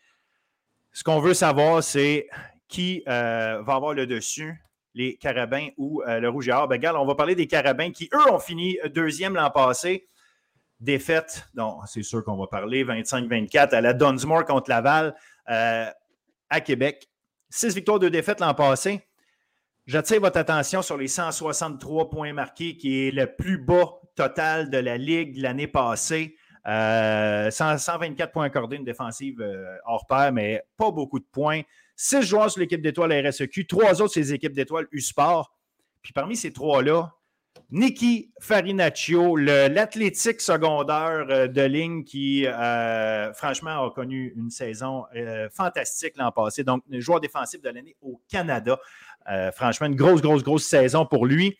ce 0.92 1.04
qu'on 1.04 1.20
veut 1.20 1.34
savoir, 1.34 1.82
c'est 1.82 2.28
qui 2.68 3.02
euh, 3.08 3.62
va 3.62 3.74
avoir 3.74 3.94
le 3.94 4.06
dessus, 4.06 4.62
les 4.94 5.16
Carabins 5.16 5.68
ou 5.76 6.02
euh, 6.02 6.20
le 6.20 6.28
Rouge 6.28 6.48
et 6.48 6.52
Or. 6.52 6.68
Ben, 6.68 6.80
on 6.96 7.06
va 7.06 7.14
parler 7.14 7.34
des 7.34 7.46
Carabins 7.46 7.90
qui, 7.90 8.08
eux, 8.12 8.32
ont 8.32 8.38
fini 8.38 8.78
deuxième 8.94 9.34
l'an 9.34 9.50
passé. 9.50 10.08
Défaite, 10.80 11.48
donc 11.54 11.82
c'est 11.86 12.04
sûr 12.04 12.22
qu'on 12.22 12.36
va 12.36 12.46
parler, 12.46 12.84
25-24 12.84 13.74
à 13.74 13.80
la 13.80 13.92
Dunsmore 13.94 14.44
contre 14.44 14.70
Laval 14.70 15.12
euh, 15.50 15.86
à 16.50 16.60
Québec. 16.60 17.08
Six 17.50 17.74
victoires, 17.74 17.98
deux 17.98 18.10
défaites 18.10 18.38
l'an 18.38 18.54
passé. 18.54 19.04
J'attire 19.88 20.20
votre 20.20 20.38
attention 20.38 20.82
sur 20.82 20.96
les 20.96 21.08
163 21.08 22.10
points 22.10 22.32
marqués, 22.32 22.76
qui 22.76 23.06
est 23.06 23.10
le 23.10 23.26
plus 23.26 23.58
bas 23.58 23.98
total 24.14 24.70
de 24.70 24.78
la 24.78 24.98
Ligue 24.98 25.38
l'année 25.38 25.66
passée. 25.66 26.36
124 26.64 28.20
euh, 28.28 28.32
points 28.32 28.44
accordés, 28.44 28.76
une 28.76 28.84
défensive 28.84 29.40
euh, 29.40 29.76
hors 29.86 30.06
pair, 30.06 30.32
mais 30.32 30.62
pas 30.76 30.90
beaucoup 30.90 31.18
de 31.18 31.26
points. 31.30 31.62
Six 31.96 32.22
joueurs 32.22 32.50
sur 32.50 32.60
l'équipe 32.60 32.80
d'étoiles 32.80 33.26
RSEQ, 33.26 33.66
trois 33.66 34.00
autres 34.02 34.12
sur 34.12 34.20
les 34.20 34.32
équipes 34.32 34.52
d'étoiles 34.52 34.86
U-Sport. 34.92 35.54
Puis 36.02 36.12
parmi 36.12 36.36
ces 36.36 36.52
trois-là, 36.52 37.12
Nicky 37.70 38.30
Farinaccio, 38.40 39.36
l'athlétique 39.36 40.40
secondaire 40.40 41.26
euh, 41.28 41.48
de 41.48 41.62
ligne 41.62 42.04
qui, 42.04 42.46
franchement, 43.34 43.86
a 43.86 43.90
connu 43.90 44.32
une 44.36 44.50
saison 44.50 45.04
fantastique 45.52 46.16
l'an 46.16 46.30
passé. 46.32 46.64
Donc, 46.64 46.82
joueur 46.90 47.20
défensif 47.20 47.60
de 47.60 47.68
l'année 47.68 47.96
au 48.00 48.20
Canada. 48.28 48.78
franchement, 49.54 49.86
une 49.86 49.96
grosse, 49.96 50.22
grosse, 50.22 50.42
grosse 50.42 50.66
saison 50.66 51.04
pour 51.04 51.26
lui 51.26 51.58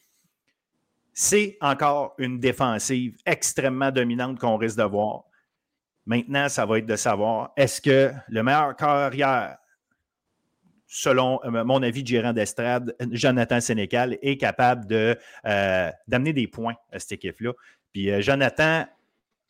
c'est 1.20 1.58
encore 1.60 2.14
une 2.18 2.38
défensive 2.38 3.16
extrêmement 3.26 3.90
dominante 3.90 4.38
qu'on 4.38 4.56
risque 4.56 4.78
de 4.78 4.84
voir. 4.84 5.24
Maintenant, 6.06 6.48
ça 6.48 6.64
va 6.64 6.78
être 6.78 6.86
de 6.86 6.94
savoir 6.94 7.50
est-ce 7.56 7.80
que 7.80 8.12
le 8.28 8.42
meilleur 8.44 8.76
carrière, 8.76 9.58
selon 10.86 11.40
euh, 11.42 11.64
mon 11.64 11.82
avis, 11.82 12.06
gérant 12.06 12.32
d'estrade, 12.32 12.94
Jonathan 13.10 13.60
Sénécal, 13.60 14.16
est 14.22 14.36
capable 14.36 14.86
de, 14.86 15.18
euh, 15.44 15.90
d'amener 16.06 16.32
des 16.32 16.46
points 16.46 16.76
à 16.92 17.00
cette 17.00 17.10
équipe-là. 17.10 17.52
Puis 17.92 18.12
euh, 18.12 18.20
Jonathan, 18.20 18.86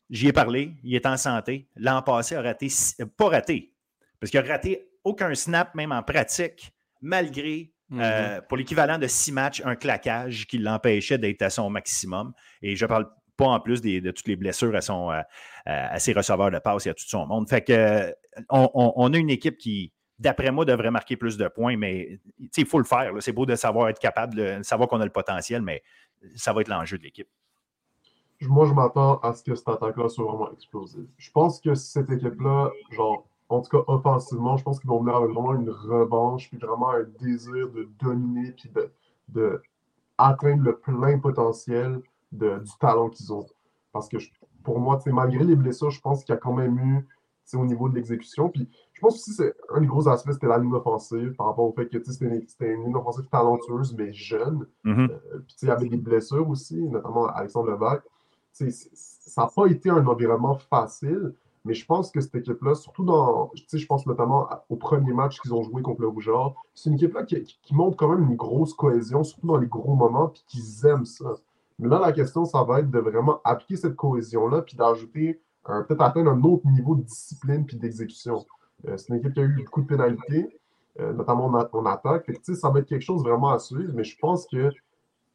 j'y 0.09 0.29
ai 0.29 0.33
parlé, 0.33 0.73
il 0.83 0.95
est 0.95 1.05
en 1.05 1.17
santé. 1.17 1.67
L'an 1.75 2.01
passé, 2.01 2.33
a 2.33 2.41
raté, 2.41 2.69
pas 3.15 3.29
raté, 3.29 3.71
parce 4.19 4.31
qu'il 4.31 4.39
a 4.39 4.43
raté 4.43 4.89
aucun 5.03 5.35
snap, 5.35 5.75
même 5.75 5.91
en 5.91 6.01
pratique, 6.01 6.73
malgré 6.99 7.71
euh, 7.91 8.35
mhm. 8.35 8.41
pour 8.47 8.57
l'équivalent 8.57 8.97
de 8.97 9.07
six 9.07 9.31
matchs, 9.31 9.61
un 9.65 9.75
claquage 9.75 10.45
qui 10.47 10.57
l'empêchait 10.57 11.17
d'être 11.17 11.41
à 11.41 11.49
son 11.49 11.69
maximum. 11.69 12.33
Et 12.61 12.75
je 12.75 12.85
ne 12.85 12.87
parle 12.87 13.09
pas 13.35 13.47
en 13.47 13.59
plus 13.59 13.81
de 13.81 14.11
toutes 14.11 14.27
les 14.27 14.35
blessures 14.35 14.75
à, 14.75 14.81
son, 14.81 15.11
euh, 15.11 15.21
à 15.65 15.97
ses 15.99 16.13
receveurs 16.13 16.51
de 16.51 16.59
passe 16.59 16.85
et 16.85 16.89
à 16.89 16.93
tout 16.93 17.07
son 17.07 17.25
monde. 17.25 17.49
Fait 17.49 17.61
que 17.61 18.13
on, 18.49 19.13
a 19.13 19.17
une 19.17 19.29
équipe 19.29 19.57
qui, 19.57 19.93
d'après 20.19 20.51
moi, 20.51 20.65
devrait 20.65 20.91
marquer 20.91 21.15
plus 21.15 21.37
de 21.37 21.47
points, 21.47 21.77
mais 21.77 22.19
il 22.57 22.65
faut 22.65 22.79
le 22.79 22.85
faire. 22.85 23.13
C'est 23.19 23.31
beau 23.31 23.45
de 23.45 23.55
savoir 23.55 23.89
être 23.89 23.99
capable, 23.99 24.35
de 24.35 24.63
savoir 24.63 24.87
qu'on 24.87 25.01
a 25.01 25.05
le 25.05 25.11
potentiel, 25.11 25.61
mais 25.61 25.81
ça 26.35 26.53
va 26.53 26.61
être 26.61 26.67
l'enjeu 26.67 26.97
de 26.97 27.03
l'équipe. 27.03 27.29
Moi, 28.41 28.65
je 28.67 28.73
m'attends 28.73 29.19
à 29.19 29.33
ce 29.33 29.43
que 29.43 29.55
cette 29.55 29.67
attaque-là 29.67 30.07
soit 30.07 30.23
vraiment 30.23 30.51
explosive. 30.53 31.07
Je 31.17 31.31
pense 31.31 31.59
que 31.59 31.75
cette 31.75 32.09
équipe-là, 32.09 32.71
genre, 32.91 33.27
en 33.49 33.61
tout 33.61 33.69
cas 33.69 33.83
offensivement, 33.87 34.57
je 34.57 34.63
pense 34.63 34.79
qu'ils 34.79 34.89
vont 34.89 34.99
venir 34.99 35.15
avec 35.15 35.31
vraiment 35.31 35.55
une 35.55 35.69
revanche, 35.69 36.49
puis 36.49 36.57
vraiment 36.57 36.91
un 36.91 37.03
désir 37.19 37.69
de 37.69 37.89
dominer, 37.99 38.51
puis 38.51 38.71
de, 39.29 39.61
atteindre 40.17 40.63
le 40.63 40.77
plein 40.77 41.17
potentiel 41.17 42.01
du 42.31 42.71
talent 42.79 43.09
qu'ils 43.09 43.33
ont. 43.33 43.45
Parce 43.91 44.07
que 44.07 44.17
pour 44.63 44.79
moi, 44.79 44.99
malgré 45.07 45.43
les 45.43 45.55
blessures, 45.55 45.89
je 45.89 46.01
pense 46.01 46.23
qu'il 46.23 46.33
y 46.33 46.37
a 46.37 46.39
quand 46.39 46.53
même 46.53 46.77
eu 46.77 47.07
au 47.57 47.65
niveau 47.65 47.89
de 47.89 47.95
l'exécution. 47.95 48.49
Puis 48.49 48.69
je 48.93 49.01
pense 49.01 49.15
aussi 49.15 49.35
que 49.35 49.55
un 49.73 49.81
des 49.81 49.87
gros 49.87 50.07
aspects, 50.07 50.31
c'était 50.31 50.47
la 50.47 50.57
ligne 50.57 50.73
offensive 50.73 51.33
par 51.33 51.47
rapport 51.47 51.65
au 51.65 51.71
fait 51.71 51.87
que 51.87 51.97
c'était 52.03 52.73
une, 52.73 52.83
ligne 52.85 52.95
offensive 52.95 53.25
talentueuse, 53.31 53.95
mais 53.95 54.13
jeune. 54.13 54.67
Mm-hmm. 54.85 55.09
Euh, 55.09 55.39
puis 55.47 55.55
il 55.63 55.67
y 55.67 55.71
avait 55.71 55.89
des 55.89 55.97
blessures 55.97 56.47
aussi, 56.47 56.79
notamment 56.87 57.27
Alexandre 57.27 57.71
Levac. 57.71 58.03
Ça 58.51 59.43
n'a 59.43 59.47
pas 59.47 59.67
été 59.67 59.89
un 59.89 60.05
environnement 60.05 60.55
facile, 60.55 61.33
mais 61.69 61.75
je 61.75 61.85
pense 61.85 62.09
que 62.09 62.19
cette 62.19 62.33
équipe-là, 62.33 62.73
surtout 62.73 63.05
dans. 63.05 63.51
Je 63.71 63.85
pense 63.85 64.07
notamment 64.07 64.49
au 64.69 64.75
premier 64.75 65.13
match 65.13 65.39
qu'ils 65.39 65.53
ont 65.53 65.61
joué 65.61 65.83
contre 65.83 66.01
le 66.01 66.07
Rougeur, 66.07 66.55
c'est 66.73 66.89
une 66.89 66.95
équipe-là 66.95 67.25
qui, 67.25 67.75
montre 67.75 67.95
quand 67.95 68.09
même 68.09 68.27
une 68.27 68.35
grosse 68.35 68.73
cohésion, 68.73 69.23
surtout 69.23 69.45
dans 69.45 69.57
les 69.57 69.67
gros 69.67 69.93
moments, 69.93 70.29
puis 70.29 70.43
qu'ils 70.47 70.87
aiment 70.87 71.05
ça. 71.05 71.35
Mais 71.77 71.87
là, 71.87 71.99
la 71.99 72.11
question, 72.11 72.43
ça 72.45 72.63
va 72.63 72.79
être 72.79 72.89
de 72.89 72.97
vraiment 72.97 73.39
appliquer 73.43 73.75
cette 73.75 73.95
cohésion-là, 73.95 74.63
puis 74.63 74.75
d'ajouter, 74.77 75.43
peut-être 75.63 76.01
atteindre 76.01 76.31
un 76.31 76.41
autre 76.41 76.65
niveau 76.65 76.95
de 76.95 77.03
discipline 77.03 77.67
puis 77.67 77.77
d'exécution. 77.77 78.43
Euh, 78.87 78.97
c'est 78.97 79.09
une 79.09 79.19
équipe 79.19 79.35
qui 79.35 79.39
a 79.39 79.43
eu 79.43 79.63
beaucoup 79.63 79.83
de 79.83 79.87
pénalités, 79.87 80.59
euh, 80.99 81.13
notamment 81.13 81.45
en, 81.45 81.85
attaque. 81.85 82.31
ça 82.41 82.69
va 82.71 82.79
être 82.79 82.87
quelque 82.87 83.05
chose 83.05 83.21
vraiment 83.21 83.49
à 83.49 83.59
suivre, 83.59 83.93
mais 83.93 84.03
je 84.03 84.17
pense 84.17 84.47
que 84.47 84.71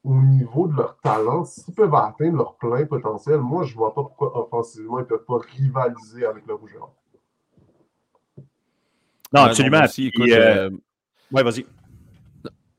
au 0.04 0.14
niveau 0.14 0.68
de 0.68 0.76
leur 0.76 0.98
talent, 1.00 1.44
s'ils 1.44 1.74
peuvent 1.74 1.94
atteindre 1.94 2.36
leur 2.36 2.56
plein 2.56 2.84
potentiel, 2.84 3.38
moi, 3.38 3.64
je 3.64 3.72
ne 3.72 3.78
vois 3.78 3.94
pas 3.94 4.02
pourquoi 4.02 4.38
offensivement, 4.38 4.98
ils 4.98 5.02
ne 5.02 5.06
peuvent 5.06 5.24
pas 5.24 5.38
rivaliser 5.38 6.26
avec 6.26 6.46
le 6.46 6.54
Rougeur. 6.54 6.90
Non, 9.32 9.42
absolument. 9.42 9.80
Euh, 9.80 10.70
oui, 11.32 11.42
vas-y. 11.42 11.66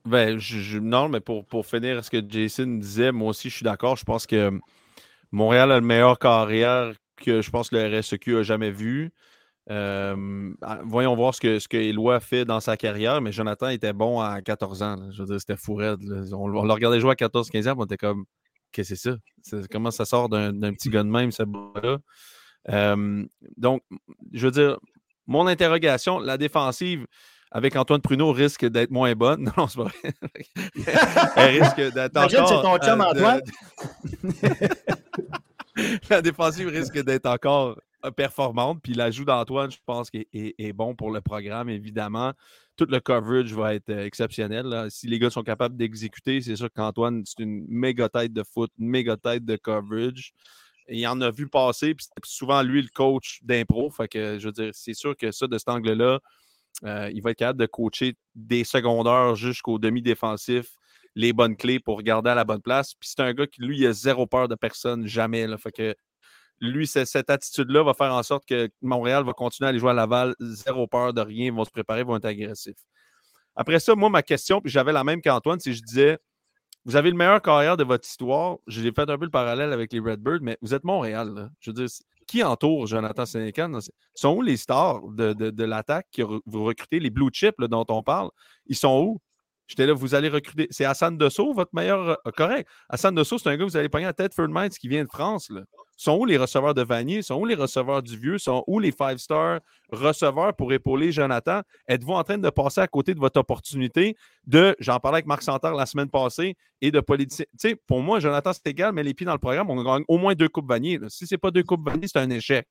Ben, 0.06 0.40
non, 0.82 1.10
mais 1.10 1.20
pour, 1.20 1.44
pour 1.46 1.66
finir 1.66 2.06
ce 2.06 2.12
que 2.12 2.24
Jason 2.28 2.78
disait, 2.78 3.12
moi 3.12 3.30
aussi, 3.30 3.50
je 3.50 3.56
suis 3.56 3.64
d'accord. 3.64 3.96
Je 3.96 4.06
pense 4.06 4.28
que 4.28 4.52
Montréal 5.32 5.72
a 5.72 5.80
le 5.80 5.86
meilleur 5.86 6.20
carrière 6.20 6.94
que 7.18 7.42
je 7.42 7.50
pense 7.50 7.70
que 7.70 7.76
le 7.76 8.00
RSEQ 8.00 8.38
a 8.38 8.44
jamais 8.44 8.72
vu. 8.72 9.12
Euh, 9.72 10.54
ah, 10.62 10.80
voyons 10.86 11.16
voir 11.16 11.34
ce 11.34 11.42
que, 11.42 11.60
ce 11.60 11.68
que 11.68 11.78
Éloi 11.78 12.20
fait 12.20 12.46
dans 12.46 12.60
sa 12.60 12.78
carrière, 12.78 13.22
mais 13.22 13.32
Jonathan 13.32 13.70
était 13.70 13.94
bon 13.94 14.20
à 14.20 14.42
14 14.42 14.84
ans. 14.84 15.12
Je 15.12 15.24
veux 15.24 15.28
dire, 15.28 15.40
c'était 15.40 15.58
fou 15.58 15.82
On, 15.82 16.48
le 16.48 16.74
regardait 16.74 17.00
jouer 17.00 17.12
à 17.12 17.16
14-15 17.16 17.70
ans, 17.70 17.76
on 17.78 17.86
était 17.86 17.98
comme, 17.98 18.26
qu'est-ce 18.72 18.94
que 18.94 18.96
c'est 19.44 19.52
ça? 19.52 19.68
Comment 19.72 19.92
ça 19.92 20.06
sort 20.06 20.30
d'un 20.30 20.52
petit 20.74 20.90
gars 20.90 21.04
de 21.04 21.10
même, 21.10 21.32
ce 21.32 21.44
là 21.82 21.98
euh, 22.70 23.24
donc, 23.58 23.84
je 24.34 24.48
veux 24.48 24.52
dire, 24.52 24.80
mon 25.28 25.48
interrogation, 25.48 26.20
la 26.20 26.38
défensive 26.38 27.06
avec 27.52 27.76
Antoine 27.76 28.02
Pruneau 28.02 28.32
risque 28.32 28.66
d'être 28.66 28.92
moins 28.92 29.14
bonne. 29.14 29.52
Non, 29.58 29.68
c'est 29.68 29.78
pas 29.78 29.84
vrai. 29.84 30.14
Elle 31.38 31.64
risque 31.64 31.94
d'être 31.94 32.18
encore... 32.18 32.50
c'est 32.50 32.62
ton 32.62 32.78
chum, 32.78 33.02
euh, 33.02 33.06
Antoine. 33.06 33.42
la 36.10 36.22
défensive 36.22 36.68
risque 36.68 37.04
d'être 37.04 37.28
encore 37.28 37.78
performante. 38.12 38.82
Puis 38.82 38.94
l'ajout 38.94 39.26
d'Antoine, 39.26 39.72
je 39.72 39.78
pense 39.86 40.10
qu'il 40.10 40.26
est, 40.32 40.74
bon 40.74 40.96
pour 40.96 41.12
le 41.12 41.22
programme, 41.22 41.70
évidemment. 41.70 42.34
Tout 42.76 42.88
le 42.90 43.00
coverage 43.00 43.54
va 43.54 43.76
être 43.76 43.90
euh, 43.90 44.06
exceptionnel. 44.06 44.88
Si 44.90 45.08
les 45.08 45.20
gars 45.20 45.30
sont 45.30 45.44
capables 45.44 45.78
d'exécuter, 45.78 46.42
c'est 46.42 46.56
sûr 46.56 46.70
qu'Antoine, 46.72 47.24
c'est 47.26 47.44
une 47.44 47.66
méga 47.68 48.10
tête 48.10 48.34
de 48.34 48.44
foot, 48.44 48.72
une 48.80 48.90
méga 48.90 49.16
tête 49.18 49.46
de 49.46 49.56
coverage. 49.56 50.34
il 50.90 51.08
en 51.08 51.22
a 51.22 51.32
vu 51.32 51.48
passer, 51.48 51.96
puis 51.96 52.06
c'est 52.06 52.26
souvent 52.26 52.62
lui 52.62 52.82
le 52.82 52.90
coach 52.94 53.40
d'impro. 53.44 53.90
Fait 53.90 54.10
je 54.14 54.46
veux 54.46 54.52
dire, 54.52 54.72
c'est 54.74 54.94
sûr 54.94 55.16
que 55.16 55.32
ça, 55.32 55.48
de 55.48 55.58
cet 55.58 55.70
angle-là, 55.70 56.20
euh, 56.84 57.10
il 57.14 57.22
va 57.22 57.32
être 57.32 57.38
capable 57.38 57.60
de 57.60 57.66
coacher 57.66 58.16
des 58.36 58.64
secondaires 58.64 59.36
jusqu'au 59.36 59.80
demi-défensif 59.80 60.76
les 61.16 61.34
bonnes 61.34 61.56
clés 61.56 61.80
pour 61.80 62.02
garder 62.02 62.30
à 62.30 62.36
la 62.36 62.44
bonne 62.44 62.62
place. 62.62 62.94
Puis 62.94 63.10
c'est 63.10 63.22
un 63.22 63.34
gars 63.34 63.48
qui, 63.48 63.62
lui, 63.62 63.80
il 63.80 63.88
a 63.88 63.94
zéro 63.94 64.28
peur 64.28 64.48
de 64.48 64.56
personne, 64.56 65.08
jamais. 65.08 65.48
Lui, 66.60 66.88
cette 66.88 67.30
attitude-là 67.30 67.84
va 67.84 67.94
faire 67.94 68.14
en 68.14 68.24
sorte 68.24 68.46
que 68.46 68.70
Montréal 68.82 69.24
va 69.26 69.34
continuer 69.34 69.68
à 69.68 69.70
aller 69.70 69.80
jouer 69.80 69.92
à 69.92 69.94
Laval, 69.94 70.36
zéro 70.40 70.88
peur 70.88 71.14
de 71.14 71.22
rien, 71.22 71.48
ils 71.48 71.54
vont 71.54 71.66
se 71.66 71.72
préparer, 71.72 72.02
ils 72.02 72.06
vont 72.06 72.16
être 72.16 72.26
agressifs. 72.26 72.78
Après 73.56 73.80
ça, 73.80 73.96
moi, 73.96 74.10
ma 74.10 74.22
question, 74.22 74.62
puis 74.62 74.72
j'avais 74.72 74.92
la 74.92 75.04
même 75.04 75.22
qu'Antoine, 75.22 75.60
si 75.60 75.74
je 75.74 75.82
disais 75.82 76.18
Vous 76.86 76.96
avez 76.96 77.10
le 77.10 77.18
meilleur 77.18 77.42
carrière 77.42 77.78
de 77.78 77.84
votre 77.84 78.08
histoire. 78.08 78.58
J'ai 78.68 78.92
fait 78.92 79.10
un 79.10 79.18
peu 79.18 79.26
le 79.26 79.32
parallèle 79.32 79.74
avec 79.74 79.94
les 79.94 80.00
Redbirds, 80.00 80.42
mais 80.42 80.58
vous 80.62 80.74
êtes 80.74 80.84
Montréal. 80.84 81.50
Je 81.60 81.72
veux 81.72 81.74
dire, 81.74 81.88
qui 82.28 82.44
entoure 82.44 82.88
Jonathan 82.88 83.26
Sénécan? 83.26 83.80
Sont 84.14 84.36
où 84.36 84.42
les 84.42 84.58
stars 84.58 85.02
de, 85.10 85.64
l'attaque 85.64 86.08
que 86.12 86.22
vous 86.22 86.64
recrutez, 86.64 87.00
les 87.00 87.10
blue 87.10 87.30
chips 87.32 87.60
dont 87.60 87.86
on 87.90 88.04
parle? 88.04 88.30
Ils 88.68 88.76
sont 88.76 89.02
où? 89.02 89.22
J'étais 89.68 89.88
là, 89.88 89.94
vous 89.94 90.14
allez 90.14 90.30
recruter. 90.30 90.68
C'est 90.70 90.86
Hassan 90.86 91.18
Dessau, 91.18 91.54
votre 91.54 91.74
meilleur. 91.74 92.20
Euh, 92.28 92.32
correct. 92.36 92.70
Hassan 92.90 93.16
Dessau, 93.16 93.40
c'est 93.40 93.50
un 93.50 93.58
gars 93.58 93.66
que 93.66 93.70
vous 93.70 93.78
allez 93.78 93.90
pogner 93.90 94.06
à 94.06 94.14
Tedford 94.14 94.50
Mines 94.50 94.70
qui 94.70 94.88
vient 94.88 95.04
de 95.04 95.10
France. 95.10 95.50
Là. 95.50 95.62
Sont 95.98 96.18
où 96.18 96.26
les 96.26 96.38
receveurs 96.38 96.74
de 96.74 96.82
Vanier? 96.82 97.22
Sont 97.22 97.36
où 97.36 97.46
les 97.46 97.56
receveurs 97.56 98.04
du 98.04 98.18
Vieux? 98.18 98.38
Sont 98.38 98.64
où 98.68 98.80
les 98.80 98.92
five-star 98.92 99.62
receveurs 99.92 100.56
pour 100.56 100.74
épauler 100.74 101.12
Jonathan? 101.12 101.62
Êtes-vous 101.88 102.14
en 102.14 102.24
train 102.24 102.38
de 102.38 102.50
passer 102.50 102.82
à 102.82 102.88
côté 102.88 103.14
de 103.14 103.20
votre 103.20 103.40
opportunité 103.40 104.16
de, 104.46 104.76
j'en 104.80 105.00
parlais 105.00 105.18
avec 105.18 105.26
Marc 105.26 105.44
Santerre 105.44 105.74
la 105.74 105.86
semaine 105.86 106.10
passée, 106.10 106.56
et 106.82 106.92
de 106.92 107.00
politique. 107.00 107.48
Tu 107.60 107.70
sais, 107.70 107.76
pour 107.76 108.02
moi, 108.02 108.20
Jonathan, 108.20 108.52
c'est 108.54 108.68
égal, 108.68 108.94
mais 108.94 109.04
les 109.04 109.14
pieds 109.14 109.26
dans 109.26 109.34
le 109.34 109.40
programme, 109.40 109.70
on 109.70 109.82
gagne 109.82 110.04
au 110.08 110.18
moins 110.18 110.36
deux 110.36 110.50
coupes 110.50 110.68
Vanier. 110.68 111.00
Si 111.08 111.26
ce 111.26 111.36
n'est 111.36 111.40
pas 111.40 111.52
deux 111.52 111.64
coupes 111.64 111.88
Vanier, 111.88 112.08
c'est 112.08 112.20
un 112.20 112.30
échec. 112.30 112.68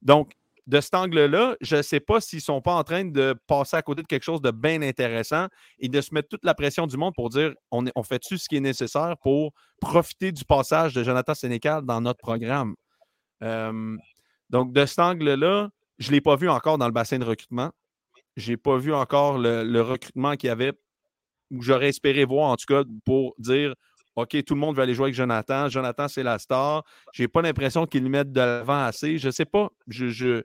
Donc, 0.00 0.32
de 0.68 0.82
cet 0.82 0.94
angle-là, 0.94 1.56
je 1.62 1.76
ne 1.76 1.82
sais 1.82 1.98
pas 1.98 2.20
s'ils 2.20 2.38
ne 2.38 2.42
sont 2.42 2.60
pas 2.60 2.74
en 2.74 2.84
train 2.84 3.06
de 3.06 3.34
passer 3.46 3.74
à 3.74 3.80
côté 3.80 4.02
de 4.02 4.06
quelque 4.06 4.22
chose 4.22 4.42
de 4.42 4.50
bien 4.50 4.82
intéressant 4.82 5.46
et 5.78 5.88
de 5.88 6.00
se 6.02 6.12
mettre 6.12 6.28
toute 6.28 6.44
la 6.44 6.54
pression 6.54 6.86
du 6.86 6.98
monde 6.98 7.14
pour 7.16 7.30
dire 7.30 7.54
on, 7.70 7.86
on 7.94 8.02
fait-tu 8.02 8.36
ce 8.36 8.46
qui 8.50 8.56
est 8.56 8.60
nécessaire 8.60 9.16
pour 9.22 9.52
profiter 9.80 10.30
du 10.30 10.44
passage 10.44 10.92
de 10.92 11.02
Jonathan 11.02 11.34
Sénécal 11.34 11.84
dans 11.84 12.00
notre 12.00 12.20
programme? 12.20 12.74
donc, 14.50 14.72
de 14.72 14.84
cet 14.84 14.98
angle-là, 14.98 15.70
je 15.98 16.08
ne 16.08 16.12
l'ai 16.12 16.20
pas 16.20 16.34
vu 16.34 16.50
encore 16.50 16.76
dans 16.76 16.86
le 16.86 16.92
bassin 16.92 17.18
de 17.18 17.24
recrutement. 17.24 17.70
Je 18.36 18.50
n'ai 18.50 18.56
pas 18.56 18.76
vu 18.76 18.92
encore 18.92 19.38
le, 19.38 19.80
recrutement 19.80 20.34
qu'il 20.34 20.48
y 20.48 20.50
avait, 20.50 20.72
où 21.52 21.62
j'aurais 21.62 21.88
espéré 21.88 22.24
voir, 22.24 22.50
en 22.50 22.56
tout 22.56 22.66
cas, 22.66 22.82
pour 23.04 23.34
dire 23.38 23.74
OK, 24.18 24.36
tout 24.44 24.54
le 24.54 24.60
monde 24.60 24.74
veut 24.74 24.82
aller 24.82 24.94
jouer 24.94 25.04
avec 25.04 25.14
Jonathan. 25.14 25.68
Jonathan, 25.68 26.08
c'est 26.08 26.24
la 26.24 26.40
star. 26.40 26.82
Je 27.12 27.22
n'ai 27.22 27.28
pas 27.28 27.40
l'impression 27.40 27.86
qu'ils 27.86 28.02
le 28.02 28.08
mettent 28.08 28.32
de 28.32 28.40
l'avant 28.40 28.84
assez. 28.84 29.16
Je 29.16 29.28
ne 29.28 29.30
sais 29.30 29.44
pas. 29.44 29.68
Je, 29.86 30.42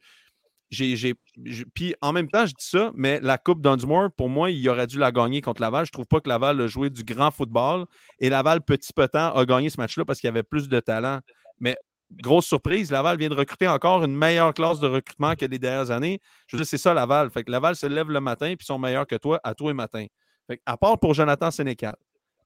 puis 1.73 1.95
en 2.01 2.13
même 2.13 2.29
temps, 2.29 2.45
je 2.45 2.53
dis 2.53 2.67
ça, 2.67 2.91
mais 2.93 3.19
la 3.21 3.39
Coupe 3.39 3.61
Dunsmore, 3.63 4.11
pour 4.11 4.29
moi, 4.29 4.51
il 4.51 4.69
aurait 4.69 4.85
dû 4.85 4.99
la 4.99 5.11
gagner 5.11 5.41
contre 5.41 5.59
Laval. 5.59 5.85
Je 5.85 5.89
ne 5.89 5.93
trouve 5.93 6.05
pas 6.05 6.19
que 6.19 6.29
Laval 6.29 6.61
a 6.61 6.67
joué 6.67 6.91
du 6.91 7.03
grand 7.03 7.31
football. 7.31 7.85
Et 8.19 8.29
Laval, 8.29 8.61
petit 8.61 8.93
peu 8.93 9.07
temps, 9.07 9.33
a 9.33 9.43
gagné 9.43 9.71
ce 9.71 9.79
match-là 9.79 10.05
parce 10.05 10.19
qu'il 10.19 10.29
avait 10.29 10.43
plus 10.43 10.69
de 10.69 10.79
talent. 10.79 11.21
Mais 11.59 11.75
grosse 12.21 12.45
surprise, 12.45 12.91
Laval 12.91 13.17
vient 13.17 13.29
de 13.29 13.35
recruter 13.35 13.67
encore 13.67 14.03
une 14.03 14.15
meilleure 14.15 14.53
classe 14.53 14.79
de 14.79 14.87
recrutement 14.87 15.35
que 15.35 15.45
les 15.45 15.57
dernières 15.57 15.89
années. 15.89 16.19
Je 16.45 16.55
veux 16.55 16.61
dire, 16.61 16.69
c'est 16.69 16.77
ça 16.77 16.93
Laval. 16.93 17.31
Fait 17.31 17.43
que 17.43 17.49
Laval 17.49 17.75
se 17.75 17.87
lève 17.87 18.11
le 18.11 18.19
matin 18.19 18.53
puis 18.55 18.67
sont 18.67 18.77
meilleurs 18.77 19.07
que 19.07 19.15
toi 19.15 19.39
à 19.43 19.55
tous 19.55 19.67
les 19.69 19.73
matins. 19.73 20.05
Fait 20.45 20.61
à 20.65 20.77
part 20.77 20.99
pour 20.99 21.15
Jonathan 21.15 21.49
Sénécal. 21.49 21.95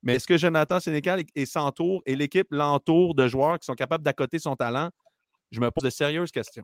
Mais 0.08 0.16
est-ce 0.16 0.26
que 0.26 0.38
Jonathan 0.38 0.80
Sénécal 0.80 1.22
et 1.36 1.46
s'entoure 1.46 2.02
et 2.06 2.16
l'équipe 2.16 2.48
l'entoure 2.50 3.14
de 3.14 3.28
joueurs 3.28 3.60
qui 3.60 3.66
sont 3.66 3.74
capables 3.74 4.06
d'accoter 4.06 4.40
son 4.40 4.56
talent? 4.56 4.90
Je 5.52 5.60
me 5.60 5.70
pose 5.70 5.84
de 5.84 5.90
sérieuses 5.90 6.32
questions. 6.32 6.64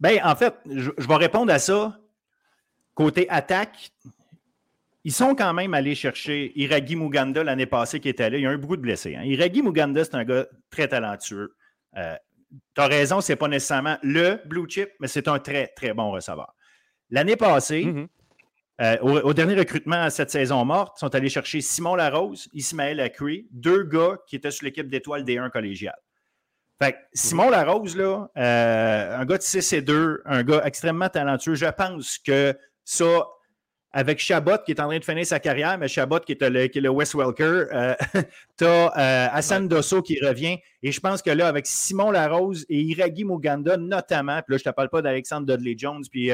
Bien, 0.00 0.24
en 0.24 0.34
fait, 0.34 0.54
je, 0.64 0.90
vais 0.96 1.16
répondre 1.16 1.52
à 1.52 1.58
ça. 1.58 2.00
Côté 2.94 3.28
attaque, 3.28 3.90
ils 5.04 5.12
sont 5.12 5.34
quand 5.34 5.52
même 5.52 5.74
allés 5.74 5.94
chercher 5.94 6.58
Iragi 6.58 6.96
Muganda 6.96 7.44
l'année 7.44 7.66
passée 7.66 8.00
qui 8.00 8.08
était 8.08 8.30
là. 8.30 8.38
Il 8.38 8.42
y 8.42 8.46
a 8.46 8.50
un 8.50 8.56
beaucoup 8.56 8.76
de 8.76 8.82
blessés. 8.82 9.14
Hein. 9.14 9.24
Iragi 9.24 9.60
Muganda, 9.60 10.02
c'est 10.02 10.14
un 10.14 10.24
gars 10.24 10.46
très 10.70 10.88
talentueux. 10.88 11.54
Euh, 11.98 12.16
tu 12.74 12.80
as 12.80 12.86
raison, 12.86 13.20
ce 13.20 13.32
n'est 13.32 13.36
pas 13.36 13.48
nécessairement 13.48 13.98
le 14.02 14.40
blue 14.46 14.66
chip, 14.70 14.88
mais 15.00 15.08
c'est 15.08 15.28
un 15.28 15.38
très, 15.38 15.66
très 15.76 15.92
bon 15.92 16.12
receveur. 16.12 16.54
L'année 17.10 17.36
passée, 17.36 17.84
mm-hmm. 17.84 18.06
Euh, 18.80 18.98
au, 18.98 19.32
dernier 19.32 19.54
recrutement 19.54 20.10
cette 20.10 20.30
saison 20.30 20.64
morte, 20.64 20.96
ils 20.96 21.00
sont 21.00 21.14
allés 21.14 21.28
chercher 21.28 21.60
Simon 21.60 21.94
Larose, 21.94 22.48
Ismaël 22.52 22.98
Acree, 22.98 23.46
deux 23.52 23.84
gars 23.84 24.18
qui 24.26 24.34
étaient 24.34 24.50
sur 24.50 24.64
l'équipe 24.64 24.88
d'étoiles 24.88 25.24
D1 25.24 25.48
collégial. 25.50 25.94
Fait 26.82 26.96
Simon 27.12 27.50
Larose, 27.50 27.96
là, 27.96 28.28
euh, 28.36 29.16
un 29.16 29.24
gars 29.24 29.38
de 29.38 29.42
6 29.42 29.74
et 29.74 29.82
2, 29.82 30.22
un 30.24 30.42
gars 30.42 30.62
extrêmement 30.64 31.08
talentueux. 31.08 31.54
Je 31.54 31.66
pense 31.66 32.18
que 32.18 32.58
ça, 32.84 33.28
avec 33.92 34.18
Chabot 34.18 34.58
qui 34.66 34.72
est 34.72 34.80
en 34.80 34.88
train 34.88 34.98
de 34.98 35.04
finir 35.04 35.24
sa 35.24 35.38
carrière, 35.38 35.78
mais 35.78 35.86
Chabot 35.86 36.18
qui 36.18 36.32
est 36.32 36.42
le, 36.42 36.66
qui 36.66 36.78
est 36.78 36.80
le 36.80 36.90
Wes 36.90 37.14
Welker, 37.14 37.66
euh, 37.72 37.94
tu 38.58 38.64
as 38.64 39.32
Hassan 39.32 39.68
Dosso 39.68 40.02
qui 40.02 40.18
revient. 40.18 40.58
Et 40.82 40.90
je 40.90 40.98
pense 40.98 41.22
que 41.22 41.30
là, 41.30 41.46
avec 41.46 41.68
Simon 41.68 42.10
Larose 42.10 42.66
et 42.68 42.80
Iragi 42.80 43.24
Muganda 43.24 43.76
notamment, 43.76 44.42
puis 44.42 44.54
là, 44.54 44.58
je 44.58 44.68
ne 44.68 44.72
te 44.72 44.74
parle 44.74 44.88
pas 44.88 45.00
d'Alexandre 45.00 45.46
Dudley 45.46 45.76
Jones, 45.78 46.02
puis 46.10 46.32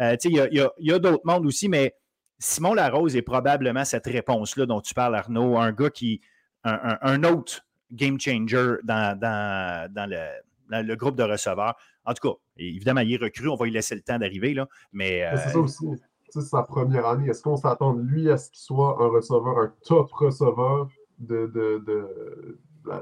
euh, 0.00 0.16
il 0.24 0.60
y 0.78 0.92
a, 0.92 0.98
d'autres 0.98 1.22
mondes 1.24 1.46
aussi, 1.46 1.68
mais 1.68 1.94
Simon 2.38 2.74
Larose 2.74 3.16
est 3.16 3.22
probablement 3.22 3.84
cette 3.84 4.06
réponse-là 4.06 4.66
dont 4.66 4.80
tu 4.80 4.94
parles, 4.94 5.14
Arnaud, 5.14 5.56
un 5.58 5.72
gars 5.72 5.90
qui. 5.90 6.20
un, 6.64 7.24
autre 7.24 7.62
game 7.92 8.18
changer 8.18 8.76
dans, 8.84 9.18
le, 9.20 10.94
groupe 10.94 11.16
de 11.16 11.22
receveurs. 11.22 11.76
En 12.04 12.14
tout 12.14 12.28
cas, 12.28 12.34
évidemment, 12.56 13.00
il 13.00 13.12
est 13.12 13.22
recru, 13.22 13.48
on 13.48 13.54
va 13.54 13.66
lui 13.66 13.72
laisser 13.72 13.94
le 13.94 14.00
temps 14.00 14.18
d'arriver, 14.18 14.54
là, 14.54 14.66
mais... 14.92 15.28
c'est 15.36 15.50
ça 15.50 15.58
euh, 15.58 15.62
aussi. 15.62 15.86
C'est 16.30 16.40
sa 16.40 16.62
première 16.62 17.06
année. 17.06 17.28
Est-ce 17.28 17.42
qu'on 17.42 17.58
s'attend, 17.58 17.92
lui, 17.92 18.30
à 18.30 18.38
ce 18.38 18.50
qu'il 18.50 18.62
soit 18.62 18.96
un 19.00 19.08
receveur, 19.08 19.58
un 19.58 19.72
top 19.84 20.10
receveur 20.12 20.88
de, 21.18 21.52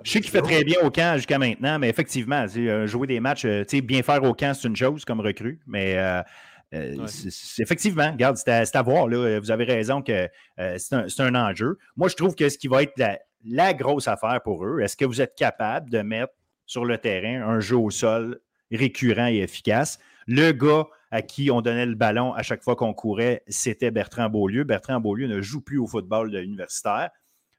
Je 0.02 0.10
sais 0.10 0.20
qu'il 0.20 0.32
fait 0.32 0.42
très 0.42 0.64
bien 0.64 0.78
au 0.82 0.90
camp 0.90 1.16
jusqu'à 1.16 1.38
maintenant, 1.38 1.78
mais 1.78 1.88
effectivement, 1.88 2.44
jouer 2.86 3.06
des 3.06 3.20
matchs, 3.20 3.46
bien 3.84 4.02
faire 4.02 4.24
au 4.24 4.34
camp, 4.34 4.52
c'est 4.52 4.66
une 4.66 4.74
chose 4.74 5.04
comme 5.04 5.20
recrue, 5.20 5.60
mais 5.66 5.96
c'est 6.72 7.62
effectivement, 7.62 8.12
regarde, 8.12 8.36
c'est 8.36 8.76
à, 8.76 8.82
voir. 8.82 9.08
Vous 9.08 9.50
avez 9.50 9.64
raison 9.64 10.02
que 10.02 10.28
c'est 10.76 11.20
un, 11.20 11.34
enjeu. 11.34 11.78
Moi, 11.96 12.08
je 12.08 12.16
trouve 12.16 12.34
que 12.34 12.48
ce 12.48 12.58
qui 12.58 12.68
va 12.68 12.82
être 12.82 12.94
la 13.44 13.74
grosse 13.74 14.08
affaire 14.08 14.40
pour 14.42 14.64
eux, 14.64 14.80
est-ce 14.80 14.96
que 14.96 15.04
vous 15.04 15.20
êtes 15.20 15.34
capable 15.34 15.90
de 15.90 16.02
mettre 16.02 16.32
sur 16.66 16.84
le 16.84 16.98
terrain 16.98 17.42
un 17.42 17.60
jeu 17.60 17.76
au 17.76 17.90
sol 17.90 18.40
récurrent 18.70 19.28
et 19.28 19.38
efficace? 19.38 19.98
Le 20.26 20.52
gars 20.52 20.86
à 21.10 21.22
qui 21.22 21.50
on 21.50 21.60
donnait 21.60 21.86
le 21.86 21.96
ballon 21.96 22.32
à 22.34 22.42
chaque 22.42 22.62
fois 22.62 22.76
qu'on 22.76 22.94
courait, 22.94 23.42
c'était 23.48 23.90
Bertrand 23.90 24.28
Beaulieu. 24.28 24.64
Bertrand 24.64 25.00
Beaulieu 25.00 25.26
ne 25.26 25.40
joue 25.40 25.60
plus 25.60 25.78
au 25.78 25.86
football 25.86 26.30
de 26.30 26.38
l'universitaire. 26.38 27.10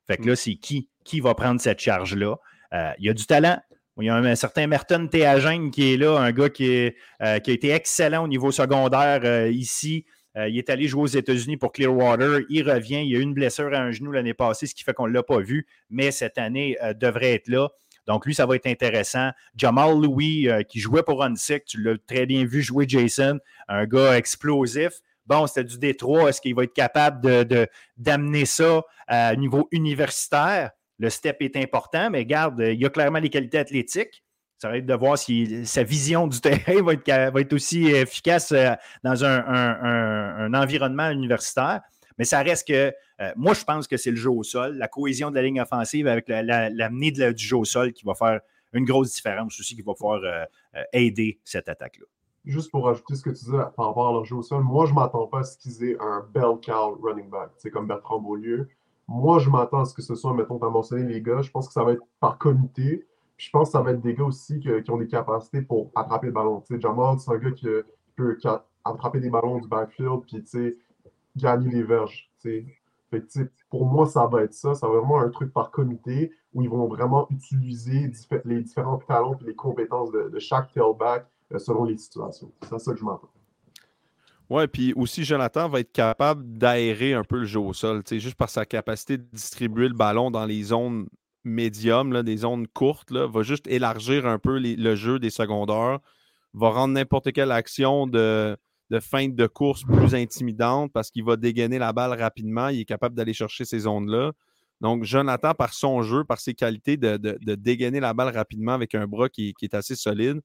Fait 0.07 0.17
que 0.17 0.25
là, 0.25 0.33
mm. 0.33 0.37
c'est 0.37 0.55
qui, 0.55 0.89
qui 1.03 1.19
va 1.19 1.35
prendre 1.35 1.59
cette 1.59 1.79
charge-là? 1.79 2.35
Euh, 2.73 2.91
il 2.99 3.05
y 3.05 3.09
a 3.09 3.13
du 3.13 3.25
talent. 3.25 3.59
Il 4.01 4.05
y 4.05 4.09
a 4.09 4.15
un, 4.15 4.35
certain 4.35 4.67
Merton 4.67 5.07
Théagène 5.07 5.71
qui 5.71 5.93
est 5.93 5.97
là, 5.97 6.17
un 6.17 6.31
gars 6.31 6.49
qui, 6.49 6.67
euh, 6.67 6.91
a 7.19 7.35
été 7.35 7.69
excellent 7.69 8.23
au 8.23 8.27
niveau 8.27 8.51
secondaire 8.51 9.21
euh, 9.23 9.49
ici. 9.49 10.05
il 10.35 10.57
est 10.57 10.69
allé 10.69 10.87
jouer 10.87 11.03
aux 11.03 11.07
États-Unis 11.07 11.57
pour 11.57 11.71
Clearwater. 11.71 12.41
Il 12.49 12.69
revient. 12.69 13.03
Il 13.05 13.15
a 13.15 13.19
eu 13.19 13.21
une 13.21 13.33
blessure 13.33 13.73
à 13.73 13.79
un 13.79 13.91
genou 13.91 14.11
l'année 14.11 14.33
passée, 14.33 14.65
ce 14.65 14.75
qui 14.75 14.83
fait 14.83 14.93
qu'on 14.93 15.07
ne 15.07 15.13
l'a 15.13 15.23
pas 15.23 15.39
vu, 15.39 15.67
mais 15.89 16.11
cette 16.11 16.37
année 16.37 16.77
devrait 16.99 17.33
être 17.33 17.47
là. 17.47 17.69
Donc, 18.07 18.25
lui, 18.25 18.33
ça 18.33 18.45
va 18.45 18.55
être 18.55 18.67
intéressant. 18.67 19.31
Jamal 19.55 20.01
Louis, 20.01 20.49
euh, 20.49 20.63
qui 20.63 20.79
jouait 20.79 21.03
pour 21.03 21.23
Unsick, 21.23 21.65
tu 21.65 21.81
l'as 21.81 21.97
très 21.97 22.25
bien 22.25 22.45
vu 22.45 22.61
jouer 22.61 22.85
Jason, 22.87 23.39
un 23.67 23.85
gars 23.85 24.17
explosif. 24.17 25.01
Bon, 25.25 25.47
c'était 25.47 25.63
du 25.63 25.77
Détroit. 25.77 26.29
Est-ce 26.29 26.41
qu'il 26.41 26.55
va 26.55 26.63
être 26.63 26.73
capable 26.73 27.45
d'amener 27.97 28.41
de, 28.41 28.45
ça 28.45 28.81
à 29.07 29.35
niveau 29.35 29.67
universitaire? 29.71 30.71
Le 31.01 31.09
step 31.09 31.41
est 31.41 31.57
important, 31.57 32.09
mais 32.09 32.25
garde, 32.25 32.59
il 32.59 32.79
y 32.79 32.85
a 32.85 32.89
clairement 32.89 33.19
les 33.19 33.29
qualités 33.29 33.57
athlétiques. 33.57 34.23
Ça 34.59 34.69
va 34.69 34.77
être 34.77 34.85
de 34.85 34.93
voir 34.93 35.17
si 35.17 35.65
sa 35.65 35.81
vision 35.81 36.27
du 36.27 36.39
terrain 36.39 36.81
va 36.83 36.93
être, 36.93 37.53
aussi 37.53 37.87
efficace 37.87 38.51
euh, 38.51 38.73
dans 39.03 39.25
un, 39.25 40.53
environnement 40.53 41.09
universitaire. 41.09 41.81
Mais 42.19 42.25
ça 42.25 42.41
reste 42.43 42.67
que 42.67 42.93
euh, 43.21 43.31
moi, 43.35 43.53
je 43.55 43.63
pense 43.63 43.87
que 43.87 43.97
c'est 43.97 44.11
le 44.11 44.17
jeu 44.17 44.29
au 44.29 44.43
sol, 44.43 44.77
la 44.77 44.87
cohésion 44.87 45.31
de 45.31 45.35
la 45.35 45.41
ligne 45.41 45.59
offensive 45.59 46.07
avec 46.07 46.27
l'amener 46.29 47.11
du 47.11 47.43
jeu 47.43 47.57
au 47.57 47.65
sol 47.65 47.93
qui 47.93 48.05
va 48.05 48.13
faire 48.13 48.39
une 48.73 48.85
grosse 48.85 49.13
différence 49.13 49.59
aussi, 49.59 49.75
qui 49.75 49.81
va 49.81 49.93
pouvoir 49.93 50.21
euh, 50.23 50.45
euh, 50.75 50.83
aider 50.93 51.39
cette 51.43 51.69
attaque-là. 51.69 52.05
Juste 52.45 52.71
pour 52.71 52.87
ajouter 52.89 53.15
ce 53.15 53.21
que 53.21 53.29
tu 53.29 53.45
disais 53.45 53.57
par 53.75 53.87
rapport 53.87 54.09
à 54.09 54.11
leur 54.13 54.25
jeu 54.25 54.35
au 54.35 54.41
sol, 54.41 54.63
moi, 54.63 54.85
je 54.85 54.91
ne 54.91 54.95
m'attends 54.95 55.27
pas 55.27 55.39
à 55.39 55.43
ce 55.43 55.57
qu'ils 55.57 55.83
aient 55.83 55.97
un 55.99 56.25
bell 56.33 56.57
cow 56.65 56.99
running 57.01 57.29
back, 57.29 57.51
c'est 57.57 57.69
comme 57.69 57.87
Bertrand 57.87 58.19
Beaulieu. 58.19 58.67
Moi, 59.13 59.39
je 59.39 59.49
m'attends 59.49 59.81
à 59.81 59.85
ce 59.85 59.93
que 59.93 60.01
ce 60.01 60.15
soit, 60.15 60.33
mettons, 60.33 60.57
tu 60.57 60.65
as 60.65 60.69
mentionné 60.69 61.03
les 61.03 61.21
gars, 61.21 61.41
je 61.41 61.51
pense 61.51 61.67
que 61.67 61.73
ça 61.73 61.83
va 61.83 61.91
être 61.93 62.03
par 62.19 62.37
comité. 62.37 63.05
je 63.37 63.49
pense 63.49 63.69
que 63.69 63.71
ça 63.73 63.81
va 63.81 63.91
être 63.91 64.01
des 64.01 64.13
gars 64.13 64.23
aussi 64.23 64.59
qui 64.59 64.91
ont 64.91 64.97
des 64.97 65.07
capacités 65.07 65.61
pour 65.61 65.91
attraper 65.95 66.27
le 66.27 66.33
ballon. 66.33 66.61
Tu 66.61 66.75
sais, 66.75 66.81
Jamal, 66.81 67.19
c'est 67.19 67.31
un 67.31 67.37
gars 67.37 67.51
qui, 67.51 67.67
peut 68.15 68.37
attraper 68.85 69.19
des 69.19 69.29
ballons 69.29 69.59
du 69.59 69.67
backfield, 69.67 70.21
puis 70.27 70.43
gagner 71.35 71.69
les 71.69 71.83
verges 71.83 72.31
pour 73.69 73.85
moi, 73.85 74.05
ça 74.05 74.27
va 74.27 74.43
être 74.43 74.53
ça. 74.53 74.73
Ça 74.73 74.87
va 74.87 74.99
vraiment 74.99 75.19
un 75.19 75.29
truc 75.29 75.51
par 75.53 75.71
comité 75.71 76.31
où 76.53 76.61
ils 76.61 76.69
vont 76.69 76.87
vraiment 76.87 77.27
utiliser 77.29 78.11
les 78.45 78.61
différents 78.61 78.97
talents 78.97 79.37
et 79.41 79.45
les 79.45 79.55
compétences 79.55 80.11
de, 80.11 80.39
chaque 80.39 80.71
tailback 80.71 81.25
euh, 81.53 81.59
selon 81.59 81.83
les 81.85 81.97
situations. 81.97 82.51
C'est 82.63 82.79
ça 82.79 82.93
que 82.93 82.99
je 82.99 83.05
m'entends. 83.05 83.29
Oui, 84.51 84.67
puis 84.67 84.91
aussi, 84.97 85.23
Jonathan 85.23 85.69
va 85.69 85.79
être 85.79 85.93
capable 85.93 86.43
d'aérer 86.57 87.13
un 87.13 87.23
peu 87.23 87.37
le 87.37 87.45
jeu 87.45 87.61
au 87.61 87.71
sol, 87.71 88.03
juste 88.11 88.35
par 88.35 88.49
sa 88.49 88.65
capacité 88.65 89.17
de 89.17 89.23
distribuer 89.31 89.87
le 89.87 89.93
ballon 89.93 90.29
dans 90.29 90.45
les 90.45 90.61
zones 90.63 91.07
médium, 91.45 92.21
des 92.21 92.35
zones 92.35 92.67
courtes, 92.67 93.11
là, 93.11 93.27
va 93.27 93.43
juste 93.43 93.65
élargir 93.67 94.25
un 94.25 94.39
peu 94.39 94.59
le 94.59 94.95
jeu 94.95 95.19
des 95.19 95.29
secondaires, 95.29 95.99
va 96.53 96.69
rendre 96.69 96.95
n'importe 96.95 97.31
quelle 97.31 97.53
action 97.53 98.07
de, 98.07 98.57
de 98.89 98.99
feinte 98.99 99.35
de 99.35 99.47
course 99.47 99.85
plus 99.85 100.13
intimidante 100.15 100.91
parce 100.91 101.11
qu'il 101.11 101.23
va 101.23 101.37
dégainer 101.37 101.79
la 101.79 101.93
balle 101.93 102.19
rapidement. 102.21 102.67
Il 102.67 102.81
est 102.81 102.85
capable 102.85 103.15
d'aller 103.15 103.33
chercher 103.33 103.63
ces 103.63 103.79
zones-là. 103.79 104.33
Donc, 104.81 105.05
Jonathan, 105.05 105.53
par 105.53 105.73
son 105.73 106.01
jeu, 106.03 106.25
par 106.25 106.41
ses 106.41 106.55
qualités 106.55 106.97
de, 106.97 107.15
dégainer 107.55 108.01
la 108.01 108.13
balle 108.13 108.35
rapidement 108.35 108.73
avec 108.73 108.95
un 108.95 109.07
bras 109.07 109.29
qui, 109.29 109.55
est 109.61 109.73
assez 109.75 109.95
solide, 109.95 110.41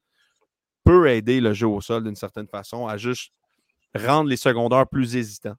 peut 0.85 1.09
aider 1.09 1.41
le 1.41 1.55
jeu 1.55 1.67
au 1.67 1.81
sol 1.81 2.05
d'une 2.05 2.15
certaine 2.15 2.47
façon 2.47 2.87
à 2.87 2.97
juste 2.99 3.33
rendre 3.97 4.29
les 4.29 4.37
secondaires 4.37 4.87
plus 4.87 5.17
hésitants. 5.17 5.57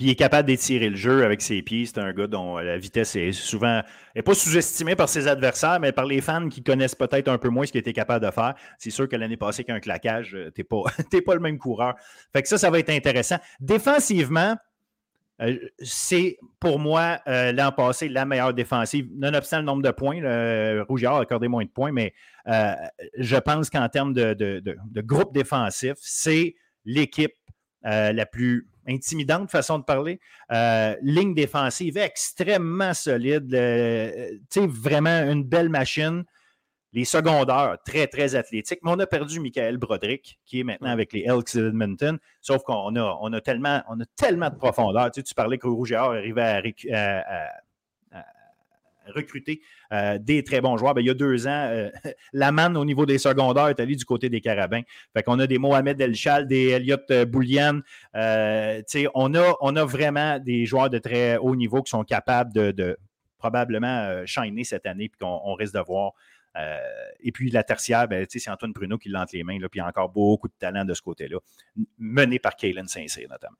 Puis 0.00 0.06
il 0.06 0.12
est 0.12 0.16
capable 0.16 0.46
d'étirer 0.46 0.88
le 0.88 0.96
jeu 0.96 1.26
avec 1.26 1.42
ses 1.42 1.60
pieds. 1.60 1.84
C'est 1.84 1.98
un 1.98 2.10
gars 2.14 2.26
dont 2.26 2.56
la 2.56 2.78
vitesse 2.78 3.16
est 3.16 3.32
souvent 3.32 3.82
n'est 4.16 4.22
pas 4.22 4.32
sous-estimée 4.32 4.96
par 4.96 5.10
ses 5.10 5.28
adversaires, 5.28 5.78
mais 5.78 5.92
par 5.92 6.06
les 6.06 6.22
fans 6.22 6.48
qui 6.48 6.62
connaissent 6.62 6.94
peut-être 6.94 7.28
un 7.28 7.36
peu 7.36 7.50
moins 7.50 7.66
ce 7.66 7.72
qu'il 7.72 7.80
était 7.80 7.92
capable 7.92 8.24
de 8.24 8.30
faire. 8.30 8.54
C'est 8.78 8.88
sûr 8.88 9.10
que 9.10 9.16
l'année 9.16 9.36
passée, 9.36 9.62
qu'un 9.62 9.78
claquage, 9.78 10.34
euh, 10.34 10.50
tu 10.54 10.62
n'es 10.62 10.64
pas, 10.64 10.84
pas 11.26 11.34
le 11.34 11.40
même 11.40 11.58
coureur. 11.58 11.96
Fait 12.32 12.40
que 12.40 12.48
ça, 12.48 12.56
ça 12.56 12.70
va 12.70 12.78
être 12.78 12.88
intéressant. 12.88 13.36
Défensivement, 13.60 14.56
euh, 15.42 15.58
c'est 15.82 16.38
pour 16.60 16.78
moi 16.78 17.18
euh, 17.28 17.52
l'an 17.52 17.70
passé 17.70 18.08
la 18.08 18.24
meilleure 18.24 18.54
défensive, 18.54 19.06
nonobstant 19.14 19.58
le 19.58 19.64
nombre 19.64 19.82
de 19.82 19.90
points. 19.90 20.16
Rougiard 20.88 21.16
a 21.16 21.20
accordé 21.20 21.46
moins 21.48 21.66
de 21.66 21.70
points, 21.70 21.92
mais 21.92 22.14
je 22.46 23.36
pense 23.36 23.68
qu'en 23.68 23.90
termes 23.90 24.14
de, 24.14 24.32
de, 24.32 25.00
groupe 25.02 25.34
défensif, 25.34 25.92
c'est 25.98 26.54
l'équipe 26.84 27.34
la 27.82 28.26
plus 28.26 28.70
intimidante 28.90 29.50
façon 29.50 29.78
de 29.78 29.84
parler. 29.84 30.20
Euh, 30.52 30.96
ligne 31.02 31.34
défensive 31.34 31.96
extrêmement 31.96 32.94
solide. 32.94 33.52
Euh, 33.54 34.32
sais, 34.50 34.66
vraiment 34.66 35.30
une 35.30 35.44
belle 35.44 35.68
machine. 35.68 36.24
Les 36.92 37.04
secondaires, 37.04 37.76
très, 37.84 38.08
très 38.08 38.34
athlétiques. 38.34 38.80
Mais 38.82 38.90
on 38.90 38.98
a 38.98 39.06
perdu 39.06 39.38
Michael 39.38 39.76
Broderick, 39.76 40.40
qui 40.44 40.60
est 40.60 40.64
maintenant 40.64 40.90
avec 40.90 41.12
les 41.12 41.20
Elks 41.20 41.54
Edmonton. 41.54 42.18
Sauf 42.40 42.62
qu'on 42.64 42.96
a, 42.96 43.18
on 43.20 43.32
a, 43.32 43.40
tellement, 43.40 43.80
on 43.88 44.00
a 44.00 44.04
tellement 44.16 44.50
de 44.50 44.56
profondeur. 44.56 45.10
Tu, 45.12 45.20
sais, 45.20 45.22
tu 45.22 45.34
parlais 45.34 45.56
que 45.56 45.68
Rouge 45.68 45.92
arrivait 45.92 46.42
à, 46.92 47.48
recruter 49.06 49.60
euh, 49.92 50.18
des 50.18 50.44
très 50.44 50.60
bons 50.60 50.76
joueurs. 50.76 50.94
Ben, 50.94 51.00
il 51.00 51.06
y 51.06 51.10
a 51.10 51.14
deux 51.14 51.46
ans, 51.46 51.68
euh, 51.70 51.90
la 52.32 52.52
manne 52.52 52.76
au 52.76 52.84
niveau 52.84 53.06
des 53.06 53.18
secondaires 53.18 53.68
est 53.68 53.80
allée 53.80 53.96
du 53.96 54.04
côté 54.04 54.28
des 54.28 54.40
Carabins. 54.40 54.82
Fait 55.12 55.22
qu'on 55.22 55.38
a 55.38 55.46
des 55.46 55.58
Mohamed 55.58 56.00
Elchal, 56.00 56.46
des 56.46 56.68
Elliot 56.68 56.96
euh, 57.10 57.24
Boulian. 57.24 57.80
on, 58.14 59.34
a, 59.34 59.80
a 59.80 59.84
vraiment 59.84 60.38
des 60.38 60.66
joueurs 60.66 60.90
de 60.90 60.98
très 60.98 61.36
haut 61.36 61.56
niveau 61.56 61.82
qui 61.82 61.90
sont 61.90 62.04
capables 62.04 62.52
de, 62.52 62.96
probablement 63.38 64.26
shiner 64.26 64.64
cette 64.64 64.86
année 64.86 65.08
puis 65.08 65.18
qu'on 65.18 65.54
risque 65.54 65.72
de 65.72 65.80
voir. 65.80 66.12
et 67.20 67.32
puis 67.32 67.50
la 67.50 67.62
tertiaire, 67.62 68.06
ben, 68.06 68.26
c'est 68.28 68.50
Antoine 68.50 68.72
Bruno 68.72 68.98
qui 68.98 69.08
l'a 69.08 69.22
entre 69.22 69.34
les 69.34 69.44
mains, 69.44 69.56
puis 69.58 69.68
il 69.74 69.78
y 69.78 69.80
a 69.80 69.86
encore 69.86 70.10
beaucoup 70.10 70.48
de 70.48 70.54
talent 70.58 70.84
de 70.84 70.92
ce 70.92 71.00
côté-là, 71.00 71.38
mené 71.98 72.38
par 72.38 72.54
Kalen 72.54 72.86
Saint-Cyr 72.86 73.28
notamment. 73.30 73.56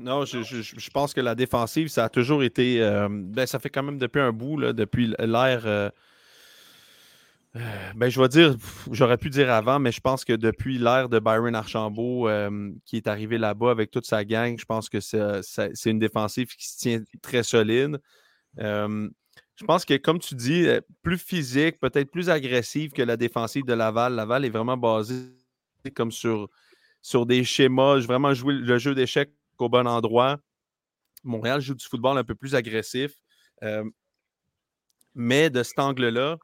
Non, 0.00 0.24
je, 0.24 0.90
pense 0.90 1.12
que 1.12 1.20
la 1.20 1.34
défensive, 1.34 1.88
ça 1.88 2.04
a 2.04 2.08
toujours 2.08 2.42
été. 2.42 2.82
Euh, 2.82 3.08
ben, 3.10 3.46
ça 3.46 3.58
fait 3.58 3.68
quand 3.68 3.82
même 3.82 3.98
depuis 3.98 4.20
un 4.20 4.32
bout, 4.32 4.56
là, 4.56 4.72
depuis 4.72 5.14
l'ère. 5.18 5.66
Euh, 5.66 5.90
euh, 7.56 7.92
ben, 7.94 8.08
je 8.08 8.18
vais 8.18 8.28
dire, 8.28 8.56
j'aurais 8.90 9.18
pu 9.18 9.28
dire 9.28 9.52
avant, 9.52 9.78
mais 9.78 9.92
je 9.92 10.00
pense 10.00 10.24
que 10.24 10.32
depuis 10.32 10.78
l'ère 10.78 11.10
de 11.10 11.18
Byron 11.18 11.54
Archambault 11.54 12.28
qui 12.86 12.96
est 12.96 13.08
arrivé 13.08 13.36
là-bas 13.36 13.70
avec 13.70 13.90
toute 13.90 14.06
sa 14.06 14.24
gang, 14.24 14.58
je 14.58 14.64
pense 14.64 14.88
que 14.88 15.00
c'est 15.00 15.90
une 15.90 15.98
défensive 15.98 16.48
qui 16.48 16.66
se 16.66 16.78
tient 16.78 17.02
très 17.20 17.42
solide. 17.42 17.98
je 18.56 19.64
pense 19.66 19.84
que, 19.84 19.98
comme 19.98 20.18
tu 20.18 20.34
dis, 20.34 20.66
plus 21.02 21.18
physique, 21.18 21.78
peut-être 21.78 22.10
plus 22.10 22.30
agressive 22.30 22.92
que 22.92 23.02
la 23.02 23.18
défensive 23.18 23.66
de 23.66 23.74
Laval. 23.74 24.14
Laval 24.14 24.46
est 24.46 24.50
vraiment 24.50 24.78
basée 24.78 25.34
comme 25.94 26.12
sur, 26.12 26.48
sur 27.02 27.26
des 27.26 27.44
schémas, 27.44 27.98
vraiment 27.98 28.32
jouer 28.32 28.54
le 28.54 28.78
jeu 28.78 28.94
d'échecs 28.94 29.32
au 29.60 29.68
bon 29.68 29.86
endroit. 29.86 30.38
Montréal 31.24 31.60
joue 31.60 31.74
du 31.74 31.84
football 31.84 32.18
un 32.18 32.24
peu 32.24 32.34
plus 32.34 32.54
agressif. 32.54 33.12
Euh, 33.62 33.84
mais 35.14 35.50
de 35.50 35.62
cet 35.62 35.78
angle-là, 35.78 36.38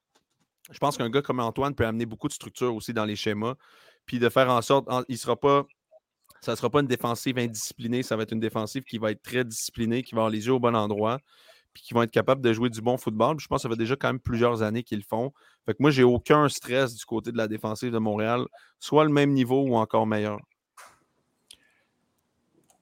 je 0.70 0.78
pense 0.78 0.96
qu'un 0.96 1.10
gars 1.10 1.22
comme 1.22 1.40
Antoine 1.40 1.74
peut 1.74 1.86
amener 1.86 2.06
beaucoup 2.06 2.28
de 2.28 2.32
structure 2.32 2.74
aussi 2.74 2.92
dans 2.92 3.04
les 3.04 3.16
schémas. 3.16 3.54
Puis 4.04 4.18
de 4.18 4.28
faire 4.28 4.50
en 4.50 4.62
sorte, 4.62 4.88
il 5.08 5.18
sera 5.18 5.36
pas, 5.36 5.66
ça 6.40 6.52
ne 6.52 6.56
sera 6.56 6.70
pas 6.70 6.80
une 6.80 6.86
défensive 6.86 7.38
indisciplinée, 7.38 8.02
ça 8.02 8.16
va 8.16 8.22
être 8.22 8.32
une 8.32 8.40
défensive 8.40 8.84
qui 8.84 8.98
va 8.98 9.10
être 9.10 9.22
très 9.22 9.44
disciplinée, 9.44 10.02
qui 10.02 10.14
va 10.14 10.22
avoir 10.22 10.30
les 10.30 10.46
yeux 10.46 10.52
au 10.52 10.60
bon 10.60 10.76
endroit, 10.76 11.18
puis 11.72 11.82
qui 11.82 11.94
vont 11.94 12.02
être 12.02 12.10
capables 12.10 12.40
de 12.40 12.52
jouer 12.52 12.70
du 12.70 12.80
bon 12.80 12.96
football. 12.96 13.38
je 13.40 13.46
pense 13.46 13.58
que 13.58 13.62
ça 13.62 13.68
fait 13.68 13.78
déjà 13.78 13.96
quand 13.96 14.08
même 14.08 14.20
plusieurs 14.20 14.62
années 14.62 14.82
qu'ils 14.82 14.98
le 14.98 15.04
font. 15.04 15.32
Fait 15.64 15.72
que 15.72 15.78
moi, 15.80 15.90
j'ai 15.90 16.04
aucun 16.04 16.48
stress 16.48 16.94
du 16.94 17.04
côté 17.04 17.32
de 17.32 17.36
la 17.36 17.48
défensive 17.48 17.92
de 17.92 17.98
Montréal, 17.98 18.46
soit 18.78 19.04
le 19.04 19.10
même 19.10 19.32
niveau 19.32 19.62
ou 19.62 19.76
encore 19.76 20.06
meilleur. 20.06 20.38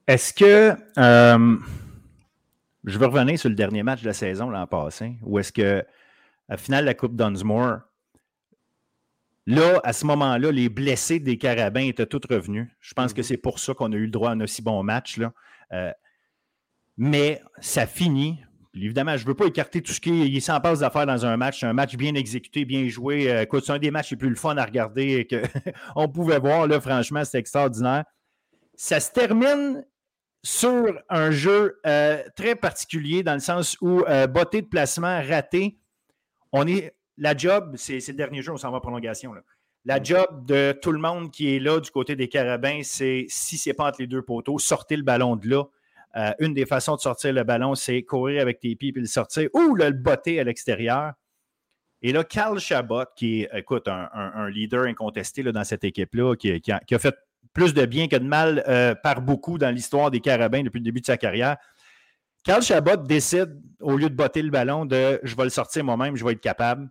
Est-ce 0.07 0.33
que. 0.33 0.75
Euh, 0.99 1.57
je 2.83 2.99
veux 2.99 3.07
revenir 3.07 3.39
sur 3.39 3.49
le 3.49 3.55
dernier 3.55 3.81
match 3.81 4.01
de 4.01 4.07
la 4.07 4.13
saison 4.13 4.49
l'an 4.49 4.67
passé, 4.67 5.15
où 5.23 5.39
est-ce 5.39 5.51
que, 5.51 5.83
à 6.47 6.57
finale 6.57 6.83
de 6.83 6.85
la 6.85 6.93
Coupe 6.93 7.15
Dunsmore, 7.15 7.79
là, 9.47 9.79
à 9.83 9.91
ce 9.91 10.05
moment-là, 10.05 10.51
les 10.51 10.69
blessés 10.69 11.19
des 11.19 11.37
Carabins 11.37 11.81
étaient 11.81 12.05
tous 12.05 12.21
revenus. 12.29 12.67
Je 12.79 12.93
pense 12.93 13.13
que 13.13 13.21
mhm. 13.21 13.25
c'est 13.25 13.37
pour 13.37 13.59
ça 13.59 13.73
qu'on 13.73 13.91
a 13.91 13.95
eu 13.95 14.05
le 14.05 14.11
droit 14.11 14.29
à 14.29 14.33
un 14.33 14.41
aussi 14.41 14.61
bon 14.61 14.83
match. 14.83 15.17
Là. 15.17 15.33
Euh, 15.73 15.91
mais 16.97 17.41
ça 17.59 17.87
finit 17.87 18.39
évidemment, 18.83 19.15
je 19.17 19.23
ne 19.23 19.27
veux 19.27 19.35
pas 19.35 19.45
écarter 19.45 19.81
tout 19.81 19.93
ce 19.93 20.01
qui 20.01 20.41
s'en 20.41 20.59
passe 20.59 20.79
d'affaires 20.79 21.05
dans 21.05 21.25
un 21.25 21.37
match. 21.37 21.61
C'est 21.61 21.65
un 21.65 21.73
match 21.73 21.95
bien 21.95 22.13
exécuté, 22.15 22.65
bien 22.65 22.87
joué. 22.89 23.31
Euh, 23.31 23.43
écoute, 23.43 23.63
c'est 23.65 23.71
un 23.71 23.79
des 23.79 23.91
matchs 23.91 24.11
les 24.11 24.17
plus 24.17 24.29
le 24.29 24.35
fun 24.35 24.57
à 24.57 24.65
regarder 24.65 25.27
qu'on 25.27 26.07
pouvait 26.13 26.39
voir. 26.39 26.67
Là, 26.67 26.79
franchement, 26.81 27.23
c'est 27.23 27.39
extraordinaire. 27.39 28.03
Ça 28.75 28.99
se 28.99 29.11
termine 29.11 29.85
sur 30.45 30.93
un 31.09 31.31
jeu 31.31 31.79
euh, 31.87 32.21
très 32.35 32.55
particulier 32.55 33.23
dans 33.23 33.33
le 33.33 33.39
sens 33.39 33.77
où 33.81 34.01
euh, 34.01 34.27
de 34.27 34.61
placement 34.61 35.19
raté. 35.27 35.79
On 36.51 36.67
est. 36.67 36.95
La 37.17 37.35
job, 37.35 37.75
c'est 37.77 38.05
le 38.07 38.13
dernier 38.13 38.41
jeu, 38.41 38.51
on 38.51 38.57
s'en 38.57 38.69
va 38.71 38.77
en 38.77 38.81
prolongation. 38.81 39.33
La 39.85 40.03
job 40.03 40.45
de 40.45 40.77
tout 40.79 40.91
le 40.91 40.99
monde 40.99 41.31
qui 41.31 41.55
est 41.55 41.59
là 41.59 41.79
du 41.79 41.89
côté 41.89 42.15
des 42.15 42.27
carabins, 42.27 42.81
c'est 42.83 43.25
si 43.29 43.57
c'est 43.57 43.73
pas 43.73 43.87
entre 43.87 44.01
les 44.01 44.07
deux 44.07 44.21
poteaux, 44.21 44.59
sortez 44.59 44.97
le 44.97 45.03
ballon 45.03 45.35
de 45.35 45.49
là. 45.49 45.63
Euh, 46.17 46.31
une 46.39 46.53
des 46.53 46.65
façons 46.65 46.95
de 46.95 47.01
sortir 47.01 47.33
le 47.33 47.43
ballon, 47.43 47.73
c'est 47.73 48.03
courir 48.03 48.41
avec 48.41 48.59
tes 48.59 48.75
pieds 48.75 48.93
et 48.95 48.99
le 48.99 49.05
sortir 49.05 49.49
ou 49.53 49.73
le 49.73 49.91
botter 49.91 50.39
à 50.39 50.43
l'extérieur. 50.43 51.13
Et 52.01 52.11
là, 52.11 52.23
Carl 52.23 52.59
Chabot, 52.59 53.05
qui 53.15 53.41
est, 53.41 53.49
écoute, 53.53 53.87
un, 53.87 54.49
leader 54.49 54.83
incontesté 54.83 55.41
là, 55.41 55.51
dans 55.51 55.63
cette 55.63 55.83
équipe-là, 55.83 56.35
qui, 56.35 56.51
a, 56.71 56.99
fait 56.99 57.15
plus 57.53 57.73
de 57.73 57.85
bien 57.85 58.07
que 58.07 58.15
de 58.15 58.25
mal 58.25 58.63
euh, 58.67 58.95
par 58.95 59.21
beaucoup 59.21 59.57
dans 59.57 59.69
l'histoire 59.69 60.11
des 60.11 60.19
Carabins 60.19 60.63
depuis 60.63 60.79
le 60.79 60.85
début 60.85 61.01
de 61.01 61.05
sa 61.05 61.17
carrière. 61.17 61.57
Carl 62.43 62.61
Chabot 62.61 62.97
décide, 62.97 63.59
au 63.79 63.97
lieu 63.97 64.09
de 64.09 64.15
botter 64.15 64.41
le 64.41 64.51
ballon, 64.51 64.85
de 64.85 65.19
je 65.23 65.35
vais 65.35 65.43
le 65.45 65.49
sortir 65.49 65.83
moi-même, 65.83 66.15
je 66.15 66.23
vais 66.23 66.33
être 66.33 66.41
capable 66.41 66.89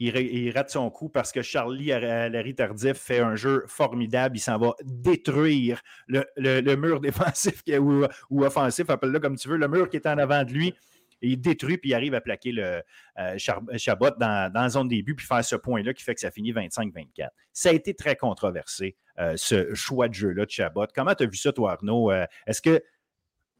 il, 0.00 0.52
rate 0.54 0.70
son 0.70 0.90
coup 0.90 1.08
parce 1.08 1.32
que 1.32 1.42
Charlie 1.42 1.86
Larry 1.86 2.54
Tardif 2.54 2.96
fait 2.96 3.20
un 3.20 3.34
jeu 3.34 3.64
formidable. 3.66 4.36
Il 4.36 4.40
s'en 4.40 4.58
va 4.58 4.74
détruire 4.84 5.82
le, 6.06 6.76
mur 6.76 7.00
défensif 7.00 7.62
ou, 7.80 8.04
ou 8.30 8.44
offensif, 8.44 8.90
appelle-le 8.90 9.18
comme 9.20 9.36
tu 9.36 9.48
veux, 9.48 9.56
le 9.56 9.68
mur 9.68 9.88
qui 9.88 9.96
est 9.96 10.06
en 10.06 10.18
avant 10.18 10.44
de 10.44 10.52
lui. 10.52 10.74
Il 11.20 11.40
détruit, 11.40 11.78
puis 11.78 11.90
il 11.90 11.94
arrive 11.94 12.14
à 12.14 12.20
plaquer 12.20 12.52
le 12.52 12.82
euh, 13.18 13.38
Chabot 13.38 14.10
dans, 14.18 14.52
dans 14.52 14.62
la 14.62 14.68
zone 14.68 14.88
début, 14.88 15.14
puis 15.14 15.26
faire 15.26 15.44
ce 15.44 15.56
point-là 15.56 15.94
qui 15.94 16.02
fait 16.02 16.14
que 16.14 16.20
ça 16.20 16.30
finit 16.30 16.52
25-24. 16.52 17.28
Ça 17.52 17.70
a 17.70 17.72
été 17.72 17.94
très 17.94 18.16
controversé, 18.16 18.96
euh, 19.18 19.34
ce 19.36 19.74
choix 19.74 20.08
de 20.08 20.14
jeu-là 20.14 20.46
de 20.46 20.50
Chabot. 20.50 20.86
Comment 20.94 21.14
tu 21.14 21.24
as 21.24 21.26
vu 21.26 21.36
ça, 21.36 21.52
toi, 21.52 21.72
Arnaud? 21.72 22.10
Euh, 22.10 22.26
est-ce 22.46 22.62
que, 22.62 22.82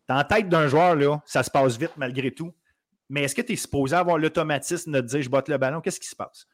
dans 0.06 0.16
la 0.16 0.24
tête 0.24 0.48
d'un 0.48 0.68
joueur, 0.68 0.94
là, 0.96 1.20
ça 1.26 1.42
se 1.42 1.50
passe 1.50 1.76
vite 1.76 1.92
malgré 1.96 2.30
tout? 2.30 2.54
mais 3.09 3.22
est-ce 3.22 3.34
que 3.34 3.42
tu 3.42 3.52
es 3.52 3.56
supposé 3.56 3.96
avoir 3.96 4.18
l'automatisme 4.18 4.92
de 4.92 5.00
dire 5.00 5.22
je 5.22 5.30
botte 5.30 5.48
le 5.48 5.59
ballon? 5.59 5.80
Qu'est-ce 5.80 6.00
qui 6.00 6.09
se 6.09 6.16
passe? 6.16 6.46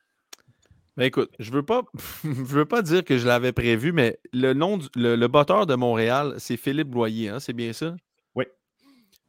Ben 0.96 1.05
écoute, 1.05 1.32
je 1.40 1.50
veux 1.50 1.64
veux 2.24 2.64
pas 2.64 2.82
dire 2.82 3.05
que 3.05 3.18
je 3.18 3.26
l'avais 3.26 3.52
prévu, 3.52 3.92
mais 3.92 4.20
le 4.32 4.52
nom 4.52 4.78
le, 4.94 5.26
botteur 5.26 5.66
de 5.66 5.74
Montréal, 5.74 6.34
c'est 6.38 6.57
Philippe 6.57 6.88
Bloyer, 6.88 7.30
hein, 7.30 7.40
c'est 7.40 7.52
bien 7.52 7.72
ça? 7.72 7.96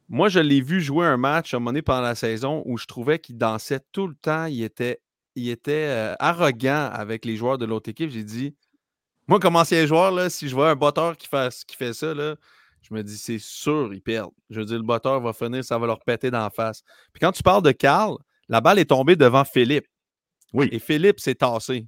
Moi, 0.08 0.28
je 0.28 0.38
l'ai 0.38 0.60
vu 0.60 0.80
jouer 0.80 1.06
un 1.06 1.16
match 1.16 1.52
à 1.52 1.56
un 1.56 1.60
moment 1.60 1.70
donné 1.70 1.82
pendant 1.82 2.02
la 2.02 2.14
saison 2.14 2.62
où 2.64 2.78
je 2.78 2.86
trouvais 2.86 3.18
qu'il 3.18 3.36
dansait 3.36 3.80
tout 3.92 4.06
le 4.06 4.14
temps, 4.14 4.44
il 4.44 4.62
était, 4.62 5.00
il 5.34 5.48
était 5.48 5.86
euh, 5.88 6.14
arrogant 6.20 6.90
avec 6.92 7.24
les 7.24 7.36
joueurs 7.36 7.58
de 7.58 7.64
l'autre 7.64 7.90
équipe. 7.90 8.10
J'ai 8.10 8.22
dit, 8.22 8.54
moi, 9.26 9.40
comme 9.40 9.56
ancien 9.56 9.84
joueur, 9.86 10.12
là, 10.12 10.30
si 10.30 10.48
je 10.48 10.54
vois 10.54 10.70
un 10.70 10.76
botteur 10.76 11.16
qui 11.16 11.26
fait, 11.26 11.52
qui 11.66 11.76
fait 11.76 11.92
ça, 11.92 12.14
là, 12.14 12.36
je 12.82 12.94
me 12.94 13.02
dis, 13.02 13.18
c'est 13.18 13.40
sûr, 13.40 13.92
ils 13.92 14.00
perdent. 14.00 14.30
Je 14.48 14.60
veux 14.60 14.66
dire, 14.66 14.76
le 14.76 14.84
botteur 14.84 15.20
va 15.20 15.32
finir, 15.32 15.64
ça 15.64 15.76
va 15.76 15.88
leur 15.88 15.98
péter 15.98 16.30
d'en 16.30 16.48
face. 16.50 16.82
Puis 17.12 17.20
quand 17.20 17.32
tu 17.32 17.42
parles 17.42 17.62
de 17.62 17.72
Carl, 17.72 18.16
la 18.48 18.60
balle 18.60 18.78
est 18.78 18.90
tombée 18.90 19.16
devant 19.16 19.44
Philippe. 19.44 19.86
Oui. 20.52 20.68
Et 20.70 20.78
Philippe 20.78 21.18
s'est 21.18 21.34
tassé 21.34 21.86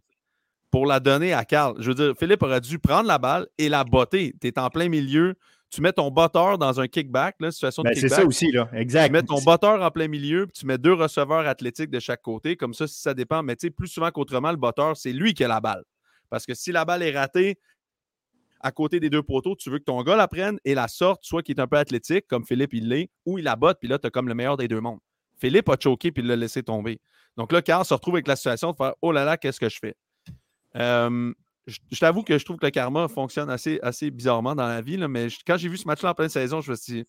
pour 0.72 0.86
la 0.86 0.98
donner 0.98 1.32
à 1.32 1.44
Carl. 1.44 1.76
Je 1.78 1.88
veux 1.88 1.94
dire, 1.94 2.14
Philippe 2.18 2.42
aurait 2.42 2.60
dû 2.60 2.80
prendre 2.80 3.06
la 3.06 3.18
balle 3.18 3.46
et 3.58 3.68
la 3.68 3.84
botter. 3.84 4.34
Tu 4.40 4.48
es 4.48 4.58
en 4.58 4.70
plein 4.70 4.88
milieu. 4.88 5.34
Tu 5.70 5.82
mets 5.82 5.92
ton 5.92 6.10
botteur 6.10 6.56
dans 6.56 6.80
un 6.80 6.88
kickback, 6.88 7.36
là, 7.40 7.50
situation 7.50 7.82
de 7.82 7.88
ben, 7.88 7.94
kickback. 7.94 8.10
C'est 8.10 8.16
ça 8.16 8.26
aussi, 8.26 8.50
là. 8.50 8.70
Exact. 8.72 9.06
Tu 9.06 9.12
mets 9.12 9.22
ton 9.22 9.40
botteur 9.42 9.82
en 9.82 9.90
plein 9.90 10.08
milieu, 10.08 10.46
puis 10.46 10.60
tu 10.60 10.66
mets 10.66 10.78
deux 10.78 10.94
receveurs 10.94 11.46
athlétiques 11.46 11.90
de 11.90 12.00
chaque 12.00 12.22
côté. 12.22 12.56
Comme 12.56 12.72
ça, 12.72 12.86
si 12.86 13.00
ça 13.00 13.12
dépend. 13.12 13.42
Mais 13.42 13.54
tu 13.56 13.66
sais, 13.66 13.70
plus 13.70 13.88
souvent 13.88 14.10
qu'autrement, 14.10 14.50
le 14.50 14.56
botteur, 14.56 14.96
c'est 14.96 15.12
lui 15.12 15.34
qui 15.34 15.44
a 15.44 15.48
la 15.48 15.60
balle. 15.60 15.84
Parce 16.30 16.46
que 16.46 16.54
si 16.54 16.72
la 16.72 16.84
balle 16.84 17.02
est 17.02 17.16
ratée, 17.16 17.58
à 18.60 18.72
côté 18.72 19.00
des 19.00 19.10
deux 19.10 19.22
poteaux, 19.22 19.54
tu 19.56 19.70
veux 19.70 19.78
que 19.78 19.84
ton 19.84 20.02
gars 20.02 20.16
la 20.16 20.28
prenne 20.28 20.58
et 20.64 20.74
la 20.74 20.88
sorte, 20.88 21.24
soit 21.24 21.42
qui 21.42 21.52
est 21.52 21.60
un 21.60 21.66
peu 21.66 21.76
athlétique, 21.76 22.26
comme 22.28 22.44
Philippe 22.44 22.74
il 22.74 22.88
l'est, 22.88 23.10
ou 23.24 23.38
il 23.38 23.44
la 23.44 23.56
botte, 23.56 23.78
puis 23.80 23.88
là, 23.88 23.98
tu 23.98 24.06
as 24.06 24.10
comme 24.10 24.28
le 24.28 24.34
meilleur 24.34 24.56
des 24.56 24.68
deux 24.68 24.80
mondes. 24.80 24.98
Philippe 25.38 25.68
a 25.68 25.76
choqué 25.78 26.10
puis 26.10 26.22
il 26.22 26.28
l'a 26.28 26.36
laissé 26.36 26.62
tomber. 26.62 27.00
Donc 27.36 27.52
là, 27.52 27.62
Carl 27.62 27.84
se 27.84 27.94
retrouve 27.94 28.14
avec 28.16 28.26
la 28.26 28.36
situation 28.36 28.72
de 28.72 28.76
faire 28.76 28.94
Oh 29.00 29.12
là 29.12 29.24
là, 29.24 29.36
qu'est-ce 29.36 29.60
que 29.60 29.68
je 29.68 29.78
fais? 29.78 29.94
Euh, 30.76 31.32
je, 31.68 32.00
t'avoue 32.00 32.22
que 32.22 32.38
je 32.38 32.44
trouve 32.44 32.56
que 32.56 32.66
le 32.66 32.70
karma 32.70 33.08
fonctionne 33.08 33.50
assez, 33.50 33.78
assez 33.82 34.10
bizarrement 34.10 34.54
dans 34.54 34.66
la 34.66 34.80
vie, 34.80 34.96
mais 34.96 35.28
quand 35.46 35.56
j'ai 35.56 35.68
vu 35.68 35.76
ce 35.76 35.86
match-là 35.86 36.10
en 36.10 36.14
pleine 36.14 36.28
saison, 36.28 36.60
je 36.60 36.70
me 36.70 36.76
suis 36.76 36.92
dit 36.94 37.04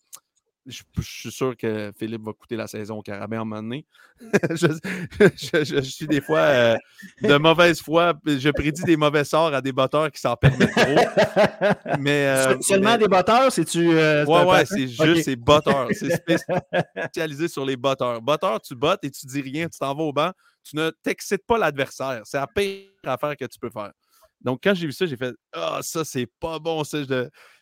je, 0.66 0.82
suis 1.00 1.30
sûr 1.30 1.56
que 1.56 1.92
Philippe 1.98 2.22
va 2.22 2.32
coûter 2.32 2.54
la 2.54 2.66
saison 2.66 2.98
au 2.98 3.02
Carabin 3.02 3.38
à 3.38 3.40
un 3.40 3.44
moment 3.44 3.62
donné. 3.62 3.86
je, 4.50 5.80
suis 5.82 6.06
des 6.06 6.20
fois 6.20 6.38
euh, 6.38 6.76
de 7.22 7.36
mauvaise 7.38 7.80
foi. 7.80 8.12
Je 8.26 8.50
prédis 8.50 8.82
des 8.84 8.96
mauvais 8.96 9.24
sorts 9.24 9.54
à 9.54 9.62
des 9.62 9.72
batteurs 9.72 10.10
qui 10.10 10.20
s'en 10.20 10.36
permettent 10.36 10.72
trop. 10.72 11.98
Mais, 11.98 12.26
euh, 12.26 12.60
Seulement 12.60 12.98
des 12.98 13.08
batteurs, 13.08 13.50
c'est-tu. 13.50 13.90
Euh, 13.90 14.24
ouais, 14.26 14.44
ouais, 14.44 14.66
c'est 14.66 14.86
juste, 14.86 15.24
c'est 15.24 15.36
batteurs. 15.36 15.88
C'est 15.92 16.10
spécialisé 16.16 17.48
sur 17.48 17.64
les 17.64 17.76
batteurs. 17.76 18.20
Batteur, 18.20 18.60
tu 18.60 18.74
bottes 18.74 19.02
et 19.02 19.10
tu 19.10 19.26
dis 19.26 19.40
rien, 19.40 19.68
tu 19.68 19.78
t'en 19.78 19.94
vas 19.94 20.02
au 20.02 20.12
banc. 20.12 20.30
Tu 20.62 20.76
ne 20.76 20.90
t'excites 21.02 21.46
pas 21.46 21.58
l'adversaire. 21.58 22.20
C'est 22.24 22.36
la 22.36 22.46
pire 22.46 22.84
affaire 23.04 23.36
que 23.36 23.46
tu 23.46 23.58
peux 23.58 23.70
faire. 23.70 23.92
Donc, 24.40 24.60
quand 24.62 24.74
j'ai 24.74 24.86
vu 24.86 24.92
ça, 24.92 25.06
j'ai 25.06 25.16
fait 25.16 25.34
Ah, 25.52 25.80
ça, 25.82 26.04
c'est 26.04 26.26
pas 26.40 26.58
bon. 26.58 26.82
Ça. 26.84 26.98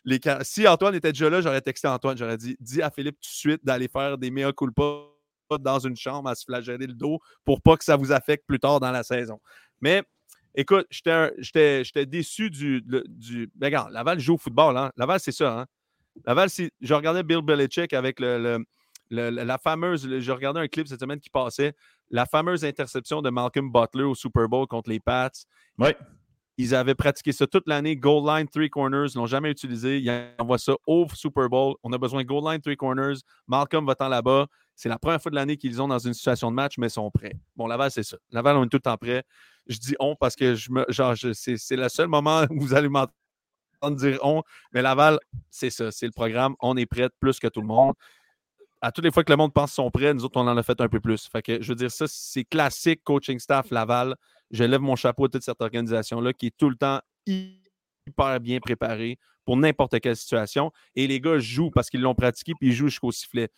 les... 0.05 0.19
Si 0.43 0.67
Antoine 0.67 0.95
était 0.95 1.11
déjà 1.11 1.29
là, 1.29 1.41
j'aurais 1.41 1.61
texté 1.61 1.87
Antoine. 1.87 2.17
J'aurais 2.17 2.37
dit 2.37 2.55
Dis 2.59 2.81
à 2.81 2.89
Philippe 2.89 3.15
tout 3.15 3.29
de 3.29 3.33
suite 3.33 3.65
d'aller 3.65 3.87
faire 3.87 4.17
des 4.17 4.31
mea 4.31 4.53
culpa 4.53 4.83
dans 5.59 5.79
une 5.79 5.95
chambre 5.95 6.29
à 6.29 6.35
se 6.35 6.45
flageller 6.45 6.87
le 6.87 6.93
dos 6.93 7.19
pour 7.43 7.61
pas 7.61 7.75
que 7.75 7.83
ça 7.83 7.95
vous 7.95 8.11
affecte 8.11 8.45
plus 8.45 8.59
tard 8.59 8.79
dans 8.79 8.91
la 8.91 9.03
saison. 9.03 9.39
Mais 9.81 10.03
écoute, 10.55 10.87
j'étais 10.89 12.05
déçu 12.05 12.49
du. 12.49 12.81
du... 12.81 13.51
Ben, 13.55 13.67
regarde, 13.67 13.91
Laval 13.91 14.19
joue 14.19 14.35
au 14.35 14.37
football. 14.37 14.77
Hein? 14.77 14.91
Laval, 14.95 15.19
c'est 15.19 15.31
ça. 15.31 15.59
Hein? 15.59 15.65
Laval, 16.25 16.49
je 16.49 16.93
regardais 16.93 17.23
Bill 17.23 17.41
Belichick 17.41 17.93
avec 17.93 18.19
le, 18.19 18.63
la 19.09 19.57
fameuse. 19.57 20.19
je 20.19 20.31
regardais 20.31 20.59
un 20.59 20.67
clip 20.67 20.87
cette 20.87 20.99
semaine 20.99 21.19
qui 21.19 21.29
passait. 21.29 21.73
La 22.09 22.25
fameuse 22.25 22.63
interception 22.63 23.21
de 23.21 23.29
Malcolm 23.29 23.71
Butler 23.71 24.03
au 24.03 24.15
Super 24.15 24.47
Bowl 24.47 24.67
contre 24.67 24.89
les 24.89 24.99
Pats. 24.99 25.29
Oui. 25.77 25.89
Ils 26.61 26.75
avaient 26.75 26.93
pratiqué 26.93 27.31
ça 27.31 27.47
toute 27.47 27.69
l'année. 27.69 27.95
Goal 27.95 28.27
line, 28.27 28.45
three 28.45 28.69
corners, 28.69 29.05
ils 29.15 29.17
l'ont 29.17 29.25
jamais 29.25 29.49
utilisé. 29.49 29.99
Ils 29.99 30.11
envoient 30.39 30.57
ça 30.57 30.73
au 30.85 31.07
Super 31.13 31.47
Bowl. 31.47 31.75
On 31.83 31.93
a 31.93 31.97
besoin 31.97 32.21
de 32.21 32.27
goal 32.27 32.43
line, 32.43 32.59
three 32.59 32.75
corners. 32.75 33.15
Malcolm 33.47 33.85
va-t'en 33.85 34.09
là-bas. 34.09 34.45
C'est 34.75 34.89
la 34.89 34.99
première 34.99 35.21
fois 35.21 35.31
de 35.31 35.35
l'année 35.35 35.55
qu'ils 35.55 35.81
ont 35.81 35.87
dans 35.87 35.99
une 35.99 36.13
situation 36.13 36.51
de 36.51 36.55
match, 36.55 36.77
mais 36.77 36.87
ils 36.87 36.91
sont 36.91 37.09
prêts. 37.11 37.31
Bon, 37.55 37.65
Laval, 37.65 37.91
c'est 37.91 38.03
ça. 38.03 38.17
Laval, 38.31 38.57
on 38.57 38.65
est 38.65 38.67
tout 38.67 38.75
le 38.75 38.81
temps 38.81 38.97
prêts. 38.97 39.23
Je 39.67 39.77
dis 39.77 39.95
on 39.99 40.17
parce 40.17 40.35
que 40.35 40.55
je 40.55 40.69
me, 40.69 40.85
genre, 40.89 41.15
c'est, 41.15 41.75
le 41.77 41.87
seul 41.87 42.09
moment 42.09 42.43
où 42.49 42.59
vous 42.59 42.73
allez 42.73 42.89
m'entendre 42.89 43.95
dire 43.95 44.19
on. 44.21 44.43
Mais 44.73 44.81
Laval, 44.81 45.17
c'est 45.49 45.69
ça. 45.69 45.91
C'est 45.91 46.07
le 46.07 46.11
programme. 46.11 46.55
On 46.59 46.75
est 46.75 46.85
prêts 46.85 47.07
plus 47.21 47.39
que 47.39 47.47
tout 47.47 47.61
le 47.61 47.67
monde 47.67 47.93
à 48.81 48.91
toutes 48.91 49.03
les 49.03 49.11
fois 49.11 49.23
que 49.23 49.31
le 49.31 49.37
monde 49.37 49.53
pense 49.53 49.71
qu'ils 49.71 49.83
sont 49.83 49.91
prêts, 49.91 50.13
nous 50.13 50.23
autres, 50.23 50.39
on 50.39 50.47
en 50.47 50.55
a 50.55 50.63
fait 50.63 50.79
un 50.79 50.87
peu 50.87 51.01
plus. 51.01 51.27
Fait 51.29 51.41
que 51.41 51.61
je 51.61 51.67
veux 51.67 51.75
dire, 51.75 51.91
ça, 51.91 52.05
c'est 52.07 52.45
classique 52.45 53.01
coaching 53.03 53.37
staff 53.37 53.71
Laval 53.71 54.15
je 54.51 54.63
lève 54.63 54.81
mon 54.81 54.95
chapeau 54.95 55.25
à 55.25 55.29
toute 55.29 55.43
cette 55.43 55.61
organisation-là 55.61 56.33
qui 56.33 56.47
est 56.47 56.57
tout 56.57 56.69
le 56.69 56.75
temps 56.75 56.99
hyper 57.25 58.39
bien 58.39 58.59
préparée 58.59 59.17
pour 59.45 59.57
n'importe 59.57 59.99
quelle 59.99 60.15
situation. 60.15 60.71
Et 60.95 61.07
les 61.07 61.19
gars 61.19 61.39
jouent 61.39 61.71
parce 61.71 61.89
qu'ils 61.89 62.01
l'ont 62.01 62.15
pratiqué 62.15 62.53
puis 62.59 62.69
ils 62.69 62.73
jouent 62.73 62.87
jusqu'au 62.87 63.11
sifflet. 63.11 63.49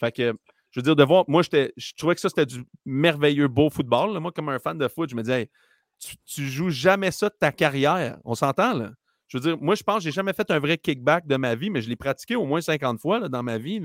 Fait 0.00 0.12
que, 0.12 0.34
je 0.70 0.80
veux 0.80 0.82
dire, 0.82 0.96
de 0.96 1.04
voir, 1.04 1.24
moi, 1.28 1.42
je 1.42 1.92
trouvais 1.96 2.14
que 2.14 2.20
ça, 2.20 2.28
c'était 2.28 2.46
du 2.46 2.64
merveilleux 2.84 3.48
beau 3.48 3.70
football. 3.70 4.18
Moi, 4.20 4.32
comme 4.32 4.48
un 4.48 4.58
fan 4.58 4.76
de 4.76 4.88
foot, 4.88 5.10
je 5.10 5.14
me 5.14 5.22
disais, 5.22 5.50
tu, 5.98 6.16
tu, 6.24 6.48
joues 6.48 6.70
jamais 6.70 7.10
ça 7.10 7.28
de 7.28 7.34
ta 7.38 7.52
carrière. 7.52 8.18
On 8.24 8.34
s'entend, 8.34 8.74
là? 8.74 8.90
Je 9.28 9.38
veux 9.38 9.42
dire, 9.42 9.58
moi, 9.60 9.74
je 9.74 9.82
pense 9.82 9.98
que 9.98 10.04
j'ai 10.04 10.12
jamais 10.12 10.32
fait 10.32 10.50
un 10.50 10.58
vrai 10.58 10.76
kickback 10.78 11.26
de 11.26 11.36
ma 11.36 11.54
vie, 11.54 11.70
mais 11.70 11.80
je 11.80 11.88
l'ai 11.88 11.96
pratiqué 11.96 12.36
au 12.36 12.44
moins 12.44 12.60
50 12.60 13.00
fois 13.00 13.28
dans 13.28 13.42
ma 13.42 13.58
vie. 13.58 13.80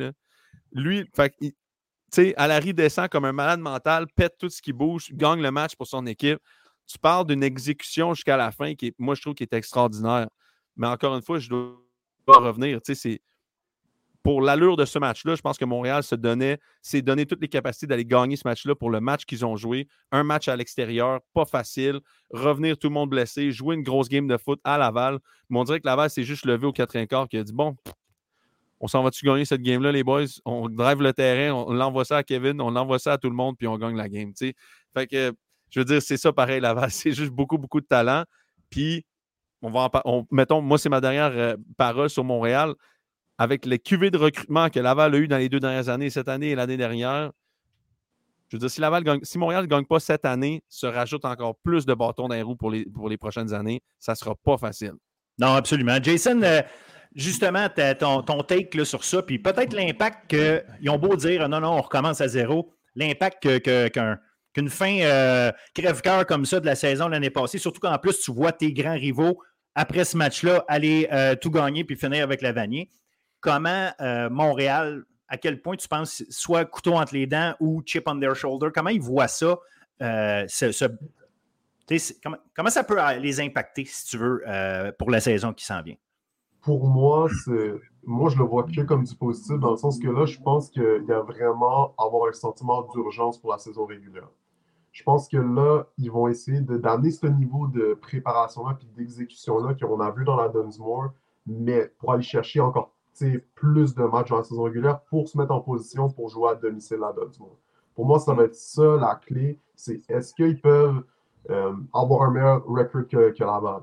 Lui, 0.72 1.06
fait, 1.16 1.34
sais, 2.12 2.34
Alary 2.38 2.74
descend 2.74 3.10
comme 3.10 3.26
un 3.26 3.32
malade 3.32 3.60
mental, 3.60 4.08
pète 4.08 4.38
tout 4.38 4.50
ce 4.50 4.62
qui 4.62 4.74
bouge, 4.74 5.12
gagne 5.12 5.42
le 5.42 5.52
match 5.52 5.76
pour 5.76 5.88
son 5.88 6.06
équipe. 6.06 6.40
Tu 6.88 6.98
parles 6.98 7.28
d'une 7.28 7.44
exécution 7.44 8.14
jusqu'à 8.14 8.38
la 8.38 8.52
fin 8.52 8.74
qui, 8.76 8.94
moi, 8.98 9.16
je 9.16 9.22
trouve 9.22 9.36
qui 9.36 9.44
est 9.44 9.54
extraordinaire. 9.54 10.28
Mais 10.76 10.88
encore 10.88 11.16
une 11.16 11.22
fois, 11.22 11.40
je 11.40 11.50
dois 11.50 11.76
revenir. 12.28 12.80
C'est 12.84 13.22
pour 14.24 14.42
l'allure 14.42 14.76
de 14.76 14.86
ce 14.86 15.00
match-là, 15.00 15.36
je 15.36 15.42
pense 15.42 15.58
que 15.58 15.66
Montréal 15.66 16.04
se 16.04 16.16
donnait, 16.16 16.60
s'est 16.82 17.02
donné 17.02 17.26
toutes 17.26 17.42
les 17.42 17.48
capacités 17.48 17.88
d'aller 17.88 18.06
gagner 18.06 18.36
ce 18.36 18.48
match-là 18.48 18.76
pour 18.76 18.90
le 18.90 19.00
match 19.00 19.26
qu'ils 19.26 19.46
ont 19.46 19.56
joué. 19.56 19.88
Un 20.12 20.24
match 20.24 20.48
à 20.48 20.56
l'extérieur, 20.56 21.22
pas 21.34 21.46
facile. 21.46 22.00
Revenir 22.32 22.78
tout 22.78 22.90
le 22.90 22.94
monde 22.94 23.10
blessé, 23.10 23.52
jouer 23.52 23.76
une 23.76 23.84
grosse 23.84 24.10
game 24.10 24.28
de 24.28 24.38
foot 24.38 24.60
à 24.64 24.78
Laval. 24.78 25.20
Mais 25.50 25.60
on 25.60 25.64
dirait 25.64 25.80
que 25.80 25.88
Laval 25.88 26.10
s'est 26.10 26.24
juste 26.24 26.46
levé 26.46 26.68
au 26.68 26.74
quatrième 26.74 27.08
quart 27.08 27.30
qui 27.30 27.38
a 27.38 27.44
dit 27.44 27.54
Bon, 27.54 27.76
on 28.80 28.88
s'en 28.88 29.04
va-tu 29.04 29.26
gagner 29.26 29.46
cette 29.46 29.62
game-là, 29.62 29.92
les 29.92 30.04
boys? 30.04 30.26
On 30.46 30.70
drive 30.70 31.02
le 31.02 31.14
terrain, 31.14 31.54
on, 31.54 31.74
l'envoie 31.74 32.06
ça 32.06 32.18
à 32.18 32.24
Kevin, 32.24 32.62
on 32.62 32.72
l'envoie 32.72 33.00
ça 33.00 33.14
à 33.14 33.18
tout 33.18 33.30
le 33.30 33.36
monde, 33.36 33.58
puis 33.58 33.68
on 33.68 33.78
gagne 33.78 33.96
la 33.96 34.08
game. 34.08 34.32
Fait 34.94 35.08
que, 35.08 35.34
je 35.70 35.80
veux 35.80 35.86
dire, 35.86 36.02
c'est 36.02 36.18
ça 36.18 36.32
pareil, 36.32 36.62
Laval. 36.62 36.90
C'est 36.92 37.12
juste 37.12 37.32
beaucoup, 37.32 37.58
beaucoup 37.58 37.82
de 37.82 37.86
talent. 37.86 38.24
Puis, 38.70 39.06
on 39.62 39.70
va 39.70 39.90
en, 40.06 40.26
mettons, 40.32 40.62
moi, 40.62 40.78
c'est 40.78 40.90
ma 40.90 41.02
dernière 41.02 41.32
euh, 41.34 41.56
parole 41.78 42.10
sur 42.10 42.24
Montréal. 42.24 42.74
avec 43.38 43.66
les 43.66 43.80
cuvées 43.80 44.12
de 44.12 44.18
recrutement 44.18 44.70
que 44.70 44.80
Laval 44.80 45.16
a 45.16 45.18
eu 45.18 45.28
dans 45.28 45.38
les 45.38 45.50
deux 45.50 45.60
dernières 45.60 45.90
années, 45.90 46.10
cette 46.10 46.30
année 46.30 46.50
et 46.50 46.56
l'année 46.56 46.78
dernière, 46.78 47.32
je 48.50 48.56
veux 48.56 48.60
dire, 48.60 48.70
si, 48.70 48.82
Laval 48.82 49.04
si 49.24 49.38
Montréal 49.38 49.64
ne 49.64 49.70
gagne 49.70 49.86
pas 49.86 50.00
cette 50.00 50.26
année, 50.26 50.64
se 50.68 50.88
rajoute 50.88 51.24
encore 51.26 51.56
plus 51.58 51.86
de 51.86 51.94
bâtons 51.94 52.28
dans 52.28 52.36
les 52.36 52.42
roues 52.42 52.56
pour 52.56 52.72
les, 52.72 52.86
pour 52.86 53.10
les 53.10 53.18
prochaines 53.18 53.54
années, 53.54 53.82
ça 54.00 54.14
ne 54.14 54.16
sera 54.18 54.36
pas 54.36 54.58
facile. 54.58 54.94
Non, 55.38 55.54
absolument. 55.54 55.98
Jason, 56.02 56.42
euh, 56.42 56.62
justement, 57.16 57.68
ton, 58.00 58.22
ton 58.22 58.44
take 58.44 58.86
sur 58.86 59.04
ça, 59.04 59.22
puis 59.22 59.40
peut-être 59.40 59.74
l'impact 59.74 60.30
qu'ils 60.30 60.90
ont 60.90 60.98
beau 60.98 61.16
dire 61.16 61.48
non, 61.50 61.60
non, 61.60 61.74
on 61.74 61.82
recommence 61.82 62.22
à 62.22 62.28
zéro, 62.28 62.74
l'impact 62.96 63.48
qu'une 64.54 64.70
fin 64.70 65.00
euh, 65.02 65.52
crève-cœur 65.74 66.26
comme 66.26 66.46
ça 66.46 66.60
de 66.60 66.66
la 66.66 66.76
saison 66.76 67.08
l'année 67.08 67.30
passée, 67.30 67.58
surtout 67.58 67.80
qu'en 67.80 67.98
plus, 67.98 68.20
tu 68.20 68.32
vois 68.32 68.52
tes 68.52 68.74
grands 68.74 68.94
rivaux 68.94 69.42
après 69.76 70.06
ce 70.06 70.18
match-là 70.18 70.66
aller 70.68 71.08
euh, 71.12 71.36
tout 71.36 71.52
gagner 71.52 71.84
puis 71.84 71.96
finir 71.96 72.24
avec 72.24 72.42
la 72.42 72.52
Vanier. 72.52 72.90
Comment 73.42 73.92
Montréal 74.30 75.06
à 75.30 75.38
quel 75.38 75.62
point 75.62 75.76
tu 75.76 75.88
penses, 75.88 76.24
soit 76.30 76.66
couteau 76.66 76.96
entre 76.96 77.14
les 77.14 77.28
dents 77.28 77.56
ou 77.60 77.82
chip 77.86 78.04
on 78.08 78.20
their 78.20 78.36
shoulder, 78.36 78.70
comment 78.74 78.90
ils 78.90 79.02
voient 79.02 79.28
ça? 79.28 79.58
Euh, 80.02 80.48
comment, 82.56 82.70
ça 82.70 82.84
peut 82.84 82.98
les 83.20 83.40
impacter, 83.40 83.86
si 83.86 84.06
tu 84.08 84.18
veux, 84.18 84.44
euh, 84.48 84.92
pour 84.98 85.12
la 85.12 85.20
saison 85.20 85.54
qui 85.54 85.66
s'en 85.66 85.82
vient? 85.82 85.96
Pour 86.62 86.88
moi, 86.88 87.28
moi, 88.04 88.30
je 88.30 88.38
le 88.38 88.44
vois 88.44 88.64
que 88.64 88.82
comme 88.82 89.04
du 89.04 89.16
positif, 89.16 89.58
dans 89.60 89.72
le 89.72 89.78
sens 89.78 90.00
que 90.00 90.08
là, 90.08 90.26
je 90.26 90.40
pense 90.40 90.70
qu'il 90.70 91.06
y 91.08 91.12
a 91.12 91.22
vraiment 91.22 91.94
avoir 91.98 92.30
un 92.30 92.34
sentiment 92.34 92.84
d'urgence 92.94 93.38
pour 93.38 93.52
la 93.52 93.58
saison 93.58 93.86
régulière. 93.86 94.30
Je 94.92 95.04
pense 95.04 95.28
que 95.28 95.38
là, 95.38 95.86
ils 95.98 96.12
vont 96.12 96.28
essayer 96.28 96.62
d'amener 96.62 97.12
ce 97.12 97.28
niveau 97.28 97.68
de 97.68 97.94
préparation-là 98.02 98.78
et 98.82 98.98
d'exécution-là 98.98 99.76
qu'on 99.76 100.00
a 100.00 100.12
vu 100.12 100.26
dans 100.26 100.36
la 100.36 100.50
Dunsmore, 100.50 101.12
mais 101.46 101.92
pour 102.00 102.14
aller 102.14 102.24
chercher 102.24 102.60
encore 102.60 102.92
plus 103.56 103.96
de 103.96 104.04
matchs 104.04 104.30
dans 104.30 104.38
la 104.38 104.44
saison 104.44 104.64
régulière 104.64 105.02
pour 105.10 105.28
se 105.28 105.38
mettre 105.38 105.52
en 105.52 105.62
position 105.62 106.10
pour 106.10 106.30
jouer 106.30 106.50
à 106.52 106.56
domicile 106.56 107.04
à 107.04 107.14
Dortmund. 107.14 107.52
Pour 107.96 108.06
moi, 108.06 108.20
ça 108.20 108.34
va 108.34 108.44
être 108.44 108.56
ça 108.56 108.96
la 108.96 109.16
clé. 109.16 109.60
C'est 109.76 110.02
est-ce 110.10 110.34
qu'ils 110.34 110.60
peuvent 110.62 111.04
euh, 111.50 111.74
avoir 111.94 112.24
un 112.24 112.32
meilleur 112.32 112.66
record 112.66 113.08
que, 113.08 113.32
que 113.32 113.44
Laval? 113.44 113.82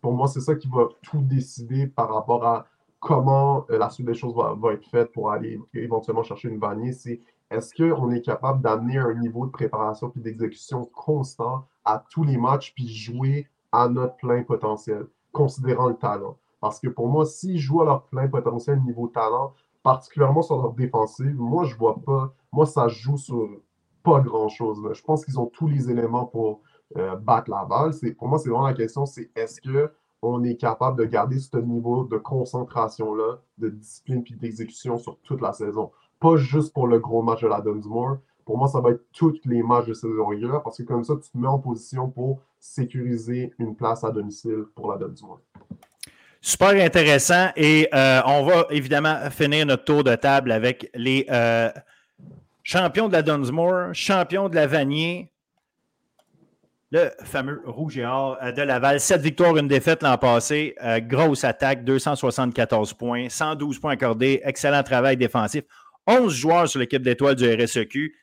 Pour 0.00 0.12
moi, 0.12 0.28
c'est 0.28 0.40
ça 0.40 0.54
qui 0.54 0.68
va 0.68 0.88
tout 1.02 1.20
décider 1.20 1.86
par 1.86 2.12
rapport 2.12 2.44
à 2.44 2.66
comment 3.00 3.64
euh, 3.70 3.78
la 3.78 3.90
suite 3.90 4.06
des 4.06 4.14
choses 4.14 4.34
va, 4.34 4.72
être 4.72 4.88
faite 4.88 5.12
pour 5.12 5.30
aller 5.30 5.60
éventuellement 5.74 6.22
chercher 6.22 6.48
une 6.48 6.58
vanille. 6.58 6.94
C'est 6.94 7.20
est-ce 7.50 7.74
qu'on 7.74 8.10
est 8.10 8.22
capable 8.22 8.60
d'amener 8.60 8.98
un 8.98 9.14
niveau 9.14 9.46
de 9.46 9.50
préparation 9.50 10.12
et 10.16 10.20
d'exécution 10.20 10.84
constant 10.84 11.66
à 11.84 12.04
tous 12.10 12.24
les 12.24 12.36
matchs 12.36 12.74
puis 12.74 12.88
jouer 12.88 13.46
à 13.72 13.88
notre 13.88 14.16
plein 14.16 14.42
potentiel, 14.42 15.06
considérant 15.32 15.88
le 15.88 15.96
talent? 15.96 16.36
Parce 16.60 16.80
que 16.80 16.88
pour 16.88 17.08
moi, 17.08 17.24
s'ils 17.24 17.58
jouent 17.58 17.82
à 17.82 17.84
leur 17.84 18.02
plein 18.04 18.28
potentiel 18.28 18.80
niveau 18.82 19.08
talent, 19.08 19.54
particulièrement 19.82 20.42
sur 20.42 20.60
leur 20.60 20.72
défensive, 20.72 21.36
moi, 21.36 21.64
je 21.64 21.76
vois 21.76 21.96
pas. 22.04 22.34
Moi, 22.52 22.66
ça 22.66 22.88
joue 22.88 23.16
sur 23.16 23.48
pas 24.02 24.20
grand-chose. 24.20 24.86
Je 24.92 25.02
pense 25.02 25.24
qu'ils 25.24 25.38
ont 25.38 25.46
tous 25.46 25.68
les 25.68 25.90
éléments 25.90 26.26
pour 26.26 26.60
euh, 26.96 27.16
battre 27.16 27.50
la 27.50 27.64
balle. 27.64 27.92
Pour 28.16 28.28
moi, 28.28 28.38
c'est 28.38 28.48
vraiment 28.48 28.66
la 28.66 28.74
question, 28.74 29.04
c'est 29.04 29.30
est-ce 29.36 29.60
qu'on 30.20 30.42
est 30.44 30.56
capable 30.56 30.98
de 30.98 31.04
garder 31.04 31.38
ce 31.38 31.56
niveau 31.58 32.04
de 32.04 32.16
concentration-là, 32.16 33.38
de 33.58 33.68
discipline 33.68 34.22
puis 34.22 34.34
d'exécution 34.34 34.96
sur 34.96 35.18
toute 35.20 35.40
la 35.40 35.52
saison? 35.52 35.90
Pas 36.18 36.36
juste 36.36 36.72
pour 36.72 36.86
le 36.86 36.98
gros 36.98 37.22
match 37.22 37.42
de 37.42 37.48
la 37.48 37.60
Dunsmore. 37.60 38.18
Pour 38.44 38.56
moi, 38.56 38.68
ça 38.68 38.80
va 38.80 38.90
être 38.90 39.04
tous 39.12 39.38
les 39.44 39.62
matchs 39.62 39.86
de 39.86 39.94
saison 39.94 40.26
régulière 40.26 40.62
parce 40.62 40.78
que 40.78 40.82
comme 40.82 41.04
ça, 41.04 41.14
tu 41.22 41.30
te 41.30 41.36
mets 41.36 41.46
en 41.46 41.58
position 41.58 42.08
pour 42.08 42.40
sécuriser 42.58 43.52
une 43.58 43.76
place 43.76 44.02
à 44.02 44.10
domicile 44.10 44.64
pour 44.74 44.90
la 44.90 44.96
Dunsmore. 44.96 45.40
Super 46.40 46.82
intéressant. 46.82 47.48
Et 47.56 47.88
euh, 47.92 48.20
on 48.24 48.44
va 48.44 48.66
évidemment 48.70 49.18
finir 49.30 49.66
notre 49.66 49.84
tour 49.84 50.02
de 50.02 50.14
table 50.14 50.52
avec 50.52 50.90
les 50.94 51.26
euh, 51.30 51.70
champions 52.62 53.08
de 53.08 53.12
la 53.12 53.22
Dunsmore, 53.22 53.92
champions 53.92 54.48
de 54.48 54.54
la 54.54 54.66
Vanier, 54.66 55.30
le 56.90 57.10
fameux 57.24 57.62
Rouge 57.66 57.98
et 57.98 58.04
Or 58.04 58.38
euh, 58.42 58.52
de 58.52 58.62
Laval. 58.62 59.00
Sept 59.00 59.20
victoires, 59.20 59.56
une 59.56 59.68
défaite 59.68 60.02
l'an 60.02 60.16
passé. 60.18 60.74
grosse 61.00 61.44
attaque, 61.44 61.84
274 61.84 62.94
points, 62.94 63.28
112 63.28 63.78
points 63.78 63.92
accordés. 63.92 64.40
Excellent 64.44 64.82
travail 64.82 65.16
défensif. 65.16 65.64
11 66.06 66.34
joueurs 66.34 66.68
sur 66.68 66.80
l'équipe 66.80 67.02
d'étoiles 67.02 67.36
du 67.36 67.46
RSEQ. 67.52 68.14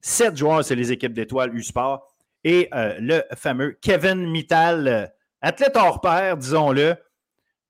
7 0.00 0.36
joueurs 0.36 0.64
sur 0.64 0.76
les 0.76 0.92
équipes 0.92 1.12
d'étoiles 1.12 1.54
U-Sport. 1.56 2.06
Et 2.44 2.68
le 2.72 3.22
fameux 3.34 3.76
Kevin 3.80 4.30
Mittal, 4.30 5.12
athlète 5.40 5.76
hors 5.76 6.00
pair, 6.00 6.36
disons-le 6.36 6.96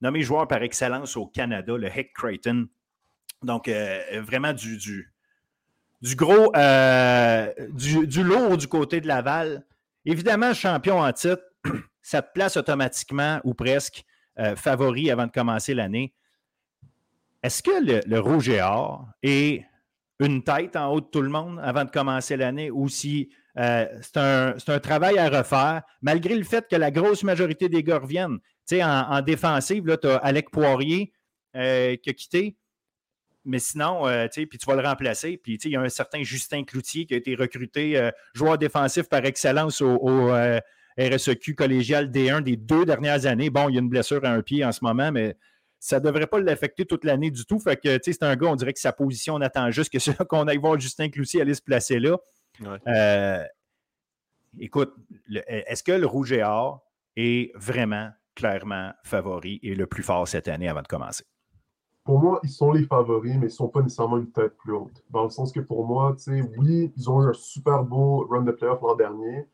nommé 0.01 0.23
joueur 0.23 0.47
par 0.47 0.63
excellence 0.63 1.17
au 1.17 1.27
Canada, 1.27 1.77
le 1.77 1.89
Hick 1.89 2.13
Creighton. 2.15 2.69
Donc, 3.43 3.69
euh, 3.69 4.01
vraiment 4.21 4.53
du, 4.53 4.77
du, 4.79 6.17
gros, 6.17 6.55
euh, 6.57 7.53
du, 7.71 8.23
lourd 8.23 8.57
du 8.57 8.69
côté 8.69 9.01
de 9.01 9.07
Laval. 9.07 9.65
Évidemment, 10.11 10.55
champion 10.55 11.01
en 11.01 11.13
titre, 11.13 11.43
ça 12.03 12.23
te 12.23 12.33
place 12.33 12.57
automatiquement 12.57 13.41
ou 13.45 13.53
presque 13.53 14.05
euh, 14.39 14.57
favori 14.57 15.11
avant 15.11 15.27
de 15.27 15.31
commencer 15.31 15.75
l'année. 15.75 16.15
Est-ce 17.43 17.63
que 17.63 18.07
le, 18.07 18.19
Rouge 18.19 18.49
et 18.49 18.63
Or 18.63 19.07
est 19.23 19.67
une 20.19 20.43
tête 20.43 20.77
en 20.77 20.91
haut 20.95 21.03
de 21.03 21.07
tout 21.07 21.21
le 21.21 21.29
monde 21.29 21.61
avant 21.63 21.85
de 21.85 21.91
commencer 21.91 22.39
l'année 22.39 22.71
ou 22.71 22.89
si 22.89 23.29
c'est 23.55 24.17
un, 24.17 24.79
travail 24.83 25.19
à 25.19 25.29
refaire, 25.29 25.83
malgré 26.01 26.37
le 26.37 26.45
fait 26.45 26.67
que 26.71 26.77
la 26.77 26.91
grosse 26.91 27.23
majorité 27.23 27.69
des 27.69 27.83
gars 27.83 27.99
reviennent? 27.99 28.39
En, 28.73 29.21
défensive, 29.21 29.85
tu 30.01 30.09
as 30.09 30.17
Alec 30.17 30.51
Poirier 30.51 31.13
euh, 31.55 31.97
qui 31.97 32.09
a 32.09 32.13
quitté. 32.15 32.57
Mais 33.49 33.59
sinon, 33.59 34.07
euh, 34.07 34.29
puis 34.29 34.59
tu 34.59 34.67
vas 34.67 34.77
le 34.77 34.87
remplacer. 34.87 35.39
Puis 35.39 35.55
il 35.55 35.71
y 35.71 35.77
a 35.77 35.81
un 35.81 35.89
certain 35.89 36.23
Justin 36.23 36.65
Cloutier 36.65 37.07
qui 37.07 37.15
a 37.15 37.17
été 37.17 37.35
recruté 37.35 37.97
euh, 37.97 38.11
joueur 38.35 38.59
défensif 38.59 39.09
par 39.09 39.25
excellence 39.25 39.81
au, 39.81 40.31
RSEQ 40.99 41.55
collégial 41.55 42.11
D1 42.11 42.43
des 42.43 42.57
deux 42.57 42.85
dernières 42.85 43.25
années. 43.25 43.51
Bon, 43.51 43.69
il 43.69 43.75
y 43.75 43.79
a 43.79 43.81
une 43.81 43.89
blessure 43.89 44.25
à 44.25 44.31
un 44.31 44.43
pied 44.43 44.65
en 44.65 44.73
ce 44.73 44.81
moment, 44.83 45.13
mais 45.13 45.37
ça 45.79 46.01
ne 46.01 46.05
devrait 46.05 46.27
pas 46.27 46.41
l'affecter 46.41 46.85
toute 46.85 47.05
l'année 47.05 47.31
du 47.31 47.47
tout. 47.47 47.61
Fait 47.61 47.77
que 47.77 47.99
c'est 48.03 48.23
un 48.23 48.35
gars, 48.37 48.49
on 48.49 48.57
dirait 48.57 48.73
que 48.73 48.81
sa 48.81 48.93
position, 48.93 49.37
on 49.37 49.41
attend 49.41 49.71
juste 49.71 49.93
que 49.93 50.23
qu'on 50.25 50.47
aille 50.49 50.59
voir 50.59 50.79
Justin 50.79 51.09
Cloutier 51.09 51.41
aller 51.41 51.55
se 51.55 51.63
placer 51.63 52.01
là. 52.01 52.19
écoute, 54.61 54.93
est-ce 55.47 55.83
que 55.83 55.93
le 55.93 56.07
Rouge 56.07 56.33
et 56.33 56.43
Or 56.43 56.85
est 57.17 57.53
vraiment 57.55 58.11
clairement 58.35 58.93
favori 59.05 59.61
et 59.63 59.75
le 59.75 59.87
plus 59.87 60.03
fort 60.03 60.27
cette 60.27 60.49
année 60.49 60.69
avant 60.69 60.83
de 60.83 60.89
commencer? 60.89 61.25
Pour 62.09 62.21
moi, 62.21 62.41
ils 62.43 62.49
sont 62.49 62.73
les 62.73 62.85
favoris, 62.85 63.35
mais 63.35 63.41
ils 63.41 63.43
ne 63.43 63.49
sont 63.49 63.69
pas 63.69 63.83
nécessairement 63.83 64.17
une 64.17 64.31
tête 64.31 64.57
plus 64.57 64.73
haute. 64.73 65.05
Dans 65.11 65.25
le 65.25 65.29
sens 65.29 65.53
que 65.53 65.61
pour 65.61 65.87
moi, 65.87 66.17
oui, 66.57 66.91
ils 66.97 67.11
ont 67.11 67.23
eu 67.23 67.27
un 67.27 67.35
super 67.35 67.85
beau 67.85 68.27
run 68.31 68.45
de 68.45 68.51
playoff 68.51 68.81
l'an 68.81 68.95
dernier, 68.95 69.47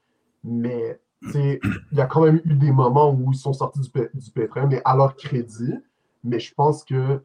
mais 0.44 1.01
il 1.35 1.59
y 1.90 2.01
a 2.01 2.06
quand 2.06 2.20
même 2.20 2.40
eu 2.44 2.55
des 2.55 2.70
moments 2.70 3.10
où 3.10 3.32
ils 3.32 3.36
sont 3.36 3.52
sortis 3.52 3.81
du, 3.81 4.31
pétrin, 4.31 4.66
mais 4.66 4.81
à 4.85 4.94
leur 4.94 5.16
crédit. 5.16 5.74
Mais 6.22 6.39
je 6.39 6.55
pense 6.55 6.85
que 6.85 7.20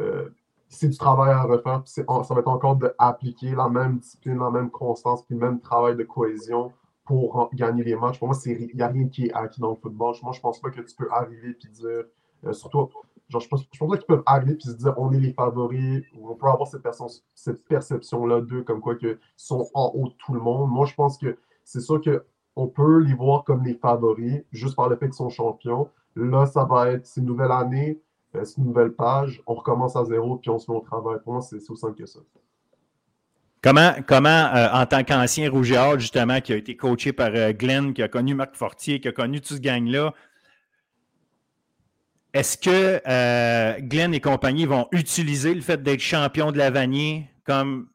euh, 0.00 0.30
c'est 0.68 0.88
du 0.88 0.98
travail 0.98 1.30
à 1.30 1.44
refaire. 1.44 1.82
ça 1.86 2.02
va 2.04 2.40
être 2.40 2.48
encore 2.48 2.74
d'appliquer 2.74 3.54
la 3.54 3.68
même 3.68 3.98
discipline, 3.98 4.40
la 4.40 4.50
même 4.50 4.70
constance, 4.70 5.22
puis 5.22 5.36
le 5.36 5.46
même 5.46 5.60
travail 5.60 5.94
de 5.94 6.02
cohésion 6.02 6.72
pour 7.04 7.50
gagner 7.54 7.84
les 7.84 7.94
matchs. 7.94 8.18
Pour 8.18 8.26
moi, 8.26 8.36
il 8.46 8.74
n'y 8.74 8.82
a 8.82 8.88
rien 8.88 9.06
qui 9.06 9.26
est 9.26 9.32
acquis 9.32 9.60
dans 9.60 9.70
le 9.70 9.76
football. 9.76 10.16
Moi, 10.24 10.32
je 10.32 10.38
ne 10.40 10.42
pense 10.42 10.58
pas 10.58 10.70
que 10.70 10.80
tu 10.80 10.96
peux 10.96 11.08
arriver 11.12 11.50
et 11.50 11.68
dire, 11.68 12.04
euh, 12.46 12.52
surtout, 12.52 12.88
je 13.28 13.48
pense, 13.48 13.66
qu'ils 13.66 14.06
peuvent 14.06 14.22
arriver 14.26 14.56
et 14.58 14.60
se 14.60 14.72
dire 14.72 14.94
on 14.96 15.12
est 15.12 15.20
les 15.20 15.32
favoris, 15.32 16.02
ou 16.14 16.30
on 16.30 16.34
peut 16.34 16.48
avoir 16.48 16.68
cette, 16.68 16.86
cette 17.34 17.64
perception-là 17.64 18.40
d'eux 18.40 18.62
comme 18.62 18.80
quoi 18.80 18.96
qu'ils 18.96 19.18
sont 19.36 19.68
en 19.74 19.90
haut 19.94 20.08
de 20.08 20.14
tout 20.18 20.34
le 20.34 20.40
monde. 20.40 20.70
Moi, 20.70 20.86
je 20.86 20.94
pense 20.94 21.18
que 21.18 21.36
c'est 21.64 21.80
sûr 21.80 22.00
qu'on 22.00 22.66
peut 22.68 22.98
les 22.98 23.14
voir 23.14 23.44
comme 23.44 23.64
les 23.64 23.74
favoris 23.74 24.42
juste 24.52 24.76
par 24.76 24.88
le 24.88 24.96
fait 24.96 25.06
qu'ils 25.06 25.14
sont 25.14 25.30
champions. 25.30 25.88
Là, 26.16 26.46
ça 26.46 26.64
va 26.64 26.90
être, 26.90 27.06
c'est 27.06 27.20
une 27.20 27.26
nouvelle 27.26 27.52
année, 27.52 28.00
euh, 28.34 28.44
c'est 28.44 28.58
une 28.58 28.66
nouvelle 28.66 28.92
page, 28.92 29.42
on 29.46 29.54
recommence 29.54 29.96
à 29.96 30.04
zéro 30.04 30.36
puis 30.36 30.50
on 30.50 30.58
se 30.58 30.70
met 30.70 30.76
au 30.76 30.80
travail. 30.80 31.18
Pour 31.24 31.34
moi, 31.34 31.42
c'est 31.42 31.56
aussi 31.56 31.76
simple 31.76 31.94
que 31.94 32.06
ça. 32.06 32.20
Comment, 33.62 33.92
comment 34.06 34.28
euh, 34.28 34.68
en 34.72 34.86
tant 34.86 35.04
qu'ancien 35.04 35.48
Rougeard, 35.48 36.00
justement, 36.00 36.40
qui 36.40 36.52
a 36.52 36.56
été 36.56 36.76
coaché 36.76 37.12
par 37.12 37.30
euh, 37.32 37.52
Glenn, 37.52 37.94
qui 37.94 38.02
a 38.02 38.08
connu 38.08 38.34
Marc 38.34 38.56
Fortier, 38.56 39.00
qui 39.00 39.06
a 39.06 39.12
connu 39.12 39.40
tout 39.40 39.54
ce 39.54 39.60
gang-là, 39.60 40.12
est-ce 42.32 42.56
que 42.56 43.00
euh, 43.06 43.78
Glenn 43.80 44.14
et 44.14 44.20
compagnie 44.20 44.64
vont 44.64 44.88
utiliser 44.92 45.54
le 45.54 45.60
fait 45.60 45.82
d'être 45.82 46.00
champion 46.00 46.50
de 46.50 46.58
la 46.58 46.70
Vanier 46.70 47.28
comme 47.44 47.88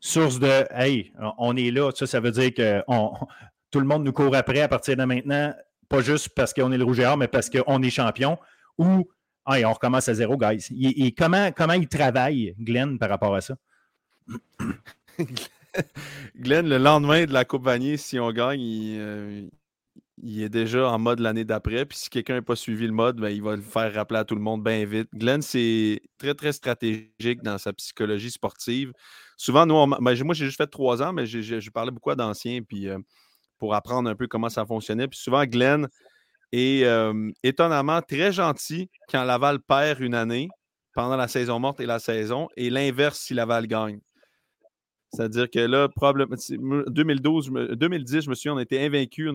source 0.00 0.38
de 0.38 0.66
Hey, 0.70 1.12
on 1.38 1.56
est 1.56 1.70
là, 1.70 1.90
ça, 1.94 2.06
ça 2.06 2.20
veut 2.20 2.30
dire 2.30 2.54
que 2.54 2.82
tout 3.70 3.80
le 3.80 3.86
monde 3.86 4.04
nous 4.04 4.12
court 4.12 4.34
après 4.34 4.62
à 4.62 4.68
partir 4.68 4.96
de 4.96 5.04
maintenant, 5.04 5.54
pas 5.88 6.00
juste 6.00 6.30
parce 6.30 6.54
qu'on 6.54 6.72
est 6.72 6.78
le 6.78 6.84
Rouge 6.84 7.02
mais 7.18 7.28
parce 7.28 7.50
qu'on 7.50 7.82
est 7.82 7.90
champion, 7.90 8.38
ou 8.78 9.08
hey, 9.46 9.64
on 9.64 9.72
recommence 9.72 10.08
à 10.08 10.14
zéro, 10.14 10.36
guys. 10.36 10.68
Et, 10.80 11.12
comment, 11.12 11.52
comment 11.52 11.74
il 11.74 11.88
travaille, 11.88 12.54
Glenn, 12.58 12.98
par 12.98 13.10
rapport 13.10 13.34
à 13.34 13.40
ça? 13.40 13.56
Glenn, 16.36 16.66
le 16.68 16.78
lendemain 16.78 17.26
de 17.26 17.32
la 17.32 17.44
Coupe 17.44 17.64
Vanier, 17.64 17.98
si 17.98 18.18
on 18.18 18.32
gagne, 18.32 18.60
il, 18.60 18.96
euh, 18.98 19.46
il 20.22 20.42
est 20.42 20.48
déjà 20.48 20.88
en 20.88 20.98
mode 20.98 21.20
l'année 21.20 21.44
d'après. 21.44 21.84
Puis 21.84 21.98
si 21.98 22.10
quelqu'un 22.10 22.34
n'a 22.34 22.42
pas 22.42 22.56
suivi 22.56 22.86
le 22.86 22.92
mode, 22.92 23.16
ben, 23.16 23.28
il 23.28 23.42
va 23.42 23.56
le 23.56 23.62
faire 23.62 23.92
rappeler 23.94 24.20
à 24.20 24.24
tout 24.24 24.34
le 24.34 24.40
monde 24.40 24.62
bien 24.62 24.84
vite. 24.84 25.08
Glenn, 25.14 25.42
c'est 25.42 26.00
très, 26.18 26.34
très 26.34 26.52
stratégique 26.52 27.42
dans 27.42 27.58
sa 27.58 27.72
psychologie 27.72 28.30
sportive. 28.30 28.92
Souvent, 29.36 29.66
nous, 29.66 29.74
ben, 29.86 29.98
moi, 30.00 30.34
j'ai 30.34 30.46
juste 30.46 30.56
fait 30.56 30.66
trois 30.66 31.02
ans, 31.02 31.12
mais 31.12 31.26
je 31.26 31.70
parlais 31.70 31.90
beaucoup 31.90 32.14
d'anciens 32.14 32.60
euh, 32.72 32.98
pour 33.58 33.74
apprendre 33.74 34.08
un 34.08 34.14
peu 34.14 34.26
comment 34.26 34.48
ça 34.48 34.64
fonctionnait. 34.64 35.08
Puis 35.08 35.18
souvent, 35.18 35.44
Glenn 35.44 35.88
est 36.52 36.84
euh, 36.84 37.30
étonnamment 37.42 38.00
très 38.00 38.32
gentil 38.32 38.88
quand 39.10 39.24
Laval 39.24 39.60
perd 39.60 40.00
une 40.00 40.14
année 40.14 40.48
pendant 40.94 41.16
la 41.16 41.28
saison 41.28 41.58
morte 41.58 41.80
et 41.80 41.86
la 41.86 41.98
saison, 41.98 42.48
et 42.56 42.70
l'inverse 42.70 43.18
si 43.20 43.34
Laval 43.34 43.66
gagne. 43.66 44.00
C'est-à-dire 45.12 45.50
que 45.50 45.58
là, 45.58 45.88
probablement, 45.88 46.36
2012, 46.88 47.50
2010, 47.72 48.22
je 48.22 48.30
me 48.30 48.34
souviens, 48.34 48.54
on 48.54 48.58
était 48.58 48.82
invaincus 48.82 49.30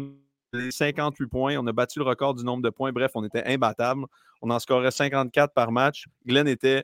58 0.54 1.28
points. 1.28 1.58
On 1.58 1.68
a 1.68 1.72
battu 1.72 2.00
le 2.00 2.06
record 2.06 2.34
du 2.34 2.44
nombre 2.44 2.64
de 2.64 2.70
points. 2.70 2.92
Bref, 2.92 3.12
on 3.16 3.24
était 3.24 3.44
imbattable. 3.46 4.06
On 4.42 4.50
en 4.50 4.60
scorait 4.60 4.92
54 4.92 5.54
par 5.54 5.72
match. 5.72 6.06
Glenn 6.26 6.48
était 6.48 6.84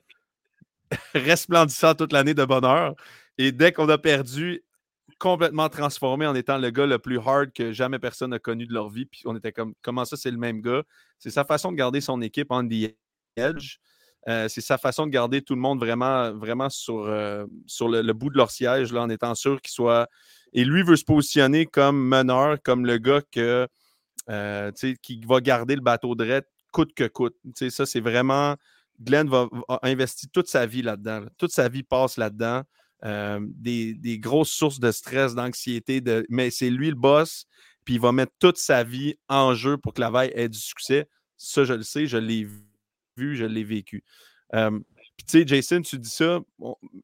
resplendissant 1.14 1.94
toute 1.94 2.14
l'année 2.14 2.34
de 2.34 2.46
bonheur. 2.46 2.96
Et 3.38 3.52
dès 3.52 3.72
qu'on 3.72 3.90
a 3.90 3.98
perdu, 3.98 4.64
complètement 5.20 5.70
transformé 5.70 6.28
en 6.28 6.36
étant 6.36 6.58
le 6.58 6.70
gars 6.70 6.86
le 6.86 7.00
plus 7.00 7.18
hard 7.18 7.52
que 7.52 7.72
jamais 7.72 8.00
personne 8.00 8.32
n'a 8.32 8.40
connu 8.40 8.66
de 8.68 8.74
leur 8.74 8.90
vie. 8.90 9.06
Puis 9.06 9.22
on 9.26 9.36
était 9.36 9.52
comme, 9.52 9.74
comment 9.82 10.06
ça, 10.06 10.18
c'est 10.18 10.32
le 10.32 10.38
même 10.38 10.62
gars? 10.62 10.84
C'est 11.18 11.30
sa 11.30 11.44
façon 11.44 11.72
de 11.72 11.78
garder 11.78 12.02
son 12.02 12.22
équipe 12.22 12.48
on 12.52 12.68
the 12.68 12.96
edge. 13.36 13.78
Euh, 14.28 14.50
c'est 14.50 14.62
sa 14.62 14.78
façon 14.78 15.06
de 15.06 15.12
garder 15.12 15.42
tout 15.42 15.56
le 15.56 15.62
monde 15.62 15.80
vraiment, 15.80 16.34
vraiment 16.34 16.70
sur, 16.70 17.06
euh, 17.06 17.46
sur 17.66 17.88
le, 17.88 18.14
bout 18.14 18.30
de 18.30 18.38
leur 18.38 18.52
siège, 18.52 18.94
en 18.94 19.10
étant 19.10 19.36
sûr 19.36 19.62
qu'il 19.62 19.72
soit. 19.72 20.10
Et 20.54 20.66
lui 20.66 20.84
veut 20.84 20.98
se 20.98 21.06
positionner 21.06 21.66
comme 21.66 21.98
meneur, 21.98 22.62
comme 22.62 22.86
le 22.86 22.98
gars 22.98 23.22
euh, 23.38 24.72
qui 25.02 25.22
va 25.26 25.40
garder 25.40 25.76
le 25.76 25.82
bateau 25.82 26.16
de 26.16 26.26
raid 26.26 26.44
coûte 26.74 26.94
que 26.94 27.08
coûte. 27.08 27.36
ça, 27.70 27.86
c'est 27.86 28.02
vraiment. 28.02 28.56
Glenn 29.00 29.30
va, 29.30 29.48
investir 29.84 30.30
toute 30.34 30.48
sa 30.48 30.66
vie 30.66 30.82
là-dedans. 30.82 31.26
Toute 31.38 31.52
sa 31.52 31.70
vie 31.70 31.84
passe 31.84 32.18
là-dedans. 32.18 32.64
des, 33.04 34.20
grosses 34.20 34.52
sources 34.52 34.80
de 34.80 34.92
stress, 34.92 35.36
d'anxiété, 35.36 36.04
mais 36.30 36.52
c'est 36.52 36.70
lui 36.70 36.90
le 36.90 36.96
boss, 36.96 37.46
puis 37.86 37.96
il 37.96 38.02
va 38.02 38.12
mettre 38.12 38.34
toute 38.40 38.58
sa 38.58 38.84
vie 38.84 39.16
en 39.30 39.54
jeu 39.54 39.78
pour 39.78 39.94
que 39.94 40.02
la 40.02 40.12
veille 40.12 40.32
ait 40.36 40.50
du 40.50 40.60
succès. 40.60 41.08
Ça, 41.38 41.64
je 41.64 41.74
le 41.74 41.84
sais, 41.84 42.08
je 42.08 42.18
l'ai 42.18 42.44
vu 42.44 42.67
vu, 43.18 43.36
je 43.36 43.46
l'ai 43.46 43.64
vécu. 43.64 44.04
tu 44.54 44.84
sais, 45.26 45.44
Jason, 45.46 45.82
tu 45.82 45.98
dis 45.98 46.10
ça, 46.10 46.40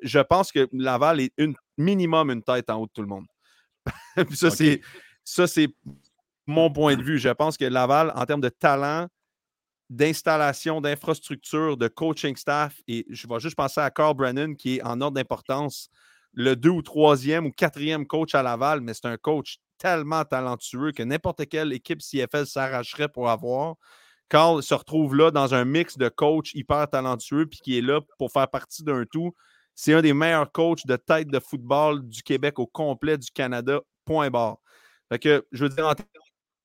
je 0.01 0.19
pense 0.19 0.51
que 0.51 0.69
Laval 0.71 1.21
est 1.21 1.33
une, 1.37 1.55
minimum 1.77 2.29
une 2.29 2.43
tête 2.43 2.69
en 2.69 2.75
haut 2.75 2.87
de 2.87 2.91
tout 2.91 3.01
le 3.01 3.07
monde. 3.07 3.25
Puis 4.27 4.37
ça, 4.37 4.51
c'est 4.51 4.81
ça, 5.23 5.47
c'est 5.47 5.67
mon 6.45 6.71
point 6.71 6.95
de 6.95 7.03
vue. 7.03 7.17
Je 7.17 7.29
pense 7.29 7.57
que 7.57 7.65
Laval, 7.65 8.11
en 8.15 8.25
termes 8.25 8.41
de 8.41 8.49
talent, 8.49 9.07
d'installation, 9.89 10.81
d'infrastructure, 10.81 11.77
de 11.77 11.87
coaching 11.87 12.35
staff, 12.35 12.75
et 12.87 13.05
je 13.09 13.27
vais 13.27 13.39
juste 13.39 13.55
penser 13.55 13.81
à 13.81 13.91
Carl 13.91 14.15
Brennan, 14.15 14.55
qui 14.55 14.77
est 14.77 14.83
en 14.83 15.01
ordre 15.01 15.15
d'importance 15.15 15.89
le 16.33 16.55
deux 16.55 16.69
ou 16.69 16.81
troisième 16.81 17.45
ou 17.45 17.51
quatrième 17.51 18.07
coach 18.07 18.33
à 18.33 18.41
Laval, 18.41 18.81
mais 18.81 18.93
c'est 18.93 19.05
un 19.05 19.17
coach 19.17 19.57
tellement 19.77 20.23
talentueux 20.25 20.91
que 20.91 21.03
n'importe 21.03 21.47
quelle 21.47 21.73
équipe 21.73 21.99
CFL 21.99 22.47
s'arracherait 22.47 23.09
pour 23.09 23.29
avoir. 23.29 23.75
Carl 24.33 24.63
se 24.63 24.73
retrouve 24.73 25.15
là 25.15 25.29
dans 25.29 25.53
un 25.53 25.63
mix 25.63 25.95
de 25.95 26.09
coachs 26.09 26.55
hyper 26.55 26.89
talentueux 26.89 27.45
puis 27.45 27.59
qui 27.59 27.77
est 27.77 27.81
là 27.81 28.01
pour 28.17 28.31
faire 28.31 28.49
partie 28.49 28.81
d'un 28.81 29.05
tout. 29.05 29.31
C'est 29.75 29.93
un 29.93 30.01
des 30.01 30.13
meilleurs 30.13 30.51
coachs 30.51 30.87
de 30.87 30.95
tête 30.95 31.27
de 31.27 31.39
football 31.39 32.01
du 32.07 32.23
Québec 32.23 32.57
au 32.57 32.65
complet 32.65 33.15
du 33.19 33.29
Canada, 33.29 33.79
point 34.05 34.31
barre. 34.31 34.57
Fait 35.11 35.45
je 35.51 35.63
veux 35.63 35.69
dire, 35.69 35.87
en 35.87 35.93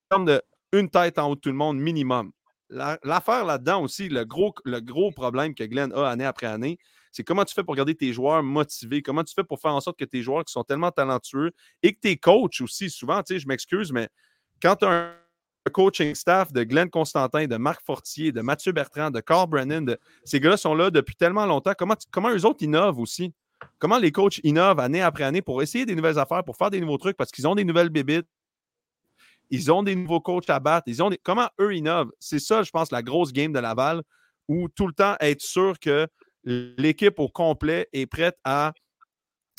termes 0.09 0.25
de 0.25 0.41
une 0.73 0.89
tête 0.89 1.19
en 1.19 1.29
haut 1.29 1.35
de 1.35 1.41
tout 1.41 1.51
le 1.51 1.57
monde, 1.57 1.77
minimum. 1.79 2.33
L'affaire 2.71 3.45
là-dedans 3.45 3.83
aussi, 3.83 4.09
le 4.09 4.25
gros, 4.25 4.55
le 4.65 4.81
gros 4.81 5.11
problème 5.11 5.55
que 5.55 5.65
Glenn 5.65 5.93
a 5.93 6.09
année 6.09 6.25
après 6.25 6.47
année, 6.47 6.79
c'est 7.13 7.23
comment 7.23 7.45
tu 7.45 7.53
fais 7.53 7.65
pour 7.65 7.75
garder 7.75 7.95
tes 7.95 8.15
joueurs 8.15 8.43
motivés, 8.43 9.03
comment 9.03 9.25
tu 9.25 9.35
fais 9.35 9.45
pour 9.45 9.61
faire 9.61 9.75
en 9.75 9.83
sorte 9.83 9.99
que 9.99 10.07
tes 10.07 10.23
joueurs 10.23 10.47
qui 10.47 10.53
sont 10.53 10.65
tellement 10.65 10.91
talentueux 10.91 11.53
et 11.83 11.93
que 11.93 12.01
tes 12.01 12.17
coachs 12.17 12.63
aussi, 12.63 12.89
souvent, 12.89 13.23
tu 13.23 13.39
je 13.39 13.47
m'excuse, 13.47 13.93
mais 13.93 14.09
quand 14.63 14.77
tu 14.77 14.87
as 14.87 14.91
un 14.91 15.28
coaching 15.69 16.15
staff 16.15 16.53
de 16.53 16.65
Glenn 16.65 16.91
Constantin, 16.91 17.47
de 17.47 17.57
Marc 17.57 17.83
Fortier, 17.85 18.33
de 18.33 18.41
Mathieu 18.41 18.73
Bertrand, 18.73 19.11
de 19.11 19.21
Carl 19.21 19.49
Brennan, 19.49 19.97
ces 20.25 20.41
gars-là 20.41 20.57
sont 20.57 20.75
là 20.75 20.91
depuis 20.91 21.17
tellement 21.17 21.47
longtemps. 21.47 21.73
Comment, 21.79 21.97
comment 22.11 22.31
eux 22.31 22.45
autres 22.45 22.63
innovent 22.63 22.99
aussi? 22.99 23.33
Comment 23.79 23.99
les 23.99 24.13
coachs 24.13 24.41
innovent 24.45 24.81
année 24.81 25.03
après 25.03 25.25
année 25.25 25.43
pour 25.43 25.63
essayer 25.63 25.85
des 25.85 25.95
nouvelles 25.95 26.19
affaires, 26.19 26.45
pour 26.45 26.57
faire 26.57 26.71
des 26.71 26.81
nouveaux 26.81 26.99
trucs 26.99 27.17
parce 27.17 27.31
qu'ils 27.31 27.47
ont 27.49 27.55
des 27.55 27.65
nouvelles 27.65 27.89
bébites, 27.89 28.29
ils 29.51 29.73
ont 29.73 29.83
des 29.83 29.95
nouveaux 29.95 30.21
coachs 30.21 30.49
à 30.51 30.61
battre, 30.61 30.85
ils 30.87 31.03
ont 31.03 31.11
comment 31.23 31.49
eux 31.61 31.75
innovent? 31.75 32.13
C'est 32.21 32.39
ça, 32.39 32.63
je 32.63 32.71
pense, 32.71 32.93
la 32.93 33.03
grosse 33.03 33.33
game 33.33 33.53
de 33.53 33.59
Laval, 33.59 34.03
où 34.47 34.69
tout 34.69 34.87
le 34.87 34.93
temps 34.93 35.17
être 35.21 35.43
sûr 35.43 35.79
que 35.79 36.07
l'équipe 36.45 37.19
au 37.19 37.29
complet 37.29 37.89
est 37.93 38.07
prête 38.07 38.37
à 38.45 38.73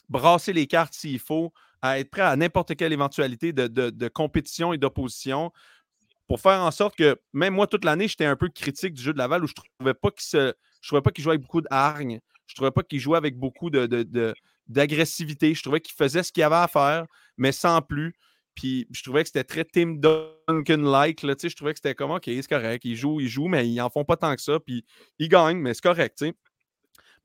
brasser 0.07 0.53
les 0.53 0.68
cartes 0.68 0.94
s'il 0.94 1.19
faut, 1.19 1.53
à 1.81 1.99
être 1.99 2.10
prêt 2.10 2.22
à 2.22 2.36
n'importe 2.36 2.76
quelle 2.76 2.94
éventualité 2.94 3.53
de, 3.53 3.68
de 3.68 4.07
compétition 4.07 4.73
et 4.73 4.77
d'opposition, 4.77 5.52
pour 6.30 6.39
faire 6.39 6.61
en 6.61 6.69
sorte 6.69 6.95
que, 6.95 7.19
même 7.34 7.56
moi, 7.56 7.65
toute 7.65 7.84
l'année, 7.84 8.07
j'étais 8.07 8.23
un 8.23 8.35
peu 8.35 8.49
critique 8.49 8.93
du 8.93 9.01
jeu 9.01 9.14
de 9.14 9.18
Laval 9.18 9.43
où 9.43 9.47
je 9.47 9.56
trouvais 9.56 9.95
pas 9.95 10.11
qu'il 10.11 10.22
se. 10.22 10.53
Je 10.80 10.88
trouvais 10.88 11.01
pas 11.01 11.10
qu'il 11.10 11.23
jouait 11.23 11.34
avec 11.34 11.41
beaucoup 11.41 11.60
de 11.60 11.68
hargne. 11.72 12.22
Je 12.45 12.53
trouvais 12.53 12.72
pas 12.72 12.84
qu'il 12.84 12.99
jouait 12.99 13.18
avec 13.18 13.35
beaucoup 13.35 13.72
de, 13.72 14.35
d'agressivité. 14.68 15.56
Je 15.56 15.64
trouvais 15.64 15.81
qu'il 15.81 15.95
faisait 15.95 16.22
ce 16.22 16.31
qu'il 16.31 16.43
avait 16.43 16.56
à 16.56 16.68
faire, 16.68 17.07
mais 17.38 17.51
sans 17.51 17.81
plus. 17.81 18.14
Puis 18.53 18.88
je 18.91 19.01
trouvais 19.01 19.23
que 19.23 19.30
c'était 19.30 19.43
très 19.43 19.65
Tim 19.65 19.95
Duncan-like. 19.97 21.22
Je 21.22 21.56
trouvais 21.56 21.73
que 21.73 21.80
c'était 21.80 21.95
comme 21.95 22.11
OK, 22.11 22.26
c'est 22.26 22.47
correct. 22.47 22.85
Ils 22.85 22.95
jouent, 22.95 23.19
ils 23.19 23.27
jouent, 23.27 23.47
mais 23.47 23.68
ils 23.68 23.76
n'en 23.76 23.89
font 23.89 24.06
pas 24.06 24.15
tant 24.15 24.35
que 24.35 24.41
ça. 24.41 24.60
Puis 24.60 24.85
ils 25.18 25.30
gagnent, 25.30 25.57
mais 25.57 25.73
c'est 25.73 25.84
correct. 25.84 26.23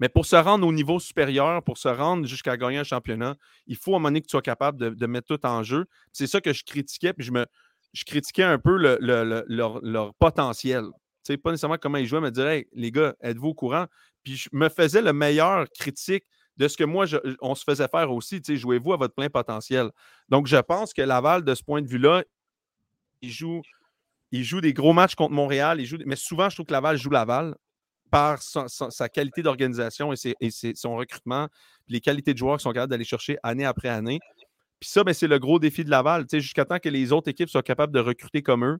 Mais 0.00 0.08
pour 0.08 0.24
se 0.24 0.36
rendre 0.36 0.66
au 0.66 0.72
niveau 0.72 0.98
supérieur, 0.98 1.62
pour 1.62 1.76
se 1.76 1.88
rendre 1.88 2.26
jusqu'à 2.26 2.56
gagner 2.56 2.78
un 2.78 2.84
championnat, 2.84 3.36
il 3.66 3.76
faut 3.76 3.92
à 3.92 3.96
un 3.96 3.98
moment 3.98 4.08
donné 4.08 4.22
que 4.22 4.26
tu 4.26 4.30
sois 4.32 4.42
capable 4.42 4.78
de, 4.78 4.88
de 4.90 5.06
mettre 5.06 5.36
tout 5.36 5.46
en 5.46 5.62
jeu. 5.62 5.84
C'est 6.12 6.26
ça 6.26 6.40
que 6.40 6.52
je 6.52 6.64
critiquais. 6.64 7.12
Puis 7.12 7.26
je 7.26 7.32
me, 7.32 7.46
je 7.94 8.04
critiquais 8.04 8.42
un 8.42 8.58
peu 8.58 8.76
leur, 8.76 10.14
potentiel. 10.16 10.84
Tu 11.24 11.38
pas 11.38 11.52
nécessairement 11.52 11.78
comment 11.80 11.96
ils 11.96 12.06
jouaient, 12.06 12.20
mais 12.20 12.30
dire 12.30 12.62
les 12.72 12.90
gars, 12.90 13.14
êtes-vous 13.22 13.48
au 13.48 13.54
courant? 13.54 13.86
Puis 14.22 14.36
je 14.36 14.48
me 14.52 14.68
faisais 14.68 15.00
le 15.00 15.12
meilleur 15.12 15.66
critique 15.70 16.24
de 16.56 16.68
ce 16.68 16.76
que 16.76 16.84
moi, 16.84 17.06
on 17.40 17.54
se 17.54 17.64
faisait 17.64 17.88
faire 17.88 18.12
aussi. 18.12 18.42
Jouez-vous 18.44 18.92
à 18.92 18.96
votre 18.96 19.14
plein 19.14 19.30
potentiel. 19.30 19.90
Donc, 20.28 20.46
je 20.46 20.56
pense 20.56 20.92
que 20.92 21.02
Laval, 21.02 21.44
de 21.44 21.54
ce 21.54 21.62
point 21.62 21.82
de 21.82 21.88
vue-là, 21.88 22.24
il 23.22 23.30
joue, 23.30 23.62
des 24.60 24.72
gros 24.72 24.92
matchs 24.92 25.14
contre 25.14 25.32
Montréal. 25.32 25.80
Mais 26.04 26.16
souvent, 26.16 26.48
je 26.50 26.56
trouve 26.56 26.66
que 26.66 26.72
Laval 26.72 26.96
joue 26.96 27.10
Laval 27.10 27.54
par 28.10 28.40
sa, 28.42 29.08
qualité 29.08 29.42
d'organisation 29.42 30.12
et, 30.12 30.34
et 30.40 30.50
son 30.50 30.96
recrutement, 30.96 31.48
les 31.88 32.00
qualités 32.00 32.32
de 32.32 32.38
joueurs 32.38 32.58
qui 32.58 32.62
sont 32.62 32.72
capables 32.72 32.90
d'aller 32.90 33.04
chercher 33.04 33.38
année 33.42 33.64
après 33.64 33.88
année. 33.88 34.20
Puis 34.80 34.90
ça, 34.90 35.04
ben, 35.04 35.14
c'est 35.14 35.28
le 35.28 35.38
gros 35.38 35.58
défi 35.58 35.84
de 35.84 35.90
Laval. 35.90 36.26
Jusqu'à 36.30 36.64
temps 36.64 36.78
que 36.78 36.88
les 36.88 37.12
autres 37.12 37.30
équipes 37.30 37.48
soient 37.48 37.62
capables 37.62 37.92
de 37.92 38.00
recruter 38.00 38.42
comme 38.42 38.64
eux, 38.64 38.78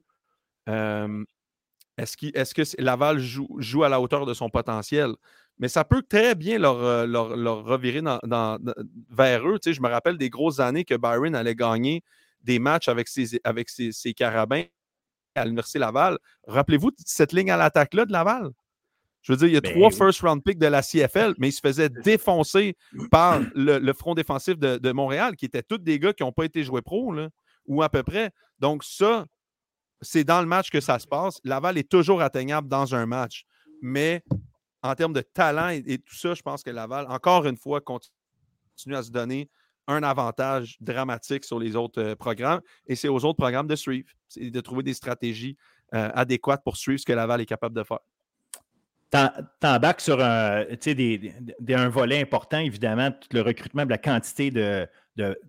est-ce, 1.97 2.53
que 2.53 2.81
Laval 2.81 3.19
joue, 3.19 3.83
à 3.83 3.89
la 3.89 4.01
hauteur 4.01 4.25
de 4.25 4.33
son 4.33 4.49
potentiel? 4.49 5.13
Mais 5.57 5.69
ça 5.69 5.85
peut 5.85 6.03
très 6.03 6.35
bien 6.35 6.59
leur, 6.59 6.77
euh, 6.83 7.05
revirer 7.61 8.01
vers 9.09 9.47
eux. 9.47 9.57
je 9.65 9.81
me 9.81 9.87
rappelle 9.87 10.17
des 10.17 10.29
grosses 10.29 10.59
années 10.59 10.83
que 10.83 10.95
Byron 10.95 11.33
allait 11.33 11.55
gagner 11.55 12.03
des 12.41 12.59
matchs 12.59 12.89
avec 12.89 13.07
ses, 13.07 13.39
avec 13.43 13.69
ses 13.69 14.13
carabins 14.13 14.63
à 15.35 15.45
l'Université 15.45 15.79
Laval. 15.79 16.17
Rappelez-vous 16.47 16.91
cette 17.05 17.31
ligne 17.31 17.51
à 17.51 17.57
l'attaque-là 17.57 18.05
de 18.05 18.11
Laval? 18.11 18.51
Je 19.25 19.33
veux 19.33 19.37
dire, 19.37 19.47
il 19.47 19.53
y 19.55 19.57
a 19.57 19.61
ben 19.61 19.73
trois 19.73 19.89
first 19.89 20.21
round 20.21 20.43
picks 20.43 20.59
de 20.59 20.67
la 20.67 20.83
CFL, 20.83 21.33
mais 21.39 21.49
il 21.49 21.51
se 21.51 21.59
faisait 21.59 21.89
défoncer 21.89 22.77
par 23.09 23.41
le, 23.55 23.91
front 23.93 24.13
défensif 24.13 24.55
de, 24.59 24.91
Montréal, 24.91 25.35
qui 25.35 25.45
étaient 25.45 25.63
tous 25.63 25.79
des 25.79 25.97
gars 25.97 26.13
qui 26.13 26.21
n'ont 26.21 26.31
pas 26.31 26.45
été 26.45 26.63
joués 26.63 26.83
pro, 26.83 27.11
ou 27.65 27.81
à 27.81 27.89
peu 27.89 28.03
près. 28.03 28.29
Donc, 28.59 28.83
ça, 28.83 29.25
c'est 29.99 30.23
dans 30.23 30.41
le 30.41 30.45
match 30.45 30.69
que 30.69 30.79
ça 30.79 30.99
se 30.99 31.07
passe. 31.07 31.39
Laval 31.43 31.79
est 31.79 31.89
toujours 31.89 32.21
atteignable 32.21 32.67
dans 32.67 32.93
un 32.93 33.07
match. 33.07 33.45
Mais 33.81 34.23
en 34.83 34.93
termes 34.93 35.13
de 35.13 35.21
talent 35.21 35.69
et, 35.69 35.97
tout 35.97 36.15
ça, 36.15 36.35
je 36.35 36.43
pense 36.43 36.61
que 36.61 36.69
Laval, 36.69 37.07
encore 37.09 37.47
une 37.47 37.57
fois, 37.57 37.81
continue 37.81 38.95
à 38.95 39.01
se 39.01 39.09
donner 39.09 39.49
un 39.87 40.03
avantage 40.03 40.77
dramatique 40.81 41.45
sur 41.45 41.57
les 41.57 41.75
autres 41.75 42.01
euh, 42.01 42.15
programmes. 42.15 42.61
Et 42.85 42.95
c'est 42.95 43.07
aux 43.07 43.25
autres 43.25 43.37
programmes 43.37 43.67
de 43.67 43.75
suivre. 43.75 44.07
C'est 44.27 44.51
de 44.51 44.61
trouver 44.61 44.83
des 44.83 44.93
stratégies 44.93 45.57
euh, 45.95 46.11
adéquates 46.13 46.63
pour 46.63 46.77
suivre 46.77 46.99
ce 46.99 47.05
que 47.05 47.13
Laval 47.13 47.41
est 47.41 47.45
capable 47.47 47.75
de 47.75 47.83
faire 47.83 47.99
t'embarques 49.09 50.01
sur 50.01 50.21
un, 50.21 50.65
un 51.69 51.89
volet 51.89 52.21
important, 52.21 52.59
évidemment, 52.59 53.11
tout 53.11 53.29
le 53.31 53.41
recrutement, 53.41 53.85
la 53.87 53.97
quantité 53.97 54.51
de, 54.51 54.87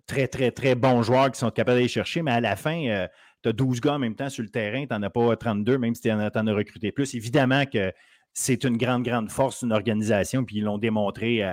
très, 0.05 0.27
très, 0.27 0.51
très 0.51 0.75
bons 0.75 1.01
joueurs 1.03 1.31
qui 1.31 1.39
sont 1.39 1.51
capables 1.51 1.77
d'aller 1.77 1.87
chercher, 1.87 2.21
mais 2.21 2.31
à 2.31 2.41
la 2.41 2.55
fin, 2.55 2.87
euh, 2.87 3.07
tu 3.43 3.49
as 3.49 3.53
12 3.53 3.81
gars 3.81 3.93
en 3.93 3.99
même 3.99 4.15
temps 4.15 4.29
sur 4.29 4.43
le 4.43 4.49
terrain, 4.49 4.85
tu 4.85 4.93
n'en 4.93 5.03
as 5.03 5.09
pas 5.09 5.35
32, 5.35 5.77
même 5.77 5.95
si 5.95 6.03
tu 6.03 6.11
en, 6.11 6.19
as 6.19 6.53
recruté 6.53 6.91
plus. 6.91 7.13
Évidemment 7.15 7.65
que 7.65 7.91
c'est 8.33 8.63
une 8.63 8.77
grande, 8.77 9.03
grande 9.03 9.29
force, 9.29 9.63
une 9.63 9.73
organisation, 9.73 10.45
puis 10.45 10.57
ils 10.57 10.63
l'ont 10.63 10.77
démontré 10.77 11.43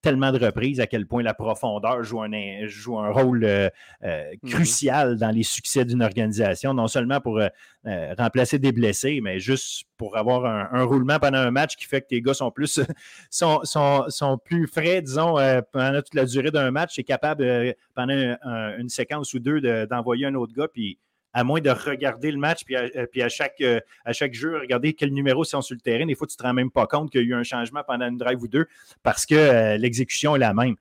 tellement 0.00 0.30
de 0.32 0.38
reprises 0.38 0.80
à 0.80 0.86
quel 0.86 1.06
point 1.06 1.22
la 1.22 1.34
profondeur 1.34 2.02
joue 2.04 2.22
un, 2.22 2.30
joue 2.66 2.98
un 2.98 3.10
rôle 3.10 3.44
euh, 3.44 3.68
euh, 4.04 4.30
mm-hmm. 4.32 4.50
crucial 4.50 5.16
dans 5.16 5.30
les 5.30 5.42
succès 5.42 5.84
d'une 5.84 6.02
organisation, 6.02 6.72
non 6.72 6.86
seulement 6.86 7.20
pour 7.20 7.40
euh, 7.40 8.14
remplacer 8.16 8.58
des 8.58 8.72
blessés, 8.72 9.20
mais 9.22 9.40
juste 9.40 9.84
pour 9.96 10.16
avoir 10.16 10.46
un, 10.46 10.84
roulement 10.84 11.18
pendant 11.18 11.38
un 11.38 11.50
match 11.50 11.76
qui 11.76 11.84
fait 11.84 12.02
que 12.02 12.08
tes 12.08 12.22
gars 12.22 12.34
sont 12.34 12.50
plus, 12.50 12.80
sont, 13.30 13.60
sont, 13.64 14.38
plus 14.44 14.68
frais, 14.68 15.02
disons, 15.02 15.34
pendant 15.72 16.00
toute 16.00 16.14
la 16.14 16.24
durée 16.24 16.52
d'un 16.52 16.70
match. 16.70 16.94
C'est 16.94 17.02
capable, 17.02 17.74
pendant 17.94 18.36
une 18.78 18.88
séquence 18.88 19.34
ou 19.34 19.40
deux, 19.40 19.86
d'envoyer 19.86 20.26
un 20.26 20.34
autre 20.36 20.52
gars, 20.54 20.68
puis 20.72 20.98
à 21.32 21.44
moins 21.44 21.60
de 21.60 21.70
regarder 21.70 22.30
le 22.30 22.38
match, 22.38 22.64
puis 22.64 22.76
à, 22.76 22.88
euh, 22.96 23.28
chaque, 23.28 23.60
euh, 23.60 23.80
à 24.04 24.12
chaque 24.12 24.34
jeu, 24.34 24.58
regarder 24.58 24.94
quel 24.94 25.12
numéro 25.12 25.44
sont 25.44 25.60
sur 25.60 25.74
le 25.74 25.80
terrain. 25.80 26.06
Des 26.06 26.14
fois, 26.14 26.26
tu 26.26 26.34
ne 26.34 26.38
te 26.38 26.42
rends 26.42 26.54
même 26.54 26.70
pas 26.70 26.86
compte 26.86 27.10
qu'il 27.10 27.20
y 27.20 27.24
a 27.24 27.26
eu 27.26 27.34
un 27.34 27.42
changement 27.42 27.82
pendant 27.86 28.08
une 28.08 28.16
drive 28.16 28.42
ou 28.42 28.48
deux 28.48 28.66
parce 29.02 29.26
que 29.26 29.34
euh, 29.34 29.76
l'exécution 29.76 30.36
est 30.36 30.40
la 30.40 30.54
même. 30.54 30.76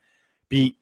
Puis 0.50 0.78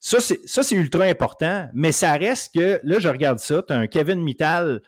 ça, 0.00 0.20
c'est 0.20 0.74
ultra 0.74 1.04
important, 1.04 1.68
mais 1.72 1.92
ça 1.92 2.12
reste 2.12 2.54
que, 2.54 2.80
là, 2.82 2.98
je 2.98 3.08
regarde 3.08 3.38
ça, 3.38 3.62
tu 3.62 3.72
as 3.72 3.78
un 3.78 3.86
Kevin 3.86 4.20
Mittal 4.20 4.82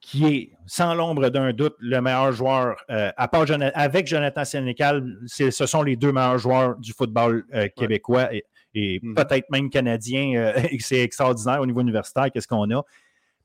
qui 0.00 0.26
est, 0.26 0.52
sans 0.66 0.94
l'ombre 0.94 1.30
d'un 1.30 1.52
doute, 1.52 1.74
le 1.80 2.00
meilleur 2.00 2.32
joueur, 2.32 2.76
à 2.88 3.28
part 3.28 3.46
avec 3.74 4.06
Jonathan 4.06 4.44
Sénécal, 4.44 5.18
ce 5.26 5.50
sont 5.50 5.82
les 5.82 5.96
deux 5.96 6.12
meilleurs 6.12 6.38
joueurs 6.38 6.76
du 6.76 6.92
football 6.92 7.44
québécois 7.76 8.32
et, 8.32 8.44
mm-hmm. 8.74 9.14
peut-être 9.14 9.50
même 9.50 9.68
canadien. 9.68 10.54
c'est 10.78 11.00
extraordinaire 11.00 11.60
au 11.60 11.66
niveau 11.66 11.80
universitaire, 11.80 12.30
qu'est-ce 12.30 12.48
qu'on 12.48 12.70
a. 12.70 12.82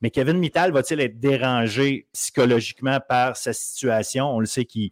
Mais 0.06 0.12
Kevin 0.12 0.38
Mittal 0.38 0.72
va-t-il 0.72 1.02
être 1.02 1.20
dérangé 1.20 2.06
psychologiquement 2.14 3.00
par 3.10 3.36
sa 3.36 3.54
situation? 3.54 4.28
On 4.28 4.40
le 4.40 4.46
sait 4.46 4.64
qu'il 4.64 4.92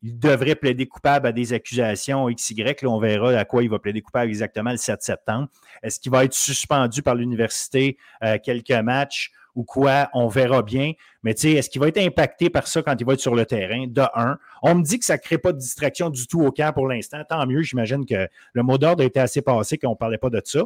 devrait 0.00 0.54
plaider 0.54 0.86
coupable 0.86 1.26
à 1.26 1.32
des 1.32 1.52
accusations 1.52 2.30
XY. 2.30 2.62
On 2.84 3.00
verra 3.00 3.32
à 3.32 3.44
quoi 3.44 3.64
il 3.64 3.68
va 3.68 3.80
plaider 3.80 4.00
coupable 4.00 4.28
exactement 4.28 4.70
le 4.70 4.76
7 4.76 5.02
septembre. 5.02 5.48
Est-ce 5.82 5.98
qu'il 5.98 6.12
va 6.12 6.24
être 6.24 6.34
suspendu 6.34 7.02
par 7.02 7.16
l'université 7.16 7.96
euh, 8.22 8.38
quelques 8.40 8.70
matchs 8.70 9.32
ou 9.56 9.64
quoi? 9.64 10.08
On 10.14 10.28
verra 10.28 10.62
bien. 10.62 10.92
Mais 11.24 11.32
est-ce 11.32 11.68
qu'il 11.68 11.80
va 11.80 11.88
être 11.88 11.98
impacté 11.98 12.48
par 12.48 12.68
ça 12.68 12.80
quand 12.80 12.94
il 12.96 13.04
va 13.04 13.14
être 13.14 13.20
sur 13.20 13.34
le 13.34 13.44
terrain? 13.44 13.88
De 13.88 14.02
un. 14.14 14.38
On 14.62 14.76
me 14.76 14.84
dit 14.84 15.00
que 15.00 15.04
ça 15.04 15.16
ne 15.16 15.20
crée 15.20 15.38
pas 15.38 15.52
de 15.52 15.58
distraction 15.58 16.10
du 16.10 16.28
tout 16.28 16.42
au 16.42 16.52
camp 16.52 16.72
pour 16.72 16.86
l'instant. 16.86 17.20
Tant 17.28 17.44
mieux. 17.44 17.62
J'imagine 17.62 18.06
que 18.06 18.28
le 18.52 18.62
mot 18.62 18.78
d'ordre 18.78 19.02
a 19.02 19.06
été 19.06 19.18
assez 19.18 19.42
passé 19.42 19.78
qu'on 19.78 19.90
ne 19.90 19.96
parlait 19.96 20.16
pas 20.16 20.30
de 20.30 20.40
ça. 20.44 20.62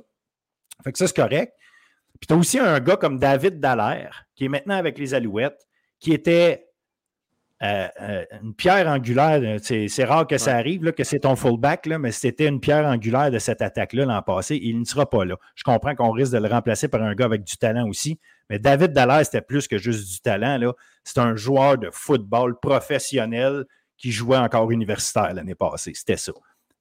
Fait 0.84 0.92
que 0.92 0.98
ça, 0.98 1.06
c'est 1.06 1.16
correct. 1.16 1.54
Puis 2.22 2.28
tu 2.28 2.34
as 2.34 2.36
aussi 2.36 2.60
un 2.60 2.78
gars 2.78 2.94
comme 2.94 3.18
David 3.18 3.58
Dallaire, 3.58 4.26
qui 4.36 4.44
est 4.44 4.48
maintenant 4.48 4.76
avec 4.76 4.96
les 4.96 5.12
Alouettes, 5.12 5.66
qui 5.98 6.12
était 6.12 6.68
euh, 7.64 7.88
euh, 8.00 8.24
une 8.40 8.54
pierre 8.54 8.86
angulaire. 8.86 9.58
C'est 9.60 10.04
rare 10.04 10.28
que 10.28 10.38
ça 10.38 10.54
arrive, 10.54 10.84
là, 10.84 10.92
que 10.92 11.02
c'est 11.02 11.18
ton 11.18 11.34
fullback, 11.34 11.84
là, 11.86 11.98
mais 11.98 12.12
c'était 12.12 12.46
une 12.46 12.60
pierre 12.60 12.86
angulaire 12.86 13.32
de 13.32 13.40
cette 13.40 13.60
attaque-là 13.60 14.04
l'an 14.04 14.22
passé. 14.22 14.56
Il 14.62 14.78
ne 14.78 14.84
sera 14.84 15.10
pas 15.10 15.24
là. 15.24 15.34
Je 15.56 15.64
comprends 15.64 15.96
qu'on 15.96 16.12
risque 16.12 16.32
de 16.32 16.38
le 16.38 16.46
remplacer 16.46 16.86
par 16.86 17.02
un 17.02 17.12
gars 17.16 17.24
avec 17.24 17.42
du 17.42 17.56
talent 17.56 17.88
aussi, 17.88 18.20
mais 18.48 18.60
David 18.60 18.92
Dallaire, 18.92 19.24
c'était 19.24 19.42
plus 19.42 19.66
que 19.66 19.78
juste 19.78 20.08
du 20.08 20.20
talent. 20.20 20.60
C'est 21.02 21.18
un 21.18 21.34
joueur 21.34 21.76
de 21.76 21.90
football 21.90 22.56
professionnel 22.60 23.64
qui 23.96 24.12
jouait 24.12 24.38
encore 24.38 24.70
universitaire 24.70 25.34
l'année 25.34 25.56
passée. 25.56 25.90
C'était 25.96 26.16
ça. 26.16 26.30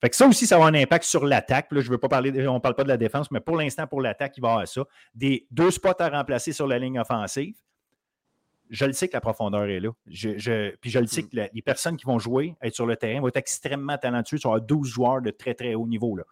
Fait 0.01 0.09
que 0.09 0.15
ça 0.15 0.27
aussi, 0.27 0.47
ça 0.47 0.55
va 0.55 0.65
avoir 0.65 0.73
un 0.73 0.83
impact 0.83 1.05
sur 1.05 1.25
l'attaque. 1.25 1.67
je 1.71 1.77
ne 1.77 1.83
veux 1.83 1.99
pas 1.99 2.09
parler, 2.09 2.47
on 2.47 2.55
ne 2.55 2.59
parle 2.59 2.73
pas 2.75 2.83
de 2.83 2.89
la 2.89 2.97
défense, 2.97 3.29
mais 3.29 3.39
pour 3.39 3.55
l'instant, 3.55 3.85
pour 3.85 4.01
l'attaque, 4.01 4.33
il 4.37 4.41
va 4.41 4.47
y 4.47 4.51
avoir 4.51 4.67
ça. 4.67 4.83
Des 5.13 5.47
deux 5.51 5.69
spots 5.69 5.99
à 5.99 6.09
remplacer 6.09 6.53
sur 6.53 6.65
la 6.65 6.79
ligne 6.79 6.99
offensive. 6.99 7.55
Je 8.71 8.85
le 8.85 8.93
sais 8.93 9.07
que 9.07 9.13
la 9.13 9.21
profondeur 9.21 9.65
est 9.65 9.79
là. 9.79 9.91
Je, 10.07 10.75
puis 10.77 10.89
je 10.89 10.97
le 10.97 11.05
sais 11.05 11.21
mm. 11.21 11.29
que 11.29 11.49
les 11.53 11.61
personnes 11.61 11.97
qui 11.97 12.05
vont 12.05 12.17
jouer, 12.17 12.55
être 12.63 12.73
sur 12.73 12.87
le 12.87 12.95
terrain, 12.95 13.21
vont 13.21 13.27
être 13.27 13.37
extrêmement 13.37 13.97
talentueux. 13.97 14.39
Tu 14.39 14.47
vas 14.47 14.55
avoir 14.55 14.65
12 14.65 14.87
joueurs 14.87 15.21
de 15.21 15.29
très, 15.29 15.53
très 15.53 15.75
haut 15.75 15.87
niveau. 15.87 16.15
Là. 16.15 16.23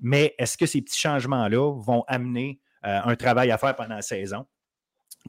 Mais 0.00 0.34
est-ce 0.38 0.58
que 0.58 0.66
ces 0.66 0.82
petits 0.82 0.98
changements-là 0.98 1.80
vont 1.80 2.02
amener 2.08 2.60
euh, 2.84 3.00
un 3.04 3.14
travail 3.14 3.52
à 3.52 3.58
faire 3.58 3.76
pendant 3.76 3.96
la 3.96 4.02
saison? 4.02 4.46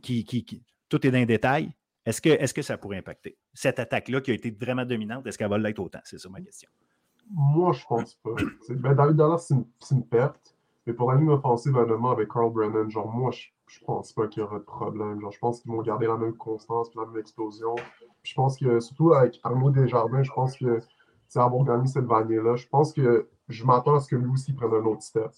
Qui, 0.02 0.24
qui, 0.24 0.64
tout 0.90 1.06
est 1.06 1.12
dans 1.12 1.18
les 1.18 1.26
détails? 1.26 1.72
Est-ce 2.06 2.22
que, 2.22 2.30
est 2.30 2.54
que 2.54 2.62
ça 2.62 2.78
pourrait 2.78 2.98
impacter? 2.98 3.38
Cette 3.54 3.80
attaque-là 3.80 4.22
qui 4.22 4.32
a 4.32 4.34
été 4.34 4.50
vraiment 4.50 4.86
dominante, 4.86 5.28
est-ce 5.28 5.38
qu'elle 5.38 5.50
va 5.50 5.58
l'être 5.58 5.80
autant? 5.80 6.00
C'est 6.06 6.18
ça 6.18 6.30
ma 6.30 6.40
question. 6.40 6.70
Moi, 7.32 7.74
je 7.74 7.86
pense 7.86 8.16
pas. 8.16 8.32
Ben, 8.70 8.96
David 8.96 9.16
Dallas, 9.18 9.48
c'est 9.80 9.96
une, 9.96 10.04
perte. 10.04 10.56
Mais 10.86 10.94
pour 10.94 11.12
la 11.12 11.18
ligne 11.18 11.30
offensive, 11.30 11.76
honnêtement, 11.76 12.12
avec 12.12 12.30
Carl 12.32 12.52
Brennan, 12.52 12.90
genre, 12.90 13.08
moi, 13.08 13.32
je, 13.32 13.48
je 13.68 13.80
pense 13.84 14.14
pas 14.14 14.28
qu'il 14.28 14.42
y 14.42 14.46
aura 14.46 14.60
de 14.60 14.64
problème. 14.64 15.20
Genre, 15.20 15.32
je 15.32 15.40
pense 15.40 15.62
qu'ils 15.62 15.72
vont 15.72 15.82
garder 15.82 16.08
la 16.08 16.18
même 16.18 16.36
constance, 16.36 16.94
la 16.96 17.06
même 17.06 17.18
explosion. 17.18 17.76
je 18.24 18.34
pense 18.34 18.58
que, 18.58 18.80
surtout 18.80 19.14
avec 19.14 19.40
Arnaud 19.44 19.70
Desjardins, 19.70 20.24
je 20.24 20.32
pense 20.32 20.58
que, 20.58 20.80
c'est 21.28 21.40
avoir 21.40 21.64
gagné 21.66 21.88
cette 21.88 22.06
vanille-là, 22.06 22.56
je 22.56 22.68
pense 22.68 22.94
que 22.94 23.28
je 23.50 23.66
m'attends 23.66 23.96
à 23.96 24.00
ce 24.00 24.08
que 24.08 24.16
lui 24.16 24.32
aussi 24.32 24.54
prenne 24.54 24.74
un 24.74 24.86
autre 24.86 25.02
step. 25.02 25.32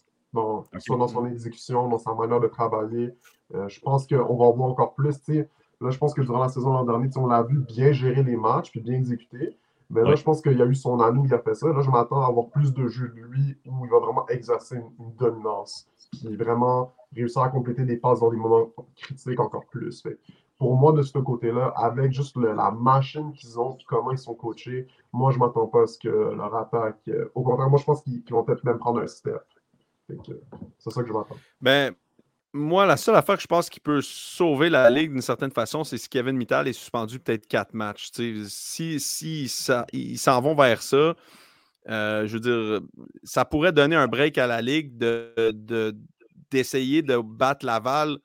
Soit 0.77 0.97
dans 0.97 1.07
son 1.07 1.25
exécution, 1.25 1.87
dans 1.87 1.97
sa 1.97 2.13
manière 2.13 2.39
de 2.39 2.47
travailler. 2.47 3.11
Euh, 3.55 3.67
je 3.67 3.79
pense 3.79 4.05
qu'on 4.05 4.37
va 4.37 4.51
voir 4.51 4.69
encore 4.69 4.93
plus. 4.93 5.15
Là, 5.81 5.89
je 5.89 5.97
pense 5.97 6.13
que 6.13 6.21
durant 6.21 6.39
la 6.39 6.49
saison 6.49 6.73
l'an 6.73 6.85
dernier, 6.85 7.09
on 7.15 7.25
l'a 7.25 7.41
vu 7.41 7.59
bien 7.59 7.91
gérer 7.91 8.21
les 8.21 8.35
matchs 8.35 8.69
puis 8.69 8.81
bien 8.81 8.95
exécuter. 8.95 9.57
Mais 9.89 10.03
là, 10.03 10.15
je 10.15 10.23
pense 10.23 10.41
qu'il 10.41 10.57
y 10.57 10.61
a 10.61 10.65
eu 10.65 10.75
son 10.75 10.99
anneau, 10.99 11.23
il 11.25 11.33
a 11.33 11.39
fait 11.39 11.55
ça. 11.55 11.67
Là, 11.67 11.81
je 11.81 11.89
m'attends 11.89 12.21
à 12.21 12.27
avoir 12.27 12.49
plus 12.49 12.73
de 12.73 12.87
jeux 12.87 13.09
de 13.09 13.21
lui 13.21 13.57
où 13.65 13.85
il 13.85 13.89
va 13.91 13.99
vraiment 13.99 14.27
exercer 14.27 14.75
une, 14.75 15.13
dominance. 15.15 15.87
Puis 16.11 16.35
vraiment 16.35 16.93
réussir 17.15 17.41
à 17.41 17.49
compléter 17.49 17.85
des 17.85 17.97
passes 17.97 18.19
dans 18.19 18.29
des 18.29 18.37
moments 18.37 18.69
critiques 18.95 19.39
encore 19.39 19.65
plus. 19.65 20.03
pour 20.57 20.75
moi, 20.75 20.91
de 20.91 21.01
ce 21.01 21.17
côté-là, 21.17 21.73
avec 21.75 22.11
juste 22.11 22.37
la 22.37 22.71
machine 22.71 23.31
qu'ils 23.33 23.59
ont 23.59 23.75
et 23.79 23.83
comment 23.87 24.11
ils 24.11 24.17
sont 24.17 24.35
coachés, 24.35 24.87
moi, 25.11 25.31
je 25.31 25.39
ne 25.39 25.45
m'attends 25.45 25.67
pas 25.67 25.83
à 25.83 25.87
ce 25.87 25.97
que 25.97 26.09
leur 26.09 26.55
attaque. 26.55 26.99
Euh, 27.07 27.31
au 27.33 27.41
contraire, 27.43 27.69
moi, 27.69 27.79
je 27.79 27.85
pense 27.85 28.03
qu'ils 28.03 28.23
vont 28.29 28.43
peut-être 28.43 28.63
même 28.63 28.77
prendre 28.77 29.01
un 29.01 29.07
step. 29.07 29.43
C'est 30.07 30.89
ça 30.89 31.01
que 31.01 31.07
je 31.07 31.13
m'attends. 31.13 31.37
Ben, 31.61 31.93
moi, 32.53 32.85
la 32.85 32.97
seule 32.97 33.15
affaire 33.15 33.35
que 33.35 33.41
je 33.41 33.47
pense 33.47 33.69
qui 33.69 33.79
peut 33.79 34.01
sauver 34.01 34.69
la 34.69 34.89
Ligue 34.89 35.11
d'une 35.11 35.21
certaine 35.21 35.51
façon, 35.51 35.83
c'est 35.83 35.97
si 35.97 36.09
Kevin 36.09 36.35
Mittal 36.35 36.67
est 36.67 36.73
suspendu 36.73 37.19
peut-être 37.19 37.47
quatre 37.47 37.73
matchs. 37.73 38.09
si, 38.47 38.99
si 38.99 39.51
ils 39.93 40.17
s'en 40.17 40.41
vont 40.41 40.55
vers 40.55 40.81
ça, 40.81 41.15
euh, 41.89 42.27
je 42.27 42.33
veux 42.33 42.39
dire, 42.39 42.81
ça 43.23 43.45
pourrait 43.45 43.71
donner 43.71 43.95
un 43.95 44.07
break 44.07 44.37
à 44.37 44.47
la 44.47 44.61
Ligue 44.61 44.97
d'essayer 46.51 47.01
de, 47.01 47.17
battre 47.17 47.65
Laval 47.65 48.17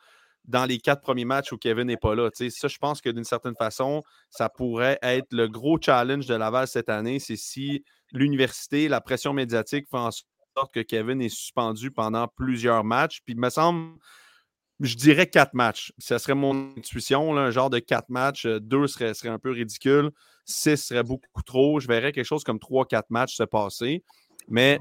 dans 0.44 0.64
les 0.64 0.78
quatre 0.78 1.00
premiers 1.00 1.24
matchs 1.24 1.52
où 1.52 1.58
Kevin 1.58 1.86
n'est 1.86 1.96
pas 1.96 2.14
là. 2.14 2.28
ça, 2.32 2.68
je 2.68 2.78
pense 2.78 3.00
que 3.00 3.10
d'une 3.10 3.24
certaine 3.24 3.56
façon, 3.56 4.02
ça 4.30 4.48
pourrait 4.48 4.98
être 5.02 5.32
le 5.32 5.48
gros 5.48 5.78
challenge 5.80 6.26
de 6.26 6.34
Laval 6.34 6.66
cette 6.66 6.88
année. 6.88 7.18
C'est 7.18 7.36
si 7.36 7.84
l'université, 8.12 8.88
la 8.88 9.00
pression 9.00 9.32
médiatique 9.32 9.86
fait 9.90 9.96
en 9.96 10.10
sorte 10.56 10.72
que 10.72 10.80
Kevin 10.80 11.20
est 11.20 11.28
suspendu 11.28 11.90
pendant 11.90 12.28
plusieurs 12.28 12.84
matchs. 12.84 13.20
Puis 13.24 13.34
il 13.34 13.40
me 13.40 13.50
semble, 13.50 13.98
je 14.80 14.94
dirais 14.96 15.26
quatre 15.26 15.54
matchs. 15.54 15.92
Ce 15.98 16.18
serait 16.18 16.34
mon 16.34 16.74
intuition, 16.76 17.36
un 17.36 17.50
genre 17.50 17.70
de 17.70 17.78
quatre 17.78 18.08
matchs. 18.08 18.46
Euh, 18.46 18.60
deux 18.60 18.86
serait, 18.86 19.14
serait 19.14 19.30
un 19.30 19.38
peu 19.38 19.50
ridicule. 19.50 20.10
Six 20.44 20.76
serait 20.76 21.02
beaucoup 21.02 21.42
trop. 21.44 21.80
Je 21.80 21.88
verrais 21.88 22.12
quelque 22.12 22.26
chose 22.26 22.44
comme 22.44 22.58
trois, 22.58 22.84
quatre 22.86 23.10
matchs 23.10 23.36
se 23.36 23.44
passer. 23.44 24.02
Mais 24.48 24.80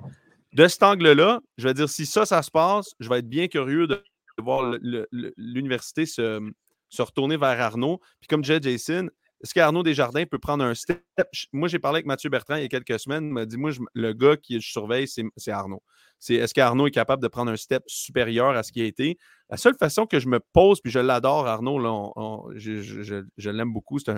de 0.53 0.67
cet 0.67 0.83
angle-là, 0.83 1.39
je 1.57 1.67
vais 1.67 1.73
dire, 1.73 1.89
si 1.89 2.05
ça, 2.05 2.25
ça 2.25 2.41
se 2.41 2.51
passe, 2.51 2.93
je 2.99 3.09
vais 3.09 3.19
être 3.19 3.29
bien 3.29 3.47
curieux 3.47 3.87
de 3.87 4.03
voir 4.39 4.73
l'université 5.37 6.05
se, 6.05 6.51
se, 6.89 7.01
retourner 7.01 7.37
vers 7.37 7.59
Arnaud. 7.59 7.99
Puis 8.19 8.27
comme 8.27 8.41
disait 8.41 8.59
Jason, 8.61 9.09
est-ce 9.43 9.53
qu'Arnaud 9.53 9.83
Desjardins 9.83 10.25
peut 10.25 10.39
prendre 10.39 10.63
un 10.63 10.73
step? 10.73 11.03
Moi, 11.51 11.67
j'ai 11.67 11.77
parlé 11.77 11.97
avec 11.97 12.05
Mathieu 12.05 12.29
Bertrand 12.29 12.55
il 12.55 12.61
y 12.61 12.65
a 12.65 12.69
quelques 12.69 12.97
semaines. 12.97 13.25
Il 13.25 13.33
m'a 13.33 13.45
dit 13.45 13.57
Moi, 13.57 13.71
le 13.93 14.13
gars 14.13 14.37
qui 14.37 14.61
je 14.61 14.71
surveille, 14.71 15.05
c'est 15.05 15.51
Arnaud. 15.51 15.83
est-ce 16.29 16.53
qu'Arnaud 16.53 16.87
est 16.87 16.91
capable 16.91 17.21
de 17.21 17.27
prendre 17.27 17.51
un 17.51 17.57
step 17.57 17.83
supérieur 17.85 18.51
à 18.51 18.63
ce 18.63 18.71
qui 18.71 18.81
a 18.81 18.85
été? 18.85 19.17
La 19.49 19.57
seule 19.57 19.75
façon 19.75 20.05
que 20.05 20.19
je 20.19 20.29
me 20.29 20.39
pose, 20.39 20.79
puis 20.79 20.93
je 20.93 20.99
l'adore, 20.99 21.45
Arnaud, 21.45 21.77
je, 22.55 23.49
l'aime 23.49 23.73
beaucoup, 23.73 23.99
c'est 23.99 24.11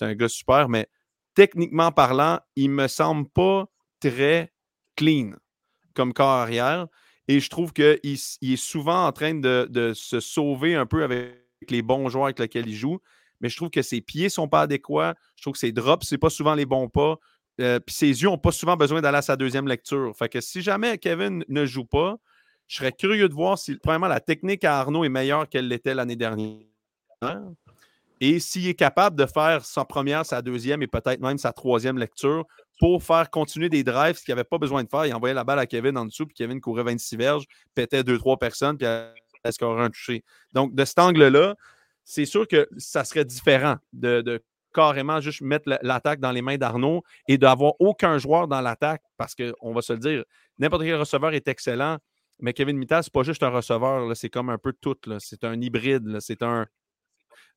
un, 0.00 0.14
gars 0.14 0.28
super, 0.30 0.70
mais 0.70 0.88
techniquement 1.34 1.92
parlant, 1.92 2.40
il 2.56 2.70
ne 2.70 2.74
me 2.74 2.88
semble 2.88 3.28
pas 3.28 3.66
très 4.00 4.52
clean 4.96 5.32
comme 5.94 6.14
corps 6.14 6.28
arrière. 6.28 6.86
Et 7.28 7.40
je 7.40 7.50
trouve 7.50 7.74
qu'il 7.74 7.98
il 8.02 8.52
est 8.54 8.56
souvent 8.56 9.06
en 9.06 9.12
train 9.12 9.34
de, 9.34 9.66
de 9.68 9.92
se 9.92 10.18
sauver 10.18 10.74
un 10.76 10.86
peu 10.86 11.04
avec 11.04 11.46
les 11.68 11.82
bons 11.82 12.08
joueurs 12.08 12.24
avec 12.24 12.38
lesquels 12.38 12.68
il 12.68 12.74
joue 12.74 12.98
mais 13.42 13.48
je 13.48 13.56
trouve 13.56 13.70
que 13.70 13.82
ses 13.82 14.00
pieds 14.00 14.24
ne 14.24 14.28
sont 14.30 14.48
pas 14.48 14.62
adéquats. 14.62 15.14
Je 15.36 15.42
trouve 15.42 15.52
que 15.52 15.58
ses 15.58 15.72
drops, 15.72 16.06
ce 16.06 16.16
pas 16.16 16.30
souvent 16.30 16.54
les 16.54 16.64
bons 16.64 16.88
pas. 16.88 17.18
Euh, 17.60 17.80
puis 17.80 17.94
ses 17.94 18.06
yeux 18.06 18.28
n'ont 18.28 18.38
pas 18.38 18.52
souvent 18.52 18.76
besoin 18.76 19.02
d'aller 19.02 19.18
à 19.18 19.22
sa 19.22 19.36
deuxième 19.36 19.68
lecture. 19.68 20.16
Fait 20.16 20.28
que 20.28 20.40
si 20.40 20.62
jamais 20.62 20.96
Kevin 20.96 21.44
ne 21.48 21.66
joue 21.66 21.84
pas, 21.84 22.16
je 22.68 22.76
serais 22.76 22.92
curieux 22.92 23.28
de 23.28 23.34
voir 23.34 23.58
si, 23.58 23.76
premièrement, 23.76 24.08
la 24.08 24.20
technique 24.20 24.64
à 24.64 24.78
Arnaud 24.78 25.04
est 25.04 25.10
meilleure 25.10 25.48
qu'elle 25.48 25.68
l'était 25.68 25.94
l'année 25.94 26.16
dernière. 26.16 26.60
Et 28.20 28.38
s'il 28.38 28.68
est 28.68 28.74
capable 28.74 29.16
de 29.16 29.26
faire 29.26 29.64
sa 29.64 29.84
première, 29.84 30.24
sa 30.24 30.42
deuxième 30.42 30.80
et 30.82 30.86
peut-être 30.86 31.20
même 31.20 31.38
sa 31.38 31.52
troisième 31.52 31.98
lecture 31.98 32.46
pour 32.78 33.02
faire 33.02 33.30
continuer 33.30 33.68
des 33.68 33.84
drives, 33.84 34.16
ce 34.16 34.24
qu'il 34.24 34.32
n'avait 34.32 34.44
pas 34.44 34.58
besoin 34.58 34.84
de 34.84 34.88
faire. 34.88 35.06
Il 35.06 35.14
envoyait 35.14 35.34
la 35.34 35.44
balle 35.44 35.58
à 35.58 35.66
Kevin 35.66 35.98
en 35.98 36.06
dessous, 36.06 36.26
puis 36.26 36.34
Kevin 36.34 36.60
courait 36.60 36.84
26 36.84 37.16
verges, 37.16 37.44
pétait 37.74 38.02
2-3 38.02 38.38
personnes, 38.38 38.78
puis 38.78 38.86
elle 38.86 39.12
aurait 39.60 39.84
un 39.84 39.90
touché. 39.90 40.24
Donc, 40.52 40.74
de 40.74 40.84
cet 40.84 40.98
angle-là, 40.98 41.56
c'est 42.04 42.24
sûr 42.24 42.46
que 42.48 42.68
ça 42.76 43.04
serait 43.04 43.24
différent 43.24 43.76
de, 43.92 44.42
carrément 44.74 45.20
juste 45.20 45.42
mettre 45.42 45.68
l'attaque 45.82 46.20
dans 46.20 46.32
les 46.32 46.42
mains 46.42 46.56
d'Arnaud 46.56 47.02
et 47.28 47.38
d'avoir 47.38 47.74
aucun 47.78 48.18
joueur 48.18 48.48
dans 48.48 48.60
l'attaque 48.60 49.02
parce 49.16 49.34
qu'on 49.34 49.72
va 49.72 49.82
se 49.82 49.92
le 49.92 49.98
dire, 49.98 50.24
n'importe 50.58 50.82
quel 50.82 50.96
receveur 50.96 51.34
est 51.34 51.46
excellent, 51.48 51.98
mais 52.40 52.52
Kevin 52.52 52.76
Mittal, 52.76 53.04
c'est 53.04 53.12
pas 53.12 53.22
juste 53.22 53.42
un 53.42 53.50
receveur, 53.50 54.16
c'est 54.16 54.30
comme 54.30 54.50
un 54.50 54.58
peu 54.58 54.72
tout. 54.72 54.96
C'est 55.18 55.44
un 55.44 55.60
hybride, 55.60 56.18
c'est 56.20 56.42
un, 56.42 56.66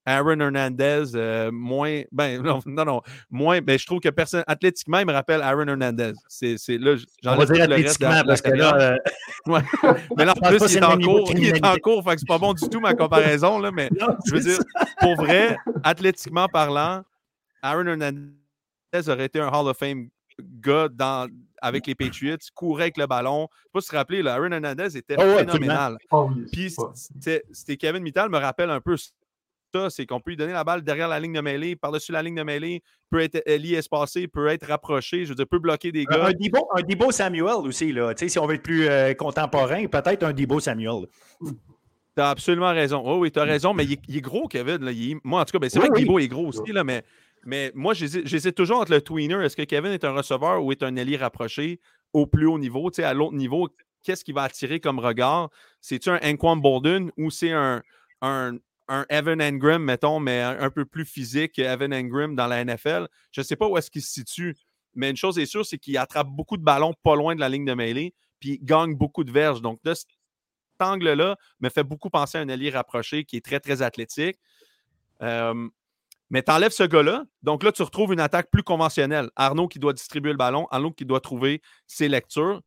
Aaron 0.06 0.40
Hernandez, 0.40 1.16
euh, 1.16 1.52
moins. 1.52 2.04
Ben, 2.12 2.42
non, 2.66 2.86
non, 2.86 3.02
moins. 3.30 3.62
Ben, 3.62 3.78
je 3.78 3.86
trouve 3.86 4.00
que 4.00 4.10
personne. 4.10 4.44
Athlétiquement, 4.48 5.00
il 5.00 5.08
me 5.08 5.14
rappelle 5.14 5.42
Aaron 5.42 5.68
Hernandez. 5.68 6.14
C'est, 6.28 6.58
là, 6.78 6.96
j'en 7.24 7.42
ai 7.42 7.46
dire 7.46 7.64
athlétiquement 7.64 8.22
parce 8.26 8.42
que 8.42 8.52
là. 8.52 8.76
Euh, 8.76 8.98
ouais. 9.48 9.62
mais 10.18 10.26
là, 10.26 10.34
en 10.40 10.48
plus, 10.50 10.74
il 10.74 10.78
est 10.78 10.84
en 10.84 10.98
cours. 11.00 11.32
Il 11.36 11.46
est 11.46 11.66
en 11.66 11.76
cours. 11.78 12.04
Fait 12.04 12.16
que 12.16 12.20
c'est 12.20 12.28
pas 12.28 12.38
bon 12.38 12.54
du 12.54 12.70
tout 12.70 12.80
ma 12.80 12.94
comparaison, 12.94 13.60
là. 13.60 13.72
Mais 13.72 13.90
je 14.26 14.36
veux 14.36 14.42
dire, 14.42 14.60
pour 15.00 15.16
vrai, 15.16 15.58
athlétiquement 15.84 16.48
parlant, 16.48 17.04
Aaron 17.62 17.88
Hernandez 17.88 18.30
aurait 19.08 19.26
été 19.26 19.40
un 19.40 19.48
Hall 19.48 19.68
of 19.68 19.78
Fame 19.78 20.10
gars 20.40 20.88
dans, 20.90 21.30
avec 21.62 21.88
les 21.88 21.96
Patriots, 21.96 22.38
courait 22.54 22.84
avec 22.84 22.98
le 22.98 23.08
ballon. 23.08 23.48
Je 23.50 23.56
ne 23.56 23.64
sais 23.64 23.70
pas 23.74 23.82
si 23.82 23.88
se 23.88 23.96
rappeler, 23.96 24.22
là, 24.22 24.36
Aaron 24.36 24.52
Hernandez 24.52 24.98
était 24.98 25.16
oh, 25.18 25.38
phénoménal. 25.38 25.98
Oh, 26.12 26.30
Puis 26.52 26.76
c'était 26.94 27.78
Kevin 27.78 28.04
Mittal 28.04 28.30
me 28.30 28.38
rappelle 28.38 28.70
un 28.70 28.82
peu 28.82 28.98
c'est 29.90 30.06
qu'on 30.06 30.20
peut 30.20 30.32
lui 30.32 30.38
donner 30.38 30.54
la 30.54 30.64
balle 30.64 30.84
derrière 30.84 31.08
la 31.08 31.20
ligne 31.20 31.34
de 31.34 31.42
mêlée, 31.42 31.76
par-dessus 31.76 32.12
la 32.12 32.22
ligne 32.22 32.36
de 32.36 32.44
mêlée, 32.44 32.82
peut 33.10 33.20
être 33.20 33.42
lié 33.50 33.76
espacé, 33.76 34.28
peut 34.28 34.48
être 34.48 34.68
rapproché, 34.68 35.26
je 35.26 35.30
veux 35.30 35.36
dire, 35.36 35.48
peut 35.48 35.60
bloquer 35.60 35.92
des 35.92 36.06
gars. 36.06 36.28
Un, 36.28 36.32
Debo, 36.32 36.68
un 36.76 36.82
Debo 36.82 37.12
Samuel 37.12 37.66
aussi, 37.66 37.92
là. 37.92 38.14
si 38.16 38.40
on 38.40 38.48
veut 38.48 38.56
être 38.56 38.64
plus 38.64 38.88
euh, 38.88 39.14
contemporain, 39.14 39.86
peut-être 39.88 40.24
un 40.24 40.34
Debo 40.34 40.60
Samuel. 40.60 41.08
Tu 41.42 42.22
as 42.22 42.30
absolument 42.30 42.72
raison. 42.72 43.04
Oh, 43.06 43.20
oui, 43.20 43.32
tu 43.32 43.40
as 43.40 43.44
raison, 43.44 43.74
mais 43.74 43.86
il 43.86 44.18
est, 44.18 44.22
gros, 44.22 44.48
Kevin. 44.48 44.80
moi, 45.24 45.42
en 45.42 45.46
tout 45.46 45.52
cas, 45.52 45.60
ben, 45.60 45.70
c'est 45.70 45.80
vrai 45.80 45.90
que 45.90 46.00
Debo 46.00 46.20
est 46.20 46.28
gros 46.28 46.48
aussi, 46.48 46.72
là, 46.72 46.84
mais, 46.84 47.04
mais 47.46 47.72
moi, 47.76 47.94
j'hésite 47.94 48.56
toujours 48.56 48.80
entre 48.80 48.92
le 48.92 49.02
tweener. 49.02 49.44
Est-ce 49.44 49.58
que 49.58 49.64
Kevin 49.64 49.92
est 49.92 50.04
un 50.04 50.12
receveur 50.12 50.64
ou 50.64 50.72
est 50.72 50.82
un 50.82 50.96
allié 50.98 51.18
rapproché 51.18 51.80
au 52.14 52.26
plus 52.26 52.48
haut 52.48 52.58
niveau? 52.58 52.90
à 52.98 53.14
l'autre 53.14 53.36
niveau, 53.36 53.70
qu'est-ce 54.04 54.24
qui 54.24 54.32
va 54.32 54.44
attirer 54.44 54.80
comme 54.80 55.00
regard? 55.00 55.50
C'est-tu 55.82 56.10
un 56.10 56.20
Anquan 56.24 56.56
Bolden 56.56 57.12
ou 57.18 57.30
c'est 57.30 57.52
un, 57.52 57.82
un, 58.22 58.58
un 58.88 59.06
Evan 59.10 59.42
Engram, 59.42 59.84
mettons, 59.84 60.20
mais 60.20 60.42
un, 60.42 60.70
peu 60.70 60.86
plus 60.86 61.06
physique 61.06 61.54
que 61.54 61.62
Evan 61.62 61.94
Engram 61.94 62.36
dans 62.36 62.48
la 62.48 62.64
NFL. 62.64 63.08
Je 63.32 63.42
ne 63.42 63.44
sais 63.44 63.56
pas 63.56 63.68
où 63.68 63.78
est-ce 63.78 63.90
qu'il 63.90 64.02
se 64.02 64.12
situe, 64.12 64.56
mais 64.94 65.10
une 65.10 65.18
chose 65.18 65.40
est 65.40 65.46
sûre, 65.46 65.66
c'est 65.66 65.78
qu'il 65.78 65.98
attrape 65.98 66.28
beaucoup 66.28 66.58
de 66.58 66.64
ballons 66.64 66.94
pas 67.04 67.16
loin 67.16 67.36
de 67.36 67.40
la 67.40 67.50
ligne 67.50 67.66
de 67.66 67.74
mêlée, 67.74 68.14
puis 68.40 68.60
il 68.62 68.66
gagne 68.66 68.96
beaucoup 68.96 69.24
de 69.24 69.32
verges. 69.32 69.62
Donc, 69.62 69.80
cet 69.86 70.08
angle-là, 70.80 71.38
me 71.60 71.70
fait 71.70 71.84
beaucoup 71.84 72.10
penser 72.10 72.38
à 72.38 72.42
un 72.42 72.50
allié 72.50 72.70
rapproché 72.70 73.24
qui 73.26 73.38
est 73.38 73.46
très, 73.46 73.60
très 73.60 73.82
athlétique. 73.82 74.38
mais 75.22 76.44
tu 76.44 76.52
enlèves 76.52 76.72
ce 76.72 76.84
gars-là. 76.84 77.26
Donc 77.44 77.64
là, 77.64 77.72
tu 77.72 77.82
retrouves 77.82 78.14
une 78.14 78.20
attaque 78.20 78.50
plus 78.52 78.64
conventionnelle. 78.64 79.30
Arnaud 79.36 79.68
qui 79.68 79.80
doit 79.80 79.94
distribuer 79.94 80.32
le 80.32 80.38
ballon, 80.38 80.68
Arnaud 80.72 80.92
qui 80.92 81.06
doit 81.06 81.22
trouver 81.22 81.62
ses 81.88 82.08
lectures. 82.08 82.62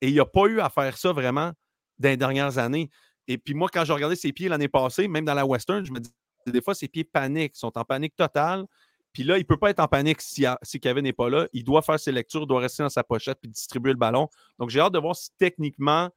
Et 0.00 0.08
il 0.08 0.14
n'y 0.14 0.20
a 0.20 0.26
pas 0.26 0.46
eu 0.46 0.60
à 0.60 0.68
faire 0.68 0.98
ça 0.98 1.12
vraiment 1.12 1.52
dans 1.98 2.08
les 2.08 2.16
dernières 2.16 2.58
années. 2.58 2.90
Et 3.28 3.38
puis 3.38 3.54
moi, 3.54 3.68
quand 3.72 3.84
j'ai 3.84 3.92
regardé 3.92 4.16
ses 4.16 4.32
pieds 4.32 4.48
l'année 4.48 4.68
passée, 4.68 5.08
même 5.08 5.24
dans 5.24 5.34
la 5.34 5.46
Western, 5.46 5.84
je 5.84 5.92
me 5.92 6.00
dis 6.00 6.10
des 6.46 6.60
fois, 6.60 6.74
ses 6.74 6.88
pieds 6.88 7.04
paniquent, 7.04 7.56
sont 7.56 7.76
en 7.78 7.84
panique 7.84 8.16
totale. 8.16 8.66
Puis 9.12 9.22
là, 9.24 9.36
il 9.36 9.42
ne 9.42 9.46
peut 9.46 9.58
pas 9.58 9.70
être 9.70 9.80
en 9.80 9.88
panique 9.88 10.20
si, 10.20 10.44
si, 10.62 10.80
Kevin 10.80 11.04
n'est 11.04 11.12
pas 11.12 11.28
là. 11.28 11.46
Il 11.52 11.64
doit 11.64 11.82
faire 11.82 12.00
ses 12.00 12.12
lectures, 12.12 12.46
doit 12.46 12.60
rester 12.60 12.82
dans 12.82 12.88
sa 12.88 13.04
pochette 13.04 13.38
puis 13.40 13.50
distribuer 13.50 13.92
le 13.92 13.98
ballon. 13.98 14.28
Donc, 14.58 14.70
j'ai 14.70 14.80
hâte 14.80 14.92
de 14.92 14.98
voir 14.98 15.14
si 15.14 15.30
techniquement, 15.38 16.10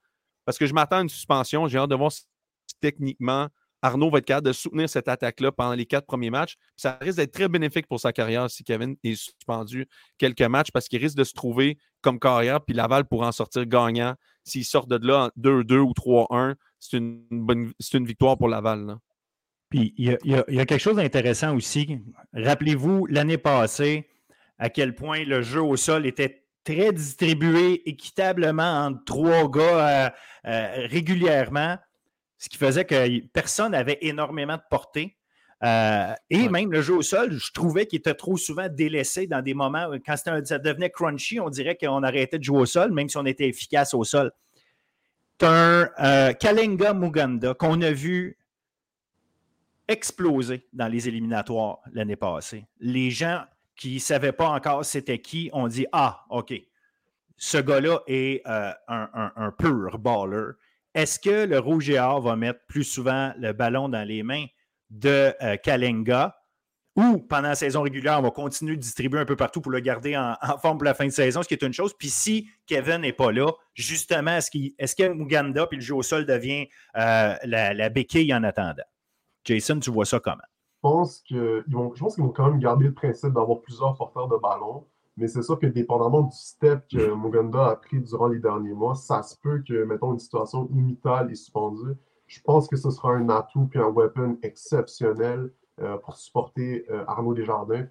parce 0.46 0.58
que 0.58 0.66
je 0.66 0.74
m'attends 0.74 0.98
à 0.98 1.02
une 1.02 1.10
suspension, 1.10 1.68
j'ai 1.68 1.78
hâte 1.78 1.90
de 1.90 1.96
voir 1.96 2.12
si 2.12 2.24
techniquement 2.80 3.50
Arnaud 3.82 4.10
va 4.10 4.18
être 4.18 4.26
capable 4.26 4.48
de 4.48 4.54
soutenir 4.54 4.90
cette 4.90 5.08
attaque-là 5.08 5.52
pendant 5.52 5.74
les 5.74 5.86
quatre 5.86 6.08
premiers 6.08 6.32
matchs. 6.32 6.56
ça 6.76 6.98
risque 7.02 7.18
d'être 7.18 7.34
très 7.34 7.48
bénéfique 7.48 7.88
pour 7.88 8.00
sa 8.00 8.12
carrière 8.12 8.50
si 8.50 8.64
Kevin 8.64 8.96
est 9.04 9.16
suspendu 9.16 9.88
quelques 10.18 10.42
matchs 10.42 10.72
parce 10.72 10.88
qu'il 10.88 11.00
risque 11.00 11.18
de 11.18 11.24
se 11.24 11.34
trouver 11.34 11.78
comme 12.02 12.20
carrière, 12.20 12.62
puis 12.62 12.74
Laval 12.74 13.06
pourra 13.06 13.28
en 13.28 13.32
sortir 13.32 13.66
gagnant 13.66 14.16
s'il 14.46 14.64
sort 14.64 14.88
de 14.88 15.06
là 15.06 15.32
2-2 15.38 15.78
ou 15.80 15.92
3-1 15.92 16.56
c'est 16.80 16.98
une 17.98 18.06
victoire 18.06 18.38
pour 18.38 18.48
Laval. 18.48 18.98
Puis 19.70 19.94
il 19.98 20.18
y, 20.24 20.36
a, 20.36 20.66
quelque 20.66 20.78
chose 20.78 20.98
d'intéressant 20.98 21.56
aussi. 21.56 22.00
Rappelez-vous, 22.34 23.08
l'année 23.08 23.38
passée, 23.38 24.08
à 24.60 24.70
quel 24.70 24.96
point 24.96 25.24
le 25.24 25.42
jeu 25.42 25.62
au 25.62 25.76
sol 25.76 26.06
était 26.06 26.46
très 26.64 26.92
distribué 26.92 27.88
équitablement 27.90 28.86
entre 28.86 29.04
trois 29.06 29.50
gars 29.50 30.06
euh, 30.06 30.10
euh, 30.48 30.88
régulièrement, 30.88 31.78
ce 32.38 32.50
qui 32.50 32.58
faisait 32.58 32.86
que 32.86 33.20
personne 33.28 33.72
n'avait 33.72 33.98
énormément 34.02 34.56
de 34.56 34.64
portée. 34.70 35.18
Euh, 35.66 36.14
et 36.30 36.48
même 36.48 36.72
le 36.72 36.82
jeu 36.82 36.96
au 36.96 37.02
sol, 37.02 37.34
je 37.34 37.52
trouvais 37.52 37.88
qu'il 37.88 38.00
était 38.00 38.14
trop 38.14 38.38
souvent 38.38 38.68
délaissé 38.70 39.26
dans 39.26 39.42
des 39.42 39.54
moments, 39.56 39.90
quand 40.06 40.16
ça 40.16 40.60
devenait 40.60 40.92
crunchy, 40.92 41.40
on 41.40 41.50
dirait 41.50 41.76
qu'on 41.76 42.04
arrêtait 42.04 42.38
de 42.38 42.44
jouer 42.44 42.60
au 42.60 42.66
sol, 42.66 42.92
même 42.92 43.10
si 43.10 43.18
on 43.18 43.26
était 43.26 43.48
efficace 43.48 43.94
au 43.94 44.04
sol 44.04 44.32
un 45.44 45.90
euh, 46.00 46.34
Kalenga 46.34 46.94
Muganda 46.94 47.54
qu'on 47.54 47.82
a 47.82 47.92
vu 47.92 48.38
exploser 49.88 50.68
dans 50.74 50.88
les 50.88 51.08
éliminatoires 51.08 51.80
l'année 51.92 52.16
passée. 52.16 52.66
Les 52.80 53.12
gens 53.12 53.44
qui 53.76 53.96
ne 53.96 54.00
savaient 54.00 54.32
pas 54.32 54.50
encore 54.50 54.86
c'était 54.86 55.20
qui 55.20 55.50
ont 55.54 55.68
dit 55.68 55.86
Ah, 55.92 56.26
OK, 56.30 56.54
ce 57.38 57.58
gars-là 57.58 58.00
est 58.08 58.42
euh, 58.48 58.72
un, 58.88 59.52
pur 59.58 60.00
baller. 60.00 60.54
Est-ce 60.94 61.20
que 61.20 61.46
le 61.46 61.60
Rouge 61.60 61.90
et 61.90 62.00
Or 62.00 62.22
va 62.22 62.36
mettre 62.38 62.62
plus 62.68 62.86
souvent 62.86 63.34
le 63.38 63.52
ballon 63.52 63.90
dans 63.90 64.08
les 64.08 64.24
mains 64.24 64.46
de 64.90 65.34
euh, 65.42 65.58
Kalenga 65.58 66.36
ou 66.96 67.18
pendant 67.18 67.50
la 67.50 67.56
saison 67.56 67.82
régulière, 67.82 68.18
on 68.20 68.22
va 68.22 68.32
continuer 68.32 68.76
de 68.78 68.82
distribuer 68.82 69.20
un 69.20 69.26
peu 69.26 69.36
partout 69.36 69.60
pour 69.60 69.72
le 69.72 69.80
garder 69.80 70.16
en, 70.18 70.36
forme 70.60 70.78
pour 70.78 70.86
la 70.86 70.94
fin 70.94 71.06
de 71.06 71.12
saison, 71.12 71.44
ce 71.44 71.48
qui 71.48 71.54
est 71.54 71.64
une 71.64 71.74
chose. 71.74 71.94
Puis 71.94 72.10
si 72.10 72.48
Kevin 72.66 73.02
n'est 73.02 73.14
pas 73.14 73.32
là, 73.32 73.52
justement, 73.74 74.38
est-ce, 74.38 74.50
est-ce 74.78 74.96
que 74.96 75.12
Muganda 75.12 75.68
puis 75.68 75.78
le 75.78 75.84
jeu 75.84 75.96
au 75.96 76.04
sol 76.04 76.26
devient 76.26 76.68
euh, 76.96 77.36
la, 77.44 77.90
béquille 77.90 78.34
en 78.34 78.44
attendant? 78.44 78.84
Jason, 79.44 79.80
tu 79.80 79.92
vois 79.92 80.06
ça 80.06 80.20
comment? 80.20 80.38
Je 80.76 80.90
pense, 80.90 81.24
que, 81.30 81.64
vont, 81.68 81.94
je 81.96 82.00
pense 82.00 82.16
qu'ils 82.16 82.24
vont 82.24 82.30
quand 82.30 82.50
même 82.50 82.60
garder 82.60 82.86
le 82.86 82.94
principe 82.94 83.34
d'avoir 83.34 83.62
plusieurs 83.62 83.96
porteurs 83.98 84.28
de 84.28 84.38
ballon. 84.38 84.86
Mais 85.18 85.28
c'est 85.28 85.44
sûr 85.44 85.58
que 85.58 85.66
dépendamment 85.66 86.24
du 86.24 86.36
step 86.36 86.86
que 86.92 87.14
Muganda 87.16 87.68
a 87.68 87.76
pris 87.78 88.02
durant 88.02 88.28
les 88.28 88.40
derniers 88.40 88.74
mois, 88.74 88.96
ça 88.96 89.24
se 89.24 89.36
peut 89.42 89.64
que, 89.66 89.86
mettons, 89.86 90.12
une 90.12 90.20
situation 90.20 90.68
imitale 90.74 91.32
est 91.32 91.36
suspendue. 91.36 91.96
Je 92.28 92.42
pense 92.42 92.68
que 92.68 92.76
ce 92.76 92.90
sera 92.90 93.14
un 93.14 93.30
atout 93.30 93.68
puis 93.68 93.80
un 93.80 93.90
weapon 93.90 94.38
exceptionnel 94.42 95.52
euh, 95.82 95.98
pour 95.98 96.16
supporter 96.18 96.86
euh, 96.90 97.04
Arnaud 97.08 97.34
Desjardins. 97.34 97.86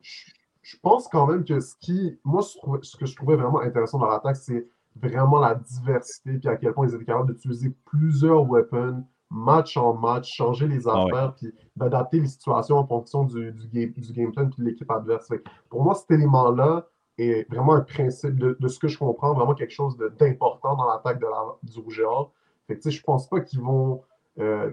je, 0.00 0.76
pense 0.82 1.08
quand 1.08 1.26
même 1.26 1.44
que 1.44 1.60
ce 1.60 1.74
qui, 1.80 2.18
moi, 2.24 2.42
ce 2.42 2.96
que 2.96 3.06
je 3.06 3.14
trouvais 3.14 3.36
vraiment 3.36 3.60
intéressant 3.60 3.98
dans 3.98 4.08
l'attaque, 4.08 4.36
c'est 4.36 4.68
vraiment 5.00 5.38
la 5.38 5.54
diversité, 5.54 6.38
puis 6.38 6.48
à 6.48 6.56
quel 6.56 6.72
point 6.72 6.88
ils 6.88 6.94
étaient 6.94 7.04
capables 7.04 7.32
d'utiliser 7.32 7.72
plusieurs 7.84 8.42
weapons, 8.48 9.04
match 9.30 9.76
en 9.76 9.94
match, 9.94 10.34
changer 10.34 10.68
les 10.68 10.88
ah 10.88 11.04
affaires, 11.04 11.34
puis 11.34 11.52
d'adapter 11.74 12.20
les 12.20 12.28
situations 12.28 12.78
en 12.78 12.86
fonction 12.86 13.24
du, 13.24 13.52
du, 13.52 13.68
game, 13.68 13.92
du 13.92 14.12
game 14.12 14.32
plan 14.32 14.48
puis 14.48 14.62
de 14.62 14.68
l'équipe 14.68 14.90
adverse. 14.90 15.30
pour 15.68 15.82
moi, 15.82 15.94
cet 15.94 16.10
élément-là 16.10 16.86
est 17.18 17.48
vraiment 17.50 17.74
un 17.74 17.80
principe 17.80 18.38
de, 18.38 18.68
ce 18.68 18.78
que 18.78 18.88
je 18.88 18.98
comprends, 18.98 19.34
vraiment 19.34 19.54
quelque 19.54 19.72
chose 19.72 19.96
d'important 20.18 20.76
dans 20.76 20.86
l'attaque 20.86 21.20
du 21.62 21.80
Rouge 21.80 22.00
et 22.00 22.04
Or. 22.04 22.32
Fait 22.66 22.78
que, 22.78 22.90
je 22.90 23.02
pense 23.02 23.28
pas 23.28 23.40
qu'ils 23.40 23.60
vont 23.60 24.02
euh, 24.38 24.70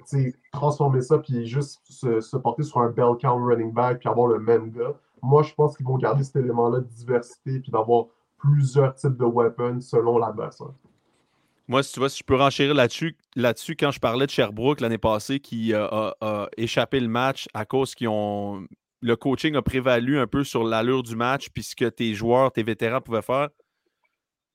transformer 0.51 1.01
ça 1.01 1.19
puis 1.19 1.45
juste 1.45 1.81
se, 1.85 2.37
porter 2.37 2.63
sur 2.63 2.79
un 2.79 2.89
bell 2.89 3.15
count 3.21 3.43
running 3.43 3.71
back 3.71 3.99
puis 3.99 4.09
avoir 4.09 4.27
le 4.27 4.39
même 4.39 4.71
gars. 4.71 4.93
Moi, 5.21 5.43
je 5.43 5.53
pense 5.53 5.77
qu'ils 5.77 5.85
vont 5.85 5.97
garder 5.97 6.23
cet 6.23 6.35
élément-là 6.37 6.79
de 6.79 6.87
diversité 6.87 7.59
puis 7.59 7.71
d'avoir 7.71 8.07
plusieurs 8.37 8.93
types 8.93 9.15
de 9.15 9.23
weapons 9.23 9.79
selon 9.79 10.17
la. 10.17 10.33
Moi, 11.67 11.81
si 11.81 11.93
tu 11.93 11.99
vois, 11.99 12.09
si 12.09 12.19
je 12.19 12.23
peux 12.23 12.35
renchérir 12.35 12.73
là-dessus, 12.73 13.15
là-dessus 13.35 13.77
quand 13.77 13.91
je 13.91 13.99
parlais 13.99 14.25
de 14.25 14.31
Sherbrooke 14.31 14.81
l'année 14.81 14.97
passée 14.97 15.39
qui 15.39 15.73
euh, 15.73 15.87
a, 16.19 16.49
échappé 16.57 16.99
le 16.99 17.07
match 17.07 17.47
à 17.53 17.65
cause 17.65 17.95
qu'ils 17.95 18.09
ont. 18.09 18.67
Le 19.01 19.15
coaching 19.17 19.55
a 19.55 19.61
prévalu 19.61 20.17
un 20.17 20.27
peu 20.27 20.43
sur 20.45 20.63
l'allure 20.63 21.03
du 21.03 21.15
match 21.15 21.49
puis 21.53 21.63
ce 21.63 21.75
que 21.75 21.85
tes 21.85 22.13
joueurs, 22.13 22.51
tes 22.51 22.63
vétérans 22.63 23.01
pouvaient 23.01 23.21
faire. 23.21 23.49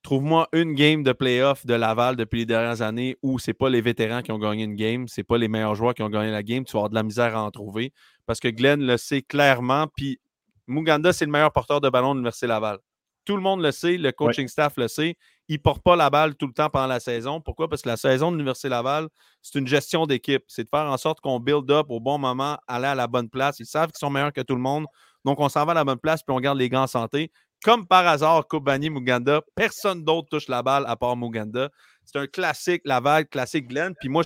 Trouve-moi 0.08 0.48
une 0.54 0.72
game 0.72 1.02
de 1.02 1.12
playoff 1.12 1.66
de 1.66 1.74
Laval 1.74 2.16
depuis 2.16 2.38
les 2.38 2.46
dernières 2.46 2.80
années 2.80 3.18
où 3.20 3.38
c'est 3.38 3.52
pas 3.52 3.68
les 3.68 3.82
vétérans 3.82 4.22
qui 4.22 4.32
ont 4.32 4.38
gagné 4.38 4.64
une 4.64 4.74
game, 4.74 5.06
c'est 5.06 5.22
pas 5.22 5.36
les 5.36 5.48
meilleurs 5.48 5.74
joueurs 5.74 5.92
qui 5.92 6.02
ont 6.02 6.08
gagné 6.08 6.30
la 6.30 6.42
game. 6.42 6.64
Tu 6.64 6.72
vas 6.72 6.78
avoir 6.78 6.88
de 6.88 6.94
la 6.94 7.02
misère 7.02 7.36
à 7.36 7.42
en 7.42 7.50
trouver 7.50 7.92
parce 8.24 8.40
que 8.40 8.48
Glenn 8.48 8.80
le 8.80 8.96
sait 8.96 9.20
clairement. 9.20 9.86
Puis 9.94 10.18
Muganda, 10.66 11.12
c'est 11.12 11.26
le 11.26 11.30
meilleur 11.30 11.52
porteur 11.52 11.82
de 11.82 11.90
ballon 11.90 12.12
de 12.14 12.20
l'Université 12.20 12.46
Laval. 12.46 12.78
Tout 13.26 13.36
le 13.36 13.42
monde 13.42 13.60
le 13.60 13.70
sait, 13.70 13.98
le 13.98 14.10
coaching 14.10 14.48
staff 14.48 14.78
le 14.78 14.88
sait. 14.88 15.14
Il 15.46 15.56
ne 15.56 15.60
porte 15.60 15.82
pas 15.82 15.94
la 15.94 16.08
balle 16.08 16.36
tout 16.36 16.46
le 16.46 16.54
temps 16.54 16.70
pendant 16.70 16.86
la 16.86 17.00
saison. 17.00 17.42
Pourquoi? 17.42 17.68
Parce 17.68 17.82
que 17.82 17.90
la 17.90 17.98
saison 17.98 18.30
de 18.32 18.36
l'Université 18.36 18.70
Laval, 18.70 19.08
c'est 19.42 19.58
une 19.58 19.66
gestion 19.66 20.06
d'équipe. 20.06 20.42
C'est 20.46 20.64
de 20.64 20.70
faire 20.70 20.86
en 20.86 20.96
sorte 20.96 21.20
qu'on 21.20 21.38
build 21.38 21.70
up 21.70 21.84
au 21.90 22.00
bon 22.00 22.16
moment, 22.16 22.56
aller 22.66 22.86
à 22.86 22.94
la 22.94 23.08
bonne 23.08 23.28
place. 23.28 23.60
Ils 23.60 23.66
savent 23.66 23.90
qu'ils 23.90 23.98
sont 23.98 24.08
meilleurs 24.08 24.32
que 24.32 24.40
tout 24.40 24.54
le 24.54 24.62
monde. 24.62 24.86
Donc, 25.26 25.38
on 25.38 25.50
s'en 25.50 25.66
va 25.66 25.72
à 25.72 25.74
la 25.74 25.84
bonne 25.84 25.98
place 25.98 26.22
puis 26.22 26.34
on 26.34 26.40
garde 26.40 26.56
les 26.56 26.70
gants 26.70 26.84
en 26.84 26.86
santé. 26.86 27.30
Comme 27.62 27.86
par 27.86 28.06
hasard, 28.06 28.46
Kobani 28.46 28.90
Muganda, 28.90 29.42
personne 29.54 30.04
d'autre 30.04 30.28
touche 30.28 30.48
la 30.48 30.62
balle 30.62 30.84
à 30.86 30.96
part 30.96 31.16
Muganda. 31.16 31.70
C'est 32.04 32.18
un 32.18 32.26
classique 32.26 32.82
Laval, 32.84 33.26
classique 33.26 33.68
Glenn. 33.68 33.94
Puis 33.98 34.08
moi, 34.08 34.22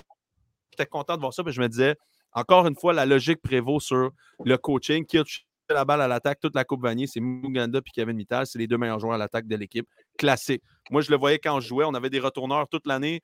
j'étais 0.71 0.85
content 0.85 1.15
de 1.15 1.21
voir 1.21 1.33
ça, 1.33 1.43
puis 1.43 1.53
je 1.53 1.61
me 1.61 1.67
disais, 1.67 1.95
encore 2.31 2.67
une 2.67 2.75
fois, 2.75 2.93
la 2.93 3.05
logique 3.05 3.41
prévaut 3.41 3.79
sur 3.79 4.11
le 4.43 4.57
coaching. 4.57 5.05
Kirk 5.05 5.45
la 5.69 5.85
balle 5.85 6.01
à 6.01 6.07
l'attaque 6.07 6.39
toute 6.39 6.55
la 6.55 6.63
Coupe 6.63 6.83
Vanier, 6.83 7.07
c'est 7.07 7.19
Muganda 7.19 7.79
et 7.79 7.91
Kevin 7.91 8.15
Mittal. 8.15 8.45
C'est 8.45 8.59
les 8.59 8.67
deux 8.67 8.77
meilleurs 8.77 8.99
joueurs 8.99 9.13
à 9.13 9.17
l'attaque 9.17 9.47
de 9.47 9.55
l'équipe. 9.55 9.87
Classique. 10.17 10.61
Moi, 10.91 11.01
je 11.01 11.09
le 11.09 11.17
voyais 11.17 11.39
quand 11.39 11.59
je 11.59 11.67
jouais. 11.67 11.85
On 11.85 11.93
avait 11.93 12.09
des 12.09 12.19
retourneurs 12.19 12.67
toute 12.67 12.85
l'année. 12.85 13.21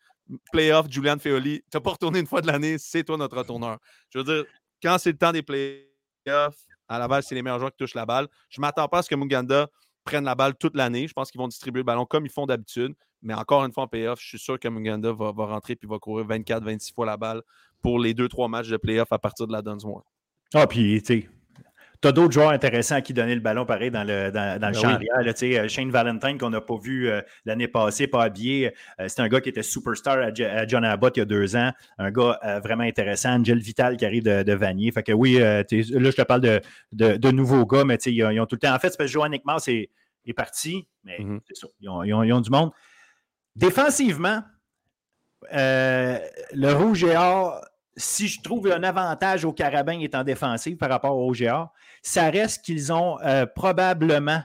Playoff, 0.52 0.88
Julian 0.90 1.20
Feoli. 1.20 1.62
Tu 1.62 1.66
n'as 1.74 1.82
pas 1.82 1.92
retourné 1.92 2.20
une 2.20 2.28
fois 2.28 2.42
de 2.42 2.48
l'année, 2.48 2.78
c'est 2.78 3.04
toi 3.04 3.18
notre 3.18 3.38
retourneur. 3.38 3.78
Je 4.10 4.20
veux 4.20 4.24
dire, 4.24 4.46
quand 4.82 4.98
c'est 5.00 5.12
le 5.12 5.18
temps 5.18 5.32
des 5.32 5.44
playoffs, 5.44 6.58
à 6.88 6.98
Laval, 6.98 7.24
c'est 7.24 7.36
les 7.36 7.44
meilleurs 7.44 7.60
joueurs 7.60 7.72
qui 7.72 7.78
touchent 7.78 7.96
la 7.96 8.06
balle. 8.06 8.28
Je 8.50 8.60
ne 8.60 8.62
m'attends 8.62 8.88
pas 8.88 9.00
à 9.00 9.02
ce 9.04 9.10
que 9.10 9.16
Muganda 9.16 9.68
prenne 10.10 10.26
la 10.26 10.36
balle 10.36 10.56
toute 10.56 10.76
l'année. 10.76 11.08
Je 11.08 11.14
pense 11.14 11.32
qu'ils 11.32 11.40
vont 11.40 11.48
distribuer 11.48 11.80
le 11.80 11.86
ballon 11.86 12.06
comme 12.06 12.26
ils 12.26 12.32
font 12.32 12.46
d'habitude. 12.46 12.94
Mais 13.22 13.34
encore 13.34 13.64
une 13.66 13.72
fois, 13.72 13.84
en 13.84 13.88
playoff, 13.88 14.20
je 14.22 14.28
suis 14.28 14.40
sûr 14.40 14.60
que 14.60 14.68
Muganda 14.68 15.12
va, 15.12 15.32
va 15.32 15.46
rentrer 15.46 15.78
et 15.82 15.88
va 15.88 16.00
courir 16.00 16.26
24-26 16.28 16.94
fois 16.94 17.06
la 17.06 17.18
balle 17.18 17.42
pour 17.82 18.00
les 18.00 18.14
2-3 18.14 18.50
matchs 18.50 18.70
de 18.70 18.78
playoff 18.78 19.12
à 19.12 19.20
partir 19.20 19.46
de 19.46 19.52
la 19.52 19.62
Dunsmore. 19.62 20.06
Ah, 20.54 20.66
puis, 20.66 21.02
tu 21.02 21.22
sais, 21.22 21.30
tu 22.02 22.08
as 22.08 22.12
d'autres 22.14 22.32
joueurs 22.32 22.52
intéressants 22.52 22.96
à 22.96 23.02
qui 23.02 23.14
donner 23.14 23.36
le 23.36 23.42
ballon 23.42 23.66
pareil 23.66 23.92
dans 23.92 24.06
le, 24.06 24.32
dans, 24.32 24.60
dans 24.60 24.70
le 24.70 24.74
ben 24.74 25.34
champ 25.34 25.44
euh, 25.44 25.68
Shane 25.68 25.92
Valentine, 25.92 26.38
qu'on 26.38 26.50
n'a 26.50 26.62
pas 26.62 26.78
vu 26.78 27.10
euh, 27.10 27.22
l'année 27.46 27.68
passée, 27.68 28.08
pas 28.08 28.24
habillé. 28.24 28.72
Euh, 29.00 29.06
c'est 29.08 29.20
un 29.22 29.28
gars 29.28 29.42
qui 29.42 29.50
était 29.50 29.64
superstar 29.64 30.18
à, 30.18 30.66
John 30.66 30.86
Abbott 30.86 31.18
il 31.18 31.20
y 31.20 31.24
a 31.24 31.26
deux 31.26 31.58
ans. 31.58 31.72
Un 31.98 32.12
gars 32.12 32.40
vraiment 32.64 32.84
intéressant. 32.84 33.32
Angel 33.32 33.60
Vital 33.60 33.98
qui 33.98 34.06
arrive 34.06 34.24
de, 34.24 34.54
Vanier. 34.54 34.92
Fait 34.92 35.04
que 35.04 35.12
oui, 35.12 35.40
là, 35.40 35.64
je 35.70 36.16
te 36.16 36.22
parle 36.22 36.42
de, 36.42 36.62
de, 36.94 37.32
nouveaux 37.32 37.66
gars, 37.66 37.84
mais 37.84 37.96
ils, 38.06 38.14
ils, 38.14 38.40
ont 38.40 38.46
tout 38.46 38.56
le 38.56 38.60
temps. 38.60 38.74
En 38.74 38.80
fait, 38.80 38.90
c'est 38.90 38.98
parce 38.98 39.10
que 39.10 39.14
Johan 39.14 39.30
Nickmars 39.30 39.62
est, 39.68 39.90
est, 40.26 40.34
parti, 40.34 40.88
mais 41.04 41.20
mm-hmm. 41.20 41.40
c'est 41.48 41.56
ça. 41.56 41.68
Ils 41.80 41.90
ont, 41.90 42.04
ils, 42.04 42.34
ont, 42.34 42.42
du 42.42 42.50
monde. 42.50 42.72
Défensivement, 43.56 44.44
le 45.52 46.72
Rouge 46.74 47.04
et 47.04 47.16
Or, 47.16 47.62
si 48.00 48.28
je 48.28 48.42
trouve 48.42 48.72
un 48.72 48.84
avantage 48.84 49.46
au 49.46 49.54
Carabin 49.54 50.00
étant 50.00 50.24
défensif 50.24 50.78
par 50.78 50.90
rapport 50.90 51.18
au 51.18 51.32
GA, 51.34 51.72
ça 52.02 52.30
reste 52.30 52.64
qu'ils 52.64 52.94
ont 52.94 53.20
euh, 53.22 53.46
probablement, 53.46 54.42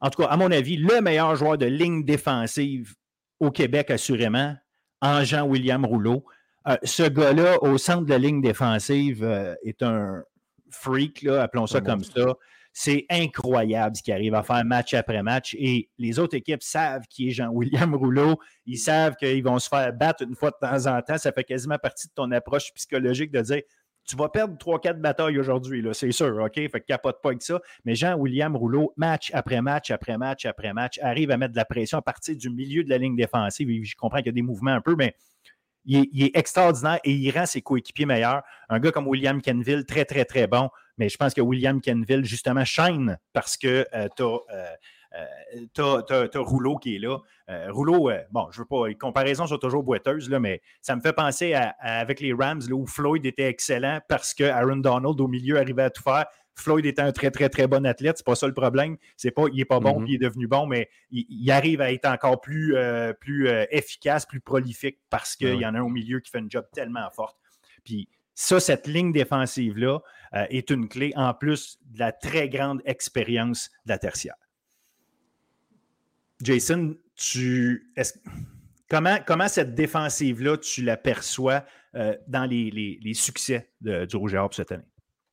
en 0.00 0.10
tout 0.10 0.22
cas, 0.22 0.28
à 0.28 0.36
mon 0.36 0.50
avis, 0.50 0.76
le 0.76 1.00
meilleur 1.00 1.34
joueur 1.36 1.58
de 1.58 1.66
ligne 1.66 2.04
défensive 2.04 2.94
au 3.40 3.50
Québec, 3.50 3.90
assurément, 3.90 4.54
en 5.00 5.24
Jean-William 5.24 5.84
Rouleau. 5.84 6.24
Euh, 6.68 6.76
ce 6.82 7.04
gars-là, 7.04 7.62
au 7.62 7.78
centre 7.78 8.04
de 8.04 8.10
la 8.10 8.18
ligne 8.18 8.42
défensive, 8.42 9.24
euh, 9.24 9.54
est 9.62 9.82
un 9.82 10.22
freak, 10.70 11.22
là, 11.22 11.42
appelons 11.42 11.66
ça 11.66 11.80
comme 11.80 12.04
ça. 12.04 12.34
C'est 12.78 13.06
incroyable 13.08 13.96
ce 13.96 14.02
qu'il 14.02 14.12
arrive 14.12 14.34
à 14.34 14.42
faire 14.42 14.62
match 14.62 14.92
après 14.92 15.22
match. 15.22 15.56
Et 15.58 15.88
les 15.96 16.18
autres 16.18 16.36
équipes 16.36 16.62
savent 16.62 17.04
qui 17.08 17.30
est 17.30 17.30
Jean-William 17.30 17.94
Rouleau. 17.94 18.38
Ils 18.66 18.76
savent 18.76 19.16
qu'ils 19.16 19.42
vont 19.42 19.58
se 19.58 19.70
faire 19.70 19.94
battre 19.94 20.24
une 20.24 20.34
fois 20.34 20.50
de 20.50 20.56
temps 20.60 20.86
en 20.94 21.00
temps. 21.00 21.16
Ça 21.16 21.32
fait 21.32 21.44
quasiment 21.44 21.78
partie 21.78 22.06
de 22.06 22.12
ton 22.12 22.30
approche 22.32 22.74
psychologique 22.74 23.32
de 23.32 23.40
dire 23.40 23.62
tu 24.06 24.14
vas 24.14 24.28
perdre 24.28 24.58
3-4 24.58 25.00
batailles 25.00 25.38
aujourd'hui, 25.38 25.82
c'est 25.94 26.12
sûr, 26.12 26.36
OK? 26.36 26.54
Fait 26.54 26.68
que 26.68 26.84
capote 26.84 27.22
pas 27.22 27.30
avec 27.30 27.42
ça. 27.42 27.60
Mais 27.86 27.94
Jean-William 27.94 28.54
Rouleau, 28.54 28.92
match 28.98 29.30
après 29.32 29.62
match, 29.62 29.90
après 29.90 30.18
match, 30.18 30.44
après 30.44 30.74
match, 30.74 30.98
arrive 31.02 31.30
à 31.30 31.38
mettre 31.38 31.52
de 31.52 31.56
la 31.56 31.64
pression 31.64 31.96
à 31.96 32.02
partir 32.02 32.36
du 32.36 32.50
milieu 32.50 32.84
de 32.84 32.90
la 32.90 32.98
ligne 32.98 33.16
défensive. 33.16 33.70
Je 33.84 33.96
comprends 33.96 34.18
qu'il 34.18 34.26
y 34.26 34.28
a 34.28 34.32
des 34.32 34.42
mouvements 34.42 34.72
un 34.72 34.82
peu, 34.82 34.96
mais 34.96 35.16
il 35.86 36.22
est, 36.22 36.36
extraordinaire 36.36 37.00
et 37.04 37.12
il 37.12 37.30
rend 37.30 37.46
ses 37.46 37.62
coéquipiers 37.62 38.06
meilleurs. 38.06 38.42
Un 38.68 38.80
gars 38.80 38.92
comme 38.92 39.08
William 39.08 39.40
Kenville, 39.40 39.86
très, 39.86 40.04
très, 40.04 40.26
très 40.26 40.46
bon. 40.46 40.68
Mais 40.98 41.08
je 41.08 41.16
pense 41.16 41.34
que 41.34 41.40
William 41.40 41.80
Kenville, 41.80 42.24
justement, 42.24 42.64
chaîne 42.64 43.18
parce 43.32 43.56
que 43.56 43.86
euh, 45.16 45.68
tu 45.74 45.82
as, 45.82 46.04
euh, 46.10 46.28
Rouleau 46.34 46.76
qui 46.76 46.96
est 46.96 46.98
là. 46.98 47.18
Euh, 47.48 47.68
Rouleau, 47.70 48.10
bon, 48.30 48.48
je 48.50 48.60
veux 48.60 48.66
pas, 48.66 48.88
les 48.88 48.96
comparaisons 48.96 49.46
sont 49.46 49.58
toujours 49.58 49.82
boiteuses, 49.82 50.28
là, 50.28 50.40
mais 50.40 50.60
ça 50.80 50.96
me 50.96 51.00
fait 51.00 51.12
penser 51.12 51.54
avec 51.54 52.20
les 52.20 52.32
Rams 52.32 52.62
là, 52.68 52.74
où 52.74 52.86
Floyd 52.86 53.24
était 53.24 53.48
excellent 53.48 54.00
parce 54.08 54.34
que 54.34 54.44
Aaron 54.44 54.76
Donald 54.76 55.20
au 55.20 55.28
milieu 55.28 55.58
arrivait 55.58 55.84
à 55.84 55.90
tout 55.90 56.02
faire. 56.02 56.26
Floyd 56.58 56.86
était 56.86 57.02
un 57.02 57.12
très, 57.12 57.30
très, 57.30 57.50
très 57.50 57.66
bon 57.66 57.84
athlète. 57.84 58.16
C'est 58.16 58.24
pas 58.26 58.34
ça 58.34 58.46
le 58.46 58.54
problème. 58.54 58.96
C'est 59.18 59.30
pas, 59.30 59.44
il 59.52 59.60
est 59.60 59.66
pas 59.66 59.78
bon, 59.78 60.00
mm-hmm. 60.00 60.04
puis 60.04 60.12
il 60.14 60.16
est 60.16 60.26
devenu 60.26 60.46
bon, 60.46 60.66
mais 60.66 60.88
il, 61.10 61.50
arrive 61.50 61.82
à 61.82 61.92
être 61.92 62.06
encore 62.06 62.40
plus, 62.40 62.74
plus 63.20 63.48
efficace, 63.70 64.24
plus 64.24 64.40
prolifique 64.40 64.98
parce 65.10 65.36
qu'il 65.36 65.56
y 65.56 65.66
en 65.66 65.74
a 65.74 65.78
un 65.78 65.82
au 65.82 65.90
milieu 65.90 66.20
qui 66.20 66.30
fait 66.30 66.38
un 66.38 66.46
job 66.48 66.64
tellement 66.72 67.10
fort. 67.10 67.38
Puis 67.84 68.08
ça, 68.36 68.60
cette 68.60 68.86
ligne 68.86 69.12
défensive-là 69.12 70.00
euh, 70.34 70.46
est 70.50 70.68
une 70.68 70.88
clé 70.88 71.12
en 71.16 71.32
plus 71.32 71.78
de 71.86 71.98
la 71.98 72.12
très 72.12 72.50
grande 72.50 72.82
expérience 72.84 73.70
de 73.86 73.92
la 73.92 73.98
tertiaire. 73.98 74.36
Jason, 76.42 76.94
tu, 77.14 77.90
comment, 78.90 79.16
comment 79.26 79.48
cette 79.48 79.74
défensive-là, 79.74 80.58
tu 80.58 80.82
l'aperçois 80.82 81.64
euh, 81.94 82.14
dans 82.28 82.44
les, 82.44 83.00
succès 83.14 83.70
du 83.80 84.16
Rouge 84.16 84.36
pour 84.36 84.54
cette 84.54 84.70
année? 84.70 84.84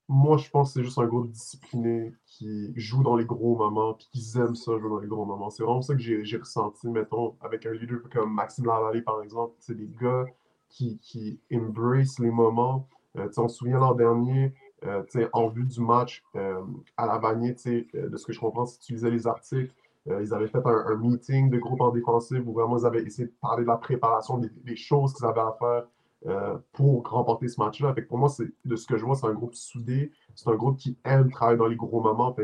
Moi, 0.08 0.38
je 0.38 0.50
pense 0.50 0.70
que 0.70 0.80
c'est 0.80 0.86
juste 0.86 0.98
un 0.98 1.06
groupe 1.06 1.30
discipliné 1.30 2.14
qui 2.26 2.72
joue 2.78 3.04
dans 3.04 3.18
les 3.18 3.26
gros 3.26 3.58
moments 3.58 3.96
puis 3.96 4.08
qui 4.14 4.38
aime 4.38 4.56
ça 4.56 4.72
jouer 4.80 4.90
dans 4.90 5.00
les 5.00 5.08
gros 5.10 5.26
moments. 5.26 5.50
C'est 5.50 5.64
vraiment 5.64 5.82
ça 5.82 5.94
que 5.94 6.02
j'ai 6.02 6.38
ressenti, 6.38 6.88
mettons, 6.88 7.36
avec 7.42 7.66
un 7.66 7.74
leader 7.74 8.00
comme 8.14 8.34
Maxime 8.34 8.66
Lavallée, 8.66 9.02
par 9.02 9.22
exemple. 9.22 9.56
C'est 9.60 9.76
des 9.76 9.90
gars 10.02 10.26
qui, 10.74 10.98
qui 10.98 11.40
embrace 11.54 12.20
les 12.20 12.32
moments. 12.32 12.88
Euh, 13.18 13.30
on 13.38 13.48
se 13.48 13.58
souvient 13.58 13.80
l'an 13.80 13.94
dernier, 13.94 14.54
euh, 14.86 15.04
en 15.32 15.48
vue 15.48 15.66
du 15.66 15.80
match 15.80 16.24
euh, 16.36 16.62
à 16.98 17.06
la 17.06 17.20
bannière, 17.20 17.56
de 17.56 18.18
ce 18.18 18.26
que 18.26 18.34
je 18.34 18.40
comprends, 18.40 18.66
si 18.66 18.80
tu 18.80 18.94
lisais 18.94 19.12
les 19.12 19.28
articles, 19.28 19.74
ils 20.06 20.34
avaient 20.34 20.50
fait 20.50 20.66
un, 20.66 20.98
meeting 20.98 21.50
de 21.50 21.58
groupe 21.58 21.80
en 21.80 21.91
défensive 21.91 22.45
où 22.45 22.52
vraiment 22.52 22.78
ils 22.78 22.86
avaient 22.86 23.04
essayé 23.04 23.30
de 23.30 23.34
parler 23.41 23.64
de 23.64 23.70
la 23.70 23.78
préparation, 23.78 24.38
des, 24.38 24.76
choses 24.76 25.14
qu'ils 25.14 25.26
avaient 25.26 25.40
à 25.40 25.56
faire 25.58 26.58
pour 26.74 27.08
remporter 27.08 27.48
ce 27.48 27.62
match-là. 27.62 27.95
Pour 28.10 28.18
moi, 28.18 28.30
de 28.66 28.76
ce 28.76 28.86
que 28.86 28.98
je 28.98 29.06
vois, 29.06 29.16
c'est 29.16 29.28
un 29.28 29.34
groupe 29.34 29.56
soudé, 29.56 30.12
c'est 30.36 30.50
un 30.50 30.56
groupe 30.56 30.76
qui 30.76 30.98
aime 31.06 31.32
travailler 31.32 31.58
dans 31.58 31.68
les 31.68 31.78
gros 31.78 32.02
moments. 32.02 32.36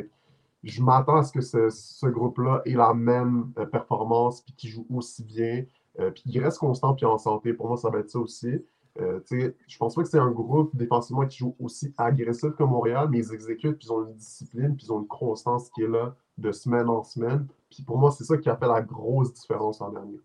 Je 0.64 0.81
m'attends 0.81 1.18
à 1.18 1.23
ce 1.23 1.34
que 1.34 1.41
ce, 1.41 1.69
ce 1.69 2.07
groupe-là 2.07 2.61
ait 2.64 2.76
la 2.76 2.93
même 2.93 3.51
performance 3.73 4.39
puis 4.39 4.53
qu'il 4.53 4.69
joue 4.69 4.88
aussi 4.89 5.26
bien. 5.26 5.65
Euh, 5.99 6.11
puis 6.11 6.23
il 6.26 6.43
reste 6.43 6.59
constant 6.59 6.93
puis 6.93 7.05
en 7.05 7.17
santé. 7.17 7.53
Pour 7.53 7.67
moi, 7.67 7.77
ça 7.77 7.89
va 7.89 7.99
être 7.99 8.09
ça 8.09 8.19
aussi. 8.19 8.63
Euh, 8.99 9.19
je 9.30 9.77
pense 9.77 9.95
pas 9.95 10.03
que 10.03 10.09
c'est 10.09 10.19
un 10.19 10.31
groupe 10.31 10.76
défensivement 10.76 11.26
qui 11.26 11.38
joue 11.38 11.55
aussi 11.59 11.93
agressif 11.97 12.51
que 12.51 12.63
Montréal, 12.63 13.07
mais 13.09 13.19
ils 13.19 13.34
exécutent, 13.34 13.77
puis 13.77 13.88
ils 13.88 13.91
ont 13.91 14.05
une 14.05 14.15
discipline, 14.15 14.76
puis 14.76 14.88
ils 14.88 14.91
ont 14.91 14.99
une 14.99 15.07
constance 15.07 15.69
qui 15.69 15.84
est 15.84 15.88
là 15.88 16.15
de 16.38 16.51
semaine 16.51 16.89
en 16.89 17.03
semaine. 17.03 17.47
Puis 17.69 17.84
pour 17.84 17.97
moi, 17.97 18.11
c'est 18.11 18.23
ça 18.23 18.38
qui 18.38 18.49
a 18.49 18.55
fait 18.55 18.67
la 18.67 18.81
grosse 18.81 19.34
différence 19.34 19.80
en 19.81 19.91
dernier. 19.91 20.19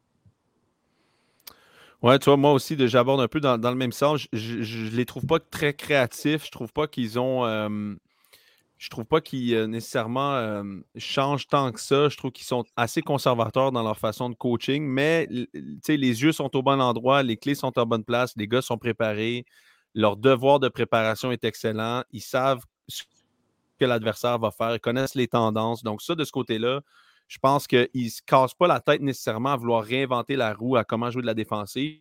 Ouais, 2.02 2.18
tu 2.18 2.26
vois, 2.26 2.36
moi 2.36 2.52
aussi, 2.52 2.76
j'aborde 2.88 3.20
un 3.20 3.28
peu 3.28 3.40
dans, 3.40 3.56
le 3.56 3.74
même 3.76 3.92
sens. 3.92 4.26
Je 4.32 4.56
ne 4.56 4.96
les 4.96 5.06
trouve 5.06 5.24
pas 5.24 5.38
très 5.38 5.72
créatifs. 5.72 6.44
Je 6.46 6.50
trouve 6.50 6.72
pas 6.72 6.86
qu'ils 6.86 7.18
ont. 7.18 7.46
Euh, 7.46 7.94
je 8.84 8.90
trouve 8.90 9.06
pas 9.06 9.22
qu'ils 9.22 9.54
euh, 9.54 9.66
nécessairement 9.66 10.62
changent 10.96 11.46
tant 11.46 11.72
que 11.72 11.80
ça. 11.80 12.10
Je 12.10 12.16
trouve 12.18 12.32
qu'ils 12.32 12.44
sont 12.44 12.64
assez 12.76 13.00
conservateurs 13.00 13.72
dans 13.72 13.82
leur 13.82 13.98
façon 13.98 14.28
de 14.28 14.34
coaching, 14.34 14.84
mais 14.84 15.26
les 15.26 16.22
yeux 16.22 16.32
sont 16.32 16.54
au 16.54 16.62
bon 16.62 16.82
endroit, 16.82 17.22
les 17.22 17.38
clés 17.38 17.54
sont 17.54 17.78
en 17.78 17.86
bonne 17.86 18.04
place, 18.04 18.34
les 18.36 18.46
gars 18.46 18.60
sont 18.60 18.76
préparés, 18.76 19.46
leur 19.94 20.18
devoir 20.18 20.60
de 20.60 20.68
préparation 20.68 21.32
est 21.32 21.44
excellent, 21.44 22.02
ils 22.12 22.20
savent 22.20 22.62
ce 22.86 23.04
que 23.80 23.86
l'adversaire 23.86 24.38
va 24.38 24.50
faire, 24.50 24.74
ils 24.74 24.80
connaissent 24.80 25.14
les 25.14 25.28
tendances. 25.28 25.82
Donc, 25.82 26.02
ça, 26.02 26.14
de 26.14 26.24
ce 26.24 26.32
côté-là, 26.32 26.82
je 27.26 27.38
pense 27.38 27.66
qu'ils 27.66 27.88
ne 27.94 28.08
se 28.10 28.20
cassent 28.20 28.52
pas 28.52 28.66
la 28.66 28.80
tête 28.80 29.00
nécessairement 29.00 29.52
à 29.54 29.56
vouloir 29.56 29.82
réinventer 29.82 30.36
la 30.36 30.52
roue 30.52 30.76
à 30.76 30.84
comment 30.84 31.10
jouer 31.10 31.22
de 31.22 31.26
la 31.26 31.34
défensive. 31.34 32.00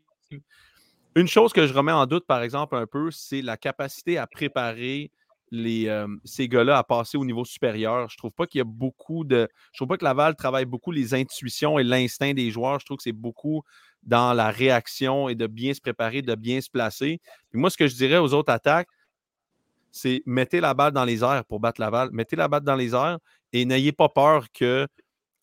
Une 1.15 1.27
chose 1.27 1.53
que 1.53 1.65
je 1.65 1.73
remets 1.73 1.93
en 1.93 2.05
doute, 2.07 2.27
par 2.27 2.41
exemple, 2.41 2.76
un 2.76 2.88
peu, 2.88 3.10
c'est 3.10 3.41
la 3.41 3.55
capacité 3.55 4.18
à 4.18 4.27
préparer 4.27 5.11
les, 5.53 5.88
euh, 5.88 6.07
ces 6.25 6.49
gars-là 6.49 6.80
à 6.80 6.84
passer 6.84 7.15
au 7.15 7.23
niveau 7.23 7.45
supérieur. 7.45 8.09
Je 8.09 8.17
trouve 8.17 8.34
pas 8.34 8.47
qu'il 8.47 8.57
y 8.57 8.61
a 8.61 8.65
beaucoup 8.65 9.23
de. 9.23 9.47
Je 9.71 9.77
trouve 9.77 9.88
pas 9.88 9.97
que 9.97 10.03
Laval 10.03 10.35
travaille 10.35 10.65
beaucoup 10.65 10.91
les 10.91 11.13
intuitions 11.13 11.77
et 11.77 11.84
l'instinct 11.84 12.34
des 12.34 12.49
joueurs. 12.49 12.80
Je 12.80 12.85
trouve 12.85 12.97
que 12.97 13.03
c'est 13.03 13.11
beaucoup 13.11 13.61
dans 14.01 14.34
la 14.34 14.49
réaction 14.49 15.30
et 15.30 15.35
de 15.35 15.45
bien 15.45 15.73
se 15.75 15.80
préparer, 15.80 16.23
de 16.23 16.34
bien 16.34 16.59
se 16.59 16.71
placer. 16.71 17.21
Moi, 17.53 17.69
ce 17.69 17.77
que 17.77 17.88
je 17.88 17.95
dirais 17.95 18.17
aux 18.17 18.34
autres 18.34 18.51
attaques, 18.51 18.89
c'est 19.91 20.23
mettez 20.25 20.59
la 20.59 20.73
balle 20.73 20.91
dans 20.91 21.05
les 21.05 21.23
airs 21.23 21.45
pour 21.45 21.59
battre 21.59 21.80
Laval. 21.80 22.09
Mettez 22.11 22.35
la 22.35 22.47
balle 22.47 22.63
dans 22.63 22.75
les 22.75 22.95
airs 22.95 23.19
et 23.53 23.63
n'ayez 23.63 23.91
pas 23.91 24.09
peur 24.09 24.47
que 24.51 24.88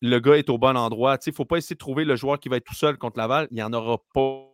le 0.01 0.19
gars 0.19 0.37
est 0.37 0.49
au 0.49 0.57
bon 0.57 0.75
endroit. 0.75 1.17
Il 1.25 1.29
ne 1.29 1.35
faut 1.35 1.45
pas 1.45 1.57
essayer 1.57 1.75
de 1.75 1.79
trouver 1.79 2.03
le 2.03 2.17
joueur 2.17 2.37
qui 2.37 2.49
va 2.49 2.57
être 2.57 2.65
tout 2.65 2.75
seul 2.75 2.97
contre 2.97 3.17
Laval. 3.17 3.47
Il 3.49 3.55
n'y 3.55 3.63
en 3.63 3.71
aura 3.71 3.97
pas. 4.13 4.49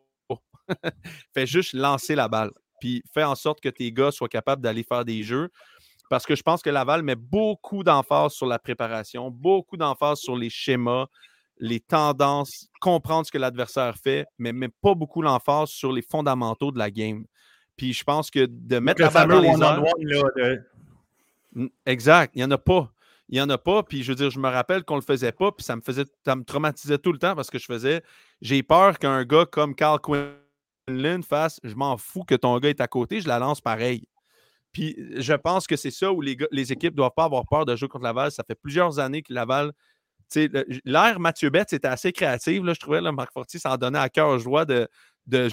Fais 1.34 1.48
juste 1.48 1.74
lancer 1.74 2.14
la 2.14 2.28
balle 2.28 2.52
puis 2.80 3.04
fais 3.14 3.24
en 3.24 3.36
sorte 3.36 3.62
que 3.62 3.70
tes 3.70 3.92
gars 3.92 4.12
soient 4.12 4.30
capables 4.30 4.62
d'aller 4.62 4.84
faire 4.84 5.06
des 5.06 5.24
jeux. 5.24 5.50
Parce 6.10 6.26
que 6.26 6.36
je 6.36 6.44
pense 6.44 6.62
que 6.62 6.70
Laval 6.70 7.04
met 7.04 7.16
beaucoup 7.16 7.84
d'emphase 7.84 8.34
sur 8.34 8.46
la 8.46 8.60
préparation, 8.60 9.30
beaucoup 9.30 9.76
d'emphase 9.76 10.20
sur 10.20 10.38
les 10.38 10.50
schémas, 10.50 11.08
les 11.60 11.80
tendances, 11.80 12.70
comprendre 12.80 13.26
ce 13.26 13.32
que 13.32 13.38
l'adversaire 13.38 13.98
fait, 13.98 14.26
mais, 14.38 14.54
mais 14.54 14.70
pas 14.70 14.94
beaucoup 14.94 15.22
l'emphase 15.22 15.70
sur 15.70 15.92
les 15.92 16.02
fondamentaux 16.02 16.72
de 16.72 16.80
la 16.80 16.92
game. 16.92 17.26
Puis 17.76 17.94
je 17.94 18.04
pense 18.04 18.32
que 18.32 18.46
de 18.50 18.80
mettre 18.80 19.02
la 19.02 19.10
balle 19.10 19.28
dans 19.28 19.42
les 19.42 20.42
airs... 20.42 20.64
Exact, 21.86 22.32
il 22.36 22.40
n'y 22.40 22.44
en 22.44 22.52
a 22.52 22.58
pas. 22.58 22.92
Il 23.30 23.36
n'y 23.36 23.42
en 23.42 23.50
a 23.50 23.58
pas. 23.58 23.84
Puis 23.84 24.04
je 24.04 24.12
veux 24.12 24.16
dire, 24.16 24.30
je 24.30 24.40
me 24.40 24.48
rappelle 24.48 24.84
qu'on 24.84 24.96
ne 24.96 25.02
le 25.02 25.06
faisait 25.06 25.32
pas, 25.32 25.52
puis 25.52 25.64
ça 25.64 25.76
me 25.76 25.82
faisait, 25.82 26.06
ça 26.24 26.36
me 26.36 26.44
traumatisait 26.44 27.00
tout 27.00 27.12
le 27.12 27.20
temps 27.20 27.36
parce 27.36 27.50
que 27.50 27.60
je 27.60 27.66
faisais. 27.66 28.02
J'ai 28.42 28.64
peur 28.64 28.98
qu'un 29.00 29.24
gars 29.26 29.46
comme 29.46 29.76
Carl 29.76 30.00
Quinn 30.00 30.34
face, 31.24 31.60
je 31.64 31.76
m'en 31.76 31.98
fous 31.98 32.24
que 32.24 32.36
ton 32.36 32.58
gars 32.60 32.70
est 32.70 32.82
à 32.82 32.88
côté, 32.88 33.22
je 33.22 33.28
la 33.28 33.40
lance 33.40 33.62
pareil. 33.62 34.08
Puis 34.72 34.96
je 35.16 35.34
pense 35.34 35.68
que 35.68 35.76
c'est 35.76 35.92
ça 35.92 36.12
où 36.12 36.22
les, 36.22 36.38
équipes 36.72 36.94
ne 36.94 36.98
doivent 36.98 37.12
pas 37.16 37.26
avoir 37.26 37.46
peur 37.46 37.66
de 37.66 37.76
jouer 37.76 37.88
contre 37.88 38.04
Laval. 38.04 38.32
Ça 38.32 38.44
fait 38.46 38.56
plusieurs 38.56 39.00
années 39.00 39.22
que 39.22 39.34
Laval. 39.34 39.72
L'ère 40.86 41.20
Mathieu 41.20 41.50
Betts 41.50 41.74
était 41.74 41.88
assez 41.88 42.12
créative, 42.12 42.64
là, 42.66 42.74
je 42.74 42.80
trouvais. 42.80 43.02
Là, 43.02 43.12
Marc 43.12 43.32
Fortier 43.34 43.60
s'en 43.60 43.76
donnait 43.78 44.00
à 44.00 44.10
cœur 44.10 44.38
joie 44.40 44.66
de, 44.66 44.88
de 45.26 45.50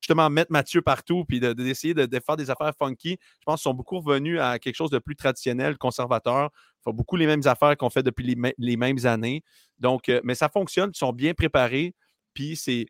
justement 0.00 0.30
mettre 0.30 0.52
Mathieu 0.52 0.82
partout 0.82 1.24
puis 1.24 1.40
d'essayer 1.40 1.92
de, 1.92 2.20
faire 2.24 2.36
des 2.36 2.50
affaires 2.50 2.72
funky. 2.78 3.18
Je 3.20 3.44
pense 3.44 3.60
qu'ils 3.60 3.70
sont 3.70 3.74
beaucoup 3.74 3.98
revenus 3.98 4.40
à 4.40 4.58
quelque 4.58 4.76
chose 4.76 4.90
de 4.90 4.98
plus 4.98 5.16
traditionnel, 5.16 5.76
conservateur. 5.76 6.50
Ils 6.54 6.82
font 6.84 6.92
beaucoup 6.92 7.16
les 7.16 7.26
mêmes 7.26 7.46
affaires 7.46 7.76
qu'on 7.76 7.90
fait 7.90 8.04
depuis 8.04 8.54
les, 8.56 8.76
mêmes 8.76 9.04
années. 9.04 9.42
Donc, 9.78 10.08
euh, 10.08 10.20
mais 10.22 10.34
ça 10.34 10.48
fonctionne, 10.48 10.90
ils 10.94 10.98
sont 10.98 11.12
bien 11.12 11.34
préparés. 11.34 11.94
Puis 12.34 12.54
c'est 12.56 12.86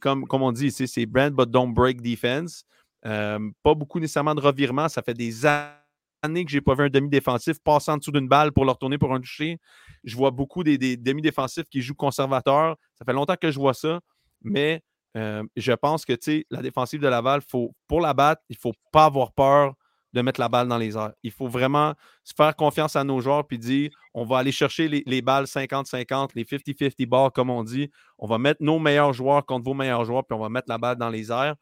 comme, 0.00 0.26
comme 0.26 0.42
on 0.42 0.52
dit 0.52 0.70
c'est 0.70 1.06
brand 1.06 1.32
but 1.32 1.50
don't 1.50 1.72
break 1.72 2.00
defense. 2.00 2.64
Euh, 3.06 3.38
pas 3.62 3.74
beaucoup 3.74 3.98
nécessairement 3.98 4.34
de 4.34 4.40
revirement. 4.40 4.88
Ça 4.88 5.02
fait 5.02 5.14
des 5.14 5.46
années 5.46 6.44
que 6.44 6.50
je 6.50 6.56
n'ai 6.56 6.60
pas 6.60 6.74
vu 6.74 6.84
un 6.84 6.90
demi-défensif 6.90 7.58
passer 7.60 7.90
en 7.90 7.96
dessous 7.96 8.12
d'une 8.12 8.28
balle 8.28 8.52
pour 8.52 8.64
leur 8.64 8.78
tourner 8.78 8.98
pour 8.98 9.12
un 9.14 9.20
toucher. 9.20 9.58
Je 10.04 10.16
vois 10.16 10.30
beaucoup 10.30 10.62
des, 10.62 10.96
demi-défensifs 10.96 11.68
qui 11.70 11.80
jouent 11.80 11.94
conservateur. 11.94 12.76
Ça 12.98 13.04
fait 13.04 13.12
longtemps 13.12 13.36
que 13.40 13.50
je 13.50 13.58
vois 13.58 13.74
ça. 13.74 14.00
Mais 14.42 14.82
euh, 15.16 15.42
je 15.56 15.72
pense 15.72 16.04
que 16.04 16.14
la 16.50 16.62
défensive 16.62 17.00
de 17.00 17.08
Laval, 17.08 17.40
faut, 17.48 17.74
pour 17.88 18.00
la 18.00 18.14
battre, 18.14 18.42
il 18.48 18.54
ne 18.54 18.60
faut 18.60 18.74
pas 18.92 19.06
avoir 19.06 19.32
peur 19.32 19.74
de 20.12 20.22
mettre 20.22 20.40
la 20.40 20.48
balle 20.48 20.68
dans 20.68 20.78
les 20.78 20.96
airs. 20.96 21.12
Il 21.22 21.30
faut 21.30 21.48
vraiment 21.48 21.94
se 22.24 22.34
faire 22.36 22.54
confiance 22.56 22.96
à 22.96 23.04
nos 23.04 23.20
joueurs 23.20 23.46
puis 23.46 23.58
dire 23.58 23.90
on 24.14 24.24
va 24.24 24.38
aller 24.38 24.52
chercher 24.52 24.88
les, 24.88 25.22
balles 25.22 25.44
50-50, 25.44 26.30
les 26.34 26.44
50-50 26.44 27.06
balles, 27.06 27.30
comme 27.30 27.50
on 27.50 27.62
dit. 27.62 27.90
On 28.18 28.26
va 28.26 28.38
mettre 28.38 28.62
nos 28.62 28.78
meilleurs 28.78 29.12
joueurs 29.12 29.46
contre 29.46 29.64
vos 29.64 29.74
meilleurs 29.74 30.04
joueurs, 30.04 30.24
puis 30.24 30.36
on 30.36 30.40
va 30.40 30.48
mettre 30.48 30.68
la 30.68 30.78
balle 30.78 30.96
dans 30.96 31.10
les 31.10 31.30
airs. 31.30 31.54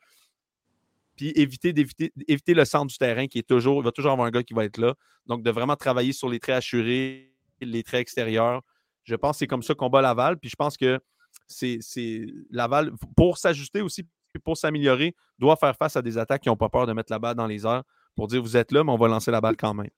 Puis 1.16 1.32
éviter 1.34 1.72
d'éviter 1.72 2.12
éviter 2.28 2.54
le 2.54 2.64
centre 2.64 2.86
du 2.86 2.96
terrain 2.96 3.26
qui 3.26 3.38
est 3.38 3.46
toujours, 3.46 3.80
il 3.80 3.84
va 3.84 3.92
toujours 3.92 4.12
avoir 4.12 4.26
un 4.26 4.30
gars 4.30 4.42
qui 4.42 4.54
va 4.54 4.64
être 4.64 4.78
là. 4.78 4.94
Donc, 5.26 5.42
de 5.42 5.50
vraiment 5.50 5.76
travailler 5.76 6.12
sur 6.12 6.28
les 6.28 6.38
traits 6.38 6.56
assurés, 6.56 7.34
les 7.60 7.82
traits 7.82 8.00
extérieurs. 8.00 8.62
Je 9.04 9.14
pense 9.14 9.32
que 9.32 9.38
c'est 9.40 9.46
comme 9.46 9.62
ça 9.62 9.74
qu'on 9.74 9.90
bat 9.90 10.00
Laval. 10.00 10.38
Puis 10.38 10.48
je 10.48 10.56
pense 10.56 10.76
que 10.76 11.00
c'est 11.46 12.26
Laval, 12.50 12.92
pour 13.16 13.36
s'ajuster 13.36 13.82
aussi, 13.82 14.06
pour 14.44 14.56
s'améliorer, 14.56 15.14
doit 15.38 15.56
faire 15.56 15.76
face 15.76 15.96
à 15.96 16.02
des 16.02 16.16
attaques 16.16 16.42
qui 16.42 16.48
n'ont 16.48 16.56
pas 16.56 16.68
peur 16.68 16.86
de 16.86 16.92
mettre 16.92 17.12
la 17.12 17.18
balle 17.18 17.34
dans 17.34 17.46
les 17.46 17.66
airs 17.66 17.82
pour 18.18 18.26
dire 18.26 18.42
vous 18.42 18.56
êtes 18.56 18.72
là, 18.72 18.82
mais 18.82 18.90
on 18.90 18.96
va 18.96 19.06
lancer 19.06 19.30
la 19.30 19.40
balle 19.40 19.56
quand 19.56 19.74
même. 19.74 19.90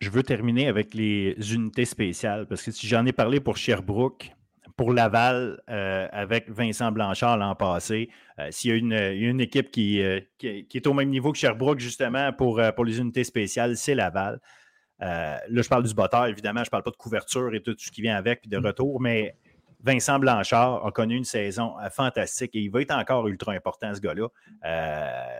Je 0.00 0.10
veux 0.10 0.24
terminer 0.24 0.66
avec 0.66 0.92
les 0.92 1.36
unités 1.54 1.84
spéciales 1.84 2.48
parce 2.48 2.64
que 2.64 2.72
si 2.72 2.88
j'en 2.88 3.06
ai 3.06 3.12
parlé 3.12 3.38
pour 3.38 3.56
Sherbrooke, 3.56 4.32
pour 4.76 4.92
Laval, 4.92 5.62
euh, 5.70 6.08
avec 6.10 6.50
Vincent 6.50 6.90
Blanchard 6.90 7.36
l'an 7.36 7.54
passé, 7.54 8.08
euh, 8.40 8.48
s'il 8.50 8.70
y 8.70 8.74
a 8.74 8.76
une, 8.76 9.40
équipe 9.40 9.68
euh, 9.78 10.20
qui, 10.36 10.66
qui, 10.66 10.76
est 10.76 10.86
au 10.88 10.94
même 10.94 11.10
niveau 11.10 11.30
que 11.30 11.38
Sherbrooke, 11.38 11.78
justement, 11.78 12.32
pour, 12.32 12.60
pour 12.74 12.84
les 12.84 12.98
unités 12.98 13.22
spéciales, 13.22 13.76
c'est 13.76 13.94
Laval. 13.94 14.40
Là, 14.98 15.40
je 15.48 15.68
parle 15.68 15.84
du 15.84 15.94
botteur, 15.94 16.26
évidemment, 16.26 16.64
je 16.64 16.68
ne 16.68 16.70
parle 16.70 16.82
pas 16.82 16.90
de 16.90 16.96
couverture 16.96 17.54
et 17.54 17.62
tout 17.62 17.76
ce 17.78 17.92
qui 17.92 18.02
vient 18.02 18.16
avec, 18.16 18.40
puis 18.40 18.50
de 18.50 18.58
mm. 18.58 18.66
retour, 18.66 19.00
mais 19.00 19.36
Vincent 19.82 20.18
Blanchard 20.18 20.84
a 20.86 20.90
connu 20.90 21.16
une 21.16 21.24
saison 21.24 21.78
euh, 21.78 21.90
fantastique 21.90 22.54
et 22.54 22.60
il 22.60 22.70
va 22.70 22.82
être 22.82 22.94
encore 22.94 23.26
ultra 23.28 23.52
important, 23.52 23.94
ce 23.94 24.00
gars-là. 24.00 24.28
Euh, 24.64 25.38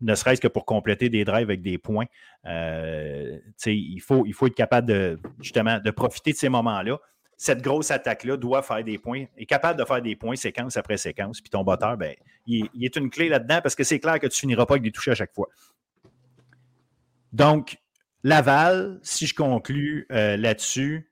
ne 0.00 0.14
serait-ce 0.14 0.40
que 0.40 0.48
pour 0.48 0.66
compléter 0.66 1.08
des 1.08 1.24
drives 1.24 1.48
avec 1.48 1.62
des 1.62 1.78
points. 1.78 2.06
il, 2.44 4.00
faut, 4.00 4.26
il 4.26 4.32
faut 4.32 4.46
être 4.48 4.54
capable 4.54 4.88
de, 4.88 5.20
justement, 5.40 5.78
de 5.78 5.90
profiter 5.92 6.32
de 6.32 6.36
ces 6.36 6.48
moments-là. 6.48 6.98
Cette 7.36 7.62
grosse 7.62 7.90
attaque-là 7.90 8.36
doit 8.36 8.62
faire 8.62 8.82
des 8.82 8.98
points, 8.98 9.26
est 9.36 9.46
capable 9.46 9.78
de 9.78 9.84
faire 9.84 10.02
des 10.02 10.16
points 10.16 10.34
séquence 10.34 10.76
après 10.76 10.96
séquence. 10.96 11.40
Puis 11.40 11.50
ton 11.50 11.62
botteur, 11.62 11.96
ben, 11.96 12.14
il, 12.46 12.68
il 12.74 12.84
est 12.84 12.96
une 12.96 13.10
clé 13.10 13.28
là-dedans 13.28 13.60
parce 13.62 13.76
que 13.76 13.84
c'est 13.84 14.00
clair 14.00 14.18
que 14.18 14.26
tu 14.26 14.40
finiras 14.40 14.66
pas 14.66 14.74
avec 14.74 14.82
des 14.82 14.90
touches 14.90 15.08
à 15.08 15.14
chaque 15.14 15.32
fois. 15.32 15.48
Donc, 17.32 17.78
Laval, 18.24 19.00
si 19.02 19.26
je 19.26 19.34
conclus 19.34 20.06
euh, 20.12 20.36
là-dessus, 20.36 21.10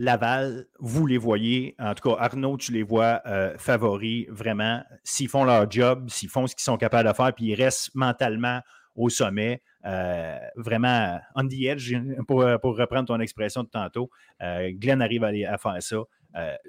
Laval, 0.00 0.64
vous 0.78 1.06
les 1.06 1.18
voyez, 1.18 1.74
en 1.78 1.92
tout 1.92 2.08
cas, 2.08 2.16
Arnaud, 2.18 2.56
tu 2.56 2.72
les 2.72 2.82
vois 2.82 3.20
euh, 3.26 3.54
favoris 3.58 4.26
vraiment. 4.30 4.82
S'ils 5.04 5.28
font 5.28 5.44
leur 5.44 5.70
job, 5.70 6.08
s'ils 6.08 6.30
font 6.30 6.46
ce 6.46 6.56
qu'ils 6.56 6.62
sont 6.62 6.78
capables 6.78 7.06
de 7.06 7.12
faire, 7.12 7.34
puis 7.34 7.44
ils 7.48 7.54
restent 7.54 7.94
mentalement 7.94 8.62
au 8.94 9.10
sommet, 9.10 9.60
euh, 9.84 10.38
vraiment 10.56 11.20
on 11.34 11.46
the 11.46 11.64
edge, 11.64 11.94
pour, 12.26 12.38
reprendre 12.38 13.08
ton 13.08 13.20
expression 13.20 13.62
de 13.62 13.68
tantôt, 13.68 14.08
Glenn 14.40 15.02
arrive 15.02 15.22
à, 15.22 15.58
faire 15.58 15.82
ça, 15.82 15.98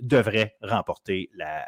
devrait 0.02 0.58
remporter 0.62 1.30
la, 1.34 1.66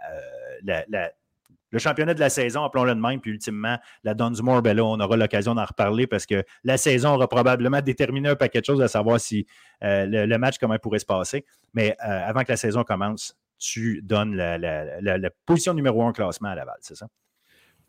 le 1.73 1.79
championnat 1.79 2.13
de 2.13 2.19
la 2.19 2.29
saison, 2.29 2.63
appelons-le 2.63 2.93
de 2.93 2.99
même, 2.99 3.19
puis 3.19 3.31
ultimement, 3.31 3.79
la 4.03 4.13
Dunsmore, 4.13 4.61
ben 4.61 4.77
là, 4.77 4.85
on 4.85 4.99
aura 4.99 5.17
l'occasion 5.17 5.55
d'en 5.55 5.65
reparler 5.65 6.05
parce 6.05 6.27
que 6.27 6.43
la 6.63 6.77
saison 6.77 7.15
aura 7.15 7.27
probablement 7.27 7.81
déterminé 7.81 8.29
un 8.29 8.35
paquet 8.35 8.61
de 8.61 8.65
choses 8.65 8.81
à 8.81 8.87
savoir 8.87 9.19
si 9.19 9.47
euh, 9.83 10.05
le, 10.05 10.37
match, 10.37 10.59
comment 10.59 10.75
il 10.75 10.79
pourrait 10.79 10.99
se 10.99 11.05
passer. 11.05 11.45
Mais 11.73 11.97
euh, 12.07 12.27
avant 12.27 12.43
que 12.43 12.51
la 12.51 12.57
saison 12.57 12.83
commence, 12.83 13.35
tu 13.57 14.01
donnes 14.03 14.35
la, 14.35 15.29
position 15.47 15.73
numéro 15.73 16.03
un 16.03 16.13
classement 16.13 16.49
à 16.49 16.55
Laval, 16.55 16.77
c'est 16.81 16.95
ça? 16.95 17.07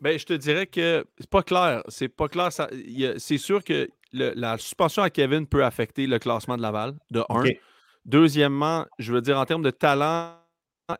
Bien, 0.01 0.17
je 0.17 0.25
te 0.25 0.33
dirais 0.33 0.65
que 0.65 1.05
c'est 1.19 1.29
pas 1.29 1.43
clair. 1.43 1.83
C'est 1.87 2.09
pas 2.09 2.27
clair. 2.27 2.49
C'est 2.51 3.37
sûr 3.37 3.63
que 3.63 3.87
la 4.11 4.57
suspension 4.57 5.03
à 5.03 5.11
Kevin 5.11 5.45
peut 5.45 5.63
affecter 5.63 6.07
le 6.07 6.17
classement 6.17 6.57
de 6.57 6.63
Laval, 6.63 6.95
de 7.11 7.23
un. 7.29 7.43
Deuxièmement, 8.03 8.85
je 8.97 9.13
veux 9.13 9.21
dire, 9.21 9.39
en 9.39 9.45
termes 9.45 9.63
de 9.63 9.71
talent, 9.71 10.33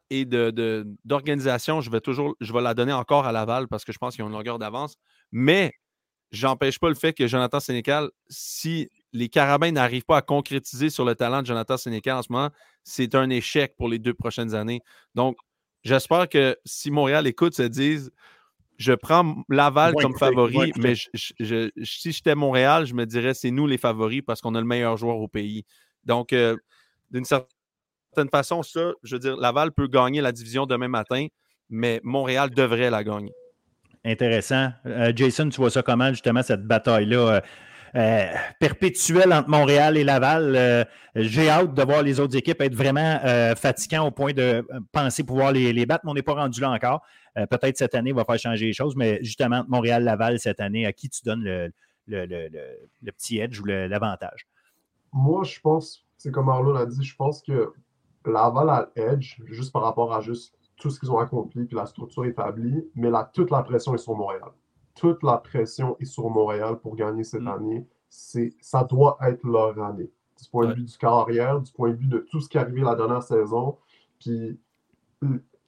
et 0.09 0.25
d'organisation, 0.25 1.81
je 1.81 1.89
vais 1.89 2.01
toujours 2.01 2.35
je 2.39 2.51
vais 2.53 2.61
la 2.61 2.73
donner 2.73 2.93
encore 2.93 3.25
à 3.25 3.31
Laval 3.31 3.67
parce 3.67 3.85
que 3.85 3.91
je 3.91 3.97
pense 3.97 4.15
qu'ils 4.15 4.23
ont 4.23 4.27
une 4.27 4.33
longueur 4.33 4.59
d'avance. 4.59 4.95
Mais 5.31 5.73
j'empêche 6.31 6.79
pas 6.79 6.89
le 6.89 6.95
fait 6.95 7.13
que 7.13 7.27
Jonathan 7.27 7.59
Sénécal, 7.59 8.09
si 8.29 8.89
les 9.13 9.29
Carabins 9.29 9.71
n'arrivent 9.71 10.05
pas 10.05 10.17
à 10.17 10.21
concrétiser 10.21 10.89
sur 10.89 11.05
le 11.05 11.15
talent 11.15 11.41
de 11.41 11.47
Jonathan 11.47 11.77
Sénécal 11.77 12.17
en 12.17 12.21
ce 12.23 12.31
moment, 12.31 12.49
c'est 12.83 13.15
un 13.15 13.29
échec 13.29 13.75
pour 13.77 13.87
les 13.87 13.99
deux 13.99 14.13
prochaines 14.13 14.53
années. 14.55 14.81
Donc, 15.13 15.37
j'espère 15.83 16.27
que 16.29 16.57
si 16.65 16.91
Montréal 16.91 17.27
écoute, 17.27 17.55
se 17.55 17.63
dise 17.63 18.11
je 18.77 18.91
prends 18.91 19.35
Laval 19.47 19.93
comme 20.01 20.17
favori, 20.17 20.73
mais 20.77 20.95
si 20.95 22.11
j'étais 22.11 22.35
Montréal, 22.35 22.85
je 22.85 22.93
me 22.93 23.05
dirais 23.05 23.33
c'est 23.33 23.51
nous 23.51 23.67
les 23.67 23.77
favoris 23.77 24.21
parce 24.25 24.41
qu'on 24.41 24.55
a 24.55 24.59
le 24.59 24.67
meilleur 24.67 24.97
joueur 24.97 25.17
au 25.17 25.29
pays. 25.29 25.63
Donc, 26.03 26.33
euh, 26.33 26.57
d'une 27.11 27.23
certaine 27.23 27.54
certaine 28.15 28.29
façon, 28.29 28.63
ça, 28.63 28.93
je 29.03 29.15
veux 29.15 29.19
dire, 29.19 29.35
Laval 29.35 29.71
peut 29.71 29.87
gagner 29.87 30.21
la 30.21 30.31
division 30.31 30.65
demain 30.65 30.87
matin, 30.87 31.27
mais 31.69 31.99
Montréal 32.03 32.49
devrait 32.49 32.89
la 32.89 33.03
gagner. 33.03 33.33
Intéressant. 34.05 34.69
Euh, 34.85 35.11
Jason, 35.15 35.49
tu 35.49 35.57
vois 35.57 35.69
ça 35.69 35.81
comment, 35.81 36.09
justement, 36.09 36.43
cette 36.43 36.63
bataille-là? 36.63 37.17
Euh, 37.17 37.41
euh, 37.95 38.25
perpétuelle 38.59 39.31
entre 39.31 39.49
Montréal 39.49 39.95
et 39.95 40.03
Laval? 40.03 40.85
J'ai 41.15 41.49
hâte 41.49 41.73
de 41.73 41.81
voir 41.81 42.03
les 42.03 42.19
autres 42.19 42.35
équipes 42.35 42.59
être 42.59 42.75
vraiment 42.75 43.19
fatigants 43.55 44.05
au 44.05 44.11
point 44.11 44.33
de 44.33 44.67
penser 44.91 45.23
pouvoir 45.23 45.53
les, 45.53 45.85
battre, 45.85 46.03
mais 46.03 46.11
on 46.11 46.13
n'est 46.13 46.21
pas 46.21 46.33
rendu 46.33 46.59
là 46.59 46.71
encore. 46.71 47.03
Peut-être 47.35 47.77
cette 47.77 47.95
année 47.95 48.11
va 48.11 48.25
faire 48.25 48.37
changer 48.37 48.65
les 48.65 48.73
choses, 48.73 48.97
mais 48.97 49.19
justement, 49.21 49.63
Montréal-Laval 49.69 50.41
cette 50.41 50.59
année, 50.59 50.85
à 50.85 50.91
qui 50.91 51.09
tu 51.09 51.23
donnes 51.23 51.45
le, 51.45 51.71
le 52.07 53.11
petit 53.13 53.39
edge 53.39 53.61
ou 53.61 53.63
l'avantage? 53.65 54.45
Moi, 55.13 55.45
je 55.45 55.61
pense, 55.61 56.05
c'est 56.17 56.31
comme 56.31 56.49
Arlo 56.49 56.73
l'a 56.73 56.85
dit, 56.85 57.01
je 57.01 57.15
pense 57.15 57.41
que 57.41 57.71
Laval 58.27 58.69
à 58.69 58.89
Edge, 58.95 59.41
juste 59.47 59.71
par 59.71 59.83
rapport 59.83 60.13
à 60.13 60.21
juste 60.21 60.55
tout 60.77 60.89
ce 60.89 60.99
qu'ils 60.99 61.11
ont 61.11 61.19
accompli 61.19 61.65
puis 61.65 61.75
la 61.75 61.85
structure 61.85 62.25
établie, 62.25 62.85
mais 62.95 63.09
là, 63.09 63.29
toute 63.33 63.51
la 63.51 63.63
pression 63.63 63.93
est 63.93 63.99
sur 63.99 64.15
Montréal. 64.15 64.51
Toute 64.95 65.23
la 65.23 65.37
pression 65.37 65.95
est 65.99 66.05
sur 66.05 66.29
Montréal 66.29 66.79
pour 66.79 66.95
gagner 66.95 67.23
cette 67.23 67.41
mm. 67.41 67.47
année. 67.47 67.87
C'est, 68.09 68.53
ça 68.61 68.83
doit 68.83 69.17
être 69.21 69.43
leur 69.43 69.77
année. 69.81 70.11
Du 70.41 70.49
point 70.49 70.67
de 70.67 70.73
vue 70.73 70.83
du 70.83 70.97
carrière, 70.97 71.61
du 71.61 71.71
point 71.71 71.91
de 71.91 71.95
vue 71.95 72.07
de 72.07 72.19
tout 72.19 72.41
ce 72.41 72.49
qui 72.49 72.57
est 72.57 72.61
arrivé 72.61 72.81
la 72.81 72.95
dernière 72.95 73.23
saison, 73.23 73.77
puis 74.19 74.59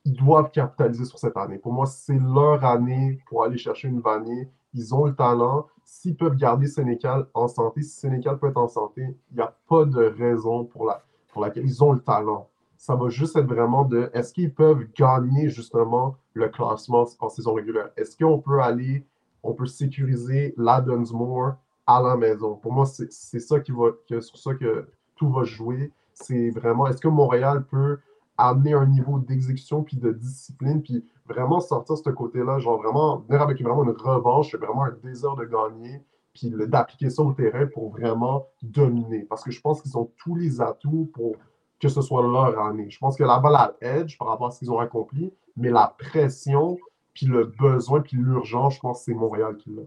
ils 0.05 0.13
doivent 0.13 0.51
capitaliser 0.51 1.05
sur 1.05 1.19
cette 1.19 1.37
année. 1.37 1.57
Pour 1.57 1.73
moi, 1.73 1.85
c'est 1.85 2.19
leur 2.19 2.63
année 2.63 3.19
pour 3.27 3.43
aller 3.43 3.57
chercher 3.57 3.87
une 3.87 4.01
vanille. 4.01 4.47
Ils 4.73 4.93
ont 4.93 5.05
le 5.05 5.15
talent. 5.15 5.67
S'ils 5.83 6.15
peuvent 6.15 6.35
garder 6.35 6.67
Sénécal 6.67 7.27
en 7.33 7.47
santé, 7.47 7.81
si 7.81 7.99
Sénécal 7.99 8.37
peut 8.37 8.47
être 8.47 8.57
en 8.57 8.67
santé, 8.67 9.17
il 9.31 9.35
n'y 9.35 9.41
a 9.41 9.53
pas 9.67 9.85
de 9.85 10.03
raison 10.17 10.65
pour 10.65 10.85
la, 10.85 11.01
laquelle 11.41 11.65
ils 11.65 11.83
ont 11.83 11.91
le 11.91 11.99
talent. 11.99 12.49
Ça 12.77 12.95
va 12.95 13.09
juste 13.09 13.35
être 13.35 13.47
vraiment 13.47 13.83
de 13.83 14.09
est-ce 14.13 14.33
qu'ils 14.33 14.53
peuvent 14.53 14.85
gagner 14.95 15.49
justement 15.49 16.15
le 16.33 16.47
classement 16.49 17.05
en 17.19 17.29
saison 17.29 17.53
régulière? 17.53 17.89
Est-ce 17.97 18.15
qu'on 18.15 18.39
peut 18.39 18.61
aller, 18.61 19.05
on 19.43 19.53
peut 19.53 19.65
sécuriser 19.65 20.53
la 20.57 20.81
Dunsmore 20.81 21.55
à 21.87 22.01
la 22.01 22.15
maison? 22.15 22.55
Pour 22.55 22.71
moi, 22.71 22.85
c'est 22.85 23.39
ça 23.39 23.59
qui 23.59 23.71
va, 23.71 23.91
sur 24.21 24.37
ça 24.37 24.53
que 24.53 24.87
tout 25.15 25.29
va 25.31 25.43
jouer. 25.43 25.91
C'est 26.13 26.51
vraiment, 26.51 26.87
est-ce 26.87 27.01
que 27.01 27.07
Montréal 27.07 27.65
peut 27.65 27.97
amener 28.37 28.73
un 28.73 28.85
niveau 28.85 29.19
d'exécution 29.19 29.83
puis 29.83 29.97
de 29.97 30.11
discipline, 30.11 30.81
puis 30.81 31.03
vraiment 31.27 31.59
sortir 31.59 31.97
ce 31.97 32.09
côté-là, 32.09 32.59
genre 32.59 32.81
vraiment 32.81 33.17
venir 33.27 33.41
avec 33.41 33.61
vraiment 33.61 33.83
une 33.83 33.91
revanche, 33.91 34.53
vraiment 34.55 34.83
un 34.83 34.95
désir 35.03 35.35
de 35.35 35.45
gagner, 35.45 36.03
puis 36.37 36.53
d'appliquer 36.67 37.09
ça 37.09 37.21
au 37.23 37.33
terrain 37.33 37.65
pour 37.67 37.89
vraiment 37.91 38.47
dominer. 38.61 39.25
Parce 39.29 39.43
que 39.43 39.51
je 39.51 39.59
pense 39.59 39.81
qu'ils 39.81 39.97
ont 39.97 40.11
tous 40.17 40.35
les 40.35 40.61
atouts 40.61 41.09
pour 41.13 41.35
que 41.79 41.89
ce 41.89 42.01
soit 42.01 42.21
leur 42.23 42.59
année. 42.59 42.89
Je 42.89 42.97
pense 42.97 43.17
que 43.17 43.23
la 43.23 43.39
balle 43.39 43.55
à 43.55 43.75
edge 43.81 44.17
par 44.17 44.27
rapport 44.27 44.47
à 44.47 44.51
ce 44.51 44.59
qu'ils 44.59 44.71
ont 44.71 44.79
accompli, 44.79 45.31
mais 45.55 45.69
la 45.69 45.95
pression, 45.97 46.77
puis 47.13 47.25
le 47.25 47.45
besoin, 47.45 48.01
puis 48.01 48.17
l'urgence, 48.17 48.75
je 48.75 48.79
pense 48.79 48.99
que 48.99 49.05
c'est 49.05 49.13
Montréal 49.13 49.55
qui 49.57 49.71
l'a. 49.71 49.83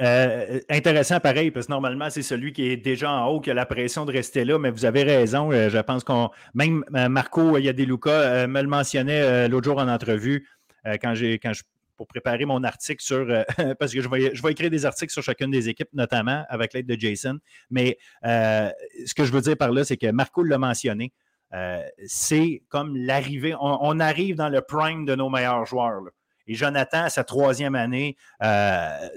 Euh, 0.00 0.60
intéressant 0.70 1.18
pareil, 1.18 1.50
parce 1.50 1.66
que 1.66 1.72
normalement, 1.72 2.08
c'est 2.08 2.22
celui 2.22 2.52
qui 2.52 2.68
est 2.68 2.76
déjà 2.76 3.10
en 3.10 3.26
haut 3.28 3.40
qui 3.40 3.50
a 3.50 3.54
la 3.54 3.66
pression 3.66 4.04
de 4.04 4.12
rester 4.12 4.44
là, 4.44 4.56
mais 4.56 4.70
vous 4.70 4.84
avez 4.84 5.02
raison. 5.02 5.50
Euh, 5.50 5.70
je 5.70 5.78
pense 5.78 6.04
qu'on. 6.04 6.30
Même 6.54 6.84
euh, 6.94 7.08
Marco 7.08 7.58
Yadeluca 7.58 8.46
me 8.46 8.62
le 8.62 8.68
mentionnait 8.68 9.48
l'autre 9.48 9.64
jour 9.64 9.78
en 9.78 9.88
entrevue 9.88 10.48
quand 10.84 11.14
quand 11.14 11.52
je, 11.52 11.62
pour 11.96 12.06
préparer 12.06 12.44
mon 12.44 12.64
article 12.64 13.02
sur. 13.02 13.26
parce 13.78 13.92
que 13.92 14.00
je 14.00 14.08
vais, 14.08 14.34
je 14.34 14.42
vais 14.42 14.52
écrire 14.52 14.70
des 14.70 14.86
articles 14.86 15.12
sur 15.12 15.22
chacune 15.22 15.50
des 15.50 15.68
équipes, 15.68 15.90
notamment 15.92 16.44
avec 16.48 16.74
l'aide 16.74 16.86
de 16.86 16.98
Jason. 16.98 17.38
Mais 17.70 17.98
ce 18.22 19.14
que 19.14 19.24
je 19.24 19.32
veux 19.32 19.40
dire 19.40 19.56
par 19.56 19.72
là, 19.72 19.84
c'est 19.84 19.96
que 19.96 20.10
Marco 20.10 20.42
l'a 20.42 20.58
mentionné. 20.58 21.12
c'est 22.06 22.62
comme 22.68 22.96
l'arrivée. 22.96 23.54
On, 23.60 24.00
arrive 24.00 24.36
dans 24.36 24.48
le 24.48 24.62
prime 24.62 25.04
de 25.04 25.14
nos 25.14 25.28
meilleurs 25.28 25.66
joueurs. 25.66 26.00
Là. 26.00 26.10
Et 26.46 26.54
Jonathan, 26.54 27.04
à 27.04 27.10
sa 27.10 27.24
troisième 27.24 27.74
année, 27.74 28.16
euh, 28.42 29.08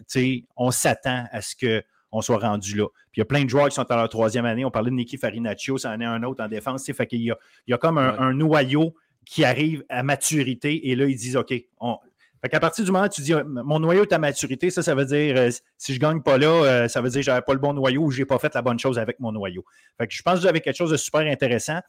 on 0.55 0.71
s'attend 0.71 1.25
à 1.31 1.41
ce 1.41 1.55
qu'on 1.55 2.21
soit 2.21 2.37
rendu 2.37 2.75
là. 2.75 2.87
Puis 3.11 3.19
il 3.19 3.19
y 3.19 3.21
a 3.21 3.25
plein 3.25 3.43
de 3.43 3.49
joueurs 3.49 3.69
qui 3.69 3.75
sont 3.75 3.89
à 3.89 3.95
leur 3.95 4.09
troisième 4.09 4.45
année. 4.45 4.65
On 4.65 4.71
parlait 4.71 4.91
de 4.91 4.95
Nicky 4.95 5.17
Farinaccio, 5.17 5.77
ça 5.77 5.91
en 5.91 5.99
est 5.99 6.05
un 6.05 6.23
autre 6.23 6.43
en 6.43 6.47
défense. 6.47 6.85
Fait 6.85 7.07
qu'il 7.07 7.21
y 7.21 7.31
a, 7.31 7.37
il 7.67 7.71
y 7.71 7.73
a 7.73 7.77
comme 7.77 7.97
un, 7.97 8.33
noyau 8.33 8.95
qui 9.25 9.43
arrive 9.43 9.83
à 9.89 10.03
maturité 10.03 10.89
et 10.89 10.95
là, 10.95 11.05
ils 11.05 11.15
disent 11.15 11.35
OK, 11.35 11.53
on, 11.79 11.97
fait 12.45 12.49
qu'à 12.49 12.59
partir 12.59 12.85
du 12.85 12.91
moment 12.91 13.05
où 13.05 13.09
tu 13.09 13.21
dis 13.21 13.33
mon 13.33 13.79
noyau 13.79 14.03
est 14.03 14.13
à 14.13 14.19
maturité, 14.19 14.69
ça, 14.69 14.83
ça 14.83 14.93
veut 14.93 15.05
dire 15.05 15.35
euh, 15.35 15.49
si 15.77 15.93
je 15.93 15.97
ne 15.97 16.01
gagne 16.01 16.21
pas 16.21 16.37
là, 16.37 16.47
euh, 16.47 16.87
ça 16.87 17.01
veut 17.01 17.09
dire 17.09 17.21
que 17.21 17.25
je 17.25 17.31
n'avais 17.31 17.41
pas 17.41 17.53
le 17.53 17.59
bon 17.59 17.73
noyau 17.73 18.03
ou 18.03 18.11
je 18.11 18.19
n'ai 18.19 18.25
pas 18.25 18.37
fait 18.37 18.53
la 18.53 18.61
bonne 18.61 18.77
chose 18.77 18.99
avec 18.99 19.19
mon 19.19 19.31
noyau. 19.31 19.65
Je 20.07 20.21
pense 20.21 20.41
que 20.41 20.47
avez 20.47 20.61
quelque 20.61 20.77
chose 20.77 20.91
de 20.91 20.97
super 20.97 21.21
intéressant. 21.21 21.79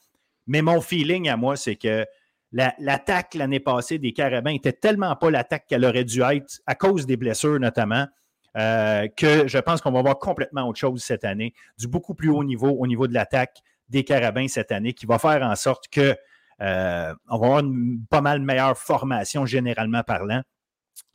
Mais 0.47 0.63
mon 0.63 0.81
feeling 0.81 1.29
à 1.29 1.37
moi, 1.37 1.57
c'est 1.57 1.77
que 1.77 2.07
l'attaque 2.53 3.35
l'année 3.35 3.61
passée 3.61 3.99
des 3.99 4.15
Carabins 4.15 4.53
n'était 4.53 4.73
tellement 4.73 5.15
pas 5.17 5.31
l'attaque 5.31 5.67
qu'elle 5.67 5.85
aurait 5.85 6.05
dû 6.05 6.23
être, 6.23 6.61
à 6.67 6.75
cause 6.75 7.05
des 7.05 7.19
blessures 7.19 7.61
notamment, 7.61 8.07
euh, 8.57 9.09
que 9.15 9.47
je 9.49 9.59
pense 9.59 9.83
qu'on 9.83 9.93
va 9.93 10.01
voir 10.01 10.19
complètement 10.19 10.67
autre 10.67 10.79
chose 10.79 11.03
cette 11.03 11.25
année, 11.25 11.53
du 11.79 11.87
beaucoup 11.87 12.15
plus 12.15 12.31
haut 12.31 12.45
niveau 12.45 12.71
au 12.71 12.87
niveau 12.87 13.07
de 13.07 13.13
l'attaque 13.13 13.59
des 13.91 14.05
Carabins 14.05 14.49
cette 14.49 14.73
année, 14.73 14.95
qui 14.95 15.05
va 15.05 15.19
faire 15.19 15.43
en 15.43 15.55
sorte 15.55 15.89
que 15.89 16.17
euh, 16.61 17.15
on 17.29 17.39
va 17.39 17.47
avoir 17.47 17.61
une 17.61 18.05
pas 18.09 18.21
mal 18.21 18.41
meilleure 18.41 18.77
formation 18.77 19.47
généralement 19.47 20.03
parlant. 20.03 20.43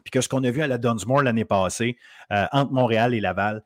Puis 0.03 0.11
que 0.11 0.21
ce 0.21 0.29
qu'on 0.29 0.43
a 0.43 0.51
vu 0.51 0.61
à 0.61 0.67
la 0.67 0.77
Dunsmore 0.77 1.23
l'année 1.23 1.45
passée, 1.45 1.97
euh, 2.31 2.45
entre 2.51 2.71
Montréal 2.71 3.13
et 3.13 3.19
Laval, 3.19 3.63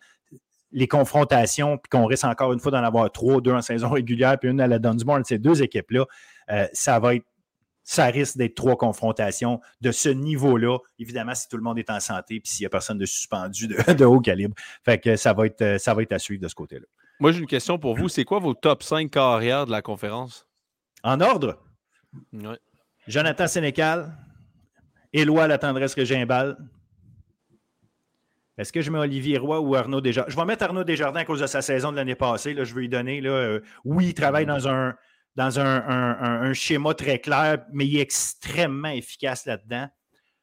les 0.71 0.87
confrontations, 0.87 1.77
puis 1.77 1.89
qu'on 1.89 2.05
risque 2.05 2.25
encore 2.25 2.51
une 2.51 2.59
fois 2.59 2.71
d'en 2.71 2.83
avoir 2.83 3.09
trois, 3.11 3.39
deux 3.39 3.53
en 3.53 3.61
saison 3.61 3.89
régulière, 3.89 4.37
puis 4.37 4.49
une 4.49 4.59
à 4.59 4.67
la 4.67 4.79
Dunsmore, 4.79 5.19
ces 5.23 5.39
deux 5.39 5.61
équipes-là, 5.61 6.05
ça 6.73 6.99
va 6.99 7.15
être 7.15 7.25
ça 7.85 8.05
risque 8.05 8.35
d'être 8.35 8.55
trois 8.55 8.75
confrontations 8.75 9.61
de 9.79 9.91
ce 9.91 10.09
niveau-là. 10.09 10.79
Évidemment, 10.99 11.35
si 11.35 11.47
tout 11.47 11.55
le 11.55 11.63
monde 11.63 11.77
est 11.77 11.89
en 11.91 11.99
santé, 11.99 12.39
puis 12.39 12.51
s'il 12.51 12.63
n'y 12.63 12.65
a 12.65 12.69
personne 12.69 12.97
de 12.97 13.05
suspendu 13.05 13.67
de, 13.67 14.05
haut 14.05 14.19
calibre. 14.19 14.55
Fait 14.83 14.99
que 14.99 15.15
ça 15.15 15.33
va, 15.33 15.45
être, 15.45 15.79
ça 15.79 15.93
va 15.93 16.01
être 16.01 16.11
à 16.11 16.19
suivre 16.19 16.41
de 16.41 16.47
ce 16.47 16.55
côté-là. 16.55 16.85
Moi, 17.19 17.31
j'ai 17.31 17.39
une 17.39 17.47
question 17.47 17.77
pour 17.77 17.95
vous. 17.95 18.09
C'est 18.09 18.25
quoi 18.25 18.39
vos 18.39 18.55
top 18.55 18.83
5 18.83 19.09
carrières 19.09 19.67
de 19.67 19.71
la 19.71 19.81
conférence? 19.81 20.47
En 21.03 21.21
ordre? 21.21 21.63
Jonathan 23.07 23.47
Sénécal, 23.47 24.17
Éloi 25.13 25.47
La 25.47 25.57
Tendresse 25.57 25.93
Régimbal. 25.93 26.57
Est-ce 28.57 28.71
que 28.71 28.81
je 28.81 28.89
mets 28.89 28.99
Olivier 28.99 29.37
Roy 29.37 29.59
ou 29.59 29.75
Arnaud 29.75 30.01
Desjardins? 30.01 30.31
Je 30.31 30.35
vais 30.37 30.45
mettre 30.45 30.63
Arnaud 30.63 30.83
Desjardins 30.83 31.19
à 31.19 31.25
cause 31.25 31.41
de 31.41 31.47
sa 31.47 31.61
saison 31.61 31.91
de 31.91 31.97
l'année 31.97 32.15
passée. 32.15 32.53
Là, 32.53 32.63
je 32.63 32.73
veux 32.73 32.81
lui 32.81 32.89
donner. 32.89 33.19
Là, 33.19 33.31
euh, 33.31 33.59
oui, 33.83 34.07
il 34.07 34.13
travaille 34.13 34.45
dans 34.45 34.67
un, 34.67 34.95
dans 35.35 35.59
un, 35.59 36.53
schéma 36.53 36.93
très 36.93 37.19
clair, 37.19 37.65
mais 37.73 37.85
il 37.85 37.97
est 37.97 38.01
extrêmement 38.01 38.89
efficace 38.89 39.45
là-dedans. 39.45 39.89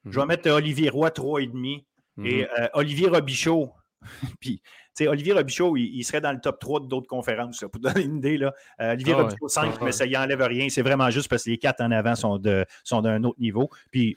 Je 0.05 0.11
vais 0.11 0.23
mhm. 0.23 0.29
mettre 0.29 0.51
Olivier 0.51 0.91
Roy 0.91 1.09
3,5 1.09 1.85
et 2.25 2.43
mhm. 2.43 2.49
euh, 2.59 2.69
Olivier 2.75 3.09
Robichaud. 3.09 3.73
Puis, 4.41 4.61
Olivier 5.01 5.33
Robichaud, 5.33 5.77
il, 5.77 6.03
serait 6.05 6.21
dans 6.21 6.33
le 6.33 6.41
top 6.41 6.59
3 6.59 6.81
d'autres 6.81 7.07
conférences, 7.07 7.65
pour 7.71 7.81
donner 7.81 8.03
une 8.03 8.17
idée. 8.19 8.39
Là. 8.39 8.53
Euh, 8.81 8.93
Olivier 8.93 9.15
ah 9.17 9.23
Robichaud 9.23 9.49
5, 9.49 9.81
mais 9.83 9.93
ça 9.93 10.07
y 10.07 10.17
enlève 10.17 10.43
rien. 10.43 10.69
C'est 10.69 10.83
vraiment 10.83 11.11
juste 11.11 11.29
parce 11.29 11.45
que 11.45 11.51
les 11.51 11.59
quatre 11.59 11.81
en 11.81 11.91
avant 11.91 12.15
sont, 12.15 12.39
de, 12.39 12.65
sont 12.85 13.03
d'un 13.03 13.23
autre 13.25 13.41
niveau. 13.41 13.69
Puis, 13.91 14.17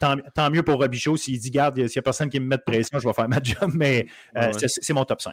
tant, 0.00 0.50
mieux 0.50 0.62
pour 0.62 0.80
Robichaud. 0.80 1.16
S'il 1.16 1.38
dit, 1.38 1.50
garde, 1.50 1.76
s'il 1.76 1.86
n'y 1.86 1.98
a 1.98 2.02
personne 2.02 2.30
qui 2.30 2.40
me 2.40 2.46
met 2.46 2.56
de 2.56 2.62
pression, 2.62 2.98
je 2.98 3.06
vais 3.06 3.14
faire 3.14 3.28
ma 3.28 3.40
job, 3.42 3.70
mais 3.74 4.06
euh, 4.36 4.52
c'est, 4.52 4.92
mon 4.92 5.04
top 5.04 5.20
5. 5.20 5.32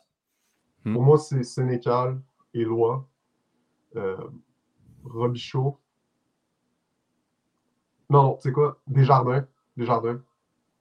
Pour 0.83 1.03
moi, 1.03 1.17
c'est 1.17 1.43
Sénécal, 1.43 2.19
Éloi, 2.53 3.07
Robichaud. 5.03 5.77
Non, 8.09 8.37
c'est 8.41 8.51
quoi? 8.51 8.81
Desjardins. 8.87 9.45
Desjardins. 9.77 10.21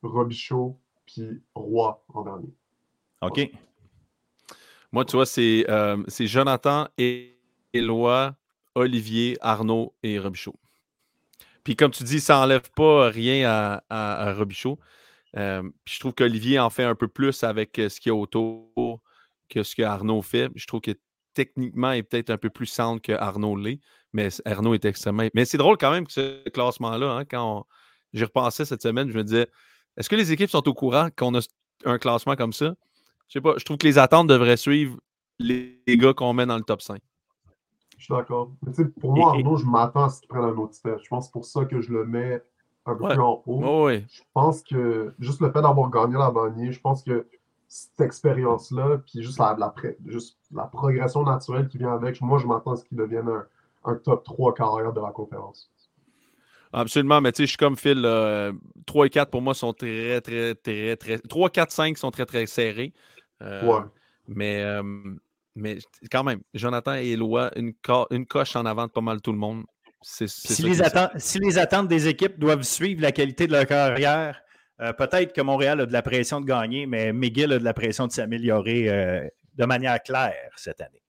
Robichaud, 0.03 0.77
puis 1.07 1.41
Roy 1.55 2.03
en 2.09 2.23
dernier. 2.23 2.53
OK. 3.23 3.51
Moi, 4.93 5.05
tu 5.05 5.17
vois, 5.17 5.27
c'est 5.27 5.65
euh, 5.69 6.03
Jonathan, 6.09 6.89
Éloi, 7.73 8.35
Olivier, 8.75 9.37
Arnaud 9.41 9.95
et 10.03 10.19
Robichaud. 10.19 10.57
Puis 11.63 11.77
comme 11.77 11.91
tu 11.91 12.05
dis, 12.05 12.21
ça 12.21 12.35
n'enlève 12.37 12.71
pas 12.75 13.09
rien 13.09 13.81
à, 13.89 14.35
Robichaud. 14.35 14.79
Euh, 15.37 15.63
puis 15.85 15.95
je 15.95 16.01
trouve 16.01 16.15
qu'Olivier 16.15 16.59
en 16.59 16.71
fait 16.71 16.83
un 16.83 16.97
peu 16.97 17.07
plus 17.07 17.45
avec 17.45 17.79
euh, 17.79 17.89
ce 17.89 18.01
qu'il 18.01 18.11
y 18.11 18.13
a 18.13 18.19
autour 18.19 19.01
que 19.49 19.63
ce 19.63 19.77
que 19.77 19.83
Arnaud 19.83 20.23
fait. 20.23 20.51
Je 20.57 20.67
trouve 20.67 20.81
que 20.81 20.93
techniquement, 21.35 21.93
il 21.93 21.99
est 21.99 22.03
peut-être 22.03 22.31
un 22.31 22.39
peu 22.39 22.51
plus 22.51 22.67
centre 22.67 23.01
que 23.01 23.13
Arnaud 23.13 23.57
l'est. 23.57 23.79
Mais 24.13 24.29
Arnaud 24.45 24.75
est 24.75 24.85
extrêmement. 24.85 25.29
Mais 25.35 25.45
c'est 25.45 25.59
drôle 25.59 25.77
quand 25.79 25.93
même 25.93 26.07
que 26.07 26.13
ce 26.13 26.49
classement-là, 26.49 27.13
hein, 27.13 27.25
quand 27.25 27.65
j'y 28.13 28.25
repensais 28.25 28.65
cette 28.65 28.83
semaine, 28.83 29.09
je 29.09 29.17
me 29.17 29.23
disais 29.23 29.49
est-ce 29.97 30.09
que 30.09 30.17
les 30.17 30.33
équipes 30.33 30.51
sont 30.51 30.67
au 30.67 30.75
courant 30.75 31.09
qu'on 31.17 31.37
a 31.37 31.41
un 31.85 31.99
classement 31.99 32.35
comme 32.35 32.53
ça? 32.53 32.75
Je 33.31 33.35
sais 33.35 33.41
pas. 33.41 33.55
Je 33.57 33.65
trouve 33.65 33.79
que 33.79 33.87
les 33.87 33.97
attentes 33.97 34.27
devraient 34.27 34.57
suivre 34.57 34.99
les, 35.39 35.81
gars 35.87 36.13
qu'on 36.13 36.33
met 36.33 36.47
dans 36.47 36.57
le 36.57 36.65
top 36.65 36.83
5. 36.83 37.01
Je 37.97 38.05
suis 38.05 38.13
d'accord. 38.13 38.51
Pour 39.01 39.15
moi, 39.15 39.31
Arnaud, 39.31 39.57
je 39.57 39.67
m'attends 39.67 40.05
à 40.05 40.09
ce 40.09 40.21
qu'il 40.21 40.29
prenne 40.29 40.43
un 40.43 40.57
autre 40.57 40.75
step. 40.75 40.99
Je 41.03 41.09
pense 41.09 41.27
c'est 41.27 41.33
pour 41.33 41.45
ça 41.45 41.65
que 41.65 41.81
je 41.81 41.93
le 41.93 42.05
mets 42.05 42.43
un 42.87 42.97
peu 42.97 43.09
plus 43.09 43.21
en 43.21 43.43
haut. 43.47 43.89
Je 43.89 44.23
pense 44.35 44.63
que 44.63 45.15
juste 45.21 45.41
le 45.41 45.53
fait 45.53 45.63
d'avoir 45.63 45.91
gagné 45.91 46.19
la 46.19 46.31
bannière, 46.31 46.73
je 46.73 46.81
pense 46.81 47.05
que 47.05 47.27
cette 47.69 48.01
expérience-là, 48.01 48.99
puis 48.99 49.23
juste 49.23 49.39
la, 49.39 49.55
la, 49.57 49.73
juste 50.07 50.37
la 50.53 50.65
progression 50.65 51.23
naturelle 51.23 51.69
qui 51.69 51.79
vient 51.79 51.93
avec, 51.93 52.21
moi, 52.21 52.39
je 52.39 52.49
m'attends 52.49 52.73
à 52.73 52.77
ce 52.77 52.85
qu'il 52.85 52.99
devienne 52.99 53.29
un, 53.29 53.47
un 53.85 53.95
top 53.95 54.25
3 54.25 54.55
carrière 54.55 54.93
de 54.93 55.01
la 55.01 55.13
conférence. 55.13 55.71
Absolument, 56.73 57.21
mais 57.21 57.31
tu 57.31 57.39
sais, 57.39 57.43
je 57.45 57.51
suis 57.51 57.59
comme 57.59 57.77
Phil. 57.77 58.03
3 58.87 59.07
et 59.07 59.11
4 59.11 59.31
pour 59.31 59.43
moi 59.43 59.55
sont 59.55 59.73
très, 59.73 60.21
très, 60.21 60.57
très, 60.57 60.97
très. 60.97 61.19
3, 61.19 61.51
4, 61.51 61.71
5 61.71 61.99
sont 61.99 62.11
très, 62.11 62.27
très 62.27 62.47
serrés. 62.47 62.93
Euh, 63.43 63.65
ouais. 63.65 63.83
Mais, 64.29 64.63
euh, 64.63 64.83
mais 65.55 65.79
quand 66.11 66.25
même, 66.25 66.41
Jonathan 66.55 66.95
et 66.95 67.13
Eloi, 67.13 67.51
une, 67.57 67.73
une 68.11 68.27
coche 68.27 68.57
en 68.57 68.67
avant 68.67 68.87
de 68.87 68.93
pas 68.93 69.01
mal 69.01 69.21
tout 69.21 69.33
le 69.33 69.39
monde. 69.39 69.65
si, 70.03 70.63
les 70.63 70.83
attentes, 70.83 71.13
si 71.17 71.39
les 71.39 71.59
attentes 71.59 71.89
des 71.89 72.09
équipes 72.09 72.39
doivent 72.39 72.63
suivre 72.63 73.03
la 73.03 73.13
qualité 73.13 73.47
de 73.47 73.53
leur 73.53 73.67
carrière, 73.67 74.41
euh, 74.81 74.93
peut-être 74.93 75.33
que 75.33 75.41
Montréal 75.41 75.81
a 75.81 75.87
de 75.87 75.93
la 75.93 76.03
pression 76.03 76.41
de 76.41 76.47
gagner, 76.47 76.87
mais 76.87 77.13
McGill 77.13 77.53
a 77.53 77.59
de 77.59 77.65
la 77.65 77.75
pression 77.75 78.07
de 78.07 78.13
s'améliorer 78.13 79.31
de 79.57 79.65
manière 79.65 80.03
claire 80.03 80.51
cette 80.57 80.81
année. 80.81 81.03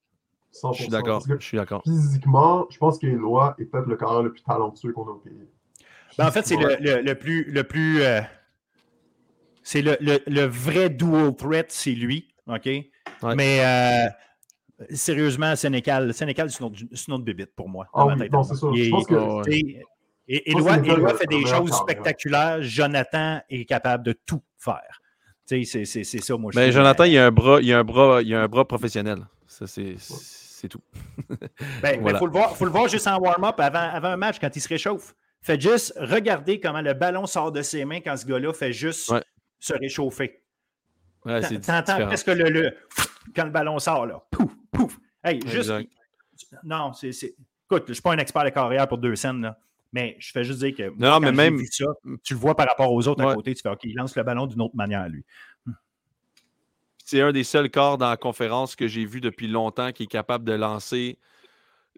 Je 0.53 0.73
suis 0.73 0.87
d'accord. 0.89 1.23
Je 1.27 1.45
suis 1.45 1.57
d'accord. 1.57 1.81
Physiquement, 1.83 2.67
je 2.69 2.77
pense 2.77 2.97
qu'Éloi 2.99 3.55
est 3.57 3.65
peut-être 3.65 3.87
le 3.87 3.95
carrière 3.95 4.23
le 4.23 4.31
plus 4.31 4.43
talentueux 4.43 4.91
qu'on 4.91 5.07
a 5.07 5.11
au 5.11 5.15
pays. 5.15 5.33
Ben, 6.17 6.27
en 6.27 6.31
fait, 6.31 6.45
c'est 6.45 6.57
le, 6.57 7.13
plus. 7.13 7.45
Le 7.45 7.63
plus 7.63 8.01
euh, 8.01 8.21
c'est 9.63 9.81
le, 9.81 10.45
vrai 10.45 10.89
dual 10.89 11.35
threat, 11.35 11.67
c'est 11.69 11.91
lui. 11.91 12.27
OK? 12.47 12.69
Mais 13.35 13.59
euh, 13.59 14.09
sérieusement, 14.93 15.55
Sénécal, 15.55 16.13
Sénécal 16.13 16.49
c'est 16.49 16.59
une 16.59 17.13
autre 17.13 17.23
bébite 17.23 17.55
pour 17.55 17.69
moi. 17.69 17.87
Ah 17.93 18.07
oui, 18.07 18.13
c'est 18.17 18.55
ça. 18.55 18.67
je 18.73 18.89
pense 18.89 19.07
que. 19.07 19.49
Et 20.27 20.49
Éloi 20.51 20.77
fait 21.15 21.27
des 21.27 21.45
choses 21.45 21.73
spectaculaires. 21.73 22.61
Jonathan 22.61 23.41
est 23.49 23.65
capable 23.65 24.05
de 24.05 24.13
tout 24.13 24.41
faire. 24.57 25.01
C'est 25.45 25.65
ça, 25.65 26.37
moi. 26.37 26.51
Je 26.53 26.59
Mais 26.59 26.71
Jonathan, 26.71 27.03
il 27.03 27.13
y 27.13 27.17
a 27.17 27.25
un 27.25 27.31
bras, 27.31 27.59
il 27.61 27.73
a 27.73 27.79
un 27.79 27.83
bras, 27.83 28.21
il 28.21 28.33
a 28.33 28.41
un 28.41 28.47
bras 28.47 28.65
professionnel. 28.65 29.25
Ça, 29.47 29.67
c'est 29.67 29.95
c'est 29.97 30.67
tout. 30.67 30.81
ben, 31.81 31.99
il 32.05 32.17
faut, 32.17 32.27
le 32.27 32.31
voir, 32.31 32.55
faut 32.55 32.65
le 32.65 32.71
voir 32.71 32.87
juste 32.87 33.07
en 33.07 33.17
warm-up 33.17 33.59
avant, 33.59 33.79
avant 33.79 34.09
un 34.09 34.17
match, 34.17 34.37
quand 34.39 34.55
il 34.55 34.61
se 34.61 34.69
réchauffe. 34.69 35.15
Faites 35.41 35.59
juste 35.59 35.93
regarder 35.97 36.59
comment 36.59 36.81
le 36.81 36.93
ballon 36.93 37.25
sort 37.25 37.51
de 37.51 37.63
ses 37.63 37.83
mains 37.83 37.99
quand 37.99 38.15
ce 38.15 38.27
gars-là 38.27 38.53
fait 38.53 38.71
juste 38.71 39.11
se 39.61 39.73
réchauffer. 39.73 40.43
Ouais, 41.23 41.39
T'entends 41.59 42.07
presque 42.07 42.27
le, 42.27 42.49
le, 42.49 42.75
quand 43.33 43.45
le 43.45 43.51
ballon 43.51 43.79
sort, 43.79 44.05
là. 44.05 44.21
Pouf, 44.29 44.51
pouf. 44.71 44.97
Hey, 45.23 45.39
juste. 45.47 45.71
Non, 46.63 46.91
c'est. 46.91 47.09
Écoute, 47.09 47.83
je 47.85 47.91
ne 47.91 47.93
suis 47.93 48.01
pas 48.01 48.11
un 48.11 48.17
expert 48.17 48.43
de 48.43 48.49
carrière 48.49 48.87
pour 48.89 48.97
deux 48.97 49.15
scènes, 49.15 49.41
là. 49.41 49.57
Mais 49.93 50.17
je 50.19 50.31
fais 50.31 50.43
juste 50.43 50.59
dire 50.59 50.75
que. 50.75 50.93
Non, 50.97 51.21
mais 51.21 51.31
même. 51.31 51.59
Ça, 51.69 51.85
tu 52.23 52.33
le 52.33 52.39
vois 52.39 52.55
par 52.55 52.67
rapport 52.67 52.91
aux 52.91 53.07
autres 53.07 53.23
à 53.23 53.33
côté, 53.33 53.53
tu 53.53 53.61
fais 53.61 53.69
OK, 53.69 53.83
il 53.83 53.95
lance 53.95 54.15
le 54.17 54.23
ballon 54.23 54.47
d'une 54.47 54.61
autre 54.61 54.75
manière, 54.75 55.07
lui 55.07 55.23
c'est 57.11 57.19
un 57.19 57.33
des 57.33 57.43
seuls 57.43 57.69
corps 57.69 57.97
dans 57.97 58.09
la 58.09 58.15
conférence 58.15 58.73
que 58.73 58.87
j'ai 58.87 59.03
vu 59.03 59.19
depuis 59.19 59.49
longtemps 59.49 59.91
qui 59.91 60.03
est 60.03 60.07
capable 60.07 60.45
de 60.45 60.53
lancer 60.53 61.17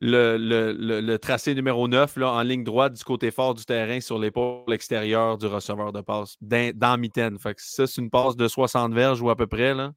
le, 0.02 1.18
tracé 1.18 1.56
numéro 1.56 1.88
9 1.88 2.18
là, 2.18 2.32
en 2.32 2.42
ligne 2.42 2.64
droite 2.64 2.94
du 2.94 3.04
côté 3.04 3.32
fort 3.32 3.54
du 3.54 3.66
terrain 3.66 4.00
sur 4.02 4.20
l'épaule 4.20 4.74
extérieure 4.74 5.38
du 5.38 5.46
receveur 5.46 5.94
de 5.94 6.02
passe 6.02 6.36
dans, 6.42 6.72
dans 6.76 6.98
mitaine. 6.98 7.38
Ça, 7.58 7.88
c'est 7.88 8.02
une 8.02 8.10
passe 8.10 8.36
de 8.36 8.48
60 8.48 8.94
verges 8.94 9.22
ou 9.22 9.30
à 9.30 9.36
peu 9.36 9.48
près. 9.48 9.74
Là. 9.74 9.94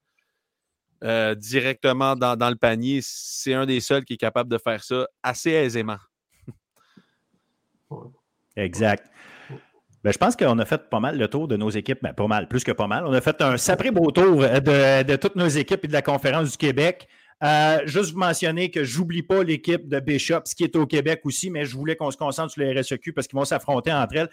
Euh, 1.04 1.34
directement 1.34 2.16
dans, 2.16 2.48
le 2.48 2.56
panier. 2.56 3.00
C'est 3.02 3.52
un 3.52 3.66
des 3.66 3.80
seuls 3.80 4.04
qui 4.04 4.14
est 4.14 4.18
capable 4.18 4.50
de 4.50 4.58
faire 4.58 4.82
ça 4.82 5.06
assez 5.22 5.50
aisément. 5.50 5.98
Exact. 8.56 9.10
Ben, 10.02 10.12
je 10.12 10.18
pense 10.18 10.36
qu'on 10.36 10.58
a 10.58 10.64
fait 10.64 10.88
pas 10.88 11.00
mal 11.00 11.18
le 11.18 11.28
tour 11.28 11.48
de 11.48 11.56
nos 11.56 11.68
équipes, 11.68 11.98
mais 12.02 12.10
ben, 12.10 12.14
pas 12.14 12.26
mal, 12.28 12.48
plus 12.48 12.64
que 12.64 12.72
pas 12.72 12.86
mal. 12.86 13.06
On 13.06 13.12
a 13.12 13.20
fait 13.20 13.42
un 13.42 13.58
sacré 13.58 13.90
beau 13.90 14.10
tour 14.10 14.38
de, 14.38 15.02
de 15.02 15.16
toutes 15.16 15.36
nos 15.36 15.48
équipes 15.48 15.84
et 15.84 15.88
de 15.88 15.92
la 15.92 16.02
conférence 16.02 16.52
du 16.52 16.56
Québec. 16.56 17.08
Euh, 17.42 17.80
juste 17.84 18.12
vous 18.12 18.18
mentionner 18.18 18.70
que 18.70 18.82
j'oublie 18.82 19.22
pas 19.22 19.42
l'équipe 19.42 19.88
de 19.88 20.00
Bishop, 20.00 20.40
ce 20.46 20.54
qui 20.54 20.64
est 20.64 20.74
au 20.74 20.86
Québec 20.86 21.20
aussi, 21.24 21.50
mais 21.50 21.66
je 21.66 21.76
voulais 21.76 21.94
qu'on 21.94 22.10
se 22.10 22.16
concentre 22.16 22.52
sur 22.52 22.62
les 22.62 22.80
RSEQ 22.80 23.12
parce 23.12 23.26
qu'ils 23.26 23.38
vont 23.38 23.44
s'affronter 23.44 23.92
entre 23.92 24.16
elles, 24.16 24.30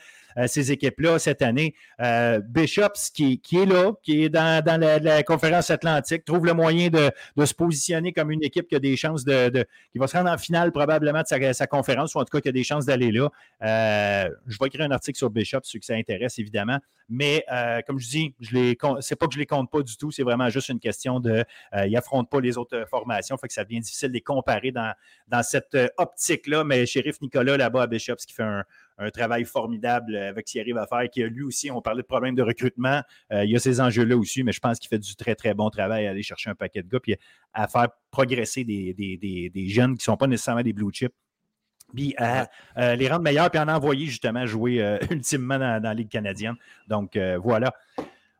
ces 0.48 0.72
équipes-là, 0.72 1.20
cette 1.20 1.42
année. 1.42 1.76
Euh, 2.02 2.40
Bishop, 2.40 2.94
qui, 3.14 3.40
est 3.54 3.66
là, 3.66 3.94
qui 4.04 4.24
est 4.24 4.30
dans, 4.30 4.64
la, 4.66 5.24
conférence 5.24 5.70
atlantique, 5.70 6.26
trouve 6.26 6.46
le 6.46 6.54
moyen 6.54 6.90
de, 6.90 7.12
se 7.46 7.54
positionner 7.54 8.14
comme 8.14 8.32
une 8.32 8.44
équipe 8.44 8.68
qui 8.68 8.76
a 8.76 8.80
des 8.80 8.96
chances 8.96 9.24
de, 9.26 9.66
qui 9.92 9.98
va 9.98 10.08
se 10.08 10.18
rendre 10.18 10.30
en 10.30 10.38
finale 10.38 10.72
probablement 10.72 11.22
de 11.22 11.54
sa, 11.54 11.68
conférence, 11.68 12.16
ou 12.16 12.20
en 12.20 12.26
tout 12.26 12.38
cas 12.38 12.42
qui 12.42 12.50
a 12.50 12.52
des 12.52 12.64
chances 12.64 12.86
d'aller 12.86 13.12
là. 13.12 13.30
je 13.62 14.58
vais 14.60 14.68
écrire 14.68 14.86
un 14.86 14.92
article 14.92 15.18
sur 15.18 15.30
Bishop, 15.30 15.60
ceux 15.64 15.80
que 15.80 15.86
ça 15.86 15.96
intéresse, 15.96 16.40
évidemment. 16.40 16.80
Mais 17.10 17.46
comme 17.88 18.00
je 18.00 18.10
dis, 18.10 18.36
je 18.40 18.56
les 18.56 18.78
c'est 19.02 19.16
pas 19.16 19.28
que 19.28 19.34
je 19.34 19.40
les 19.40 19.46
compte 19.46 19.70
pas 19.72 19.82
du 19.82 19.98
tout, 19.98 20.12
c'est 20.12 20.24
vraiment 20.24 20.50
juste 20.50 20.70
une 20.70 20.80
question 20.80 21.20
de. 21.20 21.44
ils 21.86 21.92
n'affrontent 21.92 22.30
pas 22.30 22.42
les 22.42 22.58
autres 22.58 22.84
formation. 22.94 23.38
Fait 23.38 23.48
que 23.48 23.54
ça 23.54 23.64
devient 23.64 23.80
difficile 23.80 24.10
de 24.10 24.14
les 24.14 24.22
comparer 24.22 24.72
dans, 24.72 24.94
dans 25.28 25.44
cette 25.44 25.76
euh, 25.76 25.88
optique-là. 25.98 26.64
Mais 26.64 26.86
Shérif 26.86 27.22
Nicolas, 27.22 27.58
là-bas 27.58 27.84
à 27.84 27.88
Bishops, 27.88 28.26
qui 28.26 28.34
fait 28.34 28.44
un, 28.44 28.64
travail 29.11 29.45
formidable 29.45 30.15
avec 30.15 30.48
ce 30.48 30.53
qu'il 30.53 30.61
arrive 30.61 30.78
à 30.78 30.88
faire, 30.88 31.10
qui 31.10 31.24
a 31.24 31.28
lui 31.28 31.44
aussi, 31.44 31.72
on 31.72 31.82
parlait 31.82 32.02
de 32.02 32.07
problèmes 32.07 32.36
de 32.36 32.41
recrutement. 32.41 33.02
Euh, 33.32 33.44
il 33.44 33.52
y 33.52 33.56
a 33.56 33.60
ces 33.60 33.82
enjeux-là 33.82 34.18
aussi, 34.18 34.44
mais 34.44 34.52
je 34.52 34.60
pense 34.60 34.80
qu'il 34.80 34.90
fait 34.90 34.99
du 34.99 35.15
très, 35.15 35.36
très 35.36 35.53
bon 35.53 35.70
travail 35.70 36.07
à 36.07 36.11
aller 36.11 36.24
chercher 36.24 36.49
un 36.49 36.56
paquet 36.56 36.84
de 36.84 36.90
gars 36.90 36.99
puis 36.99 37.15
à 37.53 37.68
faire 37.68 37.90
progresser 38.11 38.64
des, 38.64 39.68
jeunes 39.70 39.91
qui 39.91 40.02
ne 40.02 40.03
sont 40.03 40.18
pas 40.18 40.28
nécessairement 40.28 40.64
des 40.64 40.74
blue 40.74 40.91
chips 40.91 41.14
puis 41.94 42.15
à 42.18 42.49
euh, 42.78 42.95
les 42.95 43.07
rendre 43.07 43.22
meilleurs, 43.22 43.52
puis 43.52 43.60
en 43.60 43.68
envoyer 43.68 44.07
justement 44.07 44.48
jouer 44.48 44.98
ultimement 45.11 45.60
dans, 45.60 45.80
dans, 45.80 45.90
la 45.90 45.94
Ligue 45.94 46.10
canadienne. 46.10 46.56
Donc 46.88 47.18
voilà. 47.44 47.72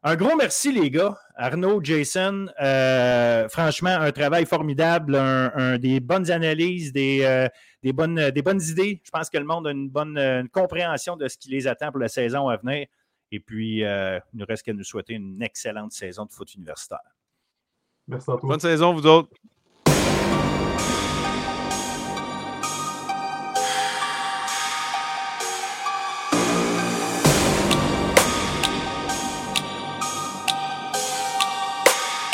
Un 0.06 0.18
gros 0.18 0.36
merci, 0.36 0.74
les 0.74 0.92
gars. 0.92 1.18
Arnaud, 1.36 1.82
Jason, 1.82 2.48
euh, 2.62 3.48
franchement, 3.48 3.96
un 4.02 4.12
travail 4.12 4.46
formidable, 4.46 5.16
un, 5.16 5.78
des 5.78 6.02
bonnes 6.02 6.30
analyses, 6.30 6.92
des, 6.92 7.22
euh, 7.24 7.48
des, 7.82 7.94
bonnes, 7.94 8.30
des 8.32 8.42
bonnes 8.42 8.62
idées. 8.62 9.02
Je 9.02 9.10
pense 9.10 9.30
que 9.30 9.38
le 9.38 9.46
monde 9.46 9.66
a 9.66 9.72
une 9.72 9.90
bonne 9.90 10.50
compréhension 10.52 11.16
de 11.16 11.30
ce 11.30 11.38
qui 11.38 11.50
les 11.50 11.68
attend 11.68 11.90
pour 11.90 12.02
la 12.02 12.10
saison 12.10 12.50
à 12.50 12.58
venir. 12.58 12.88
Et 13.32 13.40
puis, 13.40 13.86
euh, 13.86 14.20
il 14.34 14.40
nous 14.40 14.46
reste 14.46 14.64
qu'à 14.64 14.74
nous 14.74 14.84
souhaiter 14.84 15.14
une 15.14 15.42
excellente 15.42 15.94
saison 15.94 16.26
de 16.26 16.32
foot 16.32 16.54
universitaire. 16.54 17.00
Merci 18.06 18.30
à 18.30 18.36
toi. 18.36 18.42
Bonne 18.44 18.60
saison, 18.60 18.94
vous 18.94 19.08
autres. 19.08 19.30